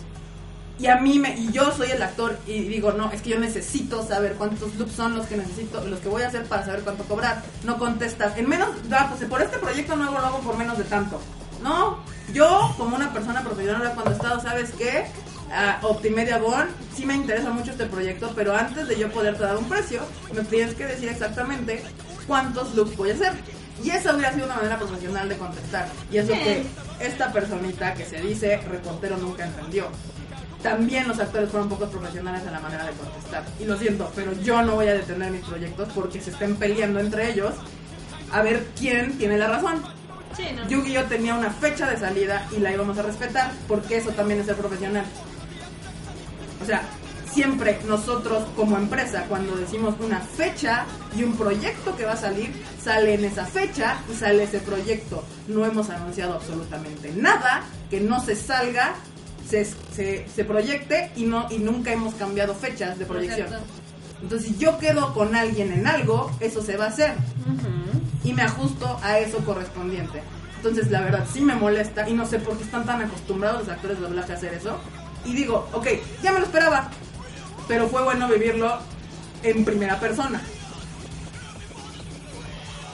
Y 0.80 0.88
a 0.88 0.98
mí 0.98 1.20
me, 1.20 1.38
y 1.38 1.52
yo 1.52 1.72
soy 1.72 1.92
el 1.92 2.02
actor 2.02 2.40
y 2.48 2.62
digo, 2.62 2.92
no, 2.92 3.12
es 3.12 3.22
que 3.22 3.30
yo 3.30 3.40
necesito 3.40 4.06
saber 4.06 4.34
cuántos 4.34 4.76
loops 4.76 4.94
son 4.94 5.16
los 5.16 5.28
que 5.28 5.38
necesito, 5.38 5.86
los 5.86 6.00
que 6.00 6.10
voy 6.10 6.24
a 6.24 6.28
hacer 6.28 6.46
para 6.46 6.66
saber 6.66 6.82
cuánto 6.82 7.04
cobrar. 7.04 7.44
No 7.64 7.78
contestas, 7.78 8.36
en 8.38 8.50
menos, 8.50 8.70
ah, 8.92 9.08
pues 9.10 9.30
por 9.30 9.42
este 9.42 9.60
proyecto 9.60 9.96
no 9.96 10.06
hago, 10.06 10.14
lo 10.14 10.26
hago 10.26 10.40
por 10.40 10.58
menos 10.58 10.78
de 10.78 10.84
tanto. 10.86 11.22
No, 11.62 12.00
yo 12.34 12.74
como 12.78 12.96
una 12.96 13.14
persona 13.14 13.44
profesional 13.44 13.92
he 13.92 13.96
contestado, 13.96 14.42
¿sabes 14.42 14.72
qué? 14.72 15.06
A 15.54 15.80
Optimedia 15.84 16.40
Bon, 16.40 16.66
sí 16.96 17.06
me 17.06 17.14
interesa 17.14 17.52
mucho 17.52 17.72
este 17.72 17.86
proyecto, 17.86 18.32
pero 18.36 18.56
antes 18.56 18.88
de 18.88 18.98
yo 18.98 19.12
poderte 19.12 19.44
dar 19.44 19.58
un 19.58 19.66
precio, 19.66 20.02
me 20.34 20.42
tienes 20.44 20.74
que 20.74 20.86
decir 20.86 21.10
exactamente 21.10 21.84
cuántos 22.26 22.74
loops 22.74 22.96
voy 22.98 23.12
a 23.12 23.14
hacer. 23.14 23.34
Y 23.84 23.90
esa 23.90 24.14
hubiera 24.14 24.34
sido 24.34 24.46
una 24.46 24.56
manera 24.56 24.78
profesional 24.78 25.28
de 25.28 25.38
contestar. 25.38 25.88
Y 26.12 26.18
eso 26.18 26.34
que 26.34 26.64
esta 27.00 27.32
personita 27.32 27.94
que 27.94 28.06
se 28.06 28.22
dice 28.22 28.58
reportero 28.58 29.18
nunca 29.18 29.46
entendió. 29.46 29.88
También 30.64 31.08
los 31.08 31.20
actores 31.20 31.50
fueron 31.50 31.70
pocos 31.70 31.90
profesionales 31.90 32.44
en 32.46 32.52
la 32.52 32.60
manera 32.60 32.86
de 32.86 32.92
contestar. 32.92 33.44
Y 33.60 33.66
lo 33.66 33.78
siento, 33.78 34.12
pero 34.16 34.34
yo 34.42 34.62
no 34.62 34.76
voy 34.76 34.88
a 34.88 34.94
detener 34.94 35.32
mis 35.32 35.44
proyectos 35.46 35.90
porque 35.96 36.22
se 36.22 36.32
estén 36.32 36.56
peleando 36.56 37.00
entre 37.00 37.32
ellos 37.32 37.54
a 38.32 38.42
ver 38.42 38.68
quién 38.78 39.18
tiene 39.18 39.38
la 39.38 39.48
razón. 39.48 39.82
Sí, 40.36 40.46
¿no? 40.56 40.68
Yu-Gi-Oh 40.68 41.04
tenía 41.06 41.36
una 41.36 41.50
fecha 41.50 41.90
de 41.90 41.98
salida 41.98 42.48
y 42.56 42.60
la 42.60 42.72
íbamos 42.72 42.98
a 42.98 43.02
respetar 43.02 43.52
porque 43.68 43.98
eso 43.98 44.12
también 44.12 44.40
es 44.40 44.46
ser 44.46 44.56
profesional. 44.56 45.06
O 46.62 46.66
sea, 46.66 46.84
siempre 47.32 47.80
nosotros 47.88 48.44
como 48.56 48.78
empresa 48.78 49.26
cuando 49.28 49.56
decimos 49.56 49.96
una 50.00 50.20
fecha 50.20 50.86
y 51.16 51.24
un 51.24 51.36
proyecto 51.36 51.96
que 51.96 52.06
va 52.06 52.14
a 52.14 52.18
salir, 52.18 52.52
sale 52.82 53.14
en 53.16 53.26
esa 53.26 53.46
fecha 53.46 53.98
y 54.12 54.16
sale 54.16 54.44
ese 54.44 54.60
proyecto. 54.60 55.24
No 55.48 55.66
hemos 55.66 55.90
anunciado 55.90 56.36
absolutamente 56.36 57.12
nada 57.16 57.64
que 57.90 58.00
no 58.00 58.24
se 58.24 58.36
salga, 58.36 58.96
se, 59.52 59.66
se, 59.66 60.26
se 60.34 60.46
proyecte 60.46 61.12
y, 61.18 61.26
no, 61.26 61.48
y 61.52 61.58
nunca 61.60 61.92
hemos 61.92 62.14
cambiado 62.14 62.56
fechas 62.56 62.98
de 62.98 63.06
proyección. 63.06 63.48
Exacto. 63.48 63.66
Entonces, 64.22 64.48
si 64.48 64.58
yo 64.58 64.78
quedo 64.78 65.14
con 65.14 65.36
alguien 65.36 65.74
en 65.74 65.88
algo, 65.88 66.32
eso 66.40 66.62
se 66.62 66.78
va 66.78 66.86
a 66.86 66.88
hacer 66.88 67.14
y 68.24 68.34
me 68.34 68.44
ajusto 68.44 68.98
a 69.04 69.20
eso 69.20 69.40
correspondiente. 69.40 70.22
Entonces, 70.56 70.90
la 70.90 71.02
verdad, 71.02 71.28
sí 71.32 71.42
me 71.42 71.56
molesta 71.56 72.08
y 72.08 72.14
no 72.14 72.26
sé 72.26 72.40
por 72.40 72.56
qué 72.56 72.64
están 72.64 72.86
tan 72.86 73.02
acostumbrados 73.02 73.62
los 73.62 73.70
actores 73.70 74.00
de 74.00 74.08
doblaje 74.08 74.32
a 74.32 74.36
hacer 74.36 74.54
eso. 74.54 74.78
Y 75.26 75.34
digo, 75.34 75.68
ok, 75.74 75.88
ya 76.24 76.32
me 76.32 76.40
lo 76.40 76.46
esperaba, 76.46 76.90
pero 77.68 77.90
fue 77.90 78.04
bueno 78.04 78.30
vivirlo 78.30 78.78
en 79.44 79.66
primera 79.66 80.00
persona. 80.00 80.42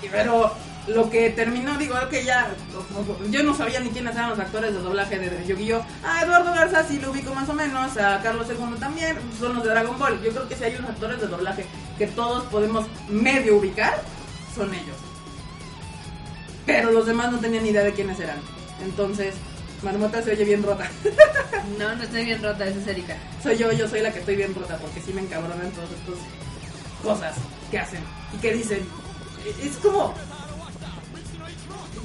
Pero 0.10 0.56
lo 0.88 1.10
que 1.10 1.30
terminó, 1.32 1.78
digo, 1.78 1.96
ok, 1.96 2.14
ya, 2.24 2.50
yo 3.30 3.44
no 3.44 3.54
sabía 3.54 3.80
ni 3.80 3.90
quiénes 3.90 4.16
eran 4.16 4.30
los 4.30 4.40
actores 4.40 4.74
de 4.74 4.80
doblaje 4.80 5.20
de 5.20 5.46
Yu-Gi-Oh! 5.46 5.86
A 6.04 6.24
Eduardo 6.24 6.54
Garza 6.54 6.84
sí 6.84 7.00
lo 7.00 7.12
ubico 7.12 7.34
más 7.34 7.50
o 7.50 7.54
menos, 7.54 7.98
a 7.98 8.22
Carlos 8.22 8.48
II 8.50 8.80
también, 8.80 9.18
son 9.38 9.56
los 9.56 9.64
de 9.64 9.70
Dragon 9.70 10.00
Ball. 10.00 10.22
Yo 10.22 10.32
creo 10.32 10.48
que 10.48 10.56
si 10.56 10.64
hay 10.64 10.76
unos 10.76 10.92
actores 10.92 11.20
de 11.20 11.28
doblaje 11.28 11.66
que 11.98 12.08
todos 12.08 12.46
podemos 12.46 12.86
medio 13.10 13.58
ubicar, 13.58 14.02
son 14.56 14.74
ellos. 14.74 14.96
Pero 16.66 16.92
los 16.92 17.06
demás 17.06 17.32
no 17.32 17.40
tenían 17.40 17.64
ni 17.64 17.70
idea 17.70 17.84
de 17.84 17.94
quiénes 17.94 18.20
eran. 18.20 18.38
Entonces, 18.82 19.36
Marmota 19.82 20.22
se 20.22 20.32
oye 20.32 20.46
bien 20.46 20.64
rota. 20.64 20.90
No, 21.78 21.94
no 21.94 22.02
estoy 22.02 22.24
bien 22.24 22.42
rota, 22.42 22.66
esa 22.66 22.80
es 22.80 22.88
Erika. 22.88 23.18
soy 23.44 23.58
yo, 23.58 23.72
yo 23.74 23.90
soy 23.90 24.00
la 24.00 24.14
que 24.14 24.20
estoy 24.20 24.38
bien 24.38 24.56
rota 24.56 24.78
porque 24.78 25.02
sí 25.02 25.12
me 25.12 25.20
encabronan 25.20 25.70
todas 25.72 25.90
estas 25.92 26.16
cosas 27.04 27.36
que 27.70 27.78
hacen 27.78 28.00
y 28.34 28.38
que 28.38 28.54
dicen. 28.54 28.88
Es 29.62 29.76
como. 29.78 30.14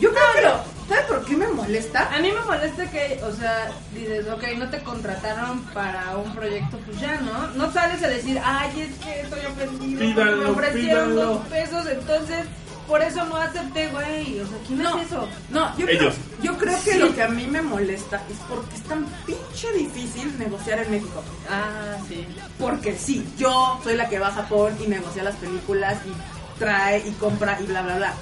Yo 0.02 0.10
creo 0.12 0.32
que. 0.34 0.72
¿Sabes 0.88 1.06
por 1.06 1.24
qué 1.24 1.36
me 1.36 1.46
molesta? 1.46 2.12
A 2.12 2.18
mí 2.18 2.30
me 2.32 2.40
molesta 2.44 2.90
que, 2.90 3.20
o 3.22 3.32
sea, 3.32 3.70
dices, 3.94 4.26
ok, 4.28 4.42
no 4.58 4.68
te 4.68 4.82
contrataron 4.82 5.60
para 5.72 6.16
un 6.16 6.34
proyecto, 6.34 6.76
pues 6.84 7.00
ya, 7.00 7.18
¿no? 7.20 7.46
No 7.54 7.72
sales 7.72 8.02
a 8.02 8.08
decir, 8.08 8.38
ay, 8.44 8.80
es 8.90 8.96
que 9.04 9.20
estoy 9.20 9.46
ofendido, 9.46 10.24
me 10.36 10.44
ofrecieron 10.46 11.14
dos 11.14 11.46
pesos, 11.46 11.86
entonces, 11.86 12.44
por 12.88 13.00
eso 13.00 13.24
no 13.26 13.36
acepté, 13.36 13.88
güey. 13.88 14.40
O 14.40 14.46
sea, 14.46 14.58
¿quién 14.66 14.82
No, 14.82 14.98
es 14.98 15.06
eso? 15.06 15.28
no, 15.50 15.78
yo 15.78 15.86
Ellos. 15.86 16.14
creo, 16.40 16.52
yo 16.52 16.58
creo 16.58 16.82
que 16.82 16.96
lo 16.96 17.14
que 17.14 17.22
a 17.22 17.28
mí 17.28 17.46
me 17.46 17.62
molesta 17.62 18.20
es 18.28 18.36
porque 18.48 18.74
es 18.74 18.82
tan 18.82 19.06
pinche 19.24 19.72
difícil 19.72 20.36
negociar 20.36 20.80
en 20.80 20.90
México. 20.90 21.22
Ah, 21.48 21.96
sí. 22.08 22.26
Porque 22.58 22.98
sí, 22.98 23.24
yo 23.38 23.80
soy 23.84 23.94
la 23.94 24.08
que 24.08 24.18
va 24.18 24.28
a 24.28 24.32
Japón 24.32 24.76
y 24.84 24.88
negocia 24.88 25.22
las 25.22 25.36
películas 25.36 25.96
y 26.04 26.58
trae 26.58 26.98
y 27.06 27.12
compra 27.12 27.56
y 27.60 27.66
bla, 27.66 27.82
bla, 27.82 27.96
bla. 27.96 28.14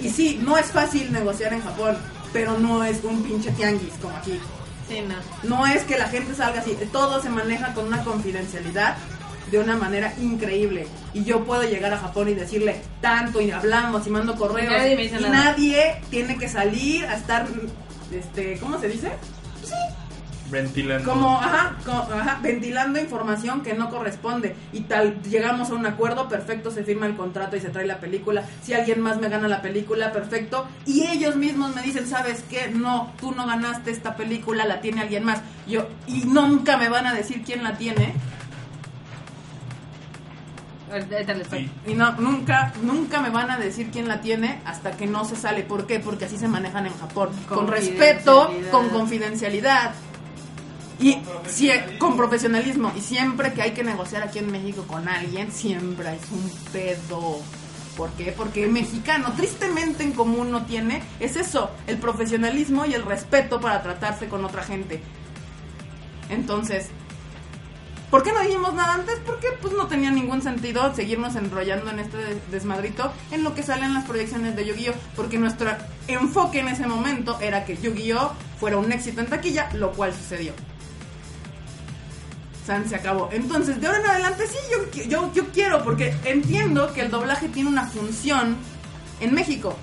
Y 0.00 0.10
sí, 0.10 0.40
no 0.42 0.58
es 0.58 0.66
fácil 0.66 1.12
negociar 1.12 1.52
en 1.52 1.62
Japón, 1.62 1.96
pero 2.32 2.58
no 2.58 2.84
es 2.84 3.02
un 3.04 3.22
pinche 3.22 3.50
tianguis 3.52 3.94
como 4.00 4.16
aquí. 4.16 4.38
Sí, 4.88 5.02
no. 5.02 5.14
No 5.48 5.66
es 5.66 5.82
que 5.84 5.98
la 5.98 6.08
gente 6.08 6.34
salga 6.34 6.60
así, 6.60 6.76
todo 6.92 7.20
se 7.20 7.30
maneja 7.30 7.74
con 7.74 7.86
una 7.86 8.04
confidencialidad 8.04 8.96
de 9.50 9.58
una 9.58 9.76
manera 9.76 10.12
increíble. 10.20 10.86
Y 11.14 11.24
yo 11.24 11.44
puedo 11.44 11.62
llegar 11.62 11.92
a 11.92 11.98
Japón 11.98 12.28
y 12.28 12.34
decirle 12.34 12.80
tanto 13.00 13.40
y 13.40 13.50
hablamos 13.50 14.06
y 14.06 14.10
mando 14.10 14.36
correos. 14.36 14.72
Nadie 14.72 14.96
me 14.96 15.02
dice 15.02 15.16
y 15.18 15.22
nada. 15.22 15.44
nadie 15.44 16.00
tiene 16.10 16.36
que 16.36 16.48
salir 16.48 17.04
a 17.06 17.16
estar, 17.16 17.46
este, 18.12 18.58
¿cómo 18.58 18.78
se 18.80 18.88
dice? 18.88 19.12
Ventilando. 20.50 21.10
Como, 21.10 21.40
ajá, 21.40 21.76
como, 21.84 22.02
ajá, 22.02 22.38
ventilando 22.42 23.00
información 23.00 23.62
que 23.62 23.74
no 23.74 23.90
corresponde. 23.90 24.54
Y 24.72 24.80
tal, 24.82 25.20
llegamos 25.22 25.70
a 25.70 25.74
un 25.74 25.86
acuerdo, 25.86 26.28
perfecto, 26.28 26.70
se 26.70 26.84
firma 26.84 27.06
el 27.06 27.16
contrato 27.16 27.56
y 27.56 27.60
se 27.60 27.70
trae 27.70 27.86
la 27.86 27.98
película. 27.98 28.44
Si 28.62 28.72
alguien 28.74 29.00
más 29.00 29.18
me 29.18 29.28
gana 29.28 29.48
la 29.48 29.62
película, 29.62 30.12
perfecto. 30.12 30.66
Y 30.84 31.06
ellos 31.06 31.36
mismos 31.36 31.74
me 31.74 31.82
dicen, 31.82 32.06
¿sabes 32.06 32.44
qué? 32.48 32.68
No, 32.68 33.12
tú 33.20 33.32
no 33.32 33.46
ganaste 33.46 33.90
esta 33.90 34.16
película, 34.16 34.64
la 34.64 34.80
tiene 34.80 35.02
alguien 35.02 35.24
más. 35.24 35.40
Yo, 35.66 35.88
y 36.06 36.24
nunca 36.24 36.76
me 36.76 36.88
van 36.88 37.06
a 37.06 37.14
decir 37.14 37.42
quién 37.44 37.62
la 37.62 37.76
tiene. 37.76 38.14
Sí. 41.50 41.70
Y 41.86 41.94
no, 41.94 42.12
nunca, 42.12 42.72
nunca 42.82 43.20
me 43.20 43.30
van 43.30 43.50
a 43.50 43.58
decir 43.58 43.90
quién 43.90 44.06
la 44.06 44.20
tiene 44.20 44.60
hasta 44.64 44.92
que 44.92 45.06
no 45.06 45.24
se 45.24 45.34
sale. 45.36 45.62
¿Por 45.62 45.86
qué? 45.86 45.98
Porque 45.98 46.26
así 46.26 46.38
se 46.38 46.48
manejan 46.48 46.86
en 46.86 46.96
Japón. 46.96 47.30
Con 47.48 47.66
respeto, 47.66 48.52
con 48.70 48.88
confidencialidad. 48.90 49.92
Y 50.98 51.18
si, 51.46 51.70
con 51.98 52.16
profesionalismo. 52.16 52.92
Y 52.96 53.00
siempre 53.00 53.52
que 53.52 53.62
hay 53.62 53.72
que 53.72 53.84
negociar 53.84 54.22
aquí 54.22 54.38
en 54.38 54.50
México 54.50 54.84
con 54.86 55.08
alguien, 55.08 55.52
siempre 55.52 56.14
es 56.14 56.30
un 56.30 56.50
pedo. 56.72 57.38
¿Por 57.96 58.10
qué? 58.10 58.32
Porque 58.32 58.64
el 58.64 58.70
mexicano, 58.72 59.32
tristemente 59.36 60.02
en 60.04 60.12
común 60.12 60.50
no 60.50 60.64
tiene, 60.66 61.02
es 61.20 61.36
eso, 61.36 61.70
el 61.86 61.96
profesionalismo 61.98 62.84
y 62.86 62.94
el 62.94 63.02
respeto 63.04 63.60
para 63.60 63.82
tratarse 63.82 64.28
con 64.28 64.44
otra 64.44 64.62
gente. 64.62 65.00
Entonces, 66.28 66.88
¿Por 68.10 68.22
qué 68.22 68.32
no 68.32 68.40
dijimos 68.40 68.72
nada 68.72 68.94
antes? 68.94 69.16
Porque 69.26 69.48
pues 69.60 69.74
no 69.74 69.88
tenía 69.88 70.12
ningún 70.12 70.40
sentido 70.40 70.94
seguirnos 70.94 71.34
enrollando 71.34 71.90
en 71.90 71.98
este 71.98 72.16
des- 72.16 72.50
desmadrito 72.52 73.12
en 73.32 73.42
lo 73.42 73.52
que 73.52 73.64
salen 73.64 73.94
las 73.94 74.04
proyecciones 74.04 74.54
de 74.54 74.64
Yu-Gi-Oh! 74.64 74.94
Porque 75.16 75.38
nuestro 75.38 75.72
enfoque 76.06 76.60
en 76.60 76.68
ese 76.68 76.86
momento 76.86 77.36
era 77.40 77.64
que 77.64 77.76
Yu-Gi-Oh! 77.76 78.30
fuera 78.60 78.76
un 78.78 78.92
éxito 78.92 79.20
en 79.22 79.26
taquilla, 79.26 79.68
lo 79.74 79.90
cual 79.90 80.14
sucedió. 80.14 80.52
San 82.66 82.88
se 82.88 82.96
acabó. 82.96 83.28
Entonces, 83.32 83.80
de 83.80 83.86
ahora 83.86 84.00
en 84.00 84.06
adelante 84.06 84.44
sí, 84.48 84.56
yo, 84.70 85.02
yo, 85.04 85.32
yo 85.32 85.48
quiero, 85.52 85.84
porque 85.84 86.14
entiendo 86.24 86.92
que 86.92 87.02
el 87.02 87.10
doblaje 87.10 87.48
tiene 87.48 87.68
una 87.68 87.86
función 87.86 88.56
en 89.20 89.34
México 89.34 89.76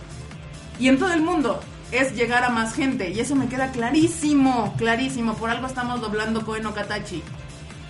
y 0.80 0.90
en 0.90 1.00
todo 1.00 1.14
el 1.14 1.22
mundo. 1.22 1.62
Es 1.92 2.16
llegar 2.16 2.44
a 2.44 2.50
más 2.50 2.74
gente. 2.74 3.12
Y 3.12 3.20
eso 3.20 3.36
me 3.36 3.48
queda 3.48 3.72
clarísimo, 3.72 4.74
clarísimo. 4.78 5.36
Por 5.36 5.52
algo 5.52 5.68
estamos 5.68 6.02
doblando 6.02 6.44
Koe 6.44 6.60
no 6.60 6.74
Katachi. 6.74 7.22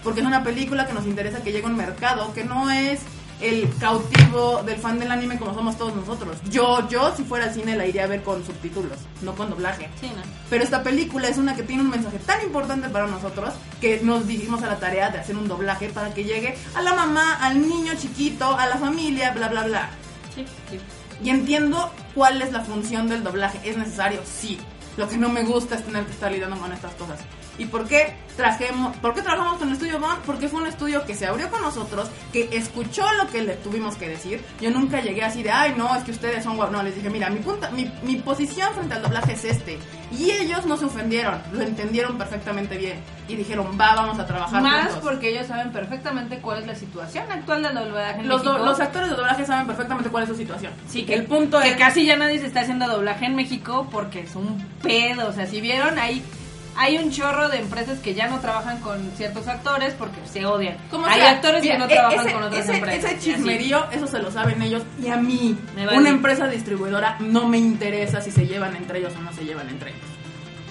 Porque 0.03 0.19
es 0.19 0.25
una 0.25 0.43
película 0.43 0.85
que 0.85 0.93
nos 0.93 1.05
interesa 1.05 1.41
que 1.41 1.53
llegue 1.53 1.65
a 1.65 1.69
un 1.69 1.77
mercado 1.77 2.33
que 2.33 2.43
no 2.43 2.69
es 2.69 2.99
el 3.41 3.69
cautivo 3.77 4.63
del 4.63 4.77
fan 4.77 4.99
del 4.99 5.11
anime 5.11 5.37
como 5.37 5.53
somos 5.53 5.77
todos 5.77 5.95
nosotros. 5.95 6.37
Yo, 6.49 6.87
yo, 6.89 7.15
si 7.15 7.23
fuera 7.23 7.45
al 7.45 7.53
cine, 7.53 7.75
la 7.75 7.85
iría 7.85 8.05
a 8.05 8.07
ver 8.07 8.23
con 8.23 8.45
subtítulos, 8.45 8.97
no 9.21 9.35
con 9.35 9.49
doblaje. 9.49 9.89
Sí, 9.99 10.07
¿no? 10.07 10.21
Pero 10.49 10.63
esta 10.63 10.83
película 10.83 11.27
es 11.27 11.37
una 11.37 11.55
que 11.55 11.63
tiene 11.63 11.83
un 11.83 11.89
mensaje 11.89 12.19
tan 12.19 12.41
importante 12.41 12.89
para 12.89 13.07
nosotros 13.07 13.53
que 13.81 13.99
nos 14.01 14.27
dijimos 14.27 14.63
a 14.63 14.67
la 14.67 14.79
tarea 14.79 15.09
de 15.09 15.19
hacer 15.19 15.35
un 15.35 15.47
doblaje 15.47 15.89
para 15.89 16.13
que 16.13 16.23
llegue 16.23 16.55
a 16.75 16.81
la 16.81 16.93
mamá, 16.93 17.35
al 17.41 17.61
niño 17.61 17.93
chiquito, 17.97 18.45
a 18.57 18.67
la 18.67 18.77
familia, 18.77 19.31
bla, 19.31 19.49
bla, 19.49 19.63
bla. 19.63 19.89
Sí, 20.35 20.45
sí. 20.69 20.79
Y 21.23 21.29
entiendo 21.29 21.91
cuál 22.15 22.41
es 22.41 22.51
la 22.51 22.61
función 22.61 23.07
del 23.07 23.23
doblaje. 23.23 23.59
¿Es 23.63 23.77
necesario? 23.77 24.21
Sí. 24.25 24.59
Lo 24.97 25.07
que 25.07 25.17
no 25.17 25.29
me 25.29 25.43
gusta 25.43 25.75
es 25.75 25.83
tener 25.83 26.05
que 26.05 26.11
estar 26.11 26.31
lidiando 26.31 26.57
con 26.57 26.71
estas 26.71 26.93
cosas. 26.95 27.19
¿Y 27.57 27.65
por 27.65 27.87
qué 27.87 28.15
trajemos, 28.35 28.95
por 28.97 29.13
qué 29.13 29.21
trabajamos 29.21 29.59
con 29.59 29.67
el 29.67 29.75
estudio 29.75 29.99
Bond? 29.99 30.21
Porque 30.25 30.47
fue 30.49 30.61
un 30.61 30.67
estudio 30.67 31.05
que 31.05 31.13
se 31.13 31.27
abrió 31.27 31.51
con 31.51 31.61
nosotros, 31.61 32.09
que 32.31 32.49
escuchó 32.53 33.05
lo 33.13 33.29
que 33.29 33.43
le 33.43 33.53
tuvimos 33.57 33.95
que 33.95 34.09
decir. 34.09 34.43
Yo 34.59 34.71
nunca 34.71 35.01
llegué 35.01 35.23
así 35.23 35.43
de, 35.43 35.51
ay, 35.51 35.75
no, 35.77 35.95
es 35.95 36.03
que 36.03 36.11
ustedes 36.11 36.43
son 36.43 36.55
guau. 36.55 36.71
No, 36.71 36.81
les 36.81 36.95
dije, 36.95 37.11
mira, 37.11 37.29
mi, 37.29 37.39
punta, 37.41 37.69
mi, 37.69 37.91
mi 38.01 38.15
posición 38.15 38.73
frente 38.73 38.95
al 38.95 39.03
doblaje 39.03 39.33
es 39.33 39.45
este. 39.45 39.77
Y 40.17 40.31
ellos 40.31 40.65
no 40.65 40.77
se 40.77 40.85
ofendieron, 40.85 41.39
lo 41.51 41.61
entendieron 41.61 42.17
perfectamente 42.17 42.75
bien. 42.77 42.99
Y 43.27 43.35
dijeron, 43.35 43.77
va, 43.79 43.95
vamos 43.95 44.17
a 44.19 44.25
trabajar 44.25 44.61
Más 44.61 44.85
juntos. 44.87 45.03
porque 45.03 45.29
ellos 45.29 45.45
saben 45.47 45.71
perfectamente 45.71 46.39
cuál 46.39 46.59
es 46.61 46.67
la 46.67 46.75
situación 46.75 47.31
actual 47.31 47.61
del 47.63 47.75
doblaje 47.75 48.19
en 48.21 48.27
Los, 48.27 48.43
do- 48.43 48.51
México. 48.53 48.65
los 48.69 48.79
actores 48.79 49.09
de 49.11 49.15
doblaje 49.15 49.45
saben 49.45 49.67
perfectamente 49.67 50.09
cuál 50.09 50.23
es 50.23 50.29
su 50.29 50.35
situación. 50.35 50.73
Sí, 50.89 51.03
que 51.03 51.13
el 51.13 51.25
punto 51.25 51.59
que 51.61 51.69
es... 51.69 51.77
casi 51.77 52.03
ya 52.05 52.15
nadie 52.15 52.39
se 52.39 52.47
está 52.47 52.61
haciendo 52.61 52.87
doblaje 52.87 53.25
en 53.25 53.35
México 53.35 53.87
porque 53.91 54.21
es 54.21 54.35
un 54.35 54.59
pedo. 54.81 55.29
O 55.29 55.33
sea, 55.33 55.45
si 55.45 55.61
vieron 55.61 55.99
ahí. 55.99 56.23
Hay 56.75 56.97
un 56.97 57.11
chorro 57.11 57.49
de 57.49 57.59
empresas 57.59 57.99
que 57.99 58.13
ya 58.15 58.27
no 58.27 58.39
trabajan 58.39 58.79
con 58.79 59.11
ciertos 59.15 59.47
actores 59.47 59.93
porque 59.93 60.19
se 60.25 60.45
odian. 60.45 60.77
Como 60.89 61.05
Hay 61.05 61.19
sea, 61.21 61.31
actores 61.31 61.61
mira, 61.61 61.73
que 61.75 61.79
no 61.79 61.85
e- 61.85 61.89
trabajan 61.89 62.19
ese- 62.25 62.33
con 62.33 62.43
otras 62.43 62.63
ese, 62.65 62.73
empresas. 62.75 63.11
Ese 63.11 63.19
chismerío, 63.21 63.85
eso 63.91 64.07
se 64.07 64.19
lo 64.19 64.31
saben 64.31 64.61
ellos 64.61 64.81
y 65.01 65.07
a 65.09 65.17
mí, 65.17 65.57
vale. 65.75 65.97
una 65.97 66.09
empresa 66.09 66.47
distribuidora, 66.47 67.17
no 67.19 67.47
me 67.47 67.57
interesa 67.59 68.21
si 68.21 68.31
se 68.31 68.47
llevan 68.47 68.75
entre 68.75 68.99
ellos 68.99 69.13
o 69.17 69.21
no 69.21 69.31
se 69.33 69.45
llevan 69.45 69.69
entre 69.69 69.91
ellos. 69.91 70.01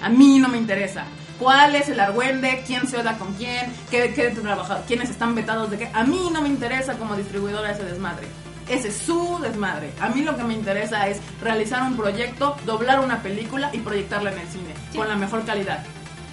A 0.01 0.09
mí 0.09 0.39
no 0.39 0.49
me 0.49 0.57
interesa. 0.57 1.05
¿Cuál 1.39 1.75
es 1.75 1.87
el 1.89 1.99
argüende? 1.99 2.63
¿Quién 2.67 2.87
se 2.87 2.97
oda 2.97 3.17
con 3.17 3.33
quién? 3.35 3.71
¿Qué, 3.89 4.13
qué 4.13 4.29
trabaja- 4.29 4.81
¿Quiénes 4.85 5.09
están 5.09 5.33
vetados 5.35 5.71
de 5.71 5.77
qué? 5.77 5.89
A 5.93 6.03
mí 6.03 6.29
no 6.31 6.41
me 6.41 6.49
interesa 6.49 6.93
como 6.95 7.15
distribuidora 7.15 7.71
ese 7.71 7.83
desmadre. 7.85 8.27
Ese 8.69 8.87
es 8.89 8.97
su 8.97 9.39
desmadre. 9.41 9.91
A 9.99 10.09
mí 10.09 10.21
lo 10.21 10.37
que 10.37 10.43
me 10.43 10.53
interesa 10.53 11.07
es 11.07 11.19
realizar 11.41 11.81
un 11.83 11.97
proyecto, 11.97 12.55
doblar 12.65 12.99
una 13.01 13.21
película 13.21 13.69
y 13.73 13.79
proyectarla 13.79 14.31
en 14.31 14.39
el 14.39 14.47
cine 14.47 14.73
Sí. 14.91 14.97
con 14.97 15.07
la 15.09 15.15
mejor 15.15 15.43
calidad. 15.45 15.83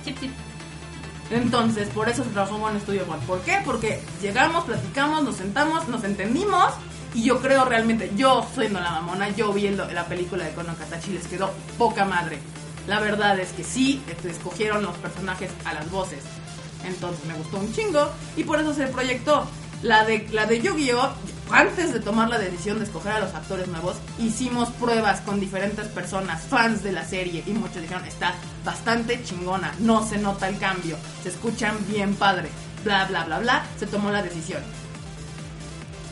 Sí, 0.04 0.14
sí. 0.20 0.30
Entonces, 1.30 1.88
por 1.90 2.08
eso 2.08 2.24
se 2.24 2.30
trabajó 2.30 2.60
con 2.60 2.76
Estudio 2.76 3.04
One. 3.08 3.24
¿Por 3.26 3.40
qué? 3.42 3.58
Porque 3.64 4.02
llegamos, 4.20 4.64
platicamos, 4.64 5.22
nos 5.22 5.36
sentamos, 5.36 5.88
nos 5.88 6.02
entendimos. 6.04 6.72
Y 7.14 7.24
yo 7.24 7.40
creo 7.40 7.64
realmente, 7.64 8.12
yo 8.16 8.46
siendo 8.54 8.80
la 8.80 8.90
mamona, 8.92 9.28
yo 9.30 9.52
viendo 9.52 9.84
la 9.86 10.04
película 10.06 10.44
de 10.44 10.52
Kono 10.52 10.74
Katachi 10.76 11.12
les 11.12 11.26
quedó 11.26 11.50
poca 11.78 12.04
madre. 12.04 12.38
La 12.86 13.00
verdad 13.00 13.38
es 13.38 13.50
que 13.52 13.64
sí, 13.64 14.02
este, 14.08 14.30
escogieron 14.30 14.82
los 14.82 14.96
personajes 14.96 15.50
a 15.64 15.74
las 15.74 15.90
voces. 15.90 16.22
Entonces 16.84 17.24
me 17.26 17.34
gustó 17.34 17.58
un 17.58 17.72
chingo 17.72 18.08
y 18.36 18.44
por 18.44 18.60
eso 18.60 18.72
se 18.74 18.86
proyectó. 18.86 19.44
La 19.82 20.04
de, 20.04 20.28
la 20.32 20.46
de 20.46 20.60
Yu-Gi-Oh! 20.60 21.10
Antes 21.52 21.92
de 21.92 21.98
tomar 21.98 22.28
la 22.28 22.38
decisión 22.38 22.78
de 22.78 22.84
escoger 22.84 23.12
a 23.12 23.20
los 23.20 23.34
actores 23.34 23.66
nuevos, 23.66 23.96
hicimos 24.18 24.68
pruebas 24.70 25.20
con 25.22 25.40
diferentes 25.40 25.88
personas, 25.88 26.44
fans 26.44 26.84
de 26.84 26.92
la 26.92 27.04
serie, 27.04 27.42
y 27.44 27.50
muchos 27.50 27.82
dijeron, 27.82 28.04
está 28.04 28.34
bastante 28.64 29.20
chingona, 29.24 29.74
no 29.80 30.06
se 30.06 30.18
nota 30.18 30.48
el 30.48 30.58
cambio, 30.58 30.96
se 31.24 31.30
escuchan 31.30 31.76
bien 31.88 32.14
padre, 32.14 32.50
bla, 32.84 33.04
bla, 33.06 33.24
bla, 33.24 33.40
bla, 33.40 33.66
se 33.80 33.88
tomó 33.88 34.10
la 34.10 34.22
decisión. 34.22 34.62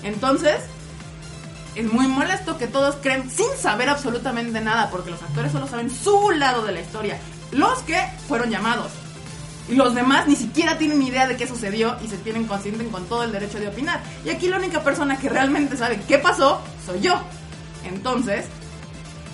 Entonces, 0.02 0.56
es 1.76 1.92
muy 1.92 2.08
molesto 2.08 2.58
que 2.58 2.66
todos 2.66 2.96
creen 2.96 3.30
sin 3.30 3.50
saber 3.60 3.88
absolutamente 3.88 4.60
nada, 4.60 4.90
porque 4.90 5.12
los 5.12 5.22
actores 5.22 5.52
solo 5.52 5.68
saben 5.68 5.90
su 5.90 6.32
lado 6.32 6.64
de 6.66 6.72
la 6.72 6.80
historia, 6.80 7.16
los 7.52 7.78
que 7.82 8.02
fueron 8.26 8.50
llamados. 8.50 8.90
Y 9.68 9.74
los 9.74 9.94
demás 9.94 10.26
ni 10.26 10.36
siquiera 10.36 10.78
tienen 10.78 11.02
idea 11.02 11.26
de 11.26 11.36
qué 11.36 11.46
sucedió 11.46 11.96
y 12.02 12.08
se 12.08 12.16
tienen 12.18 12.46
conscientes 12.46 12.88
con 12.88 13.04
todo 13.06 13.24
el 13.24 13.32
derecho 13.32 13.60
de 13.60 13.68
opinar. 13.68 14.00
Y 14.24 14.30
aquí 14.30 14.48
la 14.48 14.56
única 14.56 14.82
persona 14.82 15.18
que 15.18 15.28
realmente 15.28 15.76
sabe 15.76 16.00
qué 16.08 16.18
pasó 16.18 16.60
soy 16.86 17.00
yo. 17.00 17.20
Entonces, 17.84 18.46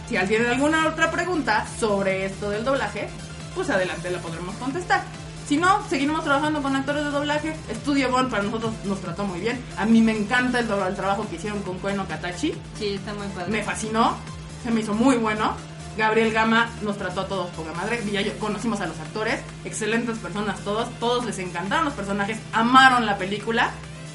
si 0.08 0.16
alguien 0.16 0.42
tiene 0.42 0.54
alguna 0.54 0.88
otra 0.88 1.10
pregunta 1.10 1.66
sobre 1.78 2.26
esto 2.26 2.50
del 2.50 2.64
doblaje, 2.64 3.08
pues 3.54 3.70
adelante 3.70 4.10
la 4.10 4.18
podremos 4.18 4.54
contestar. 4.56 5.02
Si 5.46 5.58
no, 5.58 5.86
seguiremos 5.88 6.24
trabajando 6.24 6.62
con 6.62 6.74
actores 6.74 7.04
de 7.04 7.10
doblaje. 7.10 7.54
Estudio 7.70 8.10
Bond 8.10 8.30
para 8.30 8.42
nosotros 8.42 8.72
nos 8.84 9.00
trató 9.00 9.24
muy 9.24 9.40
bien. 9.40 9.62
A 9.76 9.84
mí 9.84 10.00
me 10.00 10.16
encanta 10.16 10.58
el, 10.58 10.70
el 10.70 10.94
trabajo 10.96 11.28
que 11.28 11.36
hicieron 11.36 11.60
con 11.62 11.78
Koe 11.78 11.94
no 11.94 12.08
Katachi. 12.08 12.54
Sí, 12.78 12.94
está 12.94 13.12
muy 13.12 13.26
padre. 13.28 13.52
Me 13.52 13.62
fascinó, 13.62 14.16
se 14.62 14.70
me 14.70 14.80
hizo 14.80 14.94
muy 14.94 15.16
bueno. 15.16 15.54
Gabriel 15.96 16.32
Gama 16.32 16.70
nos 16.82 16.98
trató 16.98 17.22
a 17.22 17.26
todos 17.28 17.50
poca 17.50 17.72
madre. 17.72 18.02
Ya 18.10 18.20
yo- 18.20 18.36
conocimos 18.38 18.80
a 18.80 18.86
los 18.86 18.98
actores, 18.98 19.40
excelentes 19.64 20.18
personas 20.18 20.60
todos. 20.60 20.88
Todos 20.98 21.24
les 21.24 21.38
encantaron 21.38 21.84
los 21.84 21.94
personajes, 21.94 22.38
amaron 22.52 23.06
la 23.06 23.16
película. 23.18 23.70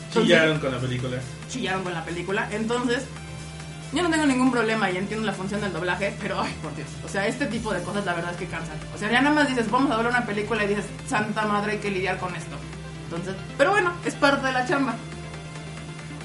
Entonces- 0.09 0.23
Chillaron 0.33 0.59
con 0.59 0.71
la 0.71 0.79
película. 0.79 1.17
chillaron 1.49 1.83
con 1.83 1.93
la 1.93 2.03
película. 2.03 2.47
Entonces, 2.51 3.03
yo 3.93 4.03
no 4.03 4.09
tengo 4.09 4.25
ningún 4.25 4.51
problema 4.51 4.89
y 4.91 4.97
entiendo 4.97 5.25
la 5.25 5.33
función 5.33 5.61
del 5.61 5.71
doblaje, 5.73 6.15
pero 6.21 6.41
ay, 6.41 6.53
por 6.61 6.75
Dios. 6.75 6.87
O 7.05 7.07
sea, 7.07 7.25
este 7.27 7.45
tipo 7.47 7.73
de 7.73 7.81
cosas 7.81 8.05
la 8.05 8.13
verdad 8.13 8.31
es 8.31 8.37
que 8.37 8.45
cansan. 8.47 8.75
O 8.93 8.97
sea, 8.97 9.11
ya 9.11 9.21
nada 9.21 9.33
más 9.35 9.47
dices, 9.47 9.69
vamos 9.71 9.91
a 9.91 9.97
ver 9.97 10.07
una 10.07 10.25
película 10.25 10.63
y 10.63 10.67
dices, 10.67 10.85
santa 11.07 11.45
madre, 11.45 11.73
hay 11.73 11.77
que 11.79 11.89
lidiar 11.91 12.17
con 12.17 12.35
esto. 12.35 12.55
Entonces, 13.05 13.35
pero 13.57 13.71
bueno, 13.71 13.93
es 14.05 14.13
parte 14.15 14.45
de 14.45 14.53
la 14.53 14.65
chamba. 14.67 14.93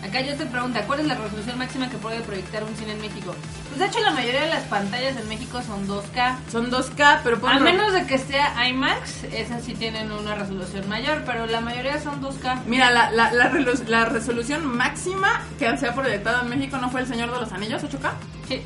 Acá 0.05 0.21
yo 0.21 0.35
te 0.37 0.45
pregunta, 0.45 0.83
¿cuál 0.87 1.01
es 1.01 1.07
la 1.07 1.15
resolución 1.15 1.57
máxima 1.59 1.89
que 1.89 1.97
puede 1.97 2.21
proyectar 2.21 2.63
un 2.63 2.77
cine 2.77 2.93
en 2.93 3.01
México? 3.01 3.35
Pues 3.69 3.81
de 3.81 3.87
hecho 3.87 4.01
la 4.01 4.11
mayoría 4.11 4.43
de 4.43 4.49
las 4.51 4.65
pantallas 4.65 5.17
en 5.17 5.27
México 5.29 5.63
son 5.63 5.89
2K. 5.89 6.37
Son 6.53 6.71
2K, 6.71 7.21
pero 7.25 7.41
por 7.41 7.51
A 7.51 7.59
menos 7.59 7.93
de 7.95 8.07
que 8.07 8.19
sea 8.19 8.69
IMAX, 8.69 9.25
esas 9.33 9.65
sí 9.65 9.73
tienen 9.75 10.13
una 10.13 10.35
resolución 10.35 10.87
mayor, 10.91 11.23
pero 11.25 11.47
la 11.47 11.61
mayoría 11.63 11.99
son 12.01 12.21
2K. 12.23 12.65
Mira, 12.67 12.91
la, 12.91 13.11
la, 13.13 13.33
la, 13.33 13.51
relu- 13.51 13.87
la 13.87 14.05
resolución 14.05 14.67
máxima 14.67 15.43
que 15.59 15.75
se 15.79 15.89
ha 15.89 15.95
proyectado 15.95 16.43
en 16.43 16.51
México 16.51 16.77
no 16.77 16.91
fue 16.91 17.01
El 17.01 17.07
Señor 17.07 17.33
de 17.33 17.41
los 17.41 17.51
Anillos, 17.53 17.83
8K. 17.83 18.11
Sí. 18.47 18.63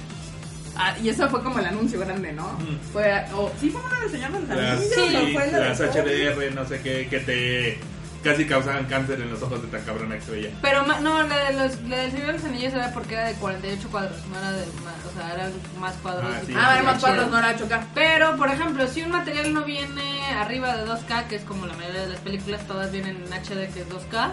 Ah, 0.77 0.95
y 1.03 1.09
eso 1.09 1.29
fue 1.29 1.43
como 1.43 1.59
el 1.61 1.67
anuncio 1.67 1.99
grande, 2.01 2.33
¿no? 2.33 2.53
Mm. 2.55 2.79
Fue, 2.93 3.25
o 3.35 3.51
sí 3.61 3.71
fue 3.71 3.81
una 3.83 4.01
del 4.01 4.11
Señor 4.11 4.33
de 4.33 4.41
los 4.41 4.49
Las, 4.49 4.59
Anillos, 4.79 4.95
sí, 4.95 5.17
o 5.17 5.33
fue 5.33 5.47
la 5.53 5.59
de 5.61 5.69
las 5.69 5.79
Thor? 5.79 5.89
HDR, 5.89 6.55
no 6.55 6.65
sé 6.67 6.81
qué, 6.83 7.07
que 7.09 7.21
te 7.21 7.81
casi 8.23 8.47
causaban 8.47 8.87
cáncer 8.87 9.21
en 9.21 9.31
los 9.31 9.41
ojos 9.43 9.63
de 9.63 9.69
tan 9.69 9.83
cabrona 9.85 10.17
que 10.17 10.21
se 10.23 10.31
veía. 10.33 10.51
Pero 10.61 10.85
ma- 10.85 11.01
no, 11.01 11.23
la, 11.23 11.37
de 11.51 11.53
los, 11.55 11.81
la 11.83 11.97
del 11.99 12.11
Señor 12.11 12.27
de 12.29 12.33
los 12.35 12.45
Anillos 12.45 12.73
era 12.75 12.93
porque 12.93 13.15
era 13.15 13.27
de 13.29 13.35
48 13.35 13.89
cuadros, 13.91 14.27
no 14.27 14.39
era 14.39 14.53
de 14.53 14.67
más, 14.85 14.95
o 15.11 15.17
sea, 15.17 15.35
eran 15.35 15.53
más 15.81 15.95
cuadros. 15.97 16.25
Ah, 16.35 16.41
sí. 16.47 16.53
más 16.53 16.63
Ah, 16.65 16.73
además 16.75 16.95
chido. 16.97 17.07
cuadros 17.09 17.31
no 17.31 17.39
era 17.39 17.57
8K. 17.59 17.81
Pero, 17.95 18.37
por 18.37 18.49
ejemplo, 18.51 18.87
si 18.89 19.03
un 19.03 19.11
material 19.11 19.53
no 19.55 19.65
viene 19.65 20.33
arriba 20.39 20.77
de 20.77 20.85
2K, 20.87 21.27
que 21.29 21.37
es 21.37 21.43
como 21.43 21.67
la 21.67 21.75
mayoría 21.75 22.03
de 22.03 22.09
las 22.09 22.21
películas, 22.21 22.67
todas 22.67 22.91
vienen 22.93 23.17
en 23.25 23.33
HD 23.33 23.73
que 23.73 23.81
es 23.81 23.89
2K, 23.89 24.31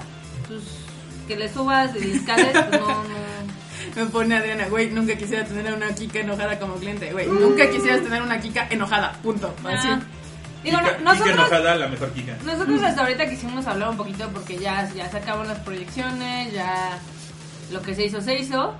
pues 0.47 0.61
que 1.27 1.35
le 1.35 1.51
subas 1.51 1.95
y 1.95 1.99
le 1.99 2.15
escales, 2.17 2.51
pues 2.51 2.81
no, 2.81 2.87
no. 2.87 3.25
Me 3.95 4.05
pone 4.07 4.35
Adriana, 4.35 4.67
güey, 4.67 4.89
nunca 4.89 5.15
quisiera 5.15 5.45
tener 5.45 5.67
a 5.67 5.75
una 5.75 5.93
Kika 5.93 6.19
enojada 6.19 6.57
como 6.59 6.75
cliente, 6.75 7.11
güey. 7.11 7.27
Nunca 7.27 7.69
quisieras 7.69 8.01
tener 8.01 8.21
una 8.21 8.39
Kika 8.39 8.67
enojada, 8.69 9.13
punto. 9.23 9.53
Así. 9.63 9.87
Ah. 9.89 9.99
Digo, 10.65 10.77
Kika, 10.79 10.91
no- 10.91 10.97
Kika 10.97 11.03
nosotros, 11.03 11.35
enojada, 11.35 11.75
la 11.75 11.87
mejor 11.87 12.11
Kika. 12.11 12.37
nosotros 12.45 12.83
hasta 12.83 13.01
ahorita 13.03 13.29
quisimos 13.29 13.65
hablar 13.67 13.89
un 13.89 13.97
poquito 13.97 14.27
porque 14.33 14.57
ya, 14.57 14.91
ya 14.93 15.09
se 15.09 15.17
acaban 15.17 15.47
las 15.47 15.59
proyecciones, 15.59 16.51
ya 16.53 16.99
lo 17.71 17.81
que 17.81 17.95
se 17.95 18.05
hizo, 18.05 18.19
se 18.21 18.37
hizo. 18.39 18.75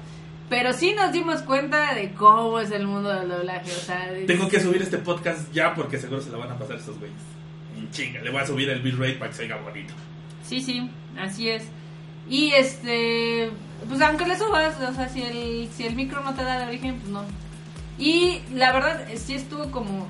Pero 0.50 0.74
sí 0.74 0.94
nos 0.94 1.12
dimos 1.12 1.42
cuenta 1.42 1.96
de 1.96 2.12
cómo 2.14 2.60
es 2.60 2.70
el 2.72 2.86
mundo 2.86 3.10
del 3.10 3.30
doblaje, 3.30 3.72
o 3.72 3.80
sea... 3.80 4.12
de- 4.12 4.26
Tengo 4.26 4.48
que 4.48 4.60
subir 4.60 4.82
este 4.82 4.98
podcast 5.00 5.52
ya 5.54 5.74
porque 5.74 5.98
seguro 5.98 6.22
se 6.22 6.30
lo 6.30 6.38
van 6.40 6.52
a 6.52 6.58
pasar 6.58 6.76
estos 6.76 7.00
güeyes. 7.00 7.18
Chinga, 7.92 8.22
le 8.22 8.30
voy 8.30 8.42
a 8.42 8.46
subir 8.46 8.70
el 8.70 8.82
bitrate 8.82 9.14
para 9.14 9.32
que 9.32 9.38
se 9.38 9.44
oiga 9.44 9.58
bonito. 9.58 9.94
Sí, 10.48 10.62
sí, 10.62 10.90
así 11.20 11.50
es. 11.50 11.64
Y 12.30 12.52
este, 12.52 13.50
pues 13.88 14.02
aunque 14.02 14.26
le 14.28 14.38
subas, 14.38 14.80
o 14.82 14.94
sea, 14.94 15.10
si 15.10 15.22
el, 15.24 15.70
si 15.76 15.86
el 15.88 15.96
micro 15.96 16.22
no 16.24 16.34
te 16.36 16.44
da 16.44 16.60
de 16.60 16.68
origen, 16.68 16.96
pues 17.00 17.10
no. 17.10 17.24
Y 17.98 18.42
la 18.54 18.72
verdad, 18.72 19.06
sí 19.16 19.34
estuvo 19.36 19.72
como 19.72 20.08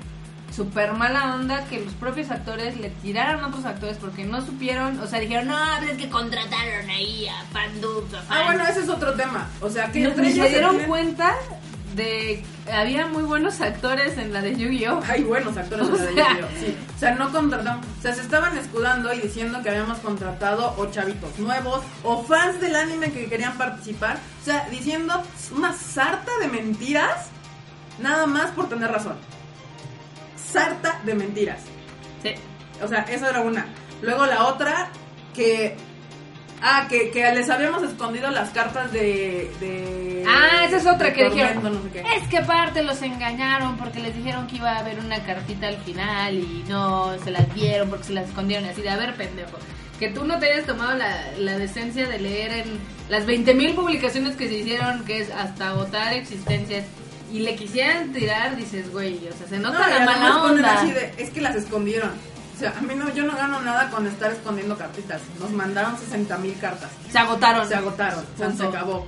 súper 0.56 0.92
mala 0.94 1.34
onda 1.34 1.64
que 1.66 1.80
los 1.84 1.92
propios 1.94 2.30
actores 2.30 2.78
le 2.80 2.88
tiraran 2.90 3.40
a 3.44 3.48
otros 3.48 3.64
actores 3.66 3.98
porque 3.98 4.24
no 4.24 4.40
supieron, 4.44 4.98
o 5.00 5.06
sea, 5.06 5.20
dijeron, 5.20 5.48
no, 5.48 5.76
es 5.82 5.98
que 5.98 6.08
contrataron 6.08 6.88
ahí 6.88 7.28
a 7.28 7.44
fan 7.52 7.78
dudes, 7.80 8.14
a 8.14 8.18
Ah, 8.20 8.22
fan". 8.28 8.44
bueno, 8.46 8.66
ese 8.66 8.80
es 8.80 8.88
otro 8.88 9.12
tema. 9.14 9.48
O 9.60 9.68
sea, 9.68 9.92
que 9.92 10.00
No, 10.00 10.08
entre 10.08 10.22
ni 10.24 10.30
ellos 10.30 10.46
se 10.46 10.50
dieron 10.52 10.70
tienen- 10.72 10.88
cuenta 10.88 11.34
de 11.94 12.42
había 12.72 13.06
muy 13.06 13.22
buenos 13.22 13.60
actores 13.60 14.18
en 14.18 14.32
la 14.32 14.40
de 14.42 14.54
Yu-Gi-Oh! 14.56 15.00
Hay 15.08 15.22
buenos 15.24 15.56
actores 15.56 15.86
O 15.88 15.92
de 15.92 15.98
la 15.98 16.04
de. 16.04 16.14
Yu-Gi-Oh, 16.40 16.60
sí. 16.60 16.76
O 16.94 16.98
sea, 16.98 17.14
no 17.14 17.30
contratamos. 17.32 17.86
O 17.98 18.02
sea, 18.02 18.12
se 18.14 18.20
estaban 18.22 18.56
escudando 18.58 19.12
y 19.14 19.20
diciendo 19.20 19.62
que 19.62 19.70
habíamos 19.70 19.98
contratado 20.00 20.74
o 20.78 20.86
chavitos 20.90 21.38
nuevos 21.38 21.82
o 22.02 22.22
fans 22.24 22.60
del 22.60 22.76
anime 22.76 23.12
que 23.12 23.26
querían 23.26 23.56
participar. 23.56 24.18
O 24.42 24.44
sea, 24.44 24.68
diciendo 24.70 25.22
una 25.54 25.72
sarta 25.72 26.30
de 26.40 26.48
mentiras 26.48 27.28
nada 27.98 28.26
más 28.26 28.50
por 28.50 28.68
tener 28.68 28.90
razón. 28.90 29.16
Sarta 30.50 31.00
de 31.04 31.14
mentiras. 31.14 31.60
Sí. 32.22 32.30
O 32.82 32.88
sea, 32.88 33.00
eso 33.02 33.28
era 33.28 33.40
una. 33.40 33.66
Luego 34.02 34.26
la 34.26 34.44
otra, 34.46 34.88
que. 35.34 35.76
Ah, 36.62 36.86
que, 36.88 37.10
que 37.10 37.20
les 37.34 37.50
habíamos 37.50 37.82
escondido 37.82 38.30
las 38.30 38.50
cartas 38.50 38.90
de. 38.92 39.50
de 39.60 40.24
Ah, 40.26 40.64
esa 40.64 40.78
es 40.78 40.86
otra 40.86 41.12
que 41.12 41.28
dijeron. 41.28 41.62
no 41.62 41.82
sé 41.82 41.90
qué. 41.92 42.00
Es 42.16 42.26
que 42.28 42.38
aparte 42.38 42.82
los 42.82 43.00
engañaron 43.02 43.76
porque 43.76 44.00
les 44.00 44.14
dijeron 44.16 44.46
que 44.46 44.56
iba 44.56 44.72
a 44.72 44.78
haber 44.78 44.98
una 45.00 45.22
cartita 45.24 45.68
al 45.68 45.76
final 45.78 46.34
y 46.34 46.64
no 46.68 47.16
se 47.22 47.30
las 47.30 47.52
dieron 47.54 47.90
porque 47.90 48.04
se 48.04 48.12
las 48.14 48.28
escondieron 48.28 48.68
así 48.68 48.80
de 48.82 48.88
a 48.90 48.96
ver 48.96 49.14
pendejo. 49.16 49.58
Que 49.98 50.08
tú 50.10 50.24
no 50.24 50.38
te 50.38 50.52
hayas 50.52 50.66
tomado 50.66 50.94
la, 50.94 51.30
la 51.38 51.56
decencia 51.58 52.06
de 52.06 52.18
leer 52.18 52.52
en 52.52 52.78
las 53.08 53.26
20.000 53.26 53.74
publicaciones 53.74 54.36
que 54.36 54.48
se 54.48 54.54
hicieron, 54.58 55.04
que 55.04 55.20
es 55.20 55.30
hasta 55.30 55.68
agotar 55.70 56.12
existencias, 56.14 56.84
y 57.36 57.40
le 57.40 57.54
quisieran 57.54 58.12
tirar, 58.14 58.56
dices, 58.56 58.90
güey, 58.90 59.16
o 59.28 59.36
sea, 59.36 59.46
se 59.46 59.58
nota 59.58 59.78
No, 59.78 59.98
la 59.98 60.04
mala 60.06 60.42
onda. 60.42 60.78
así 60.80 60.90
de, 60.90 61.12
es 61.18 61.28
que 61.30 61.42
las 61.42 61.54
escondieron. 61.54 62.10
O 62.54 62.58
sea, 62.58 62.72
a 62.78 62.80
mí 62.80 62.94
no, 62.94 63.12
yo 63.12 63.24
no 63.24 63.36
gano 63.36 63.60
nada 63.60 63.90
con 63.90 64.06
estar 64.06 64.32
escondiendo 64.32 64.78
cartitas. 64.78 65.20
Nos 65.38 65.50
mandaron 65.50 65.98
60 65.98 66.38
mil 66.38 66.58
cartas. 66.58 66.90
Se 67.12 67.18
agotaron. 67.18 67.68
Se 67.68 67.74
agotaron, 67.74 68.24
o 68.34 68.38
sea, 68.38 68.50
se 68.52 68.64
acabó. 68.64 69.06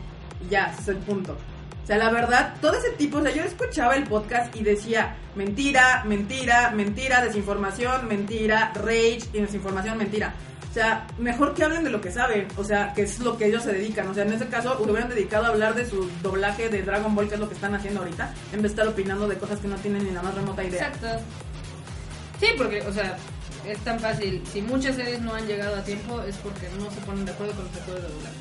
Ya, 0.50 0.70
ese 0.72 0.82
es 0.82 0.88
el 0.88 0.96
punto. 0.98 1.38
O 1.82 1.86
sea, 1.86 1.96
la 1.96 2.10
verdad, 2.10 2.56
todo 2.60 2.74
ese 2.74 2.90
tipo, 2.90 3.16
o 3.16 3.22
sea, 3.22 3.32
yo 3.34 3.42
escuchaba 3.44 3.94
el 3.96 4.04
podcast 4.04 4.54
y 4.54 4.62
decía 4.62 5.16
mentira, 5.36 6.04
mentira, 6.06 6.70
mentira, 6.76 7.24
desinformación, 7.24 8.06
mentira, 8.08 8.72
rage 8.74 9.20
y 9.32 9.40
desinformación, 9.40 9.96
mentira. 9.96 10.34
O 10.78 10.80
sea, 10.80 11.08
mejor 11.18 11.54
que 11.54 11.64
hablen 11.64 11.82
de 11.82 11.90
lo 11.90 12.00
que 12.00 12.12
saben, 12.12 12.46
o 12.56 12.62
sea, 12.62 12.92
que 12.94 13.02
es 13.02 13.18
lo 13.18 13.36
que 13.36 13.46
ellos 13.46 13.64
se 13.64 13.72
dedican. 13.72 14.06
O 14.06 14.14
sea, 14.14 14.22
en 14.22 14.32
ese 14.32 14.46
caso, 14.46 14.78
hubieran 14.78 15.08
dedicado 15.08 15.46
a 15.46 15.48
hablar 15.48 15.74
de 15.74 15.84
su 15.84 16.08
doblaje 16.22 16.68
de 16.68 16.82
Dragon 16.82 17.16
Ball, 17.16 17.28
que 17.28 17.34
es 17.34 17.40
lo 17.40 17.48
que 17.48 17.56
están 17.56 17.74
haciendo 17.74 17.98
ahorita, 17.98 18.32
en 18.52 18.62
vez 18.62 18.76
de 18.76 18.82
estar 18.82 18.86
opinando 18.86 19.26
de 19.26 19.34
cosas 19.38 19.58
que 19.58 19.66
no 19.66 19.74
tienen 19.74 20.04
ni 20.04 20.12
la 20.12 20.22
más 20.22 20.36
remota 20.36 20.62
idea. 20.62 20.86
Exacto. 20.86 21.08
Sí, 22.38 22.46
porque, 22.56 22.80
o 22.82 22.92
sea, 22.92 23.16
es 23.66 23.78
tan 23.80 23.98
fácil. 23.98 24.40
Si 24.52 24.62
muchas 24.62 24.94
series 24.94 25.20
no 25.20 25.34
han 25.34 25.48
llegado 25.48 25.74
a 25.74 25.82
tiempo 25.82 26.22
es 26.22 26.36
porque 26.36 26.68
no 26.78 26.88
se 26.92 27.00
ponen 27.00 27.24
de 27.24 27.32
acuerdo 27.32 27.54
con 27.54 27.64
los 27.64 27.74
actores 27.74 28.02
de 28.04 28.08
doblaje. 28.10 28.36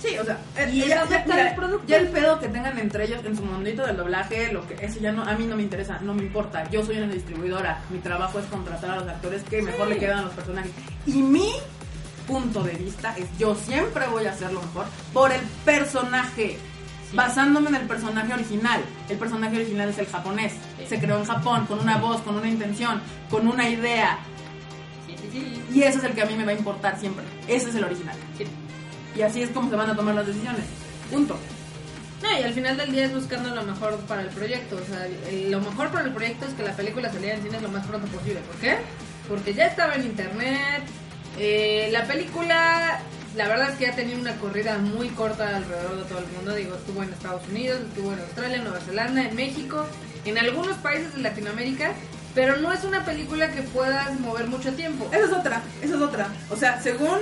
Sí, 0.00 0.16
o 0.18 0.24
sea, 0.24 0.38
eh, 0.56 0.70
Y 0.72 0.88
ya, 0.88 1.04
mira, 1.26 1.50
el 1.50 1.86
ya 1.86 1.96
el 1.98 2.08
pedo 2.08 2.40
que 2.40 2.48
tengan 2.48 2.78
entre 2.78 3.04
ellos 3.04 3.22
en 3.24 3.36
su 3.36 3.44
mundito 3.44 3.86
del 3.86 3.96
doblaje, 3.98 4.50
lo 4.50 4.66
que 4.66 4.74
eso 4.84 4.98
ya 4.98 5.12
no 5.12 5.22
a 5.24 5.34
mí 5.34 5.46
no 5.46 5.56
me 5.56 5.62
interesa, 5.62 5.98
no 6.00 6.14
me 6.14 6.22
importa. 6.22 6.68
Yo 6.70 6.84
soy 6.84 6.98
una 6.98 7.12
distribuidora, 7.12 7.82
mi 7.90 7.98
trabajo 7.98 8.38
es 8.38 8.46
contratar 8.46 8.90
a 8.90 8.96
los 8.96 9.08
actores 9.08 9.42
que 9.42 9.60
mejor 9.60 9.88
le 9.88 9.98
quedan 9.98 10.20
a 10.20 10.22
los 10.22 10.32
personajes. 10.32 10.72
Y 11.06 11.22
mi 11.22 11.52
punto 12.26 12.62
de 12.62 12.72
vista 12.74 13.14
es 13.18 13.26
yo 13.38 13.54
siempre 13.54 14.06
voy 14.08 14.24
a 14.24 14.30
hacer 14.30 14.52
lo 14.52 14.62
mejor 14.62 14.86
por 15.12 15.32
el 15.32 15.40
personaje. 15.64 16.56
Sí. 17.10 17.16
Basándome 17.16 17.68
en 17.70 17.74
el 17.74 17.86
personaje 17.86 18.32
original. 18.32 18.80
El 19.08 19.18
personaje 19.18 19.56
original 19.56 19.88
es 19.88 19.98
el 19.98 20.06
japonés. 20.06 20.52
Sí. 20.78 20.86
Se 20.86 21.00
creó 21.00 21.18
en 21.18 21.24
Japón 21.24 21.66
con 21.66 21.80
una 21.80 21.98
voz, 21.98 22.22
con 22.22 22.36
una 22.36 22.48
intención, 22.48 23.02
con 23.28 23.48
una 23.48 23.68
idea. 23.68 24.18
Sí, 25.06 25.16
sí, 25.20 25.28
sí. 25.32 25.62
Y 25.74 25.82
ese 25.82 25.98
es 25.98 26.04
el 26.04 26.12
que 26.12 26.22
a 26.22 26.26
mí 26.26 26.36
me 26.36 26.44
va 26.44 26.52
a 26.52 26.54
importar 26.54 26.98
siempre. 26.98 27.24
Ese 27.48 27.70
es 27.70 27.74
el 27.74 27.84
original. 27.84 28.16
Y 29.16 29.22
así 29.22 29.42
es 29.42 29.50
como 29.50 29.70
se 29.70 29.76
van 29.76 29.90
a 29.90 29.96
tomar 29.96 30.14
las 30.14 30.26
decisiones. 30.26 30.64
Punto. 31.10 31.36
No, 32.22 32.38
y 32.38 32.42
al 32.42 32.52
final 32.52 32.76
del 32.76 32.92
día 32.92 33.06
es 33.06 33.14
buscando 33.14 33.54
lo 33.54 33.62
mejor 33.62 33.96
para 34.00 34.22
el 34.22 34.28
proyecto. 34.28 34.76
O 34.76 34.86
sea, 34.86 35.06
el- 35.28 35.50
lo 35.50 35.60
mejor 35.60 35.88
para 35.90 36.04
el 36.04 36.12
proyecto 36.12 36.44
es 36.46 36.52
que 36.54 36.62
la 36.62 36.72
película 36.76 37.10
saliera 37.10 37.36
en 37.36 37.42
cines 37.42 37.62
lo 37.62 37.68
más 37.70 37.86
pronto 37.86 38.06
posible. 38.08 38.40
¿Por 38.40 38.56
qué? 38.56 38.76
Porque 39.28 39.54
ya 39.54 39.66
estaba 39.66 39.94
en 39.94 40.04
internet. 40.06 40.82
eh, 41.38 41.88
la 41.92 42.04
película, 42.06 43.00
la 43.36 43.48
verdad 43.48 43.70
es 43.70 43.76
que 43.78 43.86
ha 43.86 43.94
tenido 43.94 44.18
una 44.20 44.34
corrida 44.36 44.76
muy 44.78 45.08
corta 45.10 45.56
alrededor 45.56 45.96
de 45.98 46.04
todo 46.04 46.18
el 46.18 46.26
mundo. 46.26 46.54
Digo, 46.54 46.74
estuvo 46.74 47.02
en 47.04 47.10
Estados 47.12 47.42
Unidos, 47.48 47.80
estuvo 47.88 48.12
en 48.12 48.18
Australia, 48.18 48.56
en 48.56 48.64
Nueva 48.64 48.80
Zelanda, 48.80 49.22
en 49.22 49.36
México, 49.36 49.86
en 50.24 50.36
algunos 50.38 50.76
países 50.78 51.14
de 51.14 51.22
Latinoamérica. 51.22 51.92
Pero 52.34 52.56
no 52.58 52.72
es 52.72 52.82
una 52.84 53.04
película 53.04 53.50
que 53.52 53.62
puedas 53.62 54.18
mover 54.20 54.48
mucho 54.48 54.72
tiempo. 54.72 55.08
Esa 55.12 55.24
es 55.26 55.32
otra, 55.32 55.62
esa 55.80 55.94
es 55.94 56.00
otra. 56.00 56.28
O 56.50 56.56
sea, 56.56 56.80
según 56.82 57.18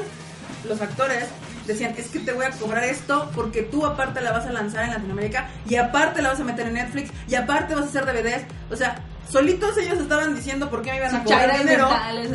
los 0.67 0.81
actores, 0.81 1.25
decían, 1.69 1.95
es 1.97 2.09
que 2.09 2.19
te 2.19 2.33
voy 2.33 2.47
a 2.47 2.51
cobrar 2.51 2.85
esto 2.85 3.31
porque 3.35 3.63
tú 3.63 3.87
aparte 3.87 4.21
la 4.21 4.33
vas 4.33 4.47
a 4.47 4.53
lanzar 4.53 4.85
en 4.85 4.91
Latinoamérica 4.91 5.49
y 5.69 5.77
aparte 5.77 6.23
la 6.23 6.31
vas 6.31 6.41
a 6.41 6.45
meter 6.45 6.67
en 6.67 6.75
Netflix 6.75 7.11
y 7.29 7.35
aparte 7.35 7.75
vas 7.75 7.85
a 7.85 7.89
hacer 7.89 8.07
DVDs. 8.07 8.45
O 8.71 8.77
sea, 8.77 9.05
solitos 9.31 9.77
ellos 9.79 9.99
estaban 9.99 10.35
diciendo 10.35 10.71
por 10.71 10.83
qué 10.83 10.91
me 10.91 10.97
iban 10.97 11.15
a 11.15 11.23
cobrar 11.23 11.59
dinero 11.59 11.89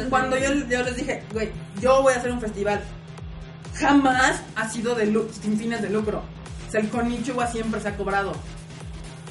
cuando 0.09 0.37
yo, 0.37 0.53
yo 0.69 0.83
les 0.83 0.95
dije, 0.95 1.23
güey, 1.33 1.51
yo 1.81 2.01
voy 2.01 2.13
a 2.13 2.17
hacer 2.17 2.31
un 2.31 2.39
festival. 2.39 2.81
Jamás 3.75 4.41
ha 4.55 4.69
sido 4.69 4.95
de 4.95 5.05
sin 5.41 5.57
fines 5.57 5.81
de 5.81 5.89
lucro. 5.89 6.21
O 6.67 6.71
sea, 6.71 6.79
el 6.79 6.89
Konichiwa 6.89 7.47
siempre 7.47 7.81
se 7.81 7.89
ha 7.89 7.97
cobrado. 7.97 8.33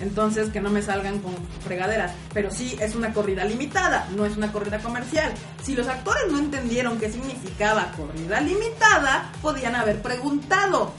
Entonces, 0.03 0.51
que 0.51 0.61
no 0.61 0.69
me 0.69 0.83
salgan 0.83 1.21
con 1.21 1.33
fregaderas. 1.65 2.13
Pero 2.35 2.51
sí, 2.51 2.77
es 2.81 2.95
una 2.95 3.13
corrida 3.15 3.45
limitada, 3.45 4.09
no 4.17 4.27
es 4.27 4.37
una 4.37 4.53
corrida 4.53 4.79
comercial. 4.81 5.33
Si 5.63 5.75
los 5.75 5.87
actores 5.89 6.25
no 6.31 6.39
entendieron 6.39 6.99
qué 6.99 7.11
significaba 7.11 7.93
corrida 7.97 8.41
limitada, 8.41 9.31
podían 9.41 9.77
haber 9.77 10.03
preguntado. 10.03 10.93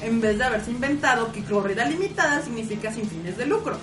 En 0.00 0.20
vez 0.20 0.38
de 0.38 0.44
haberse 0.44 0.70
inventado 0.70 1.32
que 1.32 1.44
corrida 1.44 1.84
limitada 1.84 2.42
significa 2.42 2.92
sin 2.92 3.08
fines 3.08 3.36
de 3.36 3.46
lucro. 3.46 3.78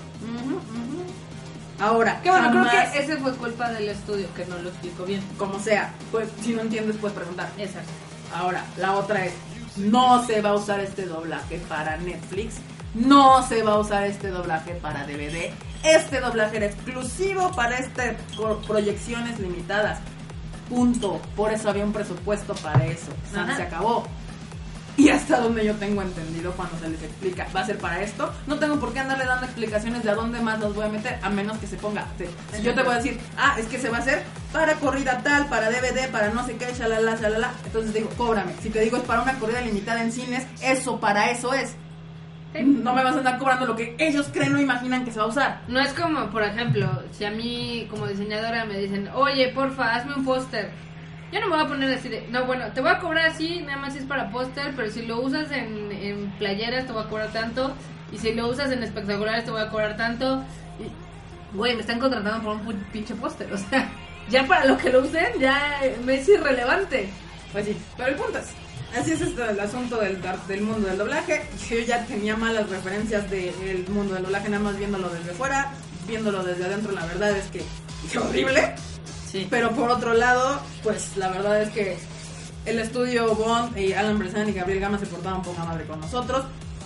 Ahora, 1.80 2.22
Que 2.22 2.30
bueno, 2.30 2.50
jamás, 2.50 2.70
creo 2.70 2.92
que 2.92 3.00
ese 3.00 3.18
fue 3.18 3.34
culpa 3.34 3.70
del 3.72 3.90
estudio 3.90 4.28
que 4.36 4.46
no 4.46 4.58
lo 4.58 4.70
explicó 4.70 5.06
bien. 5.06 5.22
como 5.38 5.60
sea, 5.60 5.92
pues 6.12 6.30
si 6.42 6.54
no 6.54 6.62
entiendes 6.62 6.98
puedes 6.98 7.18
preguntar. 7.18 7.50
Exacto. 7.58 7.92
Ahora, 8.34 8.64
la 8.78 8.94
otra 8.94 9.26
es, 9.26 9.34
no 9.78 10.26
se 10.26 10.42
va 10.42 10.52
a 10.52 10.56
usar 10.56 10.80
este 10.80 11.06
doblaje 11.06 11.58
para 11.68 11.98
Netflix, 11.98 12.56
no 12.94 13.46
se 13.48 13.64
va 13.64 13.74
a 13.74 13.80
usar 13.80 14.04
este 14.06 14.30
doblaje 14.30 14.74
para 14.76 15.06
DVD, 15.06 15.52
este 15.84 16.20
doblaje 16.22 16.58
era 16.58 16.66
exclusivo 16.68 17.52
para 17.52 17.78
co- 18.38 18.60
proyecciones 18.68 19.40
limitadas. 19.40 20.00
Punto. 20.70 21.20
Por 21.36 21.52
eso 21.52 21.70
había 21.70 21.84
un 21.84 21.92
presupuesto 21.94 22.54
para 22.56 22.86
eso. 22.86 23.12
Ajá. 23.36 23.56
se 23.56 23.64
acabó. 23.64 24.08
Y 24.96 25.10
hasta 25.10 25.40
donde 25.40 25.66
yo 25.66 25.74
tengo 25.76 26.04
entendido 26.04 26.52
cuando 26.52 26.78
se 26.78 26.88
les 26.88 27.02
explica, 27.02 27.48
va 27.56 27.62
a 27.62 27.66
ser 27.66 27.80
para 27.80 28.02
esto, 28.04 28.32
no 28.46 28.60
tengo 28.60 28.80
por 28.80 28.94
qué 28.94 29.00
andarle 29.00 29.26
dando 29.26 29.46
explicaciones 29.48 30.04
de 30.04 30.12
a 30.12 30.14
dónde 30.16 30.40
más 30.40 30.60
los 30.60 30.76
voy 30.76 30.86
a 30.86 30.90
meter, 30.90 31.18
a 31.24 31.30
menos 31.32 31.58
que 31.58 31.66
se 31.66 31.78
ponga. 31.78 32.06
Si 32.56 32.62
yo 32.62 32.76
te 32.76 32.84
voy 32.84 32.94
a 32.94 32.98
decir, 32.98 33.20
ah, 33.36 33.56
es 33.58 33.66
que 33.66 33.80
se 33.80 33.90
va 33.90 33.98
a 33.98 34.02
hacer 34.02 34.22
para 34.52 34.76
corrida 34.76 35.20
tal, 35.24 35.48
para 35.48 35.72
DVD, 35.72 36.12
para 36.12 36.30
no 36.30 36.46
sé 36.46 36.58
qué, 36.58 36.72
shalala, 36.78 37.16
shalala, 37.16 37.52
entonces 37.66 37.92
digo, 37.92 38.08
cóbrame. 38.16 38.54
Si 38.62 38.70
te 38.70 38.82
digo 38.82 38.98
es 38.98 39.04
para 39.04 39.24
una 39.24 39.40
corrida 39.40 39.62
limitada 39.62 40.04
en 40.04 40.12
cines, 40.12 40.46
eso 40.62 41.00
para 41.00 41.32
eso 41.32 41.56
es. 41.56 41.72
No 42.62 42.94
me 42.94 43.04
vas 43.04 43.16
a 43.16 43.20
andar 43.20 43.40
cobrando 43.40 43.66
lo 43.66 43.76
que 43.76 43.96
ellos 43.98 44.30
creen 44.32 44.56
o 44.56 44.62
imaginan 44.62 45.04
que 45.06 45.12
se 45.12 45.20
va 45.20 45.26
a 45.26 45.30
usar. 45.30 45.62
No 45.68 45.80
es 45.80 45.92
como, 45.94 46.30
por 46.30 46.44
ejemplo, 46.44 46.88
si 47.12 47.26
a 47.26 47.32
mí 47.32 47.88
como 47.90 48.08
diseñadora 48.08 48.66
me 48.66 48.78
dicen, 48.78 49.10
oye, 49.14 49.50
porfa, 49.50 49.96
hazme 49.96 50.14
un 50.14 50.24
póster 50.24 50.70
Yo 51.32 51.40
no 51.40 51.48
me 51.48 51.56
voy 51.56 51.66
a 51.66 51.68
poner 51.68 51.98
así 51.98 52.10
de, 52.10 52.28
no, 52.30 52.46
bueno, 52.46 52.66
te 52.74 52.82
voy 52.82 52.92
a 52.92 53.00
cobrar 53.00 53.26
así, 53.26 53.62
nada 53.62 53.78
más 53.78 53.94
si 53.94 54.00
es 54.00 54.06
para 54.06 54.30
póster, 54.30 54.74
pero 54.76 54.92
si 54.92 55.04
lo 55.06 55.20
usas 55.22 55.52
en, 55.52 55.92
en 55.92 56.32
playeras 56.38 56.86
te 56.86 56.92
voy 56.92 57.04
a 57.04 57.08
cobrar 57.08 57.32
tanto, 57.32 57.74
y 58.12 58.20
si 58.20 58.34
lo 58.34 58.48
usas 58.48 58.72
en 58.72 58.84
espectaculares 58.84 59.46
te 59.46 59.52
voy 59.52 59.62
a 59.62 59.70
cobrar 59.70 59.98
tanto. 59.98 60.44
Güey, 61.54 61.76
me 61.76 61.82
están 61.82 62.00
contratando 62.00 62.44
por 62.44 62.56
un 62.56 62.84
pinche 62.92 63.16
póster, 63.16 63.52
o 63.52 63.58
sea, 63.58 63.90
ya 64.30 64.46
para 64.46 64.66
lo 64.66 64.78
que 64.78 64.92
lo 64.92 65.02
usen, 65.02 65.40
ya 65.40 65.82
me 66.06 66.16
es 66.16 66.30
irrelevante. 66.30 67.10
Pues 67.52 67.66
sí, 67.66 67.78
pero 67.98 68.10
el 68.10 68.16
punto 68.16 68.38
es, 68.38 68.54
así 69.00 69.12
es 69.12 69.22
esto 69.22 69.44
el 69.50 69.60
asunto 69.60 70.00
del, 70.00 70.62
mundo 70.62 70.88
del 70.88 70.98
doblaje. 70.98 71.42
Yo 71.70 71.80
ya 71.80 72.06
tenía 72.06 72.36
malas 72.36 72.70
referencias 72.70 73.30
del 73.30 73.88
mundo 73.90 74.16
del 74.16 74.24
doblaje, 74.24 74.50
nada 74.50 74.64
más 74.64 74.78
viéndolo 74.78 75.10
desde 75.10 75.34
fuera, 75.34 75.72
viéndolo 76.08 76.44
desde 76.44 76.66
adentro, 76.66 76.92
la 76.92 77.06
verdad 77.06 77.32
es 77.32 77.46
que 77.46 77.64
es 78.06 78.18
horrible. 78.18 78.76
Sí. 79.30 79.48
Pero 79.50 79.72
por 79.72 79.90
otro 79.90 80.14
lado, 80.14 80.60
pues 80.84 81.18
la 81.18 81.30
verdad 81.30 81.62
es 81.62 81.70
que 81.70 81.98
el 82.66 82.80
estudio 82.80 83.34
Bond 83.36 83.78
y 83.78 83.94
Alan 83.94 84.20
Bressan 84.20 84.50
y 84.50 84.54
Gabriel 84.54 84.80
Gama 84.80 85.00
se 85.00 85.08
portaron 85.08 85.42
poca 85.42 85.66
madre 85.66 85.86
con 85.86 86.00
nosotros. 86.00 86.46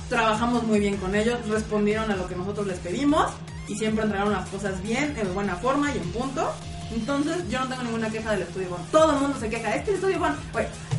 Trabajamos 0.10 0.64
muy 0.64 0.80
bien 0.80 0.98
con 0.98 1.14
ellos, 1.14 1.38
respondieron 1.50 2.10
a 2.10 2.16
lo 2.16 2.28
que 2.28 2.36
nosotros 2.36 2.68
les 2.68 2.80
pedimos 2.80 3.28
y 3.68 3.76
siempre 3.76 4.04
entregaron 4.04 4.32
las 4.32 4.48
cosas 4.48 4.82
bien, 4.82 5.14
en 5.18 5.34
buena 5.34 5.56
forma 5.58 5.92
y 5.94 5.98
en 5.98 6.10
punto. 6.12 6.54
Entonces 6.92 7.38
yo 7.50 7.60
no 7.60 7.68
tengo 7.68 7.84
ninguna 7.84 8.10
queja 8.10 8.32
del 8.32 8.44
estudio 8.44 8.70
Bond. 8.70 8.92
Todo 8.92 9.14
el 9.14 9.20
mundo 9.20 9.38
se 9.40 9.50
queja. 9.50 9.76
Es 9.76 9.84
que 9.84 9.90
el 9.90 9.96
estudio 9.98 10.20
Bond, 10.20 10.38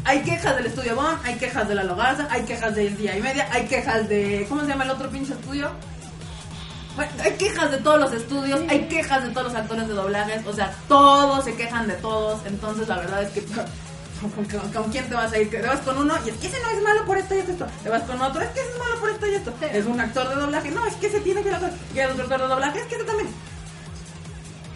hay 0.04 0.20
quejas 0.22 0.56
del 0.56 0.66
estudio 0.66 0.94
Bond, 0.96 1.18
hay 1.24 1.34
quejas 1.36 1.68
de 1.68 1.74
la 1.74 1.84
Logarza, 1.84 2.26
hay 2.30 2.42
quejas 2.42 2.74
del 2.74 2.96
día 2.96 3.16
y 3.16 3.20
media, 3.22 3.48
hay 3.52 3.66
quejas 3.66 4.08
de... 4.08 4.46
¿Cómo 4.48 4.62
se 4.62 4.68
llama 4.68 4.84
el 4.84 4.90
otro 4.90 5.08
pinche 5.10 5.32
estudio? 5.32 5.70
Bueno, 6.96 7.12
hay 7.22 7.32
quejas 7.32 7.70
de 7.70 7.78
todos 7.78 8.00
los 8.00 8.12
estudios, 8.12 8.60
hay 8.68 8.86
quejas 8.88 9.22
de 9.22 9.30
todos 9.30 9.52
los 9.52 9.54
actores 9.54 9.86
de 9.86 9.94
doblajes, 9.94 10.44
o 10.46 10.52
sea, 10.52 10.74
todos 10.88 11.44
se 11.44 11.54
quejan 11.54 11.86
de 11.86 11.94
todos, 11.94 12.40
entonces 12.46 12.88
la 12.88 12.96
verdad 12.96 13.22
es 13.22 13.30
que 13.30 13.44
¿con, 14.20 14.44
con- 14.46 14.72
con 14.72 14.90
quién 14.90 15.08
te 15.08 15.14
vas 15.14 15.32
a 15.32 15.38
ir? 15.38 15.48
Te 15.48 15.62
vas 15.62 15.78
con 15.80 15.96
uno 15.96 16.14
y 16.26 16.30
es 16.30 16.36
que 16.38 16.48
ese 16.48 16.60
no 16.60 16.70
es 16.70 16.82
malo 16.82 17.04
por 17.04 17.16
esto 17.18 17.36
y 17.36 17.38
esto, 17.38 17.66
te 17.84 17.88
vas 17.88 18.02
con 18.02 18.20
otro, 18.20 18.42
es 18.42 18.48
que 18.48 18.60
ese 18.60 18.70
es 18.72 18.78
malo 18.78 18.98
por 19.00 19.10
esto 19.10 19.26
y 19.28 19.34
esto, 19.36 19.52
es 19.72 19.86
un 19.86 20.00
actor 20.00 20.28
de 20.28 20.34
doblaje, 20.34 20.70
no, 20.72 20.84
es 20.86 20.94
que 20.94 21.06
ese 21.06 21.20
tiene 21.20 21.42
que 21.42 21.50
hacer, 21.54 21.70
y 21.94 21.98
el 22.00 22.10
otro 22.10 22.24
actor 22.24 22.40
de 22.42 22.48
doblaje, 22.48 22.80
es 22.80 22.86
que 22.86 22.94
ese 22.96 23.04
también. 23.04 23.28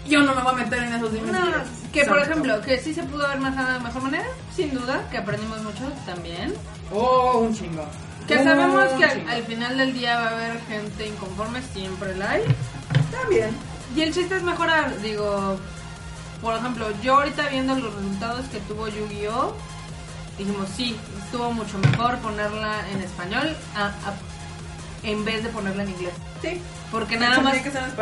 Yo 0.07 0.21
no 0.23 0.35
me 0.35 0.43
voy 0.43 0.53
a 0.53 0.57
meter 0.57 0.83
en 0.83 0.93
esos 0.95 1.13
No, 1.13 1.17
dimensiones. 1.19 1.69
que 1.93 2.05
por 2.05 2.19
ejemplo, 2.19 2.61
que 2.63 2.79
sí 2.79 2.93
se 2.93 3.03
pudo 3.05 3.25
haber 3.27 3.39
manejado 3.41 3.73
de 3.75 3.81
mejor 3.81 4.03
manera, 4.03 4.27
sin 4.55 4.75
duda, 4.75 5.09
que 5.11 5.19
aprendimos 5.19 5.63
mucho 5.63 5.85
también. 6.07 6.55
Oh, 6.93 7.39
un 7.39 7.55
chingo. 7.55 7.87
Que 8.27 8.43
sabemos 8.43 8.85
que 8.99 9.05
al, 9.05 9.43
final 9.45 9.77
del 9.79 9.93
día 9.95 10.17
va 10.19 10.27
a 10.29 10.31
haber 10.31 10.61
gente 10.63 11.07
inconforme, 11.09 11.61
siempre 11.73 12.15
la 12.17 12.31
hay. 12.33 12.43
También. 13.11 13.51
Y 13.97 14.01
el 14.03 14.13
chiste 14.15 14.37
es 14.37 14.43
mejorar, 14.43 14.97
digo, 15.01 15.57
por 16.41 16.55
ejemplo, 16.57 16.87
yo 17.03 17.17
ahorita 17.17 17.49
viendo 17.49 17.75
los 17.77 17.95
resultados 17.95 18.47
que 18.47 18.59
tuvo 18.61 18.89
Yu-Gi-Oh, 18.89 19.55
dijimos, 20.39 20.69
sí, 20.77 20.97
estuvo 21.25 21.53
mucho 21.53 21.79
mejor 21.79 22.17
ponerla 22.19 22.89
en 22.91 23.01
español 23.03 23.55
a- 23.77 23.87
a- 23.87 24.15
en 25.05 25.25
vez 25.25 25.43
de 25.43 25.49
ponerla 25.51 25.83
en 25.83 25.91
inglés. 25.91 26.15
Sí. 26.43 26.61
Porque 26.91 27.17
nada 27.17 27.41
más, 27.41 27.55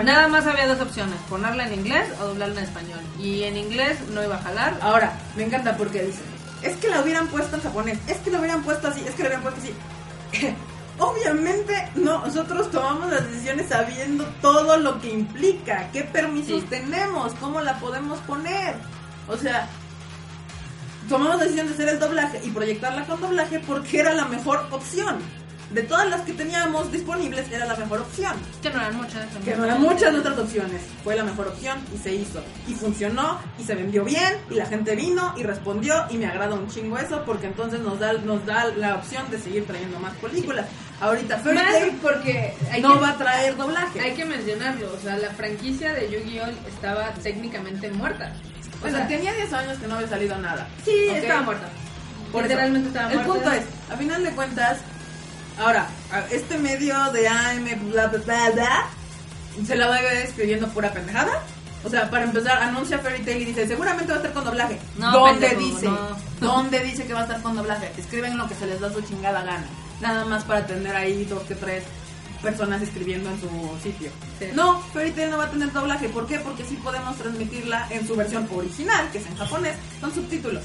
nada 0.02 0.26
más 0.28 0.46
había 0.46 0.66
dos 0.66 0.80
opciones, 0.80 1.16
ponerla 1.28 1.68
en 1.68 1.74
inglés 1.74 2.08
o 2.20 2.24
doblarla 2.26 2.60
en 2.60 2.64
español. 2.66 3.00
Y 3.20 3.44
en 3.44 3.56
inglés 3.56 3.98
no 4.12 4.24
iba 4.24 4.36
a 4.36 4.42
jalar. 4.42 4.78
Ahora, 4.80 5.12
me 5.36 5.44
encanta 5.44 5.76
porque 5.76 6.02
dicen, 6.02 6.24
es 6.62 6.76
que 6.78 6.88
la 6.88 7.02
hubieran 7.02 7.28
puesto 7.28 7.54
en 7.56 7.62
japonés, 7.62 7.98
es 8.08 8.16
que 8.18 8.30
la 8.30 8.40
hubieran 8.40 8.62
puesto 8.64 8.88
así, 8.88 9.00
es 9.06 9.14
que 9.14 9.22
la 9.22 9.28
hubieran 9.28 9.42
puesto 9.42 9.60
así. 9.60 9.74
Obviamente, 10.98 11.88
no, 11.94 12.26
nosotros 12.26 12.70
tomamos 12.70 13.10
las 13.10 13.26
decisiones 13.30 13.68
sabiendo 13.68 14.24
todo 14.42 14.76
lo 14.76 15.00
que 15.00 15.10
implica, 15.10 15.88
qué 15.92 16.02
permisos 16.02 16.60
Sí. 16.62 16.66
tenemos, 16.68 17.32
cómo 17.34 17.60
la 17.60 17.78
podemos 17.78 18.18
poner. 18.20 18.74
O 19.28 19.36
sea, 19.36 19.66
tomamos 21.08 21.36
la 21.38 21.44
decisión 21.44 21.68
de 21.68 21.74
hacer 21.74 21.88
el 21.88 21.98
doblaje 21.98 22.40
y 22.44 22.50
proyectarla 22.50 23.04
con 23.06 23.20
doblaje 23.20 23.60
porque 23.60 24.00
era 24.00 24.12
la 24.12 24.26
mejor 24.26 24.66
opción. 24.70 25.18
De 25.70 25.82
todas 25.84 26.08
las 26.08 26.22
que 26.22 26.32
teníamos 26.32 26.90
disponibles, 26.90 27.50
era 27.50 27.64
la 27.64 27.76
mejor 27.76 28.00
opción. 28.00 28.32
Que 28.60 28.70
no 28.70 28.80
eran 28.80 28.96
muchas. 28.96 29.24
Que 29.44 29.54
no 29.54 29.64
eran 29.64 29.80
muchas 29.80 30.14
otras 30.14 30.38
opciones. 30.38 30.82
Fue 31.04 31.14
la 31.14 31.22
mejor 31.22 31.46
opción 31.48 31.78
y 31.94 31.98
se 31.98 32.12
hizo. 32.12 32.42
Y 32.66 32.74
funcionó 32.74 33.38
y 33.58 33.62
se 33.62 33.74
vendió 33.76 34.04
bien 34.04 34.34
y 34.50 34.54
la 34.54 34.66
gente 34.66 34.96
vino 34.96 35.32
y 35.36 35.44
respondió 35.44 35.94
y 36.10 36.16
me 36.18 36.26
agrada 36.26 36.54
un 36.56 36.68
chingo 36.68 36.98
eso 36.98 37.22
porque 37.24 37.46
entonces 37.46 37.80
nos 37.80 38.00
da, 38.00 38.12
nos 38.14 38.44
da 38.46 38.66
la 38.76 38.96
opción 38.96 39.30
de 39.30 39.38
seguir 39.38 39.64
trayendo 39.66 39.98
más 40.00 40.12
películas. 40.14 40.66
Ahorita 41.00 41.36
Más 41.38 41.44
Tail 41.72 41.98
porque 42.02 42.52
hay 42.70 42.82
no 42.82 42.94
que, 42.94 43.00
va 43.00 43.08
a 43.10 43.16
traer 43.16 43.56
doblaje. 43.56 44.00
hay 44.00 44.12
que 44.12 44.24
mencionarlo, 44.26 44.92
o 44.92 44.98
sea, 44.98 45.16
la 45.16 45.30
franquicia 45.30 45.94
de 45.94 46.10
Yu-Gi-Oh 46.10 46.68
estaba 46.68 47.10
técnicamente 47.22 47.90
muerta. 47.90 48.32
o 48.84 48.88
sea, 48.90 49.08
tenía 49.08 49.32
10 49.32 49.52
años 49.54 49.78
que 49.78 49.86
no 49.86 49.94
había 49.94 50.08
salido 50.08 50.36
nada. 50.38 50.68
sí, 50.84 51.08
¿ok? 51.10 51.16
estaba 51.16 51.42
muerta. 51.42 51.68
Por. 52.32 52.42
Literalmente 52.42 52.88
estaba 52.88 53.10
El 53.12 53.14
muerta. 53.16 53.32
punto 53.32 53.52
es, 53.52 53.64
a 53.90 53.96
final 53.96 54.22
de 54.24 54.30
cuentas, 54.32 54.78
ahora, 55.60 55.86
este 56.30 56.58
medio 56.58 56.94
de 57.12 57.28
AM, 57.28 57.64
bla, 57.90 58.06
bla, 58.06 58.20
bla, 58.24 58.50
bla, 58.50 58.86
se 59.66 59.76
la 59.76 59.88
va 59.88 59.96
a 59.96 60.02
ver 60.02 60.16
escribiendo 60.18 60.68
pura 60.68 60.92
pendejada. 60.92 61.42
O 61.82 61.88
sea, 61.88 62.10
para 62.10 62.24
empezar, 62.24 62.62
anuncia 62.62 62.98
Fairy 62.98 63.22
Tail 63.24 63.42
y 63.42 63.44
dice, 63.46 63.66
seguramente 63.66 64.12
va 64.12 64.18
a 64.18 64.20
estar 64.20 64.34
con 64.34 64.44
doblaje. 64.44 64.78
No, 64.98 65.12
¿Dónde 65.12 65.48
pendejo, 65.48 65.76
dice? 65.76 65.86
no. 65.86 66.16
¿Dónde 66.40 66.80
dice 66.80 67.06
que 67.06 67.14
va 67.14 67.20
a 67.20 67.22
estar 67.22 67.42
con 67.42 67.56
doblaje? 67.56 67.90
Escriben 67.96 68.36
lo 68.36 68.46
que 68.48 68.54
se 68.54 68.66
les 68.66 68.80
da 68.80 68.92
su 68.92 69.00
chingada 69.02 69.42
gana. 69.42 69.66
Nada 70.00 70.24
más 70.26 70.44
para 70.44 70.66
tener 70.66 70.94
ahí 70.94 71.24
dos 71.24 71.42
que 71.44 71.54
tres 71.54 71.84
personas 72.42 72.82
escribiendo 72.82 73.30
en 73.30 73.40
su 73.40 73.48
sitio. 73.82 74.10
Sí. 74.38 74.46
No, 74.54 74.80
Fairy 74.92 75.12
Tail 75.12 75.30
no 75.30 75.38
va 75.38 75.44
a 75.44 75.50
tener 75.50 75.72
doblaje. 75.72 76.08
¿Por 76.10 76.26
qué? 76.26 76.38
Porque 76.38 76.64
sí 76.64 76.76
podemos 76.82 77.16
transmitirla 77.16 77.86
en 77.90 78.06
su 78.06 78.14
versión 78.14 78.46
original, 78.54 79.10
que 79.10 79.18
es 79.18 79.26
en 79.26 79.36
japonés, 79.36 79.76
con 80.00 80.14
subtítulos. 80.14 80.64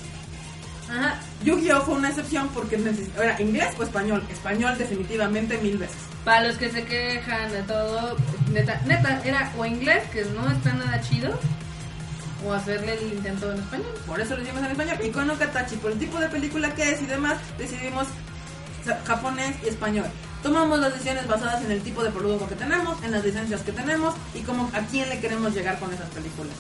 Ajá. 0.90 1.20
Yu-Gi-Oh 1.44 1.82
fue 1.82 1.95
una 1.95 2.10
excepción 2.10 2.48
porque 2.49 2.80
era 3.18 3.41
inglés 3.41 3.74
o 3.78 3.84
español. 3.84 4.24
Español 4.32 4.78
definitivamente 4.78 5.57
mil 5.57 5.78
veces. 5.78 5.98
Para 6.24 6.48
los 6.48 6.57
que 6.57 6.70
se 6.72 6.84
quejan 6.86 7.52
de 7.52 7.64
todo, 7.64 8.16
neta, 8.52 8.82
neta, 8.86 9.22
era 9.24 9.52
o 9.57 9.66
inglés, 9.66 10.03
que 10.12 10.26
no 10.26 10.49
está 10.49 10.74
nada 10.74 11.02
chido, 11.02 11.38
o 12.45 12.53
hacerle 12.53 12.94
el 12.94 13.14
intento 13.14 13.52
en 13.52 13.60
español. 13.60 13.94
Por 14.06 14.20
eso 14.20 14.36
lo 14.36 14.44
hicimos 14.44 14.64
en 14.64 14.72
español. 14.72 14.98
Y 15.03 15.10
con 15.10 15.30
Okatachi, 15.30 15.78
por 15.78 15.91
el 15.91 15.99
tipo 15.99 16.20
de 16.20 16.30
película 16.30 16.74
que 16.74 16.91
es 16.91 17.02
y 17.02 17.06
demás, 17.06 17.38
decidimos 17.57 18.07
japonés 19.06 19.56
y 19.64 19.70
español. 19.70 20.06
Tomamos 20.44 20.80
las 20.80 20.94
decisiones 20.94 21.28
basadas 21.28 21.64
en 21.64 21.72
el 21.72 21.82
tipo 21.82 22.03
de 22.03 22.12
producto 22.12 22.48
que 22.48 22.56
tenemos, 22.56 23.02
en 23.03 23.12
las 23.12 23.24
licencias 23.26 23.62
que 23.62 23.72
tenemos 23.72 24.14
y 24.36 24.41
cómo 24.41 24.70
a 24.74 24.80
quién 24.82 25.10
le 25.10 25.20
queremos 25.20 25.53
llegar 25.56 25.80
con 25.80 25.91
esas 25.91 26.07
películas. 26.10 26.53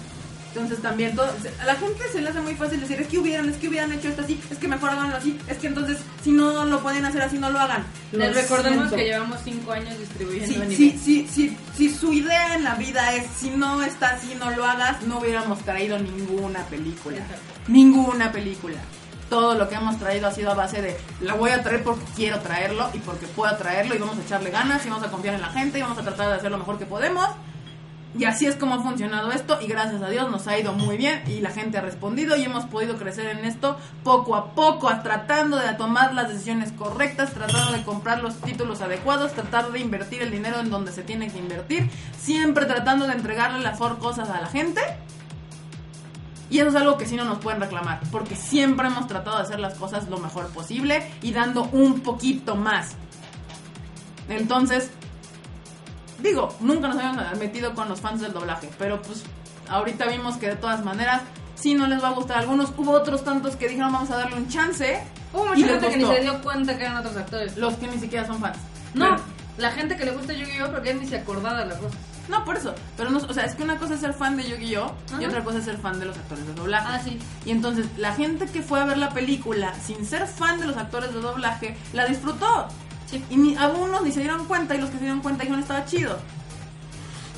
Entonces 0.55 0.81
también 0.81 1.13
todo, 1.15 1.27
a 1.59 1.65
la 1.65 1.75
gente 1.75 2.01
se 2.13 2.21
le 2.21 2.29
hace 2.29 2.39
muy 2.39 2.55
fácil 2.55 2.79
decir, 2.79 3.01
es 3.01 3.07
que 3.07 3.17
hubieran, 3.17 3.49
es 3.49 3.57
que 3.57 3.67
hubieran 3.67 3.91
hecho 3.91 4.07
esto 4.07 4.21
así, 4.21 4.39
es 4.49 4.57
que 4.57 4.69
mejor 4.69 4.89
háganlo 4.89 5.17
así, 5.17 5.37
es 5.49 5.57
que 5.57 5.67
entonces 5.67 5.97
si 6.23 6.31
no 6.31 6.63
lo 6.63 6.79
pueden 6.81 7.03
hacer 7.03 7.21
así, 7.23 7.37
no 7.37 7.49
lo 7.49 7.59
hagan. 7.59 7.85
Les 8.13 8.33
recordemos 8.33 8.87
siento. 8.87 8.95
que 8.95 9.03
llevamos 9.03 9.39
5 9.43 9.71
años 9.73 9.99
distribuyendo 9.99 10.47
Sí, 10.47 10.55
anime. 10.55 10.75
sí, 10.75 10.97
sí, 11.03 11.27
sí, 11.29 11.57
si 11.75 11.89
su 11.93 12.13
idea 12.13 12.55
en 12.55 12.63
la 12.63 12.75
vida 12.75 13.13
es 13.15 13.27
si 13.37 13.49
no 13.49 13.83
está 13.83 14.11
así, 14.11 14.33
no 14.39 14.49
lo 14.51 14.63
hagas, 14.65 15.01
no 15.03 15.19
hubiéramos 15.19 15.59
traído 15.59 15.99
ninguna 15.99 16.61
película. 16.67 17.17
Exacto. 17.17 17.43
Ninguna 17.67 18.31
película. 18.31 18.77
Todo 19.29 19.55
lo 19.55 19.67
que 19.67 19.75
hemos 19.75 19.99
traído 19.99 20.27
ha 20.27 20.31
sido 20.31 20.51
a 20.51 20.53
base 20.53 20.81
de 20.81 20.95
la 21.19 21.33
voy 21.33 21.49
a 21.51 21.61
traer 21.63 21.83
porque 21.83 22.05
quiero 22.15 22.39
traerlo 22.39 22.89
y 22.93 22.99
porque 22.99 23.25
puedo 23.27 23.53
traerlo 23.57 23.93
y 23.95 23.97
vamos 23.97 24.17
a 24.19 24.21
echarle 24.21 24.51
ganas 24.51 24.85
y 24.85 24.89
vamos 24.89 25.03
a 25.05 25.11
confiar 25.11 25.35
en 25.35 25.41
la 25.41 25.49
gente 25.49 25.79
y 25.79 25.81
vamos 25.81 25.97
a 25.97 26.03
tratar 26.03 26.29
de 26.29 26.33
hacer 26.35 26.49
lo 26.51 26.59
mejor 26.59 26.77
que 26.79 26.85
podemos. 26.85 27.27
Y 28.17 28.23
así 28.23 28.45
es 28.45 28.55
como 28.55 28.75
ha 28.75 28.79
funcionado 28.81 29.31
esto 29.31 29.59
y 29.61 29.67
gracias 29.67 30.01
a 30.01 30.09
Dios 30.09 30.31
nos 30.31 30.47
ha 30.47 30.57
ido 30.57 30.71
muy 30.71 30.95
bien 30.95 31.23
y 31.27 31.41
la 31.41 31.49
gente 31.49 31.77
ha 31.77 31.81
respondido 31.81 32.37
y 32.37 32.43
hemos 32.43 32.63
podido 32.65 32.95
crecer 32.95 33.27
en 33.27 33.43
esto 33.43 33.77
poco 34.05 34.35
a 34.35 34.51
poco, 34.51 34.89
tratando 35.03 35.57
de 35.57 35.73
tomar 35.73 36.13
las 36.13 36.29
decisiones 36.29 36.71
correctas, 36.71 37.33
tratando 37.33 37.73
de 37.73 37.83
comprar 37.83 38.21
los 38.21 38.35
títulos 38.35 38.79
adecuados, 38.79 39.33
tratar 39.33 39.69
de 39.71 39.79
invertir 39.79 40.21
el 40.21 40.31
dinero 40.31 40.61
en 40.61 40.69
donde 40.69 40.93
se 40.93 41.03
tiene 41.03 41.29
que 41.29 41.39
invertir, 41.39 41.89
siempre 42.17 42.65
tratando 42.65 43.05
de 43.05 43.13
entregarle 43.13 43.59
las 43.61 43.79
cosas 43.79 44.29
a 44.29 44.39
la 44.39 44.47
gente. 44.47 44.81
Y 46.49 46.59
eso 46.59 46.69
es 46.69 46.75
algo 46.75 46.97
que 46.97 47.05
sí 47.05 47.17
no 47.17 47.25
nos 47.25 47.39
pueden 47.39 47.59
reclamar, 47.59 47.99
porque 48.11 48.35
siempre 48.35 48.87
hemos 48.87 49.07
tratado 49.07 49.37
de 49.37 49.43
hacer 49.43 49.59
las 49.59 49.73
cosas 49.73 50.07
lo 50.07 50.19
mejor 50.19 50.47
posible 50.49 51.05
y 51.21 51.33
dando 51.33 51.63
un 51.73 51.99
poquito 51.99 52.55
más. 52.55 52.95
Entonces, 54.29 54.91
digo, 56.19 56.55
nunca 56.59 56.87
nos 56.87 56.97
habíamos 56.97 57.37
metido 57.37 57.73
con 57.75 57.89
los 57.89 58.01
fans 58.01 58.21
del 58.21 58.33
doblaje, 58.33 58.69
pero 58.77 59.01
pues 59.01 59.23
ahorita 59.69 60.05
vimos 60.07 60.35
que 60.37 60.47
de 60.49 60.55
todas 60.55 60.83
maneras 60.83 61.21
sí 61.55 61.73
no 61.73 61.87
les 61.87 62.03
va 62.03 62.09
a 62.09 62.11
gustar 62.13 62.37
a 62.37 62.39
algunos. 62.41 62.71
Hubo 62.77 62.91
otros 62.91 63.23
tantos 63.23 63.55
que 63.55 63.67
dijeron 63.67 63.91
vamos 63.91 64.09
a 64.11 64.17
darle 64.17 64.35
un 64.37 64.47
chance. 64.47 65.01
Hubo 65.33 65.45
mucha 65.45 65.67
gente 65.67 65.89
que 65.89 65.97
ni 65.97 66.05
se 66.05 66.19
dio 66.21 66.41
cuenta 66.41 66.77
que 66.77 66.83
eran 66.83 66.97
otros 66.97 67.17
actores. 67.17 67.57
Los 67.57 67.75
que 67.75 67.87
ni 67.87 67.99
siquiera 67.99 68.25
son 68.25 68.39
fans. 68.39 68.57
No, 68.93 69.05
Pero- 69.11 69.21
la 69.57 69.71
gente 69.71 69.95
que 69.97 70.05
le 70.05 70.11
gusta 70.11 70.33
Yu-Gi-Oh! 70.33 70.71
porque 70.71 70.91
él 70.91 70.99
ni 70.99 71.07
se 71.07 71.17
acordaba 71.17 71.59
de 71.59 71.65
las 71.67 71.77
cosas. 71.77 71.97
no, 72.27 72.43
por 72.43 72.57
eso. 72.57 72.73
Pero 72.97 73.09
no, 73.11 73.19
o 73.19 73.33
sea, 73.33 73.43
es 73.45 73.53
que 73.55 73.63
una 73.63 73.77
cosa 73.77 73.93
es 73.93 73.99
ser 74.01 74.13
fan 74.13 74.35
de 74.35 74.43
Yu-Gi-Oh! 74.49 74.91
y 75.19 75.25
otra 75.25 75.43
cosa 75.43 75.59
es 75.59 75.65
ser 75.65 75.77
fan 75.77 75.99
de 75.99 76.05
los 76.05 76.17
actores 76.17 76.45
de 76.47 76.53
doblaje. 76.53 76.87
Ah, 76.89 76.99
sí. 77.03 77.19
Y 77.45 77.51
entonces 77.51 77.85
la 77.97 78.13
gente 78.13 78.47
que 78.47 78.61
fue 78.61 78.79
a 78.81 78.85
ver 78.85 78.97
la 78.97 79.11
película 79.11 79.73
sin 79.75 80.05
ser 80.05 80.27
fan 80.27 80.59
de 80.59 80.67
los 80.67 80.75
actores 80.77 81.13
de 81.13 81.21
doblaje 81.21 81.77
la 81.93 82.05
disfrutó. 82.05 82.67
Y 83.29 83.37
ni, 83.37 83.55
algunos 83.55 84.01
ni 84.01 84.11
se 84.11 84.19
dieron 84.21 84.45
cuenta 84.45 84.75
y 84.75 84.79
los 84.79 84.89
que 84.89 84.97
se 84.97 85.03
dieron 85.03 85.21
cuenta 85.21 85.43
dijeron 85.43 85.61
estaba 85.61 85.85
chido. 85.85 86.17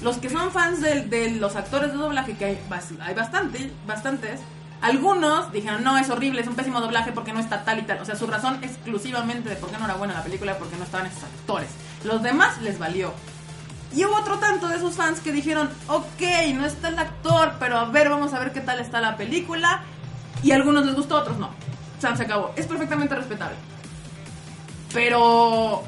Los 0.01 0.17
que 0.17 0.29
son 0.29 0.51
fans 0.51 0.81
de, 0.81 1.03
de 1.03 1.31
los 1.31 1.55
actores 1.55 1.91
de 1.91 1.97
doblaje, 1.97 2.37
que 2.37 2.45
hay, 2.45 2.59
hay 3.01 3.15
bastante, 3.15 3.71
bastantes, 3.87 4.39
Algunos 4.79 5.51
dijeron, 5.51 5.83
no, 5.83 5.97
es 5.97 6.09
horrible, 6.09 6.41
es 6.41 6.47
un 6.47 6.55
pésimo 6.55 6.79
doblaje 6.79 7.11
porque 7.11 7.33
no 7.33 7.39
está 7.39 7.63
tal 7.63 7.79
y 7.79 7.81
tal. 7.81 7.99
O 7.99 8.05
sea, 8.05 8.15
su 8.15 8.27
razón 8.27 8.59
exclusivamente 8.63 9.49
de 9.49 9.55
por 9.55 9.71
qué 9.71 9.77
no 9.77 9.85
era 9.85 9.95
buena 9.95 10.13
la 10.13 10.23
película 10.23 10.57
porque 10.57 10.75
no 10.77 10.83
estaban 10.83 11.07
esos 11.07 11.23
actores. 11.23 11.69
Los 12.03 12.21
demás 12.21 12.61
les 12.61 12.77
valió. 12.77 13.11
Y 13.95 14.05
hubo 14.05 14.15
otro 14.15 14.37
tanto 14.37 14.67
de 14.67 14.75
esos 14.75 14.95
fans 14.95 15.19
que 15.19 15.31
dijeron, 15.31 15.69
ok, 15.87 16.21
no 16.53 16.65
está 16.65 16.89
el 16.89 16.99
actor, 16.99 17.53
pero 17.59 17.77
a 17.77 17.85
ver, 17.85 18.09
vamos 18.09 18.33
a 18.33 18.39
ver 18.39 18.51
qué 18.51 18.61
tal 18.61 18.79
está 18.79 19.01
la 19.01 19.17
película. 19.17 19.81
Y 20.43 20.51
a 20.51 20.55
algunos 20.55 20.85
les 20.85 20.93
gustó, 20.93 21.17
a 21.17 21.21
otros 21.21 21.39
no. 21.39 21.47
O 21.47 22.01
sea, 22.01 22.15
se 22.15 22.23
acabó. 22.23 22.53
Es 22.55 22.67
perfectamente 22.67 23.15
respetable. 23.15 23.55
Pero 24.93 25.83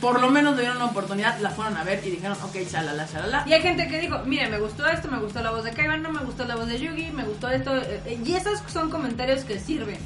por 0.00 0.20
lo 0.20 0.30
menos 0.30 0.56
dieron 0.58 0.76
una 0.76 0.86
oportunidad, 0.86 1.38
la 1.40 1.50
fueron 1.50 1.76
a 1.76 1.84
ver 1.84 2.02
y 2.04 2.10
dijeron, 2.10 2.36
ok, 2.42 2.56
shalala, 2.70 3.06
shalala. 3.06 3.44
Y 3.46 3.52
hay 3.54 3.62
gente 3.62 3.88
que 3.88 3.98
dijo, 4.00 4.18
mire, 4.26 4.48
me 4.48 4.58
gustó 4.58 4.86
esto, 4.86 5.08
me 5.08 5.18
gustó 5.18 5.42
la 5.42 5.50
voz 5.50 5.64
de 5.64 5.70
Kaiban, 5.72 6.02
no 6.02 6.10
me 6.12 6.20
gustó 6.20 6.44
la 6.44 6.56
voz 6.56 6.66
de 6.68 6.78
Yugi, 6.78 7.10
me 7.12 7.24
gustó 7.24 7.48
esto. 7.48 7.74
eh, 7.76 8.20
Y 8.24 8.34
esos 8.34 8.60
son 8.70 8.90
comentarios 8.90 9.44
que 9.44 9.58
sirven, 9.58 9.98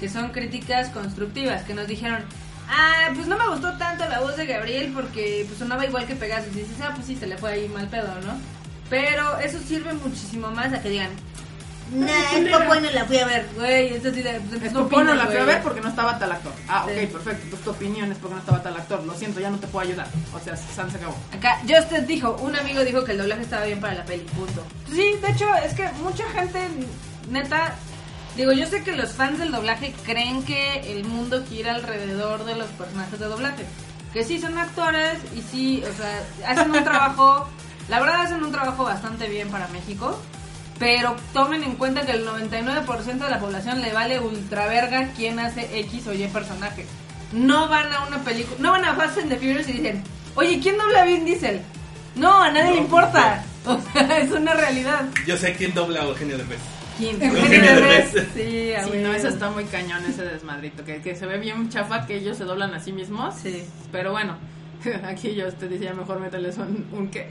que 0.00 0.08
son 0.08 0.30
críticas 0.30 0.88
constructivas, 0.88 1.62
que 1.64 1.74
nos 1.74 1.86
dijeron, 1.86 2.22
ah, 2.70 3.10
pues 3.14 3.26
no 3.26 3.36
me 3.36 3.46
gustó 3.48 3.76
tanto 3.76 4.08
la 4.08 4.20
voz 4.20 4.36
de 4.36 4.46
Gabriel 4.46 4.92
porque 4.94 5.44
pues 5.46 5.58
sonaba 5.58 5.84
igual 5.84 6.06
que 6.06 6.16
Pegasus. 6.16 6.54
Y 6.56 6.60
dices, 6.60 6.78
ah, 6.82 6.92
pues 6.94 7.06
sí, 7.06 7.16
se 7.16 7.26
le 7.26 7.36
fue 7.36 7.52
ahí 7.52 7.68
mal 7.68 7.88
pedo, 7.88 8.08
¿no? 8.24 8.38
Pero 8.88 9.38
eso 9.40 9.58
sirve 9.58 9.92
muchísimo 9.94 10.50
más 10.50 10.72
a 10.72 10.80
que 10.80 10.88
digan, 10.90 11.10
nah, 11.92 12.32
es 12.34 12.50
poco 12.52 12.74
no 12.74 12.90
la 12.90 13.04
fui 13.04 13.18
a 13.18 13.26
ver, 13.26 13.48
güey. 13.54 13.94
Es 13.94 14.04
así 14.04 14.22
de, 14.22 14.40
pues, 14.40 14.62
Es 14.62 14.72
no 14.72 14.88
la 15.14 15.26
fui 15.26 15.36
a 15.36 15.44
ver 15.44 15.62
porque 15.62 15.80
no 15.80 15.88
estaba 15.88 16.18
tal 16.18 16.32
actor. 16.32 16.52
Ah, 16.68 16.84
Sí. 16.86 16.92
ok, 17.04 17.12
perfecto. 17.12 17.42
Entonces 17.44 17.64
tu 17.64 17.70
opinión 17.70 18.12
es 18.12 18.18
porque 18.18 18.34
no 18.34 18.40
estaba 18.40 18.62
tal 18.62 18.76
actor. 18.76 19.04
Lo 19.04 19.14
siento, 19.14 19.40
ya 19.40 19.50
no 19.50 19.58
te 19.58 19.66
puedo 19.66 19.86
ayudar. 19.88 20.08
O 20.34 20.40
sea, 20.40 20.56
San 20.56 20.90
se 20.90 20.98
acabó. 20.98 21.16
Acá, 21.36 21.60
Justin 21.68 22.06
dijo, 22.06 22.36
un 22.40 22.56
amigo 22.56 22.84
dijo 22.84 23.04
que 23.04 23.12
el 23.12 23.18
doblaje 23.18 23.42
estaba 23.42 23.64
bien 23.64 23.80
para 23.80 23.94
la 23.94 24.04
peli, 24.04 24.24
punto. 24.24 24.62
Sí, 24.92 25.14
de 25.20 25.30
hecho, 25.30 25.46
es 25.64 25.74
que 25.74 25.88
mucha 26.02 26.24
gente, 26.30 26.60
neta, 27.30 27.74
digo, 28.36 28.52
yo 28.52 28.66
sé 28.66 28.82
que 28.82 28.92
los 28.92 29.12
fans 29.12 29.38
del 29.38 29.52
doblaje 29.52 29.94
creen 30.04 30.42
que 30.44 30.92
el 30.92 31.04
mundo 31.04 31.44
gira 31.48 31.74
alrededor 31.74 32.44
de 32.44 32.56
los 32.56 32.66
personajes 32.68 33.18
de 33.18 33.26
doblaje. 33.26 33.64
Que 34.12 34.24
sí, 34.24 34.40
son 34.40 34.56
actores 34.56 35.18
y 35.36 35.42
sí, 35.42 35.82
o 35.84 35.92
sea, 35.96 36.50
hacen 36.50 36.70
un 36.70 36.82
trabajo, 36.84 37.46
la 37.88 38.00
verdad 38.00 38.22
hacen 38.22 38.42
un 38.42 38.50
trabajo 38.50 38.84
bastante 38.84 39.28
bien 39.28 39.48
para 39.50 39.68
México. 39.68 40.18
Pero 40.78 41.16
tomen 41.32 41.62
en 41.64 41.76
cuenta 41.76 42.02
que 42.04 42.12
el 42.12 42.26
99% 42.26 43.04
de 43.18 43.30
la 43.30 43.38
población 43.40 43.80
le 43.80 43.92
vale 43.92 44.20
ultra 44.20 44.66
verga 44.66 45.08
quién 45.16 45.38
hace 45.38 45.78
X 45.80 46.06
o 46.06 46.12
Y 46.12 46.26
personaje. 46.28 46.84
No 47.32 47.68
van 47.68 47.92
a 47.92 48.04
una 48.06 48.18
película, 48.22 48.56
no 48.60 48.70
van 48.72 48.84
a 48.84 48.94
Fast 48.94 49.18
and 49.18 49.30
the 49.30 49.36
Furious 49.36 49.68
y 49.68 49.72
dicen, 49.74 50.02
oye, 50.34 50.60
¿quién 50.60 50.76
dobla 50.76 51.02
a 51.02 51.04
Vin 51.06 51.24
Diesel? 51.24 51.62
No, 52.14 52.42
a 52.42 52.50
nadie 52.50 52.70
No, 52.70 52.74
le 52.76 52.80
importa. 52.82 53.44
O 53.66 53.80
sea, 53.92 54.18
es 54.18 54.30
una 54.30 54.54
realidad. 54.54 55.06
Yo 55.26 55.36
sé 55.36 55.54
quién 55.54 55.74
dobla 55.74 56.02
a 56.02 56.04
Eugenio 56.04 56.36
Derbez. 56.38 56.60
¿Quién? 56.98 57.20
Eugenio 57.20 57.60
Derbez. 57.74 58.12
Sí, 58.34 58.72
a 58.74 58.84
Sí, 58.84 58.90
huevo. 58.90 59.08
no, 59.08 59.12
eso 59.12 59.26
está 59.26 59.50
muy 59.50 59.64
cañón, 59.64 60.04
ese 60.06 60.22
desmadrito. 60.22 60.84
Que, 60.84 61.02
que 61.02 61.16
se 61.16 61.26
ve 61.26 61.38
bien 61.38 61.68
chafa 61.68 62.06
que 62.06 62.18
ellos 62.18 62.36
se 62.36 62.44
doblan 62.44 62.72
a 62.74 62.78
sí 62.80 62.92
mismos. 62.92 63.34
Sí. 63.42 63.64
Pero 63.90 64.12
bueno, 64.12 64.36
aquí 65.04 65.34
yo 65.34 65.52
te 65.52 65.66
decía 65.68 65.94
mejor 65.94 66.20
mételes 66.20 66.58
un, 66.58 66.86
un 66.92 67.08
qué. 67.08 67.28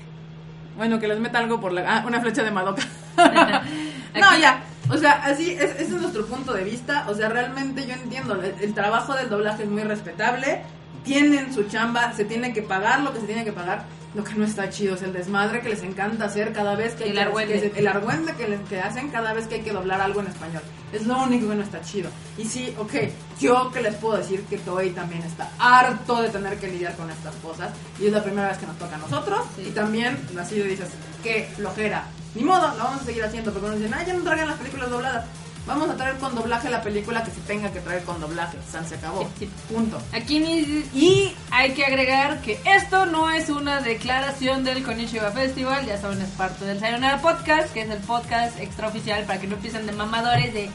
Bueno, 0.78 1.00
que 1.00 1.08
les 1.08 1.20
meta 1.20 1.40
algo 1.40 1.60
por 1.60 1.72
la. 1.72 1.98
Ah, 1.98 2.04
una 2.06 2.20
flecha 2.22 2.44
de 2.44 2.52
Madoka. 2.52 2.84
no, 3.18 4.38
ya. 4.38 4.64
O 4.90 4.98
sea, 4.98 5.24
así, 5.24 5.52
es, 5.52 5.72
ese 5.72 5.84
es 5.84 5.90
nuestro 5.90 6.26
punto 6.26 6.54
de 6.54 6.64
vista. 6.64 7.06
O 7.08 7.16
sea, 7.16 7.30
realmente 7.30 7.86
yo 7.88 7.94
entiendo. 7.94 8.36
El, 8.36 8.56
el 8.62 8.74
trabajo 8.74 9.14
del 9.14 9.30
doblaje 9.30 9.64
es 9.64 9.70
muy 9.70 9.84
respetable. 9.84 10.62
Tienen 11.04 11.54
su 11.54 11.64
chamba, 11.64 12.14
se 12.14 12.26
tiene 12.26 12.54
que 12.54 12.62
pagar 12.62 13.02
lo 13.02 13.14
que 13.14 13.22
se 13.22 13.28
tiene 13.28 13.46
que 13.46 13.54
pagar. 13.54 13.86
Lo 14.16 14.24
que 14.24 14.34
no 14.36 14.46
está 14.46 14.70
chido 14.70 14.96
es 14.96 15.02
el 15.02 15.12
desmadre 15.12 15.62
que 15.62 15.68
les 15.70 15.84
encanta 15.84 16.26
hacer 16.26 16.54
cada 16.54 16.76
vez 16.76 16.94
que 16.96 17.04
hay 17.04 17.10
El 17.10 17.16
que- 17.18 17.22
argüende. 17.22 17.72
que 17.72 17.80
el 17.80 17.88
argüende 17.88 18.34
que, 18.36 18.48
les- 18.48 18.62
que 18.70 18.80
hacen 18.80 19.10
cada 19.10 19.34
vez 19.34 19.48
que 19.48 19.56
hay 19.56 19.62
que 19.62 19.74
doblar 19.74 20.00
algo 20.00 20.22
en 20.22 20.28
español. 20.28 20.62
Es 20.94 21.06
lo 21.06 21.22
único 21.22 21.50
que 21.50 21.56
no 21.56 21.64
está 21.64 21.82
chido. 21.82 22.10
Y 22.38 22.46
sí, 22.46 22.74
ok, 22.78 22.94
yo 23.42 23.72
que 23.74 23.82
les 23.82 23.96
puedo 23.96 24.16
decir 24.18 24.42
que 24.44 24.58
Toei 24.60 24.92
también 24.92 25.22
está 25.24 25.50
harto 25.60 26.22
de 26.22 26.30
tener 26.30 26.58
que 26.58 26.68
lidiar 26.70 26.96
con 26.96 27.10
estas 27.10 27.36
cosas. 27.36 27.72
Y 28.00 28.08
es 28.08 28.14
la 28.14 28.24
primera 28.24 28.48
vez 28.48 28.58
que 28.58 28.68
nos 28.68 28.78
toca 28.78 28.96
a 28.96 29.00
nosotros. 29.00 29.40
Sí. 29.58 29.64
Y 29.68 29.72
también 29.72 30.18
así 30.40 30.56
le 30.56 30.64
dices, 30.66 30.88
qué 31.22 31.50
flojera. 31.56 32.06
Ni 32.36 32.44
modo, 32.44 32.70
lo 32.78 32.84
vamos 32.86 33.02
a 33.02 33.06
seguir 33.06 33.24
haciendo. 33.24 33.52
Porque 33.52 33.68
nos 33.68 33.78
dicen, 33.80 33.94
ah, 33.94 34.04
ya 34.06 34.14
no 34.14 34.24
traigan 34.24 34.48
las 34.48 34.58
películas 34.58 34.90
dobladas. 34.90 35.26
Vamos 35.66 35.90
a 35.90 35.96
traer 35.96 36.18
con 36.18 36.36
doblaje 36.36 36.70
la 36.70 36.82
película 36.84 37.24
que 37.24 37.32
se 37.32 37.42
tenga 37.42 37.72
que 37.72 37.80
traer 37.80 38.04
con 38.04 38.22
doblaje. 38.22 38.58
San 38.72 38.88
se 38.88 38.96
acabó. 38.96 39.24
Sí, 39.40 39.46
sí. 39.46 39.50
Punto. 39.74 40.00
Aquí 40.14 40.40
ni- 40.40 40.86
y 40.94 41.36
hay 41.50 41.74
que 41.74 41.84
agregar 41.86 42.40
que 42.42 42.60
esto 42.66 43.06
no 43.08 43.32
es 43.32 43.50
una 43.50 43.82
declaración 43.82 44.64
del 44.64 44.84
Konichiwa 44.84 45.32
Festival, 45.32 45.86
ya 45.88 46.00
saben, 46.00 46.22
es 46.22 46.30
parte 46.30 46.66
del 46.66 46.80
Sayonara 46.80 47.20
Podcast, 47.20 47.74
que 47.74 47.82
es 47.82 47.90
el 47.90 47.98
podcast 48.00 48.60
extraoficial 48.60 49.24
para 49.24 49.40
que 49.42 49.48
no 49.48 49.56
empiecen 49.56 49.88
de 49.88 49.92
mamadores 49.94 50.54
de 50.54 50.66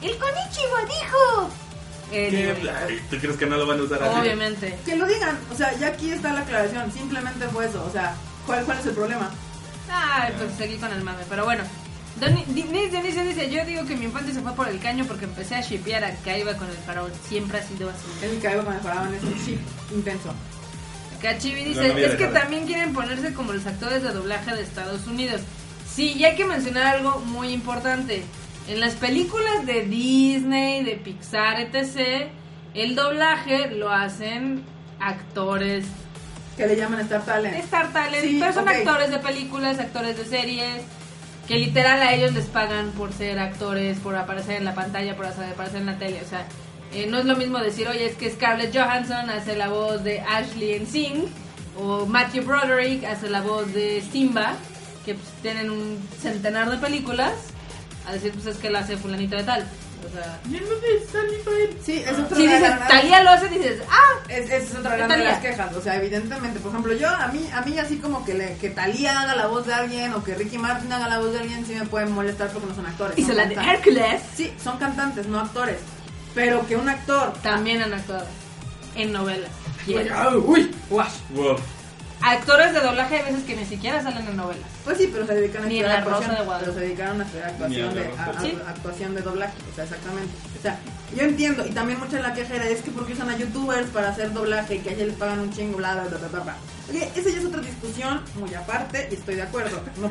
El 0.00 0.16
Konichiwa 0.16 0.80
dijo. 0.86 1.50
Ay, 2.10 3.00
¿Tú 3.10 3.18
crees 3.18 3.36
que 3.36 3.44
no 3.46 3.56
lo 3.58 3.66
van 3.66 3.80
a 3.80 3.82
usar 3.82 4.02
así? 4.02 4.18
obviamente. 4.20 4.78
Que 4.86 4.96
lo 4.96 5.06
digan. 5.06 5.38
O 5.52 5.54
sea, 5.54 5.74
ya 5.78 5.88
aquí 5.88 6.10
está 6.10 6.32
la 6.32 6.40
aclaración. 6.40 6.90
Simplemente 6.90 7.46
fue 7.48 7.66
eso. 7.66 7.84
O 7.84 7.90
sea, 7.92 8.14
¿cuál, 8.46 8.64
cuál 8.64 8.78
es 8.78 8.86
el 8.86 8.94
problema? 8.94 9.30
Ay, 9.90 10.32
pues 10.38 10.50
seguí 10.56 10.76
con 10.76 10.90
el 10.92 11.02
mame, 11.04 11.22
pero 11.28 11.44
bueno. 11.44 11.64
Doni- 12.20 12.44
Denise 12.46 12.88
Dionisio 12.90 13.24
dice, 13.24 13.50
yo 13.50 13.64
digo 13.64 13.84
que 13.86 13.96
mi 13.96 14.06
infancia 14.06 14.34
se 14.34 14.40
fue 14.40 14.52
por 14.54 14.68
el 14.68 14.78
caño 14.80 15.04
porque 15.06 15.24
empecé 15.26 15.54
a 15.56 15.60
shipear 15.60 16.04
a 16.04 16.14
Kaiba 16.24 16.54
con 16.54 16.68
el 16.68 16.76
faraón. 16.76 17.10
Siempre 17.28 17.58
ha 17.58 17.62
sido 17.62 17.88
así. 17.90 18.06
El 18.24 18.40
que 18.40 18.56
con 18.64 18.74
el 18.74 18.80
faraón 18.80 19.14
es 19.14 19.22
un 19.22 19.44
chip 19.44 19.58
intenso. 19.94 20.32
Cachivi 21.22 21.64
dice, 21.64 21.88
no 21.88 21.98
es 21.98 22.14
que 22.14 22.26
también 22.28 22.64
quieren 22.66 22.92
ponerse 22.92 23.32
como 23.34 23.52
los 23.52 23.66
actores 23.66 24.02
de 24.02 24.10
doblaje 24.12 24.54
de 24.54 24.62
Estados 24.62 25.06
Unidos. 25.06 25.40
Sí, 25.92 26.12
y 26.16 26.24
hay 26.24 26.36
que 26.36 26.44
mencionar 26.44 26.96
algo 26.96 27.18
muy 27.20 27.48
importante. 27.52 28.22
En 28.68 28.78
las 28.80 28.94
películas 28.94 29.66
de 29.66 29.82
Disney, 29.84 30.84
de 30.84 30.92
Pixar, 30.96 31.58
etc., 31.60 32.28
el 32.74 32.94
doblaje 32.94 33.70
lo 33.72 33.90
hacen 33.90 34.62
actores 35.00 35.86
Que 36.56 36.66
le 36.66 36.76
llaman 36.76 37.00
Star 37.00 37.24
Talent. 37.24 37.56
Star 37.64 37.92
Talent, 37.92 38.24
Sí, 38.24 38.36
pero 38.40 38.52
son 38.52 38.68
actores 38.68 39.10
de 39.10 39.18
películas, 39.18 39.78
actores 39.78 40.16
de 40.18 40.24
series, 40.24 40.82
que 41.48 41.56
literal 41.56 42.02
a 42.02 42.12
ellos 42.12 42.34
les 42.34 42.44
pagan 42.44 42.90
por 42.90 43.12
ser 43.14 43.38
actores, 43.38 43.98
por 43.98 44.14
aparecer 44.14 44.56
en 44.56 44.66
la 44.66 44.74
pantalla, 44.74 45.16
por 45.16 45.24
aparecer 45.24 45.80
en 45.80 45.86
la 45.86 45.98
tele. 45.98 46.20
O 46.22 46.28
sea, 46.28 46.46
eh, 46.92 47.06
no 47.06 47.18
es 47.18 47.24
lo 47.24 47.36
mismo 47.36 47.58
decir, 47.58 47.88
oye, 47.88 48.04
es 48.04 48.16
que 48.16 48.30
Scarlett 48.30 48.76
Johansson 48.76 49.30
hace 49.30 49.56
la 49.56 49.68
voz 49.68 50.04
de 50.04 50.20
Ashley 50.20 50.74
en 50.74 50.86
Sing, 50.86 51.24
o 51.80 52.04
Matthew 52.04 52.44
Broderick 52.44 53.04
hace 53.04 53.30
la 53.30 53.40
voz 53.40 53.72
de 53.72 54.02
Simba, 54.12 54.56
que 55.06 55.14
pues, 55.14 55.26
tienen 55.40 55.70
un 55.70 55.98
centenar 56.20 56.70
de 56.70 56.76
películas, 56.76 57.32
a 58.06 58.12
decir, 58.12 58.32
pues 58.32 58.46
es 58.46 58.58
que 58.58 58.68
la 58.68 58.80
hace 58.80 58.98
fulanito 58.98 59.36
de 59.36 59.44
tal. 59.44 59.66
O 60.08 60.12
sea, 60.12 60.40
Y 60.50 60.56
el 60.56 60.62
Sally 61.10 61.36
Field. 61.44 61.82
Sí, 61.84 62.02
es 62.06 62.18
otra 62.18 62.36
si 62.36 62.46
gran- 62.46 62.60
dices, 62.62 62.88
Talía 62.88 63.22
lo 63.22 63.30
hace, 63.30 63.48
dices, 63.48 63.82
ah, 63.90 64.18
Es, 64.28 64.44
esa 64.46 64.56
es 64.56 64.74
otra 64.76 64.96
gran 64.96 65.08
¿Qué 65.10 65.16
de 65.16 65.24
las 65.24 65.38
quejas. 65.40 65.74
O 65.76 65.80
sea, 65.82 65.96
evidentemente, 65.96 66.60
por 66.60 66.70
ejemplo, 66.70 66.92
yo, 66.94 67.08
a 67.08 67.28
mí, 67.28 67.48
a 67.52 67.60
mí 67.62 67.78
así 67.78 67.96
como 67.98 68.24
que, 68.24 68.34
le, 68.34 68.56
que 68.56 68.70
Talía 68.70 69.20
haga 69.20 69.34
la 69.36 69.46
voz 69.46 69.66
de 69.66 69.74
alguien 69.74 70.12
o 70.14 70.22
que 70.24 70.34
Ricky 70.34 70.58
Martin 70.58 70.92
haga 70.92 71.08
la 71.08 71.18
voz 71.18 71.32
de 71.32 71.40
alguien, 71.40 71.64
sí 71.66 71.74
me 71.74 71.86
pueden 71.86 72.12
molestar 72.12 72.48
porque 72.50 72.68
no 72.68 72.74
son 72.74 72.86
actores. 72.86 73.18
hizo 73.18 73.28
son 73.28 73.36
la 73.36 73.46
de. 73.46 73.54
Hércules. 73.54 74.22
Sí, 74.34 74.52
son 74.62 74.78
cantantes, 74.78 75.26
no 75.26 75.38
actores. 75.40 75.78
Pero 76.34 76.66
que 76.66 76.76
un 76.76 76.88
actor. 76.88 77.32
También 77.42 77.82
han 77.82 77.92
actuado 77.92 78.26
en 78.94 79.12
novelas. 79.12 79.50
Uy, 79.86 79.94
Yes. 79.94 80.12
ah, 80.12 80.30
uy, 80.36 80.70
guash. 80.90 81.12
Actores 82.20 82.72
de 82.74 82.80
doblaje 82.80 83.16
hay 83.16 83.24
veces 83.32 83.44
que 83.44 83.54
ni 83.56 83.64
siquiera 83.64 84.02
salen 84.02 84.26
en 84.26 84.36
novelas. 84.36 84.68
Pues 84.84 84.98
sí, 84.98 85.08
pero 85.12 85.26
se 85.26 85.34
dedican 85.34 85.62
a 85.62 85.66
Ni 85.66 85.78
estudiar 85.78 85.98
en 86.00 86.04
La 86.04 86.04
Rosa 86.04 86.16
actuación. 86.16 86.38
de 86.38 86.44
Guadalupe. 86.44 86.70
Pero 86.72 86.74
se 86.80 86.86
dedicaron 86.86 87.20
a 87.20 87.24
estudiar 87.24 87.48
actuación 87.48 87.94
de, 87.94 88.00
a- 88.18 88.24
a- 88.24 88.40
Sí. 88.40 88.58
actuación 88.66 89.14
de 89.14 89.20
doblaje. 89.22 89.52
O 89.70 89.74
sea, 89.74 89.84
exactamente. 89.84 90.32
O 90.58 90.62
sea, 90.62 90.78
yo 91.16 91.22
entiendo. 91.22 91.66
Y 91.66 91.70
también 91.70 91.98
mucha 92.00 92.16
de 92.16 92.22
la 92.22 92.34
queja 92.34 92.54
era, 92.56 92.66
es 92.68 92.82
que 92.82 92.90
porque 92.90 93.12
usan 93.12 93.30
a 93.30 93.36
youtubers 93.36 93.86
para 93.90 94.08
hacer 94.10 94.32
doblaje 94.32 94.74
y 94.76 94.78
que 94.80 94.90
a 94.90 94.92
ellos 94.94 95.06
les 95.08 95.16
pagan 95.16 95.38
un 95.38 95.52
chingo, 95.52 95.76
bla, 95.78 95.94
bla, 95.94 96.04
bla, 96.04 96.28
bla, 96.28 96.40
bla, 96.40 96.56
esa 97.14 97.30
ya 97.30 97.38
es 97.38 97.44
otra 97.44 97.60
discusión 97.60 98.20
muy 98.34 98.52
aparte 98.54 99.08
y 99.10 99.14
estoy 99.14 99.36
de 99.36 99.42
acuerdo. 99.42 99.80
No. 99.98 100.10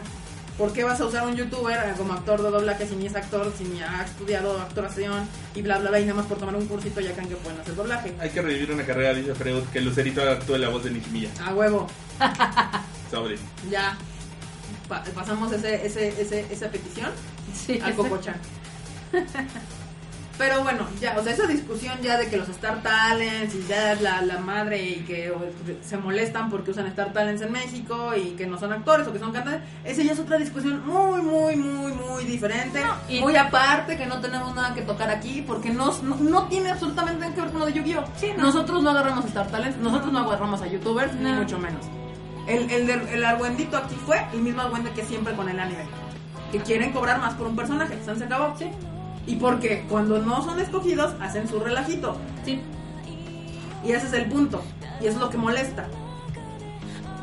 ¿Por 0.57 0.73
qué 0.73 0.83
vas 0.83 0.99
a 0.99 1.05
usar 1.05 1.27
un 1.27 1.35
youtuber 1.35 1.77
como 1.97 2.13
actor 2.13 2.41
de 2.41 2.49
doblaje 2.49 2.87
si 2.87 2.95
ni 2.95 3.05
es 3.05 3.15
actor, 3.15 3.53
si 3.55 3.63
ni 3.65 3.81
ha 3.81 4.03
estudiado 4.03 4.59
actuación 4.59 5.27
y 5.53 5.61
bla, 5.61 5.77
bla, 5.77 5.89
bla, 5.91 5.99
y 5.99 6.03
nada 6.05 6.15
más 6.15 6.25
por 6.25 6.39
tomar 6.39 6.55
un 6.55 6.65
cursito 6.65 6.99
ya 6.99 7.11
creen 7.13 7.29
que 7.29 7.35
pueden 7.35 7.59
hacer 7.59 7.75
doblaje? 7.75 8.15
Hay 8.19 8.31
que 8.31 8.41
revivir 8.41 8.71
una 8.71 8.83
carrera, 8.83 9.13
dice 9.13 9.35
Freud, 9.35 9.63
que 9.71 9.81
Lucerito 9.81 10.21
actúe 10.27 10.57
la 10.57 10.69
voz 10.69 10.83
de 10.83 10.89
Nishimiya. 10.91 11.29
A 11.45 11.53
huevo. 11.53 11.87
Sobre. 13.11 13.37
Ya. 13.69 13.95
Pa- 14.89 15.03
pasamos 15.13 15.51
ese, 15.51 15.85
ese, 15.85 16.19
ese, 16.19 16.45
esa 16.51 16.69
petición 16.69 17.11
Sí. 17.53 17.79
al 17.83 17.93
Cocochan. 17.95 18.35
Pero 20.37 20.61
bueno, 20.61 20.85
ya, 21.01 21.15
o 21.17 21.23
sea, 21.23 21.33
esa 21.33 21.47
discusión 21.47 21.97
ya 22.03 22.15
de 22.17 22.27
que 22.29 22.37
los 22.37 22.47
Star 22.49 22.83
Talents 22.83 23.55
y 23.55 23.65
ya 23.67 23.95
la, 23.95 24.21
la 24.21 24.37
madre 24.37 24.83
y 24.83 24.95
que 24.97 25.31
o, 25.31 25.39
se 25.83 25.97
molestan 25.97 26.51
porque 26.51 26.69
usan 26.71 26.85
Star 26.87 27.11
Talents 27.11 27.41
en 27.41 27.51
México 27.51 28.13
y 28.15 28.35
que 28.35 28.45
no 28.45 28.59
son 28.59 28.71
actores 28.71 29.07
o 29.07 29.13
que 29.13 29.17
son 29.17 29.31
cantantes, 29.31 29.61
esa 29.83 30.03
ya 30.03 30.11
es 30.11 30.19
otra 30.19 30.37
discusión 30.37 30.85
muy, 30.85 31.21
muy, 31.23 31.55
muy, 31.55 31.91
muy 31.91 32.23
diferente, 32.25 32.81
No, 32.81 32.93
y- 33.09 33.19
muy 33.19 33.35
aparte 33.35 33.97
que 33.97 34.05
no 34.05 34.21
tenemos 34.21 34.53
nada 34.53 34.75
que 34.75 34.81
tocar 34.83 35.09
aquí 35.09 35.43
porque 35.45 35.71
no, 35.71 35.91
no, 36.03 36.15
no 36.17 36.43
tiene 36.47 36.69
absolutamente 36.69 37.19
nada 37.21 37.33
que 37.33 37.41
ver 37.41 37.49
con 37.49 37.59
lo 37.61 37.65
de 37.65 37.73
Yu-Gi-Oh! 37.73 38.03
Sí, 38.17 38.27
no. 38.37 38.43
Nosotros 38.43 38.83
no 38.83 38.91
agarramos 38.91 39.25
Star 39.25 39.47
Talents, 39.47 39.77
nosotros 39.79 40.13
no 40.13 40.19
agarramos 40.19 40.61
a 40.61 40.67
YouTubers, 40.67 41.13
ni 41.15 41.31
mucho 41.33 41.57
menos. 41.57 41.83
El, 42.45 42.69
el, 42.69 42.89
el 42.89 43.25
argüendito 43.25 43.75
aquí 43.75 43.95
fue 44.05 44.23
el 44.33 44.41
mismo 44.41 44.61
argüende 44.61 44.91
que 44.91 45.03
siempre 45.03 45.33
con 45.33 45.49
el 45.49 45.59
anime. 45.59 45.83
que 46.51 46.59
quieren 46.59 46.93
cobrar 46.93 47.19
más 47.19 47.33
por 47.33 47.47
un 47.47 47.55
personaje. 47.55 47.97
¿Se 48.05 48.23
acabó? 48.23 48.55
Sí. 48.57 48.67
Y 49.27 49.35
porque 49.35 49.85
cuando 49.89 50.17
no 50.19 50.41
son 50.43 50.59
escogidos, 50.59 51.13
hacen 51.21 51.47
su 51.47 51.59
relajito. 51.59 52.15
Sí, 52.45 52.61
Y 53.85 53.91
ese 53.91 54.07
es 54.07 54.13
el 54.13 54.25
punto. 54.25 54.63
Y 55.01 55.05
es 55.07 55.15
lo 55.17 55.29
que 55.29 55.37
molesta. 55.37 55.85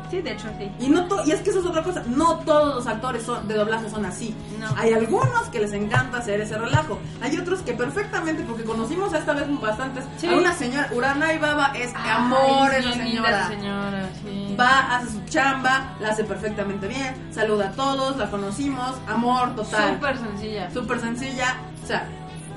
sí, 0.09 0.21
de 0.21 0.31
hecho 0.33 0.47
sí. 0.59 0.71
Y 0.79 0.87
no 0.87 1.07
to- 1.07 1.25
y 1.25 1.31
es 1.31 1.41
que 1.41 1.49
eso 1.49 1.59
es 1.59 1.65
otra 1.65 1.83
cosa, 1.83 2.03
no 2.07 2.37
todos 2.39 2.75
los 2.75 2.87
actores 2.87 3.23
son, 3.23 3.47
de 3.47 3.55
doblaje 3.55 3.89
son 3.89 4.05
así. 4.05 4.33
No. 4.59 4.67
Hay 4.77 4.93
algunos 4.93 5.47
que 5.51 5.59
les 5.59 5.73
encanta 5.73 6.19
hacer 6.19 6.39
ese 6.41 6.57
relajo. 6.57 6.99
Hay 7.21 7.35
otros 7.37 7.59
que 7.61 7.73
perfectamente, 7.73 8.43
porque 8.43 8.63
conocimos 8.63 9.13
esta 9.13 9.33
vez 9.33 9.45
bastantes, 9.59 10.05
Sí. 10.17 10.27
a 10.27 10.37
una 10.37 10.53
señora, 10.53 10.89
Urana 10.93 11.33
Ibaba 11.33 11.71
es 11.75 11.91
amor 11.95 12.69
Ay, 12.71 12.79
esa 12.85 12.93
señora. 12.93 13.47
señora, 13.49 14.09
sí. 14.23 14.55
Va, 14.57 14.95
hace 14.95 15.11
su 15.11 15.25
chamba, 15.25 15.95
la 15.99 16.09
hace 16.09 16.23
perfectamente 16.23 16.87
bien, 16.87 17.15
saluda 17.31 17.69
a 17.69 17.71
todos, 17.71 18.15
la 18.17 18.29
conocimos, 18.29 18.93
amor 19.07 19.55
total. 19.55 19.95
Súper 19.95 20.17
sencilla. 20.19 20.71
Súper 20.71 20.99
sencilla. 21.01 21.55
O 21.85 21.87
sea, 21.87 22.07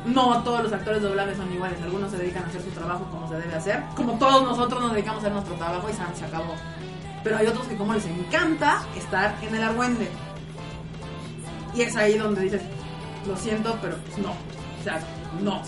no 0.07 0.43
todos 0.43 0.63
los 0.63 0.73
actores 0.73 1.03
doblables 1.03 1.37
son 1.37 1.53
iguales. 1.53 1.81
Algunos 1.83 2.11
se 2.11 2.17
dedican 2.17 2.45
a 2.45 2.47
hacer 2.47 2.63
su 2.63 2.71
trabajo 2.71 3.05
como 3.11 3.29
se 3.29 3.35
debe 3.37 3.55
hacer. 3.55 3.83
Como 3.95 4.15
todos 4.15 4.43
nosotros 4.43 4.81
nos 4.81 4.93
dedicamos 4.93 5.19
a 5.19 5.27
hacer 5.27 5.33
nuestro 5.33 5.55
trabajo 5.57 5.89
y 5.89 5.93
san, 5.93 6.17
se 6.17 6.25
acabó. 6.25 6.55
Pero 7.23 7.37
hay 7.37 7.47
otros 7.47 7.67
que 7.67 7.77
como 7.77 7.93
les 7.93 8.07
encanta 8.07 8.83
estar 8.97 9.35
en 9.43 9.55
el 9.55 9.63
argüende. 9.63 10.09
Y 11.75 11.83
es 11.83 11.95
ahí 11.97 12.17
donde 12.17 12.41
dices, 12.43 12.63
lo 13.27 13.37
siento, 13.37 13.79
pero 13.83 13.97
pues 13.99 14.19
no. 14.19 14.31
O 14.31 14.83
sea, 14.85 14.99
no. 15.43 15.61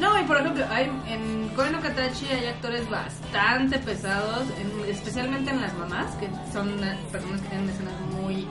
No, 0.00 0.18
y 0.20 0.24
por 0.24 0.38
ejemplo, 0.38 0.64
hay, 0.72 0.90
en 1.06 1.48
Koi 1.54 1.70
no 1.70 1.80
Katachi 1.80 2.26
hay 2.26 2.46
actores 2.46 2.88
bastante 2.90 3.78
pesados, 3.78 4.42
en- 4.58 4.90
especialmente 4.90 5.50
en 5.50 5.60
las 5.60 5.72
mamás, 5.74 6.06
que 6.16 6.28
son 6.52 6.82
eh, 6.82 6.98
personas 7.12 7.40
que 7.42 7.48
tienen 7.48 7.68
escenas 7.68 7.94
muy 8.20 8.48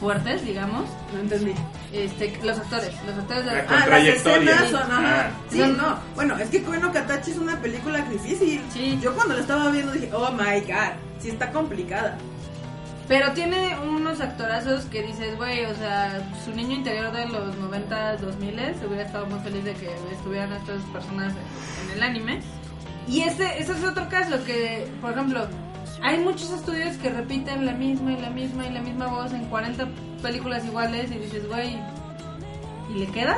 fuertes, 0.00 0.44
digamos. 0.44 0.88
No 1.12 1.20
entendí. 1.20 1.52
Este, 1.92 2.38
los 2.42 2.58
actores, 2.58 2.90
los 3.06 3.16
actores 3.18 3.44
de... 3.44 3.50
Ah, 3.50 3.64
Ah, 3.68 3.72
las 3.74 3.84
trayectoria. 3.86 4.52
escenas 4.54 4.70
son, 4.70 4.80
ajá. 4.92 5.00
Ah. 5.26 5.30
Sí, 5.50 5.58
Son- 5.58 5.76
no. 5.76 5.98
Bueno, 6.14 6.36
es 6.38 6.48
que 6.48 6.62
Koino 6.62 6.92
Katachi 6.92 7.32
es 7.32 7.38
una 7.38 7.56
película 7.60 7.98
difícil. 8.02 8.60
Sí. 8.72 8.98
Yo 9.02 9.14
cuando 9.14 9.34
la 9.34 9.40
estaba 9.40 9.70
viendo 9.70 9.92
dije, 9.92 10.10
oh 10.12 10.30
my 10.32 10.60
god, 10.60 10.92
sí 11.20 11.28
está 11.28 11.52
complicada. 11.52 12.16
Pero 13.08 13.32
tiene 13.32 13.76
unos 13.80 14.20
actorazos 14.20 14.84
que 14.84 15.02
dices, 15.02 15.36
güey, 15.36 15.64
o 15.64 15.74
sea, 15.74 16.22
su 16.44 16.52
niño 16.54 16.76
interior 16.76 17.10
de 17.10 17.26
los 17.26 17.56
90, 17.56 18.18
2000 18.18 18.54
hubiera 18.86 19.02
estado 19.04 19.26
muy 19.26 19.40
feliz 19.40 19.64
de 19.64 19.74
que 19.74 19.90
estuvieran 20.12 20.52
estas 20.52 20.80
personas 20.92 21.32
en 21.84 21.96
el 21.96 22.02
anime. 22.04 22.40
Y 23.08 23.22
ese, 23.22 23.58
ese 23.60 23.72
es 23.72 23.82
otro 23.82 24.08
caso 24.08 24.44
que, 24.44 24.86
por 25.00 25.10
ejemplo, 25.10 25.48
hay 26.02 26.18
muchos 26.18 26.50
estudios 26.50 26.96
que 26.96 27.10
repiten 27.10 27.66
la 27.66 27.72
misma 27.72 28.12
y 28.12 28.20
la 28.20 28.30
misma 28.30 28.66
y 28.66 28.72
la 28.72 28.80
misma 28.80 29.06
voz 29.08 29.32
en 29.32 29.44
40 29.46 29.86
películas 30.22 30.64
iguales 30.64 31.10
y 31.10 31.18
dices, 31.18 31.46
güey, 31.48 31.78
¿y 32.90 32.94
le 32.98 33.06
queda? 33.06 33.36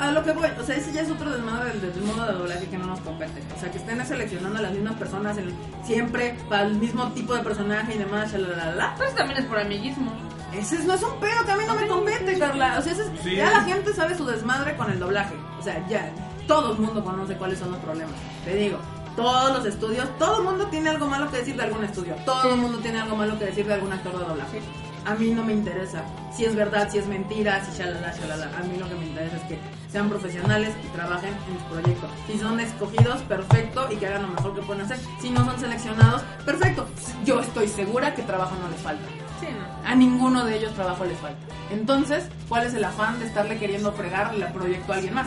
A 0.00 0.10
lo 0.12 0.22
que 0.24 0.32
voy, 0.32 0.48
o 0.58 0.62
sea, 0.64 0.76
ese 0.76 0.92
ya 0.92 1.02
es 1.02 1.10
otro 1.10 1.30
desmadre 1.30 1.70
del, 1.78 1.92
del 1.92 2.02
modo 2.04 2.26
de 2.26 2.32
doblaje 2.32 2.66
que 2.66 2.78
no 2.78 2.86
nos 2.86 3.00
compete. 3.00 3.42
O 3.56 3.60
sea, 3.60 3.70
que 3.70 3.78
estén 3.78 4.04
seleccionando 4.06 4.58
a 4.58 4.62
las 4.62 4.72
mismas 4.72 4.94
personas 4.94 5.36
en- 5.38 5.54
siempre 5.84 6.36
para 6.48 6.62
el 6.62 6.74
mismo 6.76 7.08
tipo 7.12 7.34
de 7.34 7.42
personaje 7.42 7.94
y 7.94 7.98
demás, 7.98 8.32
shalalala. 8.32 8.94
Pues 8.96 9.14
también 9.14 9.40
es 9.40 9.46
por 9.46 9.58
amiguismo. 9.58 10.10
Ese 10.54 10.76
es- 10.76 10.84
no 10.86 10.94
es 10.94 11.02
un 11.02 11.18
pedo 11.20 11.44
que 11.44 11.52
a 11.52 11.56
mí 11.56 11.64
no 11.66 11.74
me 11.74 11.86
compete, 11.86 12.38
Carla. 12.38 12.76
O 12.78 12.82
sea, 12.82 12.92
ese 12.92 13.02
es- 13.02 13.10
Sí. 13.22 13.36
ya 13.36 13.50
la 13.50 13.60
gente 13.62 13.92
sabe 13.92 14.16
su 14.16 14.24
desmadre 14.24 14.76
con 14.76 14.90
el 14.90 14.98
doblaje. 14.98 15.34
O 15.58 15.62
sea, 15.62 15.86
ya 15.88 16.10
todo 16.46 16.72
el 16.72 16.78
mundo 16.78 17.04
conoce 17.04 17.34
cuáles 17.36 17.58
son 17.58 17.72
los 17.72 17.80
problemas. 17.80 18.14
Te 18.44 18.54
digo, 18.54 18.78
todos 19.18 19.52
los 19.52 19.66
estudios, 19.66 20.06
todo 20.16 20.38
el 20.38 20.44
mundo 20.44 20.66
tiene 20.66 20.90
algo 20.90 21.08
malo 21.08 21.28
que 21.28 21.38
decir 21.38 21.56
de 21.56 21.64
algún 21.64 21.82
estudio. 21.82 22.14
Todo 22.24 22.54
el 22.54 22.60
mundo 22.60 22.78
tiene 22.78 23.00
algo 23.00 23.16
malo 23.16 23.36
que 23.36 23.46
decir 23.46 23.66
de 23.66 23.74
algún 23.74 23.92
actor 23.92 24.16
de 24.16 24.24
doblaje. 24.24 24.60
A 25.04 25.16
mí 25.16 25.30
no 25.30 25.44
me 25.44 25.54
interesa 25.54 26.04
si 26.32 26.44
es 26.44 26.54
verdad, 26.54 26.88
si 26.88 26.98
es 26.98 27.06
mentira, 27.08 27.64
si 27.64 27.76
shalala, 27.76 28.14
shalala. 28.16 28.48
A 28.56 28.62
mí 28.62 28.78
lo 28.78 28.88
que 28.88 28.94
me 28.94 29.06
interesa 29.06 29.36
es 29.38 29.42
que 29.42 29.58
sean 29.90 30.08
profesionales 30.08 30.72
y 30.84 30.86
trabajen 30.96 31.30
en 31.30 31.58
su 31.58 31.64
proyecto. 31.64 32.06
Si 32.28 32.38
son 32.38 32.60
escogidos, 32.60 33.20
perfecto, 33.22 33.88
y 33.90 33.96
que 33.96 34.06
hagan 34.06 34.22
lo 34.22 34.28
mejor 34.28 34.54
que 34.54 34.62
pueden 34.62 34.82
hacer. 34.82 35.00
Si 35.20 35.30
no 35.30 35.44
son 35.44 35.58
seleccionados, 35.58 36.22
perfecto. 36.44 36.86
Yo 37.24 37.40
estoy 37.40 37.66
segura 37.66 38.14
que 38.14 38.22
trabajo 38.22 38.54
no 38.62 38.68
les 38.70 38.80
falta. 38.80 39.04
Sí, 39.40 39.46
no. 39.50 39.88
A 39.88 39.96
ninguno 39.96 40.44
de 40.44 40.58
ellos 40.58 40.72
trabajo 40.74 41.04
les 41.04 41.18
falta. 41.18 41.40
Entonces, 41.72 42.28
¿cuál 42.48 42.68
es 42.68 42.74
el 42.74 42.84
afán 42.84 43.18
de 43.18 43.26
estarle 43.26 43.58
queriendo 43.58 43.90
fregar 43.90 44.32
el 44.32 44.46
proyecto 44.52 44.92
a 44.92 44.96
alguien 44.96 45.14
más? 45.14 45.26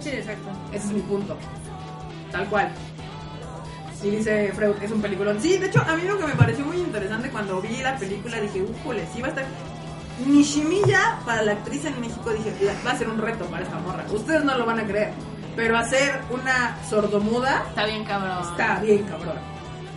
Sí, 0.00 0.10
exacto. 0.10 0.50
Ese 0.72 0.88
es 0.88 0.92
mi 0.92 1.00
punto. 1.00 1.38
Tal 2.34 2.46
cual. 2.48 2.68
Y 4.02 4.10
dice 4.10 4.52
Freud 4.54 4.74
es 4.82 4.90
un 4.90 5.00
peliculón. 5.00 5.40
Sí, 5.40 5.56
de 5.56 5.66
hecho, 5.66 5.80
a 5.80 5.96
mí 5.96 6.02
lo 6.02 6.18
que 6.18 6.26
me 6.26 6.34
pareció 6.34 6.64
muy 6.66 6.76
interesante 6.76 7.30
cuando 7.30 7.60
vi 7.62 7.76
la 7.78 7.96
película, 7.96 8.38
dije, 8.40 8.60
ujule, 8.62 9.06
sí 9.14 9.22
va 9.22 9.28
a 9.28 9.30
estar... 9.30 9.44
Nishimiya, 10.26 11.18
para 11.24 11.42
la 11.42 11.52
actriz 11.52 11.84
en 11.86 12.00
México, 12.00 12.30
dije, 12.30 12.54
"La- 12.64 12.74
va 12.86 12.92
a 12.92 12.98
ser 12.98 13.08
un 13.08 13.18
reto 13.18 13.46
para 13.46 13.64
esta 13.64 13.78
morra. 13.78 14.04
Ustedes 14.12 14.44
no 14.44 14.56
lo 14.56 14.64
van 14.66 14.78
a 14.80 14.84
creer. 14.84 15.12
Pero 15.56 15.76
hacer 15.78 16.20
una 16.30 16.76
sordomuda 16.88 17.62
Está 17.68 17.84
bien 17.86 18.04
cabrón. 18.04 18.38
está 18.50 18.80
bien 18.80 19.04
cabrón. 19.04 19.36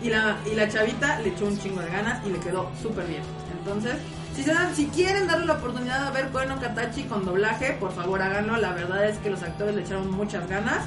Y 0.02 0.10
la, 0.10 0.38
y 0.52 0.56
la 0.56 0.70
chavita 0.70 1.20
le 1.20 1.30
echó 1.30 1.46
un 1.46 1.58
chingo 1.60 1.82
de 1.82 1.90
ganas 1.90 2.26
y 2.26 2.30
le 2.30 2.40
quedó 2.40 2.70
súper 2.82 3.06
bien. 3.08 3.22
Entonces, 3.60 3.96
si 4.36 4.44
se 4.44 4.54
dan, 4.54 4.76
si 4.76 4.86
quieren 4.88 5.28
darle 5.28 5.48
la 5.48 5.54
oportunidad 5.54 6.06
de 6.12 6.22
ver 6.22 6.32
Koeno 6.32 6.60
Katachi 6.60 7.04
con 7.04 7.26
doblaje, 7.26 7.74
por 7.74 7.92
favor 7.92 8.22
háganlo. 8.22 8.58
La 8.58 8.72
verdad 8.74 9.06
es 9.10 9.18
que 9.18 9.30
los 9.32 9.42
actores 9.44 9.76
le 9.76 9.82
echaron 9.82 10.12
muchas 10.12 10.48
ganas. 10.48 10.86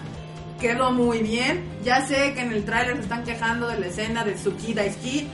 Quedó 0.61 0.93
muy 0.93 1.23
bien. 1.23 1.65
Ya 1.83 2.07
sé 2.07 2.35
que 2.35 2.43
en 2.43 2.53
el 2.53 2.65
tráiler 2.65 2.97
se 2.97 3.03
están 3.03 3.25
quejando 3.25 3.67
de 3.67 3.81
la 3.81 3.87
escena 3.87 4.25
de 4.25 4.33
Tsuki 4.33 4.75
Daisuki. 4.75 5.27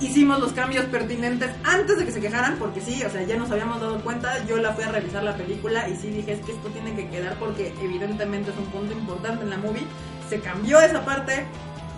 Hicimos 0.00 0.40
los 0.40 0.52
cambios 0.52 0.84
pertinentes 0.86 1.50
antes 1.64 1.98
de 1.98 2.04
que 2.04 2.12
se 2.12 2.20
quejaran, 2.20 2.56
porque 2.56 2.80
sí, 2.80 3.02
o 3.04 3.10
sea, 3.10 3.22
ya 3.22 3.36
nos 3.36 3.50
habíamos 3.50 3.80
dado 3.80 4.00
cuenta. 4.02 4.44
Yo 4.46 4.58
la 4.58 4.72
fui 4.74 4.84
a 4.84 4.92
revisar 4.92 5.24
la 5.24 5.36
película 5.36 5.88
y 5.88 5.96
sí 5.96 6.08
dije, 6.08 6.32
es 6.32 6.40
que 6.40 6.52
esto 6.52 6.68
tiene 6.68 6.94
que 6.94 7.08
quedar 7.08 7.34
porque 7.34 7.74
evidentemente 7.82 8.50
es 8.50 8.56
un 8.56 8.66
punto 8.66 8.92
importante 8.92 9.42
en 9.42 9.50
la 9.50 9.58
movie. 9.58 9.86
Se 10.28 10.40
cambió 10.40 10.80
esa 10.80 11.04
parte 11.04 11.44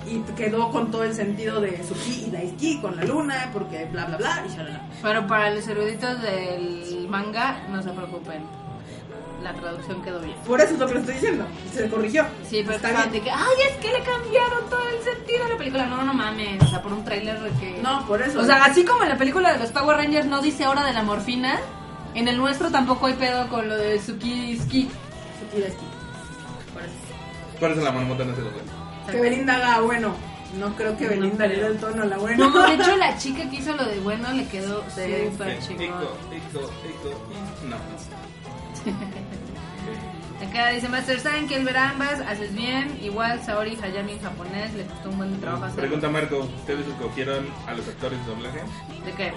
y 0.06 0.20
quedó 0.34 0.70
con 0.70 0.90
todo 0.90 1.04
el 1.04 1.14
sentido 1.14 1.60
de 1.60 1.82
Suki 1.84 2.24
y 2.26 2.30
Daisuki 2.30 2.80
con 2.80 2.96
la 2.96 3.04
luna, 3.04 3.50
porque 3.52 3.84
bla 3.86 4.06
bla 4.06 4.16
bla 4.16 4.44
y 4.46 4.50
shalala. 4.50 4.82
Pero 5.02 5.26
para 5.26 5.50
los 5.50 5.66
eruditos 5.68 6.20
del 6.22 7.06
manga, 7.08 7.66
no 7.70 7.82
se 7.82 7.90
preocupen. 7.90 8.63
La 9.44 9.52
traducción 9.52 10.02
quedó 10.02 10.20
bien. 10.20 10.34
Por 10.46 10.58
eso 10.60 10.72
es 10.72 10.80
lo 10.80 10.86
que 10.86 10.94
le 10.94 11.00
estoy 11.00 11.14
diciendo. 11.16 11.46
Se 11.72 11.88
corrigió. 11.90 12.24
Sí, 12.48 12.62
pero 12.64 12.76
está 12.76 12.90
bien. 12.92 13.12
de 13.12 13.20
que, 13.20 13.30
ay, 13.30 13.56
es 13.70 13.76
que 13.76 13.92
le 13.92 14.02
cambiaron 14.02 14.70
todo 14.70 14.88
el 14.88 15.02
sentido 15.04 15.44
a 15.44 15.48
la 15.50 15.56
película. 15.58 15.86
No, 15.86 16.02
no 16.02 16.14
mames, 16.14 16.62
o 16.62 16.66
sea, 16.66 16.80
por 16.82 16.92
un 16.94 17.04
tráiler 17.04 17.38
de 17.40 17.50
que... 17.60 17.78
No, 17.82 18.06
por 18.06 18.22
eso. 18.22 18.40
O 18.40 18.44
sea, 18.44 18.64
así 18.64 18.84
como 18.86 19.02
en 19.02 19.10
la 19.10 19.18
película 19.18 19.52
de 19.52 19.58
los 19.58 19.70
Power 19.70 19.98
Rangers 19.98 20.26
no 20.26 20.40
dice 20.40 20.66
hora 20.66 20.82
de 20.84 20.94
la 20.94 21.02
morfina, 21.02 21.60
en 22.14 22.26
el 22.26 22.38
nuestro 22.38 22.70
tampoco 22.70 23.06
hay 23.06 23.14
pedo 23.14 23.46
con 23.48 23.68
lo 23.68 23.76
de 23.76 24.00
Suki 24.00 24.56
Ski. 24.58 24.88
Suki 25.40 25.60
Daisuki. 25.60 25.84
Por 26.72 26.82
eso. 26.82 26.94
Por 27.60 27.70
eso 27.72 27.80
la 27.82 27.92
marmota 27.92 28.24
no 28.24 28.34
se 28.34 28.40
lo 28.40 28.48
ve. 28.48 29.12
Que 29.12 29.20
Belinda 29.20 29.56
haga 29.56 29.80
bueno. 29.82 30.14
No 30.58 30.74
creo 30.76 30.96
que 30.96 31.04
No 31.04 31.10
Belinda 31.10 31.46
le 31.48 31.56
dé 31.56 31.66
el 31.66 31.78
tono 31.78 32.02
a 32.02 32.06
la 32.06 32.16
buena. 32.16 32.46
No, 32.48 32.66
de 32.66 32.74
hecho 32.74 32.96
la 32.96 33.18
chica 33.18 33.50
que 33.50 33.56
hizo 33.56 33.72
lo 33.74 33.84
de 33.84 33.98
bueno 34.00 34.32
le 34.32 34.46
quedó 34.46 34.82
Sí, 34.88 35.02
súper 35.32 35.58
chingón. 35.60 35.88
Y- 36.30 37.66
No. 37.68 37.76
Acá 40.54 40.68
dice 40.68 40.88
Master 40.88 41.18
San 41.18 41.48
que 41.48 41.56
el 41.56 41.64
ver 41.64 41.76
ambas, 41.76 42.20
haces 42.20 42.54
bien. 42.54 42.96
Igual 43.02 43.42
Saori 43.44 43.76
Hayami 43.82 44.12
en 44.12 44.20
japonés, 44.22 44.72
le 44.74 44.84
costó 44.84 45.10
un 45.10 45.16
buen 45.18 45.40
trabajo 45.40 45.64
hacer. 45.64 45.80
Pregunta 45.80 46.08
Marco, 46.08 46.38
¿ustedes 46.60 46.86
escogieron 46.86 47.48
a 47.66 47.74
los 47.74 47.88
actores 47.88 48.20
de 48.20 48.26
doblaje? 48.26 48.60
¿De 49.04 49.12
qué? 49.12 49.32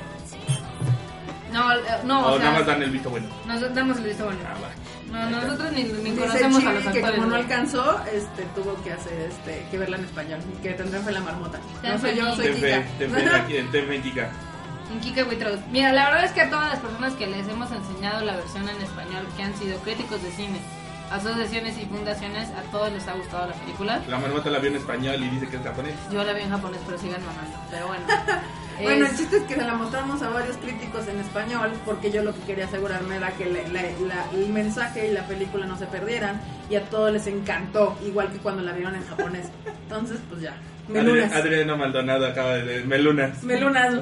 No, 1.52 1.74
eh, 1.74 1.78
no, 2.04 2.20
¿O 2.28 2.30
o 2.34 2.38
sea, 2.38 2.46
nada 2.46 2.60
más 2.60 2.68
dan 2.68 2.84
el 2.84 2.92
visto 2.92 3.10
bueno? 3.10 3.28
nos 3.48 3.74
damos 3.74 3.98
el 3.98 4.04
visto 4.04 4.26
bueno. 4.26 4.40
Ah, 4.46 4.54
va. 4.62 5.30
No, 5.32 5.42
nosotros 5.42 5.72
ni, 5.72 5.84
ni 5.86 6.12
conocemos 6.12 6.64
a 6.64 6.74
los 6.74 6.84
que 6.84 6.90
actores. 6.90 7.12
como 7.16 7.26
no 7.26 7.36
alcanzó, 7.36 8.00
este, 8.14 8.44
tuvo 8.54 8.76
que 8.84 8.92
hacer, 8.94 9.14
este, 9.32 9.66
que 9.72 9.78
verla 9.80 9.98
en 9.98 10.04
español 10.06 10.40
y 10.54 10.62
que 10.62 10.74
tendrán 10.74 11.02
fue 11.02 11.14
la 11.14 11.22
marmota. 11.22 11.58
No 11.82 11.98
soy 11.98 12.16
yo, 12.16 12.36
soy 12.36 12.46
Ten 12.46 12.56
fe, 12.58 12.68
Kika. 12.68 12.98
ten 13.00 13.12
fe 13.12 13.20
en 13.22 13.26
la- 13.32 13.38
en 13.48 13.72
Ten 13.72 13.88
fe 13.88 13.96
en 13.96 14.02
Kika. 14.04 14.30
En 14.92 15.00
Kika 15.00 15.24
Witros. 15.24 15.60
Mira, 15.72 15.94
la 15.94 16.10
verdad 16.10 16.26
es 16.26 16.32
que 16.34 16.42
a 16.42 16.50
todas 16.52 16.70
las 16.70 16.80
personas 16.80 17.14
que 17.14 17.26
les 17.26 17.48
hemos 17.48 17.72
enseñado 17.72 18.24
la 18.24 18.36
versión 18.36 18.70
en 18.70 18.80
español, 18.82 19.26
que 19.36 19.44
han 19.44 19.58
sido 19.58 19.80
críticos 19.80 20.22
de 20.22 20.32
cine, 20.32 20.60
asociaciones 21.12 21.78
y 21.78 21.86
fundaciones, 21.86 22.50
a 22.50 22.62
todos 22.72 22.92
les 22.92 23.08
ha 23.08 23.14
gustado 23.14 23.48
la 23.48 23.54
película. 23.54 24.02
La 24.08 24.20
marmota 24.20 24.50
la 24.50 24.60
vio 24.60 24.70
en 24.70 24.76
español 24.78 25.16
y 25.24 25.30
dice 25.30 25.48
que 25.48 25.58
es 25.58 25.64
japonés. 25.64 25.94
Yo 26.12 26.24
la 26.24 26.34
vi 26.34 26.42
en 26.42 26.50
japonés, 26.50 26.80
pero 26.86 26.98
sigan 26.98 27.22
mamando. 27.26 27.58
Pero 27.72 27.88
bueno. 27.88 28.04
Bueno, 28.80 29.08
el 29.08 29.18
chiste 29.18 29.38
es 29.38 29.44
que 29.46 29.56
se 29.56 29.64
la 29.66 29.74
mostramos 29.74 30.22
a 30.22 30.30
varios 30.30 30.56
críticos 30.58 31.08
en 31.08 31.20
español 31.20 31.72
porque 31.84 32.12
yo 32.12 32.22
lo 32.22 32.32
que 32.32 32.42
quería 32.42 32.66
asegurarme 32.66 33.16
era 33.16 33.32
que 33.32 33.46
la- 33.48 33.64
la- 33.70 33.82
la- 33.82 34.26
el 34.36 34.50
mensaje 34.50 35.08
y 35.08 35.14
la 35.14 35.26
película 35.26 35.66
no 35.66 35.76
se 35.80 35.88
perdieran 35.88 36.40
y 36.70 36.76
a 36.76 36.84
todos 36.88 37.12
les 37.12 37.26
encantó, 37.26 37.98
igual 38.06 38.32
que 38.32 38.38
cuando 38.38 38.62
la 38.62 38.74
vieron 38.74 38.94
en 38.94 39.04
japonés. 39.08 39.48
Entonces, 39.82 40.20
pues 40.30 40.42
ya. 40.44 40.56
Melunas. 40.90 41.32
Adri- 41.32 41.38
Adriana 41.40 41.76
Maldonado 41.76 42.28
acaba 42.28 42.54
de 42.54 42.66
decir 42.66 42.86
Melunas. 42.86 43.42
Melunas. 43.42 43.96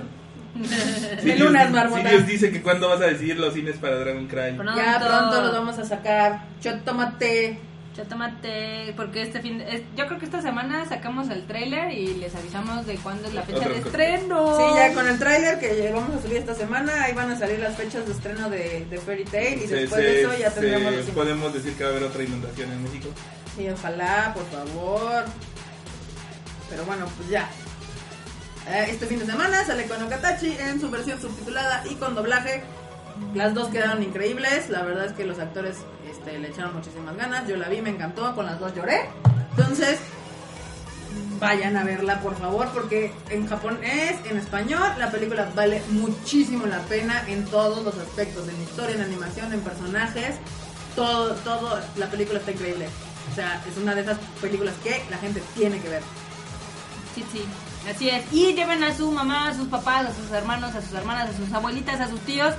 Melunas, 1.24 1.64
Dios- 1.64 1.72
marmota. 1.72 2.02
Si 2.04 2.08
Dios 2.16 2.28
dice 2.28 2.52
que 2.52 2.62
cuando 2.62 2.90
vas 2.90 3.02
a 3.02 3.06
decir 3.06 3.38
los 3.40 3.54
cines 3.54 3.78
para 3.78 3.98
Dragon 3.98 4.28
Cry. 4.28 4.54
Pronto. 4.56 4.76
Ya 4.76 5.00
pronto 5.00 5.42
los 5.42 5.52
vamos 5.52 5.78
a 5.80 5.86
sacar. 5.86 6.46
Yo 6.62 6.80
tomate. 6.82 7.60
Chatamate, 7.96 8.94
porque 8.98 9.22
este 9.22 9.40
fin, 9.42 9.62
es- 9.62 9.84
yo 9.96 10.06
creo 10.08 10.20
que 10.20 10.26
esta 10.26 10.42
semana 10.42 10.84
sacamos 10.86 11.30
el 11.30 11.48
trailer 11.48 11.94
y 11.94 12.08
les 12.16 12.36
avisamos 12.36 12.86
de 12.86 12.96
cuándo 12.96 13.26
es 13.30 13.34
la 13.34 13.44
fecha 13.44 13.60
Otra 13.60 13.70
de 13.72 13.78
estreno. 13.78 14.58
Sí, 14.58 14.64
ya 14.76 14.94
con 14.94 15.08
el 15.08 15.18
tráiler 15.18 15.60
que 15.60 15.92
vamos 15.96 16.14
a 16.14 16.22
subir 16.22 16.36
esta 16.36 16.56
semana, 16.56 17.04
ahí 17.06 17.14
van 17.14 17.32
a 17.32 17.38
salir 17.40 17.58
las 17.60 17.78
fechas 17.78 18.06
de 18.06 18.12
estreno 18.12 18.50
de, 18.50 18.86
de 18.90 18.98
Fairy 18.98 19.24
Tail 19.24 19.62
y 19.64 19.68
Se- 19.68 19.76
después 19.76 20.02
se- 20.02 20.08
de 20.12 20.22
eso 20.24 20.34
ya 20.38 20.52
se- 20.52 20.60
tendremos 20.60 20.94
los 20.94 21.06
podemos 21.12 21.54
decir 21.54 21.72
que 21.76 21.84
va 21.86 21.90
a 21.92 21.94
haber 21.94 22.04
otra 22.04 22.22
inundación 22.22 22.70
en 22.70 22.84
México. 22.84 23.08
Sí, 23.56 23.70
ojalá, 23.70 24.34
por 24.34 24.46
favor. 24.50 25.24
Pero 26.70 26.84
bueno, 26.84 27.06
pues 27.16 27.30
ya. 27.30 27.48
Eh, 28.68 28.88
Este 28.90 29.06
fin 29.06 29.20
de 29.20 29.26
semana 29.26 29.64
sale 29.66 29.86
con 29.86 30.02
Okatachi 30.02 30.58
en 30.60 30.80
su 30.80 30.90
versión 30.90 31.22
subtitulada 31.22 31.84
y 31.90 31.96
con 31.96 32.16
doblaje. 32.16 32.64
Las 33.34 33.54
dos 33.54 33.70
quedaron 33.70 34.04
increíbles. 34.04 34.70
La 34.70 34.84
verdad 34.84 35.06
es 35.06 35.14
que 35.14 35.26
los 35.26 35.40
actores 35.40 35.78
este, 36.10 36.38
le 36.40 36.50
echaron 36.50 36.74
muchísimas 36.74 37.16
ganas. 37.16 37.48
Yo 37.48 37.56
la 37.58 37.70
vi, 37.70 37.82
me 37.82 37.92
encantó. 37.92 38.34
Con 38.36 38.46
las 38.46 38.60
dos 38.60 38.74
lloré. 38.76 39.10
Entonces, 39.58 40.00
vayan 41.40 41.78
a 41.78 41.84
verla, 41.84 42.20
por 42.22 42.36
favor, 42.38 42.70
porque 42.74 43.14
en 43.30 43.48
japonés, 43.48 44.16
en 44.30 44.38
español, 44.38 44.84
la 44.98 45.12
película 45.12 45.50
vale 45.56 45.82
muchísimo 45.90 46.66
la 46.66 46.80
pena 46.80 47.24
en 47.28 47.46
todos 47.46 47.84
los 47.84 47.96
aspectos, 47.98 48.48
en 48.50 48.62
historia, 48.62 48.96
en 48.96 49.02
animación, 49.02 49.54
en 49.54 49.62
personajes, 49.62 50.36
todo, 50.96 51.34
todo, 51.36 51.80
la 51.98 52.08
película 52.08 52.40
está 52.40 52.52
increíble. 52.52 52.88
O 53.32 53.36
sea, 53.36 53.62
es 53.70 53.78
una 53.78 53.96
de 53.96 54.02
esas 54.02 54.18
películas 54.42 54.74
que 54.84 55.04
la 55.10 55.18
gente 55.18 55.42
tiene 55.56 55.80
que 55.80 55.90
ver. 55.90 56.04
Sí, 57.14 57.24
sí, 57.32 57.46
así 57.90 58.10
es. 58.10 58.24
Y 58.32 58.54
lleven 58.54 58.84
a 58.84 58.96
su 58.96 59.12
mamá, 59.12 59.50
a 59.50 59.54
sus 59.54 59.68
papás, 59.68 60.08
a 60.08 60.14
sus 60.14 60.32
hermanos, 60.32 60.74
a 60.76 60.82
sus 60.82 60.94
hermanas, 60.94 61.30
a 61.30 61.34
sus 61.38 61.52
abuelitas, 61.54 62.00
a 62.00 62.08
sus 62.08 62.20
tíos, 62.22 62.54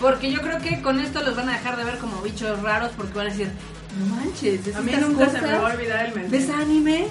porque 0.00 0.30
yo 0.30 0.40
creo 0.40 0.58
que 0.60 0.80
con 0.82 1.00
esto 1.00 1.22
los 1.22 1.36
van 1.36 1.48
a 1.48 1.52
dejar 1.52 1.76
de 1.76 1.84
ver 1.84 1.98
como 1.98 2.20
bichos 2.22 2.62
raros 2.62 2.90
porque 2.96 3.14
van 3.14 3.26
a 3.26 3.30
decir, 3.30 3.50
no 3.98 4.14
manches, 4.14 4.64
¿es 4.66 4.76
A 4.76 4.80
mí 4.80 4.92
nunca 5.00 5.28
se 5.28 5.40
me 5.40 5.52
va 5.58 5.70
a 5.70 5.72
olvidar 5.74 6.06
el 6.06 6.12
¿Ves 6.12 6.30
mensaje. 6.46 6.62
anime? 6.62 7.08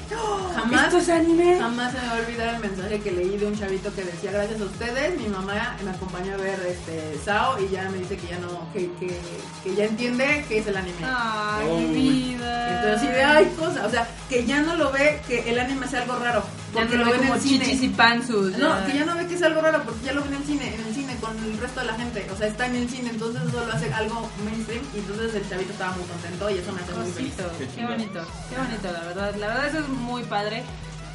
Jamás, 0.56 0.84
¿Esto 0.86 0.98
es 1.00 1.10
anime? 1.10 1.58
jamás 1.60 1.92
se 1.92 2.00
me 2.00 2.08
va 2.08 2.14
a 2.14 2.20
olvidar 2.20 2.56
el 2.56 2.62
mensaje 2.62 3.02
que 3.02 3.12
leí 3.12 3.36
de 3.38 3.46
un 3.48 3.60
chavito 3.60 3.94
que 3.94 4.04
decía, 4.06 4.32
gracias 4.32 4.62
a 4.62 4.64
ustedes, 4.64 5.20
mi 5.20 5.28
mamá 5.28 5.76
me 5.84 5.90
acompañó 5.90 6.36
a 6.36 6.38
ver 6.38 6.60
este 6.66 7.18
Sao 7.26 7.60
y 7.62 7.68
ya 7.70 7.90
me 7.90 7.98
dice 7.98 8.16
que 8.16 8.28
ya 8.28 8.40
no, 8.40 8.72
que, 8.72 8.90
que, 9.00 9.20
que 9.64 9.76
ya 9.76 9.86
entiende 9.86 10.46
que 10.48 10.60
es 10.60 10.68
el 10.68 10.78
anime. 10.78 10.98
Ay, 11.04 11.68
mi 11.68 11.94
vida. 11.94 12.76
Entonces 12.78 12.98
así 13.00 13.08
de 13.08 13.24
hay 13.24 13.46
cosas, 13.60 13.86
o 13.86 13.90
sea, 13.90 14.08
que 14.30 14.46
ya 14.46 14.62
no 14.62 14.76
lo 14.78 14.92
ve 14.92 15.20
que 15.28 15.50
el 15.50 15.60
anime 15.60 15.88
sea 15.88 16.04
algo 16.04 16.18
raro, 16.20 16.44
Ya 16.74 16.82
porque 16.82 16.98
no 16.98 17.06
lo 17.06 17.12
ve 17.12 17.18
ve 17.18 17.28
en 17.28 17.34
el 17.34 17.42
cine. 17.42 17.66
chichis 17.66 17.84
y 17.84 17.90
panzus. 17.90 18.58
No, 18.58 18.86
que 18.86 18.94
ya 18.94 19.06
no 19.06 19.16
ve 19.16 19.26
que 19.28 19.36
es 19.36 19.42
algo 19.42 19.62
raro 19.62 19.82
porque 19.84 20.06
ya 20.06 20.14
lo 20.14 20.22
ven 20.22 20.34
en 20.34 20.42
el 20.42 20.46
cine, 20.46 20.76
en 20.76 20.86
el 20.86 20.94
cine 20.94 21.16
con 21.22 21.38
el 21.44 21.58
resto 21.58 21.80
de 21.80 21.86
la 21.86 21.94
gente, 21.94 22.28
o 22.32 22.38
sea, 22.38 22.48
está 22.48 22.68
en 22.68 22.76
el 22.76 22.90
cine, 22.90 23.10
entonces 23.10 23.42
eso 23.48 23.66
lo 23.66 23.74
hace 23.74 23.94
algo 23.94 24.30
mainstream 24.44 24.84
y 24.94 25.00
entonces 25.00 25.36
el 25.36 25.50
chavito 25.50 25.72
estaba 25.72 25.96
muy 25.96 26.06
contento 26.06 26.50
y 26.50 26.58
eso 26.58 26.72
me 26.74 26.82
hace 26.82 26.94
muy 26.94 27.12
feliz. 27.12 27.34
Qué 27.58 27.68
Qué 27.68 27.86
bonito, 27.86 28.26
qué 28.50 28.58
bonito, 28.58 28.92
la 28.92 29.00
verdad. 29.02 29.36
La 29.36 29.48
verdad, 29.48 29.68
eso 29.68 29.80
es 29.80 29.88
muy 29.88 30.24
padre. 30.24 30.64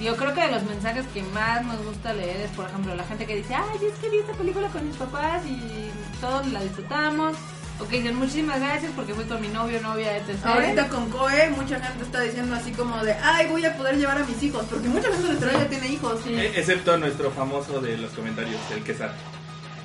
Yo 0.00 0.16
creo 0.16 0.34
que 0.34 0.40
de 0.40 0.50
los 0.50 0.62
mensajes 0.64 1.06
que 1.12 1.22
más 1.22 1.64
nos 1.64 1.84
gusta 1.84 2.12
leer 2.12 2.40
es, 2.40 2.50
por 2.52 2.66
ejemplo, 2.68 2.94
la 2.94 3.04
gente 3.04 3.26
que 3.26 3.36
dice, 3.36 3.54
ay, 3.54 3.78
es 3.86 3.98
que 3.98 4.08
vi 4.08 4.18
esta 4.18 4.32
película 4.32 4.68
con 4.68 4.86
mis 4.86 4.96
papás 4.96 5.44
y 5.46 5.90
todos 6.20 6.46
la 6.48 6.62
disfrutamos. 6.62 7.36
O 7.80 7.88
que 7.88 7.96
dicen, 7.96 8.14
muchísimas 8.16 8.60
gracias 8.60 8.92
porque 8.94 9.12
fui 9.14 9.24
con 9.24 9.40
mi 9.40 9.48
novio, 9.48 9.80
novia, 9.80 10.16
etc. 10.16 10.44
Ahorita 10.44 10.88
con 10.88 11.10
Koe 11.10 11.50
mucha 11.50 11.80
gente 11.80 12.04
está 12.04 12.20
diciendo 12.20 12.54
así 12.54 12.70
como 12.72 13.02
de, 13.04 13.14
ay, 13.14 13.48
voy 13.48 13.64
a 13.64 13.76
poder 13.76 13.96
llevar 13.96 14.18
a 14.18 14.24
mis 14.24 14.40
hijos, 14.42 14.64
porque 14.70 14.88
mucha 14.88 15.08
gente 15.08 15.22
de 15.22 15.28
nuestra 15.34 15.52
ya 15.52 15.68
tiene 15.68 15.88
hijos. 15.88 16.20
Sí. 16.24 16.34
Eh, 16.34 16.52
excepto 16.54 16.96
nuestro 16.96 17.30
famoso 17.32 17.80
de 17.80 17.96
los 17.98 18.12
comentarios, 18.12 18.60
el 18.70 18.84
Quesar. 18.84 19.12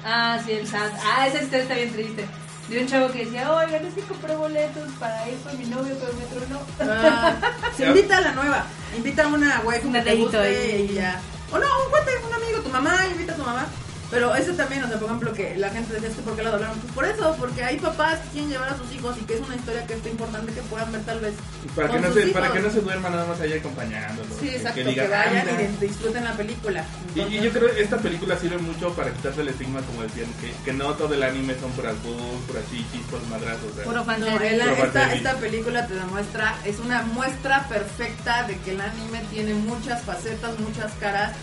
Ah, 0.05 0.39
sí, 0.45 0.51
el 0.51 0.67
Sant. 0.67 0.93
Ah, 1.03 1.27
esa 1.27 1.41
historia 1.41 1.63
está 1.63 1.75
bien 1.75 1.91
triste. 1.91 2.25
De 2.69 2.81
un 2.81 2.87
chavo 2.87 3.09
que 3.11 3.25
decía, 3.25 3.51
oigan, 3.51 3.85
es 3.85 3.93
que 3.93 4.01
compré 4.01 4.35
boletos 4.35 4.91
para 4.99 5.27
ir 5.29 5.37
con 5.39 5.57
mi 5.57 5.65
novio, 5.65 5.95
pero 5.99 6.13
me 6.13 6.25
tronó. 6.25 6.61
Ah, 6.81 7.33
se 7.75 7.85
invita 7.87 8.17
a 8.17 8.21
la 8.21 8.31
nueva, 8.33 8.65
invita 8.95 9.23
a 9.23 9.27
una 9.27 9.61
Un 9.65 9.93
que 9.93 10.01
te 10.01 10.15
guste 10.15 10.37
ahí. 10.37 10.87
y 10.91 10.95
ya. 10.95 11.19
O 11.51 11.57
no, 11.57 11.65
un 11.85 11.89
cuate, 11.89 12.11
un 12.27 12.33
amigo, 12.33 12.59
tu 12.59 12.69
mamá, 12.69 13.07
invita 13.09 13.31
a 13.31 13.35
tu 13.37 13.43
mamá. 13.43 13.65
Pero 14.09 14.33
eso 14.35 14.53
también, 14.53 14.83
o 14.83 14.87
sea, 14.87 14.97
por 14.99 15.07
ejemplo, 15.07 15.33
que 15.33 15.57
la 15.57 15.69
gente 15.69 15.93
decía, 15.93 16.07
"Es 16.07 16.15
que 16.15 16.21
¿por 16.21 16.35
qué 16.37 16.43
la 16.43 16.51
doblaron? 16.51 16.79
Pues 16.79 16.93
por 16.93 17.03
eso, 17.05 17.35
porque 17.37 17.61
hay 17.63 17.77
papás 17.77 18.19
que 18.19 18.29
quieren 18.29 18.49
llevar 18.51 18.69
a 18.69 18.77
sus 18.77 18.89
hijos 18.93 19.17
y 19.19 19.25
que 19.25 19.33
es 19.35 19.41
una 19.41 19.55
historia 19.55 19.85
que 19.85 19.95
está 19.95 20.07
importante 20.09 20.53
que 20.53 20.61
puedan 20.61 20.91
ver 20.93 21.01
tal 21.03 21.19
vez. 21.19 21.33
Para 21.75 21.87
que, 21.87 21.93
con 21.93 22.01
no 22.03 22.07
sus 22.13 22.23
se, 22.23 22.27
para 22.29 22.45
hijos. 22.45 22.57
que 22.57 22.63
no 22.63 22.69
se 22.71 22.81
duerman 22.81 23.11
nada 23.11 23.25
más 23.25 23.41
allá 23.41 23.55
acompañándolos. 23.57 24.31
Sí, 24.39 24.47
exacto, 24.49 24.75
que, 24.75 24.83
digan, 24.85 25.09
vayan 25.11 25.47
"Ah, 25.49 25.61
y 25.61 25.85
disfruten 25.85 26.23
la 26.23 26.33
película. 26.37 26.85
Y, 27.15 27.19
y 27.19 27.21
Entonces- 27.21 27.43
yo 27.43 27.51
creo 27.59 27.75
que 27.75 27.81
esta 27.83 27.97
película 27.97 28.37
sirve 28.37 28.57
mucho 28.59 28.93
para 28.93 29.11
quitarse 29.11 29.41
el 29.41 29.49
estigma, 29.49 29.81
como 29.81 30.03
decían, 30.03 30.29
que, 30.39 30.53
que 30.63 30.71
no 30.73 30.93
todo 30.93 31.13
el 31.13 31.23
anime 31.23 31.55
son 31.59 31.71
puras 31.71 31.95
boobs, 32.01 32.45
puras 32.47 32.63
chichis, 32.69 33.01
puros 33.09 33.27
madrazos. 33.27 33.71
o 33.71 33.75
sea. 33.75 33.83
Puro 33.83 34.05
No, 34.05 34.39
el- 34.39 34.61
esta, 34.61 35.13
esta 35.13 35.33
película 35.35 35.85
te 35.85 35.95
demuestra, 35.95 36.55
es 36.63 36.79
una 36.79 37.01
muestra 37.01 37.67
perfecta 37.67 38.43
de 38.43 38.57
que 38.59 38.71
el 38.71 38.79
anime 38.79 39.21
tiene 39.29 39.53
muchas 39.53 40.01
facetas, 40.03 40.57
muchas 40.59 40.93
caras. 40.93 41.33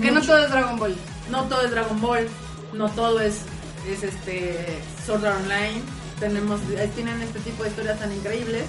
Que 0.00 0.10
no 0.10 0.20
todo 0.20 0.38
es 0.38 0.50
Dragon 0.50 0.78
Ball. 0.78 0.96
no 1.30 1.44
todo 1.44 1.62
es 1.62 1.70
Dragon 1.70 2.00
Ball, 2.00 2.28
no 2.72 2.88
todo 2.90 3.20
es, 3.20 3.40
es 3.88 4.02
este 4.02 4.78
Sword 5.04 5.24
Art 5.24 5.40
Online. 5.42 5.82
Tenemos, 6.20 6.60
eh, 6.76 6.90
tienen 6.94 7.20
este 7.22 7.40
tipo 7.40 7.62
de 7.62 7.70
historias 7.70 7.98
tan 7.98 8.12
increíbles 8.12 8.64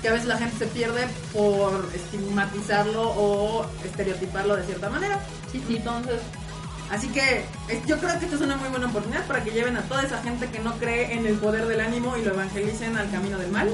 que 0.00 0.08
a 0.08 0.12
veces 0.12 0.26
la 0.26 0.36
gente 0.38 0.56
se 0.58 0.66
pierde 0.66 1.06
por 1.32 1.88
estigmatizarlo 1.94 3.02
o 3.10 3.66
estereotiparlo 3.84 4.56
de 4.56 4.64
cierta 4.64 4.88
manera. 4.90 5.20
Sí, 5.50 5.62
sí. 5.66 5.76
Entonces, 5.76 6.20
así 6.90 7.08
que 7.08 7.44
yo 7.86 7.98
creo 7.98 8.18
que 8.18 8.24
esta 8.24 8.36
es 8.36 8.42
una 8.42 8.56
muy 8.56 8.68
buena 8.68 8.86
oportunidad 8.88 9.24
para 9.26 9.44
que 9.44 9.50
lleven 9.50 9.76
a 9.76 9.82
toda 9.82 10.02
esa 10.02 10.20
gente 10.22 10.48
que 10.50 10.58
no 10.58 10.74
cree 10.78 11.12
en 11.14 11.26
el 11.26 11.34
poder 11.34 11.66
del 11.66 11.80
ánimo 11.80 12.16
y 12.16 12.22
lo 12.22 12.32
evangelicen 12.34 12.96
al 12.96 13.10
camino 13.10 13.38
del 13.38 13.50
mal. 13.50 13.68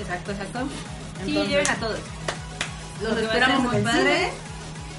Exacto, 0.00 0.32
exacto. 0.32 0.60
Sí, 1.24 1.32
lleven 1.32 1.68
a 1.68 1.74
todos. 1.76 1.98
Los 3.02 3.10
Porque 3.12 3.24
esperamos 3.24 3.58
en 3.58 3.64
muy 3.64 3.76
el 3.76 3.82
padre. 3.82 4.00
cine. 4.00 4.30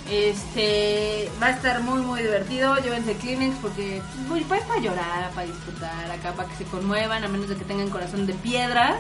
Este 0.10 1.30
va 1.42 1.48
a 1.48 1.52
estar 1.52 1.82
muy 1.82 2.02
muy 2.02 2.22
divertido. 2.22 2.76
Llévense 2.78 3.16
Kleenex 3.16 3.56
porque 3.62 4.02
pues, 4.28 4.44
pues, 4.48 4.62
para 4.64 4.80
llorar, 4.80 5.32
para 5.32 5.48
disfrutar, 5.48 6.12
acá 6.12 6.34
para 6.34 6.50
que 6.50 6.56
se 6.58 6.64
conmuevan, 6.66 7.24
a 7.24 7.28
menos 7.28 7.50
de 7.50 7.56
que 7.56 7.66
tengan 7.66 7.90
corazón 7.90 8.28
de 8.28 8.34
piedra. 8.34 8.98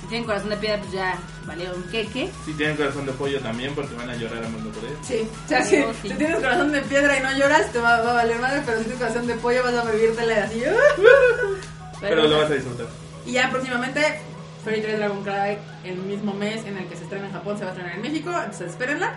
Si 0.00 0.08
tienen 0.08 0.26
corazón 0.26 0.50
de 0.50 0.56
piedra, 0.56 0.78
pues 0.78 0.92
ya 0.92 1.18
valieron 1.46 1.82
queque. 1.84 2.30
Si 2.44 2.52
tienen 2.54 2.76
corazón 2.76 3.06
de 3.06 3.12
pollo 3.12 3.40
también, 3.40 3.74
porque 3.74 3.94
van 3.94 4.10
a 4.10 4.16
llorar 4.16 4.44
a 4.44 4.48
mundo 4.48 4.70
por 4.70 4.84
él. 4.84 4.96
Sí, 5.02 5.28
o 5.44 5.48
sea, 5.48 5.62
si, 5.62 5.76
sí. 5.76 6.08
si 6.08 6.14
tienes 6.14 6.40
corazón 6.40 6.72
de 6.72 6.80
piedra 6.82 7.18
y 7.18 7.22
no 7.22 7.38
lloras, 7.38 7.70
te 7.70 7.78
va, 7.78 8.00
va 8.00 8.10
a 8.10 8.14
valer 8.14 8.40
madre, 8.40 8.62
pero 8.66 8.78
si 8.78 8.84
tienes 8.84 9.00
corazón 9.00 9.26
de 9.26 9.34
pollo 9.34 9.62
vas 9.62 9.74
a 9.74 9.84
bebírtela 9.84 10.44
así. 10.44 10.62
Pero 12.00 12.26
lo 12.26 12.38
vas 12.38 12.50
a 12.50 12.54
disfrutar. 12.54 12.86
Y 13.24 13.32
ya 13.32 13.48
próximamente, 13.50 14.00
Fairy 14.64 14.82
Tail 14.82 14.96
Dragon 14.96 15.22
Cry, 15.22 15.58
el 15.84 15.98
mismo 15.98 16.34
mes 16.34 16.64
en 16.66 16.78
el 16.78 16.88
que 16.88 16.96
se 16.96 17.04
estrena 17.04 17.26
en 17.26 17.32
Japón, 17.32 17.56
se 17.56 17.64
va 17.64 17.70
a 17.70 17.72
estrenar 17.74 17.96
en 17.96 18.02
México, 18.02 18.30
entonces 18.30 18.70
espérenla. 18.70 19.14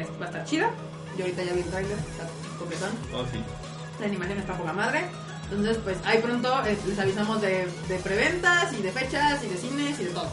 Es- 0.00 0.08
va 0.20 0.24
a 0.26 0.28
estar 0.28 0.44
chida. 0.44 0.70
Yo 1.16 1.24
ahorita 1.24 1.42
ya 1.44 1.52
vi 1.52 1.60
el 1.60 1.66
trailer, 1.66 1.98
está 1.98 2.26
coquetón. 2.58 2.90
Oh, 3.14 3.24
sí. 3.30 3.42
La 4.00 4.06
animación 4.06 4.38
está 4.38 4.54
poca 4.56 4.72
madre. 4.72 5.02
Entonces, 5.50 5.78
pues 5.84 5.98
ahí 6.04 6.18
pronto 6.18 6.64
eh, 6.64 6.78
les 6.86 6.98
avisamos 6.98 7.42
de, 7.42 7.68
de 7.88 7.98
preventas 7.98 8.72
y 8.72 8.80
de 8.82 8.90
fechas 8.90 9.44
y 9.44 9.48
de 9.48 9.56
cines 9.58 10.00
y 10.00 10.04
de 10.04 10.10
todo. 10.10 10.30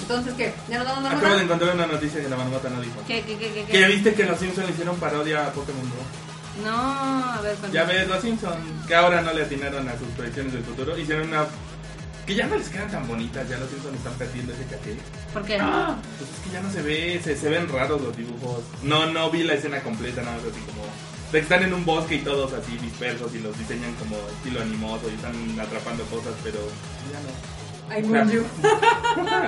Entonces, 0.00 0.34
¿qué? 0.34 0.52
¿Ya 0.68 0.78
nos 0.82 0.88
Acabo 0.88 1.36
de 1.36 1.42
encontrar 1.44 1.74
una 1.74 1.86
noticia 1.86 2.20
que 2.20 2.28
la 2.28 2.36
marmota 2.36 2.68
no 2.68 2.80
dijo. 2.80 2.96
¿Qué, 3.06 3.22
qué, 3.22 3.38
qué, 3.38 3.52
qué, 3.52 3.64
qué? 3.64 3.72
Que 3.72 3.86
viste 3.86 4.14
que 4.14 4.24
los 4.24 4.38
Simpsons 4.38 4.70
hicieron 4.70 4.96
parodia 4.96 5.46
a 5.46 5.52
Pokémon 5.52 5.82
Go. 5.82 6.64
No, 6.64 6.70
a 7.32 7.40
ver, 7.40 7.54
cuéntame. 7.56 7.72
Ya 7.72 7.84
ves, 7.84 8.08
los 8.08 8.20
Simpsons, 8.20 8.56
que 8.86 8.94
ahora 8.94 9.22
no 9.22 9.32
le 9.32 9.42
atinaron 9.44 9.88
a 9.88 9.92
sus 9.96 10.08
predicciones 10.08 10.52
del 10.52 10.64
futuro, 10.64 10.98
hicieron 10.98 11.28
una. 11.28 11.46
Que 12.26 12.34
ya 12.34 12.46
no 12.46 12.56
les 12.56 12.68
quedan 12.68 12.90
tan 12.90 13.06
bonitas, 13.08 13.48
ya 13.48 13.58
los 13.58 13.68
Simpsons 13.68 13.96
están 13.96 14.14
perdiendo 14.14 14.52
ese 14.52 14.64
caché. 14.64 14.96
¿Por 15.32 15.42
qué? 15.44 15.58
Pues 15.58 16.30
es 16.30 16.38
que 16.44 16.50
ya 16.52 16.60
no 16.60 16.70
se 16.70 16.82
ve, 16.82 17.20
se, 17.22 17.36
se 17.36 17.48
ven 17.48 17.68
raros 17.68 18.00
los 18.00 18.16
dibujos. 18.16 18.62
No, 18.82 19.06
no 19.06 19.30
vi 19.30 19.42
la 19.42 19.54
escena 19.54 19.80
completa, 19.80 20.22
nada 20.22 20.36
más 20.36 20.46
así 20.46 20.60
como. 20.66 20.82
De 21.32 21.38
que 21.38 21.44
están 21.44 21.62
en 21.62 21.72
un 21.72 21.84
bosque 21.84 22.16
y 22.16 22.18
todos 22.18 22.52
así 22.52 22.76
dispersos 22.76 23.34
y 23.34 23.38
los 23.38 23.58
diseñan 23.58 23.94
como 23.94 24.16
estilo 24.36 24.60
animoso 24.60 25.08
y 25.10 25.14
están 25.14 25.34
atrapando 25.58 26.04
cosas, 26.04 26.34
pero 26.44 26.58
ya 27.10 27.20
no. 27.20 27.62
Ay, 27.88 28.02
Munju. 28.02 28.44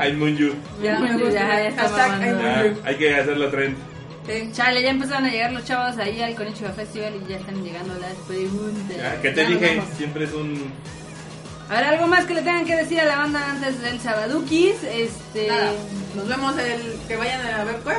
Hay 0.01 0.13
Munju. 0.15 0.55
Ya, 0.83 0.99
me 0.99 1.33
Ya, 1.33 1.33
ya 1.33 1.69
está 1.69 1.87
Ya, 2.21 2.75
hay 2.85 2.97
que 2.97 3.15
hacerlo 3.15 3.51
tren. 3.51 3.77
Sí. 4.27 4.51
Chale, 4.53 4.83
ya 4.83 4.91
empezaron 4.91 5.27
a 5.27 5.31
llegar 5.31 5.53
los 5.53 5.65
chavos 5.65 5.99
ahí 5.99 6.21
al 6.23 6.35
Konichiwa 6.35 6.71
Festival 6.71 7.15
y 7.23 7.31
ya 7.31 7.37
están 7.37 7.63
llegando 7.63 7.95
las 7.95 8.15
preguntas. 8.27 8.97
Ya, 8.97 9.21
que 9.21 9.31
te 9.31 9.43
Ya 9.43 9.49
dije, 9.49 9.83
siempre 9.97 10.25
es 10.25 10.33
un. 10.33 10.73
A 11.71 11.75
ver, 11.75 11.85
algo 11.85 12.07
más 12.07 12.27
que 12.27 12.35
le 12.35 12.43
tengan 12.43 12.65
que 12.65 12.77
decir 12.77 13.01
a 13.01 13.05
la 13.05 13.17
banda 13.17 13.51
antes 13.51 13.81
del 13.81 13.99
Sabadukis. 14.01 14.83
Este. 14.85 15.49
Nada, 15.49 15.73
nos 16.15 16.29
vemos 16.29 16.59
el 16.59 16.99
que 17.09 17.17
vayan 17.17 17.41
a 17.47 17.65
ver 17.65 17.77
pues. 17.79 17.99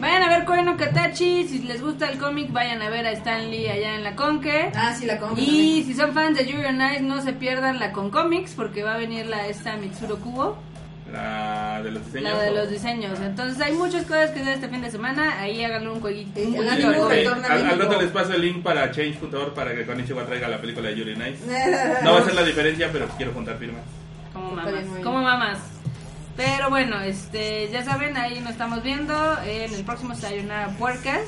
Vayan 0.00 0.22
a 0.22 0.28
ver 0.30 0.46
Koen 0.46 0.64
no 0.64 0.76
Katachi. 0.78 1.46
Si 1.46 1.58
les 1.60 1.82
gusta 1.82 2.08
el 2.08 2.18
cómic, 2.18 2.52
vayan 2.52 2.80
a 2.80 2.88
ver 2.88 3.06
a 3.06 3.12
Stan 3.12 3.50
Lee 3.50 3.68
allá 3.68 3.94
en 3.94 4.02
la 4.02 4.16
Conque. 4.16 4.72
Ah, 4.74 4.94
sí, 4.98 5.04
la 5.04 5.18
compro. 5.18 5.42
Y 5.42 5.84
si 5.84 5.94
son 5.94 6.14
fans 6.14 6.38
de 6.38 6.46
Yuri 6.46 6.64
on 6.64 6.80
Ice, 6.80 7.02
no 7.02 7.20
se 7.20 7.34
pierdan 7.34 7.78
la 7.78 7.92
con 7.92 8.10
cómics 8.10 8.54
porque 8.56 8.82
va 8.82 8.94
a 8.94 8.98
venir 8.98 9.26
la 9.26 9.46
esta 9.46 9.76
Mitsuro 9.76 10.16
Kubo, 10.18 10.56
La 11.12 11.80
de 11.82 11.90
los 11.90 12.04
diseños. 12.06 12.32
la 12.32 12.42
de 12.42 12.50
los 12.52 12.70
diseños. 12.70 13.20
Entonces 13.20 13.60
hay 13.60 13.72
muchas 13.72 14.04
cosas 14.04 14.30
que 14.30 14.40
hacer 14.40 14.54
este 14.54 14.68
fin 14.68 14.82
de 14.82 14.90
semana. 14.90 15.40
Ahí 15.40 15.62
háganle 15.64 15.90
un 15.90 16.00
jueguito. 16.00 16.32
Sí, 16.40 16.46
un 16.46 16.66
jueguito 16.94 17.34
Sí, 17.34 17.42
al, 17.48 17.66
al 17.66 17.78
rato 17.78 18.00
les 18.00 18.10
paso 18.10 18.32
el 18.34 18.42
link 18.42 18.62
para 18.62 18.90
Change.org 18.90 19.54
para 19.54 19.74
que 19.74 19.84
Konichiwa 19.86 20.24
traiga 20.26 20.48
la 20.48 20.60
película 20.60 20.88
de 20.88 20.96
Yuri 20.96 21.16
Nice. 21.16 21.38
No 22.04 22.12
va 22.14 22.20
a 22.20 22.24
ser 22.24 22.34
la 22.34 22.44
diferencia, 22.44 22.88
pero 22.92 23.08
quiero 23.16 23.32
juntar 23.32 23.58
firmas. 23.58 23.82
Como 24.32 24.52
mamas. 24.52 24.84
Como 25.02 25.22
mamas. 25.22 25.58
Pero 26.36 26.70
bueno, 26.70 27.00
este, 27.00 27.68
ya 27.70 27.84
saben, 27.84 28.16
ahí 28.16 28.40
nos 28.40 28.52
estamos 28.52 28.82
viendo. 28.82 29.14
En 29.44 29.74
el 29.74 29.84
próximo 29.84 30.14
Sayonara 30.14 30.68
Puercas. 30.78 31.22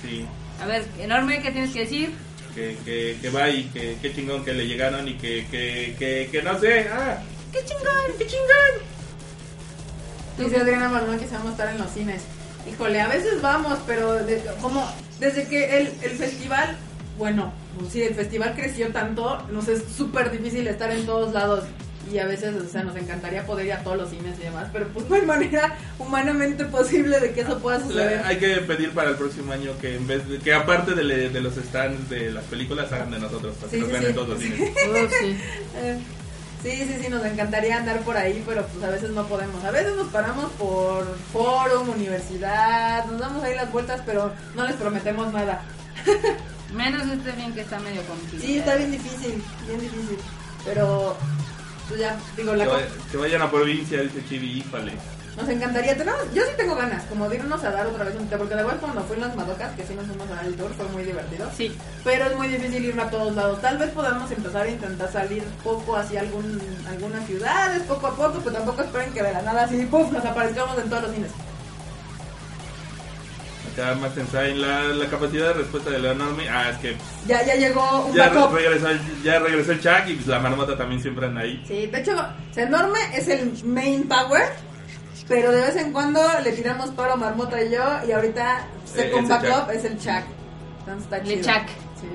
Sí. 0.00 0.24
A 0.62 0.66
ver, 0.66 0.84
enorme, 1.00 1.42
¿qué 1.42 1.50
tienes 1.50 1.72
que 1.72 1.80
decir? 1.80 2.12
Que, 2.54 2.76
que, 2.84 3.18
que 3.20 3.30
va 3.30 3.48
y 3.50 3.64
que, 3.64 3.96
que 4.00 4.14
chingón 4.14 4.44
que 4.44 4.52
le 4.52 4.66
llegaron 4.68 5.08
y 5.08 5.14
que, 5.14 5.44
que, 5.50 5.96
que, 5.98 6.28
que 6.30 6.42
no 6.42 6.56
sé. 6.60 6.88
Ah, 6.92 7.18
¡Qué 7.52 7.58
chingón! 7.64 8.18
¡Qué 8.18 8.26
chingón! 8.26 8.93
Dice 10.38 10.56
Adriana 10.58 10.88
Marmón 10.88 11.18
que 11.18 11.26
se 11.26 11.32
vamos 11.34 11.48
a 11.48 11.52
estar 11.52 11.68
en 11.68 11.78
los 11.78 11.90
cines. 11.90 12.22
Híjole, 12.68 13.00
a 13.00 13.08
veces 13.08 13.40
vamos, 13.42 13.78
pero 13.86 14.14
de- 14.14 14.42
como 14.60 14.88
desde 15.20 15.46
que 15.46 15.78
el, 15.78 15.88
el 16.02 16.10
festival, 16.12 16.76
bueno, 17.18 17.52
pues 17.78 17.92
sí, 17.92 18.02
el 18.02 18.14
festival 18.14 18.54
creció 18.56 18.88
tanto, 18.88 19.42
nos 19.52 19.68
es 19.68 19.82
súper 19.96 20.30
difícil 20.30 20.66
estar 20.66 20.90
en 20.90 21.04
todos 21.06 21.32
lados. 21.32 21.64
Y 22.12 22.18
a 22.18 22.26
veces, 22.26 22.54
o 22.56 22.68
sea, 22.68 22.82
nos 22.84 22.94
encantaría 22.96 23.46
poder 23.46 23.64
ir 23.64 23.72
a 23.72 23.78
todos 23.82 23.96
los 23.96 24.10
cines 24.10 24.38
y 24.38 24.42
demás, 24.42 24.66
pero 24.72 24.88
pues 24.88 25.06
no 25.08 25.14
hay 25.14 25.22
manera 25.22 25.74
humanamente 25.98 26.64
posible 26.66 27.18
de 27.20 27.32
que 27.32 27.40
eso 27.42 27.58
pueda 27.60 27.80
suceder. 27.80 28.20
hay 28.24 28.36
que 28.36 28.56
pedir 28.56 28.90
para 28.90 29.10
el 29.10 29.16
próximo 29.16 29.52
año 29.52 29.70
que 29.80 29.96
en 29.96 30.06
vez 30.06 30.28
de, 30.28 30.38
que 30.38 30.52
aparte 30.52 30.94
de, 30.94 31.02
le- 31.04 31.30
de 31.30 31.40
los 31.40 31.54
stands 31.54 32.10
de 32.10 32.30
las 32.30 32.44
películas 32.44 32.92
hagan 32.92 33.10
de 33.10 33.20
nosotros 33.20 33.54
para 33.56 33.70
Sí, 33.70 33.76
que 33.76 33.82
nos 33.82 33.88
sí, 33.88 33.92
vean 33.92 34.02
sí. 34.04 34.08
en 34.10 34.14
todos 34.14 34.28
los 34.28 34.38
cines. 34.38 34.60
Uf, 34.70 36.02
sí. 36.64 36.70
Sí, 36.88 36.96
sí, 37.02 37.08
nos 37.08 37.24
encantaría 37.24 37.76
andar 37.76 38.00
por 38.00 38.16
ahí, 38.16 38.42
pero 38.46 38.66
pues 38.66 38.82
a 38.84 38.90
veces 38.90 39.10
no 39.10 39.26
podemos. 39.26 39.62
A 39.64 39.70
veces 39.70 39.94
nos 39.96 40.08
paramos 40.08 40.50
por 40.52 41.16
forum, 41.32 41.90
universidad, 41.90 43.04
nos 43.06 43.20
damos 43.20 43.44
ahí 43.44 43.54
las 43.54 43.70
vueltas, 43.70 44.00
pero 44.04 44.32
no 44.56 44.66
les 44.66 44.74
prometemos 44.76 45.32
nada. 45.32 45.62
Menos 46.74 47.06
este 47.06 47.30
bien 47.32 47.52
que 47.54 47.60
está 47.60 47.78
medio 47.78 48.02
complicado. 48.02 48.42
Sí, 48.42 48.58
está 48.58 48.74
bien 48.74 48.90
difícil, 48.90 49.42
bien 49.66 49.80
difícil. 49.80 50.18
Pero, 50.64 51.16
pues 51.88 52.00
ya, 52.00 52.18
digo, 52.36 52.54
la 52.54 52.64
Que, 52.64 52.70
vaya- 52.70 52.88
que 53.12 53.16
vayan 53.16 53.42
a 53.42 53.50
provincia, 53.50 54.00
dice 54.00 54.24
Chibi, 54.28 54.58
híjole. 54.58 54.92
Nos 55.36 55.48
encantaría. 55.48 55.96
Tenemos, 55.96 56.20
yo 56.32 56.42
sí 56.42 56.50
tengo 56.56 56.74
ganas, 56.76 57.02
como 57.04 57.28
de 57.28 57.36
irnos 57.36 57.62
a 57.64 57.70
dar 57.70 57.86
otra 57.86 58.04
vez 58.04 58.14
un 58.18 58.28
té, 58.28 58.36
porque 58.36 58.54
de 58.54 58.60
igual 58.62 58.76
cuando 58.78 59.02
fui 59.02 59.16
en 59.16 59.22
las 59.22 59.34
Madocas, 59.36 59.72
que 59.76 59.84
sí 59.84 59.94
nos 59.94 60.06
fuimos 60.06 60.30
a 60.30 60.34
dar 60.36 60.44
el 60.46 60.54
tour, 60.54 60.70
fue 60.74 60.86
muy 60.88 61.02
divertido. 61.02 61.50
Sí. 61.56 61.76
Pero 62.04 62.26
es 62.26 62.36
muy 62.36 62.48
difícil 62.48 62.84
ir 62.84 63.00
a 63.00 63.10
todos 63.10 63.34
lados. 63.34 63.60
Tal 63.60 63.78
vez 63.78 63.90
podamos 63.90 64.30
empezar 64.30 64.62
a 64.66 64.70
intentar 64.70 65.10
salir 65.12 65.42
poco 65.62 65.96
hacia 65.96 66.20
algún, 66.20 66.60
algunas 66.88 67.26
ciudades, 67.26 67.82
poco 67.82 68.06
a 68.06 68.14
poco, 68.16 68.40
pero 68.44 68.56
tampoco 68.56 68.82
esperen 68.82 69.12
que 69.12 69.22
de 69.22 69.32
la 69.32 69.42
nada 69.42 69.64
así, 69.64 69.84
¡puf!, 69.86 70.10
nos 70.12 70.24
aparezcamos 70.24 70.78
en 70.78 70.88
todos 70.88 71.02
los 71.04 71.12
cines. 71.12 71.30
Acá 73.72 73.94
más 73.96 74.12
en 74.16 74.60
la, 74.60 74.82
la 74.84 75.06
capacidad 75.06 75.48
de 75.48 75.54
respuesta 75.54 75.90
de 75.90 75.96
enorme. 76.12 76.48
Ah, 76.48 76.70
es 76.70 76.76
que 76.78 76.96
Ya, 77.26 77.44
ya 77.44 77.56
llegó 77.56 78.06
un 78.06 78.14
ya 78.14 78.28
backup. 78.28 78.54
regresó, 78.54 78.88
el, 78.88 79.00
ya 79.24 79.40
regresó 79.40 79.72
el 79.72 79.80
Chuck 79.80 80.06
y 80.06 80.14
pues 80.14 80.26
la 80.28 80.38
marmota 80.38 80.76
también 80.76 81.02
siempre 81.02 81.26
anda 81.26 81.40
ahí. 81.40 81.60
Sí, 81.66 81.86
de 81.86 81.98
hecho, 81.98 82.12
enorme 82.54 83.00
es 83.14 83.26
el 83.26 83.52
main 83.64 84.06
power, 84.06 84.44
pero 85.28 85.52
de 85.52 85.60
vez 85.62 85.76
en 85.76 85.92
cuando 85.92 86.20
le 86.42 86.52
tiramos 86.52 86.90
paro 86.90 87.16
Marmota 87.16 87.62
y 87.62 87.70
yo, 87.72 87.82
y 88.06 88.12
ahorita 88.12 88.66
second 88.84 89.28
backup 89.28 89.70
es 89.70 89.84
el 89.84 89.98
Chuck. 89.98 90.24
Entonces 90.80 91.04
está 91.04 91.16
El 91.18 91.24
chido. 91.28 91.42
Chuck. 91.42 91.66
Sí. 92.00 92.06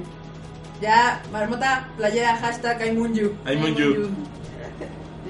Ya, 0.82 1.22
Marmota, 1.32 1.88
playera, 1.98 2.36
hashtag 2.38 2.82
Aimunyu. 2.82 3.32
Aimunyu. 3.46 4.10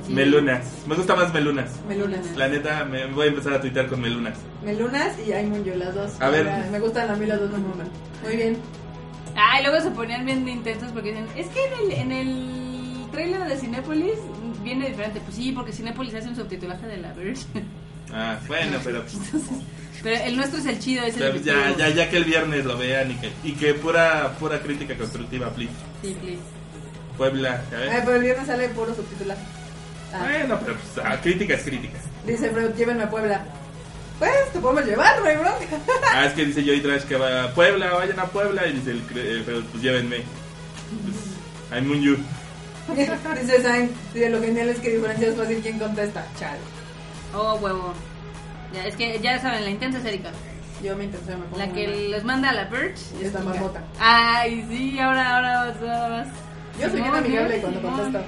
Sí. 0.06 0.14
Melunas. 0.14 0.65
Me 0.88 0.95
gusta 0.95 1.15
más 1.15 1.34
Melunas. 1.34 1.72
Melunas. 1.88 2.26
La 2.38 2.47
neta, 2.47 2.85
me 2.85 3.06
voy 3.07 3.27
a 3.27 3.30
empezar 3.30 3.53
a 3.53 3.61
tuitear 3.61 3.88
con 3.88 3.99
Melunas. 4.01 4.38
Melunas 4.64 5.14
y 5.26 5.34
Aimunyu, 5.34 5.76
las 5.76 5.93
dos. 5.95 6.11
A 6.22 6.30
ver. 6.30 6.45
Me- 6.72 6.80
gustan 6.80 7.10
a 7.10 7.15
mí 7.15 7.26
las 7.26 7.39
dos, 7.39 7.49
gustan. 7.51 7.89
Muy 8.23 8.35
bien. 8.35 8.57
Ah, 9.35 9.60
y 9.60 9.64
luego 9.64 9.81
se 9.81 9.91
ponían 9.91 10.26
bien 10.26 10.47
intensos 10.47 10.91
porque 10.91 11.10
dicen, 11.10 11.27
es 11.35 11.47
que 11.47 11.65
en 11.65 11.73
el, 11.80 11.91
en 11.91 12.11
el 12.11 13.06
trailer 13.11 13.43
de 13.47 13.57
Cinépolis 13.57 14.18
viene 14.64 14.90
diferente. 14.90 15.19
Pues 15.22 15.36
sí, 15.36 15.52
porque 15.52 15.72
Cinépolis 15.73 16.14
hace 16.15 16.27
un 16.30 16.36
subtitulaje 16.36 16.86
de 16.88 16.98
la 16.98 17.14
Verge. 17.14 17.44
Ah, 18.14 18.38
bueno, 18.48 18.77
pero 18.84 19.02
pues, 19.03 19.15
Pero 20.03 20.23
el 20.23 20.36
nuestro 20.38 20.60
es 20.60 20.65
el 20.65 20.80
chido, 20.80 21.03
es 21.06 21.18
el 21.18 21.44
ya, 21.44 21.53
ya, 21.72 21.77
ya, 21.77 21.90
ya 21.90 22.10
que 22.10 22.18
el 22.18 22.23
viernes 22.26 22.65
lo 22.65 22.77
vean 22.77 23.11
y 23.11 23.15
que, 23.15 23.31
y 23.44 23.52
que 23.53 23.73
pura, 23.73 24.34
pura 24.40 24.60
crítica 24.61 24.95
constructiva, 24.98 25.49
please. 25.49 25.73
Sí, 26.02 26.15
please. 26.22 26.40
Puebla, 27.18 27.61
Ay, 27.65 27.69
¿sabes? 27.90 28.02
pero 28.06 28.15
el 28.15 28.22
viernes 28.23 28.48
sale 28.48 28.69
puro 28.69 28.95
subtitular. 28.95 29.38
Ah, 30.14 30.19
Bueno, 30.23 30.57
pero 30.64 30.77
pues, 30.77 31.06
ah, 31.06 31.18
crítica 31.22 31.53
es 31.56 31.64
crítica. 31.64 31.99
Dice 32.26 32.49
Freud, 32.49 32.72
llévenme 32.77 33.03
a 33.03 33.10
Puebla. 33.10 33.44
Pues, 34.18 34.31
te 34.53 34.60
podemos 34.60 34.86
llevar, 34.86 35.19
no 35.19 35.26
hay 35.27 35.36
bronca. 35.38 35.65
Ah, 36.14 36.26
es 36.26 36.34
que 36.34 36.45
dice 36.45 36.64
Joy 36.64 36.81
Trash 36.81 37.03
que 37.03 37.15
va 37.15 37.44
a 37.44 37.53
Puebla, 37.53 37.91
vayan 37.94 38.19
a 38.19 38.26
Puebla. 38.26 38.65
Y 38.68 38.73
dice 38.73 38.91
el, 38.91 39.06
cre- 39.07 39.26
el 39.26 39.44
Freud, 39.44 39.64
pues 39.72 39.84
llévenme. 39.84 40.18
Pues, 40.18 41.72
I'm 41.72 41.88
Munyu. 41.88 42.18
Dice 43.41 43.61
Sain, 43.61 43.91
dice, 44.14 44.30
lo 44.30 44.41
genial 44.41 44.70
es 44.70 44.80
que 44.80 44.90
diferencia 44.91 45.30
es 45.30 45.36
fácil 45.36 45.60
quién 45.61 45.80
contesta. 45.80 46.26
Chale. 46.40 46.60
Oh, 47.36 47.56
huevo. 47.56 47.94
Ya, 48.74 48.86
es 48.86 48.95
que 48.95 49.20
ya 49.20 49.40
saben, 49.40 49.64
la 49.64 49.70
intensa 49.72 49.99
es 49.99 50.06
Erika. 50.06 50.32
Yo 50.84 50.95
me 50.95 51.06
intenté, 51.06 51.36
me 51.36 51.44
pongo 51.45 51.57
La 51.57 51.72
que 51.74 51.88
les 51.88 52.24
manda 52.24 52.49
a 52.49 52.53
la 52.53 52.70
Perch. 52.70 52.99
Y 53.22 53.26
esta 53.26 53.40
marmota. 53.41 53.84
Ay, 53.99 54.66
sí, 54.70 54.99
ahora, 54.99 55.36
ahora, 55.36 55.61
ahora 55.64 56.10
vas. 56.10 56.28
Yo 56.80 56.86
soy 56.86 57.02
bien 57.02 57.06
Simón, 57.06 57.18
amigable 57.26 57.61
cuando 57.61 57.80
Simón. 57.82 57.95
contesto. 57.99 58.28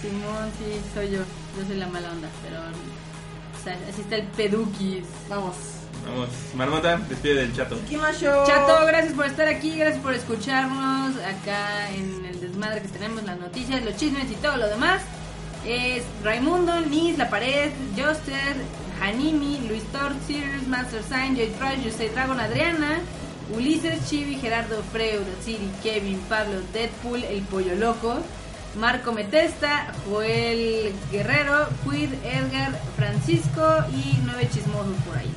Simón, 0.00 0.50
sí, 0.58 0.80
soy 0.94 1.10
yo. 1.10 1.18
Yo 1.58 1.66
soy 1.66 1.76
la 1.76 1.88
mala 1.88 2.12
onda, 2.12 2.28
pero. 2.42 2.60
O 2.60 3.64
sea, 3.64 3.76
así 3.90 4.00
está 4.02 4.16
el 4.16 4.26
peduquis. 4.28 5.04
Vamos. 5.28 5.54
Vamos, 6.08 6.28
Marmota, 6.54 6.98
despide 7.08 7.34
del 7.34 7.54
chato. 7.54 7.78
Kimasho. 7.88 8.44
Chato, 8.46 8.86
gracias 8.86 9.12
por 9.12 9.26
estar 9.26 9.46
aquí, 9.46 9.76
gracias 9.76 10.02
por 10.02 10.14
escucharnos 10.14 11.16
acá 11.16 11.90
en 11.90 12.24
el 12.24 12.40
desmadre 12.40 12.80
que 12.80 12.88
tenemos, 12.88 13.22
las 13.24 13.38
noticias, 13.38 13.84
los 13.84 13.96
chismes 13.96 14.30
y 14.30 14.34
todo 14.36 14.56
lo 14.56 14.68
demás. 14.68 15.02
Es 15.66 16.04
Raimundo, 16.24 16.80
Nis, 16.80 17.18
La 17.18 17.28
Pared, 17.28 17.72
Joster, 17.96 18.56
Hanimi, 19.02 19.68
Luis 19.68 19.82
Thor, 19.92 20.12
Sirius, 20.26 20.66
Master 20.66 21.02
Sign, 21.02 21.36
Joy 21.36 21.50
Trash, 21.58 21.92
soy 21.94 22.08
Dragon, 22.08 22.40
Adriana, 22.40 23.00
Ulises, 23.54 24.08
Chibi, 24.08 24.36
Gerardo, 24.36 24.82
Freud, 24.92 25.26
Siri, 25.44 25.70
Kevin, 25.82 26.18
Pablo, 26.28 26.60
Deadpool, 26.72 27.22
El 27.24 27.42
Pollo 27.42 27.74
Loco, 27.74 28.18
Marco 28.76 29.12
Metesta, 29.12 29.92
Joel 30.08 30.94
Guerrero, 31.12 31.68
Quid, 31.84 32.12
Edgar, 32.24 32.80
Francisco 32.96 33.84
y 33.92 34.18
nueve 34.24 34.48
chismosos 34.50 34.96
por 35.06 35.18
ahí. 35.18 35.34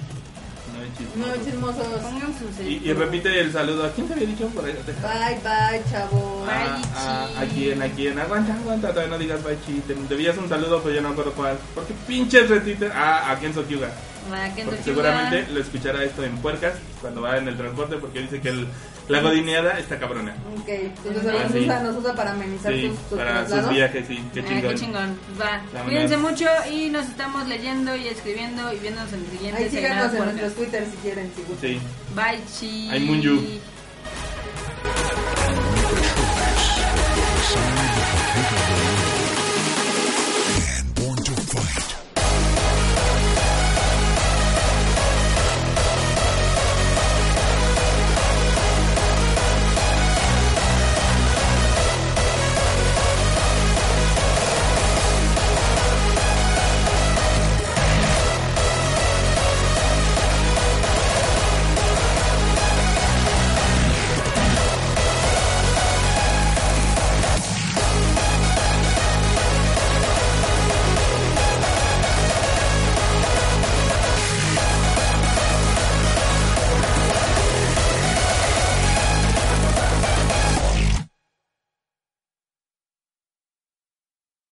No 1.16 1.26
hay 1.26 1.40
chisme. 1.40 1.58
Nueve 1.62 1.76
chismosos. 1.76 1.88
Pongan 2.02 2.34
sus 2.38 2.66
Y, 2.66 2.82
y 2.84 2.94
repite 2.94 3.40
el 3.40 3.52
saludo. 3.52 3.86
¿A 3.86 3.92
quién 3.92 4.08
te 4.08 4.14
había 4.14 4.28
dicho 4.28 4.48
por 4.48 4.66
ahí? 4.66 4.74
Bye, 4.74 5.40
bye, 5.44 5.82
chavo. 5.92 6.42
Bye. 6.46 6.54
Ah, 6.54 6.82
ah, 6.96 7.30
¿A 7.42 7.46
quién? 7.46 7.82
¿A 7.82 7.88
quién? 7.90 8.20
Aguanta, 8.20 8.54
aguanta, 8.56 8.90
todavía 8.90 9.12
no 9.12 9.18
digas 9.18 9.44
bye 9.44 9.58
chi. 9.66 9.82
Te 9.88 9.94
debías 9.96 10.38
un 10.38 10.50
saludo, 10.50 10.82
pero 10.82 10.96
yo 10.96 11.02
no 11.02 11.10
acuerdo 11.10 11.34
cuál. 11.34 11.58
Porque 11.76 11.94
pinches 12.08 12.50
retweets. 12.50 12.84
Ah, 12.94 13.32
a 13.32 13.40
Kenzo 13.40 13.66
Hyuga. 13.68 13.90
Porque 14.30 14.84
seguramente 14.84 15.48
lo 15.52 15.60
escuchará 15.60 16.04
esto 16.04 16.24
en 16.24 16.38
puercas 16.38 16.74
cuando 17.02 17.22
va 17.22 17.38
en 17.38 17.48
el 17.48 17.58
transporte 17.58 17.98
porque 17.98 18.20
dice 18.22 18.40
que 18.40 18.50
el, 18.50 18.68
la 19.10 19.20
godineada 19.20 19.80
está 19.80 19.98
cabrona. 20.00 20.36
Ok, 20.60 20.68
entonces 20.70 21.24
Ah, 21.28 21.44
nos, 21.44 21.52
sí. 21.52 21.60
usa, 21.60 21.84
nos 21.84 21.96
usa 21.98 22.16
para 22.16 22.32
amenizar 22.32 22.72
Sí, 22.74 22.88
sus, 22.88 23.10
sus 23.10 23.18
para 23.18 23.48
sus 23.48 23.70
viajes, 23.70 24.08
sí. 24.08 24.24
Qué 24.34 24.40
Ah, 24.42 24.44
chingón. 24.48 24.62
qué 24.74 24.76
chingón. 24.80 25.20
Va. 25.42 25.46
Vámonos. 25.74 25.84
Cuídense 25.86 26.18
mucho 26.18 26.46
y 26.72 26.90
nos 26.90 27.08
estamos 27.08 27.48
leyendo 27.48 27.96
y 27.96 28.08
escribiendo 28.08 28.72
y 28.74 28.78
viéndonos 28.80 29.12
en 29.14 29.20
el 29.26 29.32
siguiente 29.32 29.64
Ahí 29.64 29.70
síganos 29.70 30.14
en 30.14 30.26
nuestros. 30.26 30.54
Twitter 30.56 30.86
si 30.90 30.98
quieren, 30.98 31.32
si 31.36 31.42
gustan. 31.42 31.70
Sí. 31.70 31.80
Bye, 32.16 32.40
chi. 32.60 32.90
Ay, 32.92 33.00
Munyu. 33.02 33.42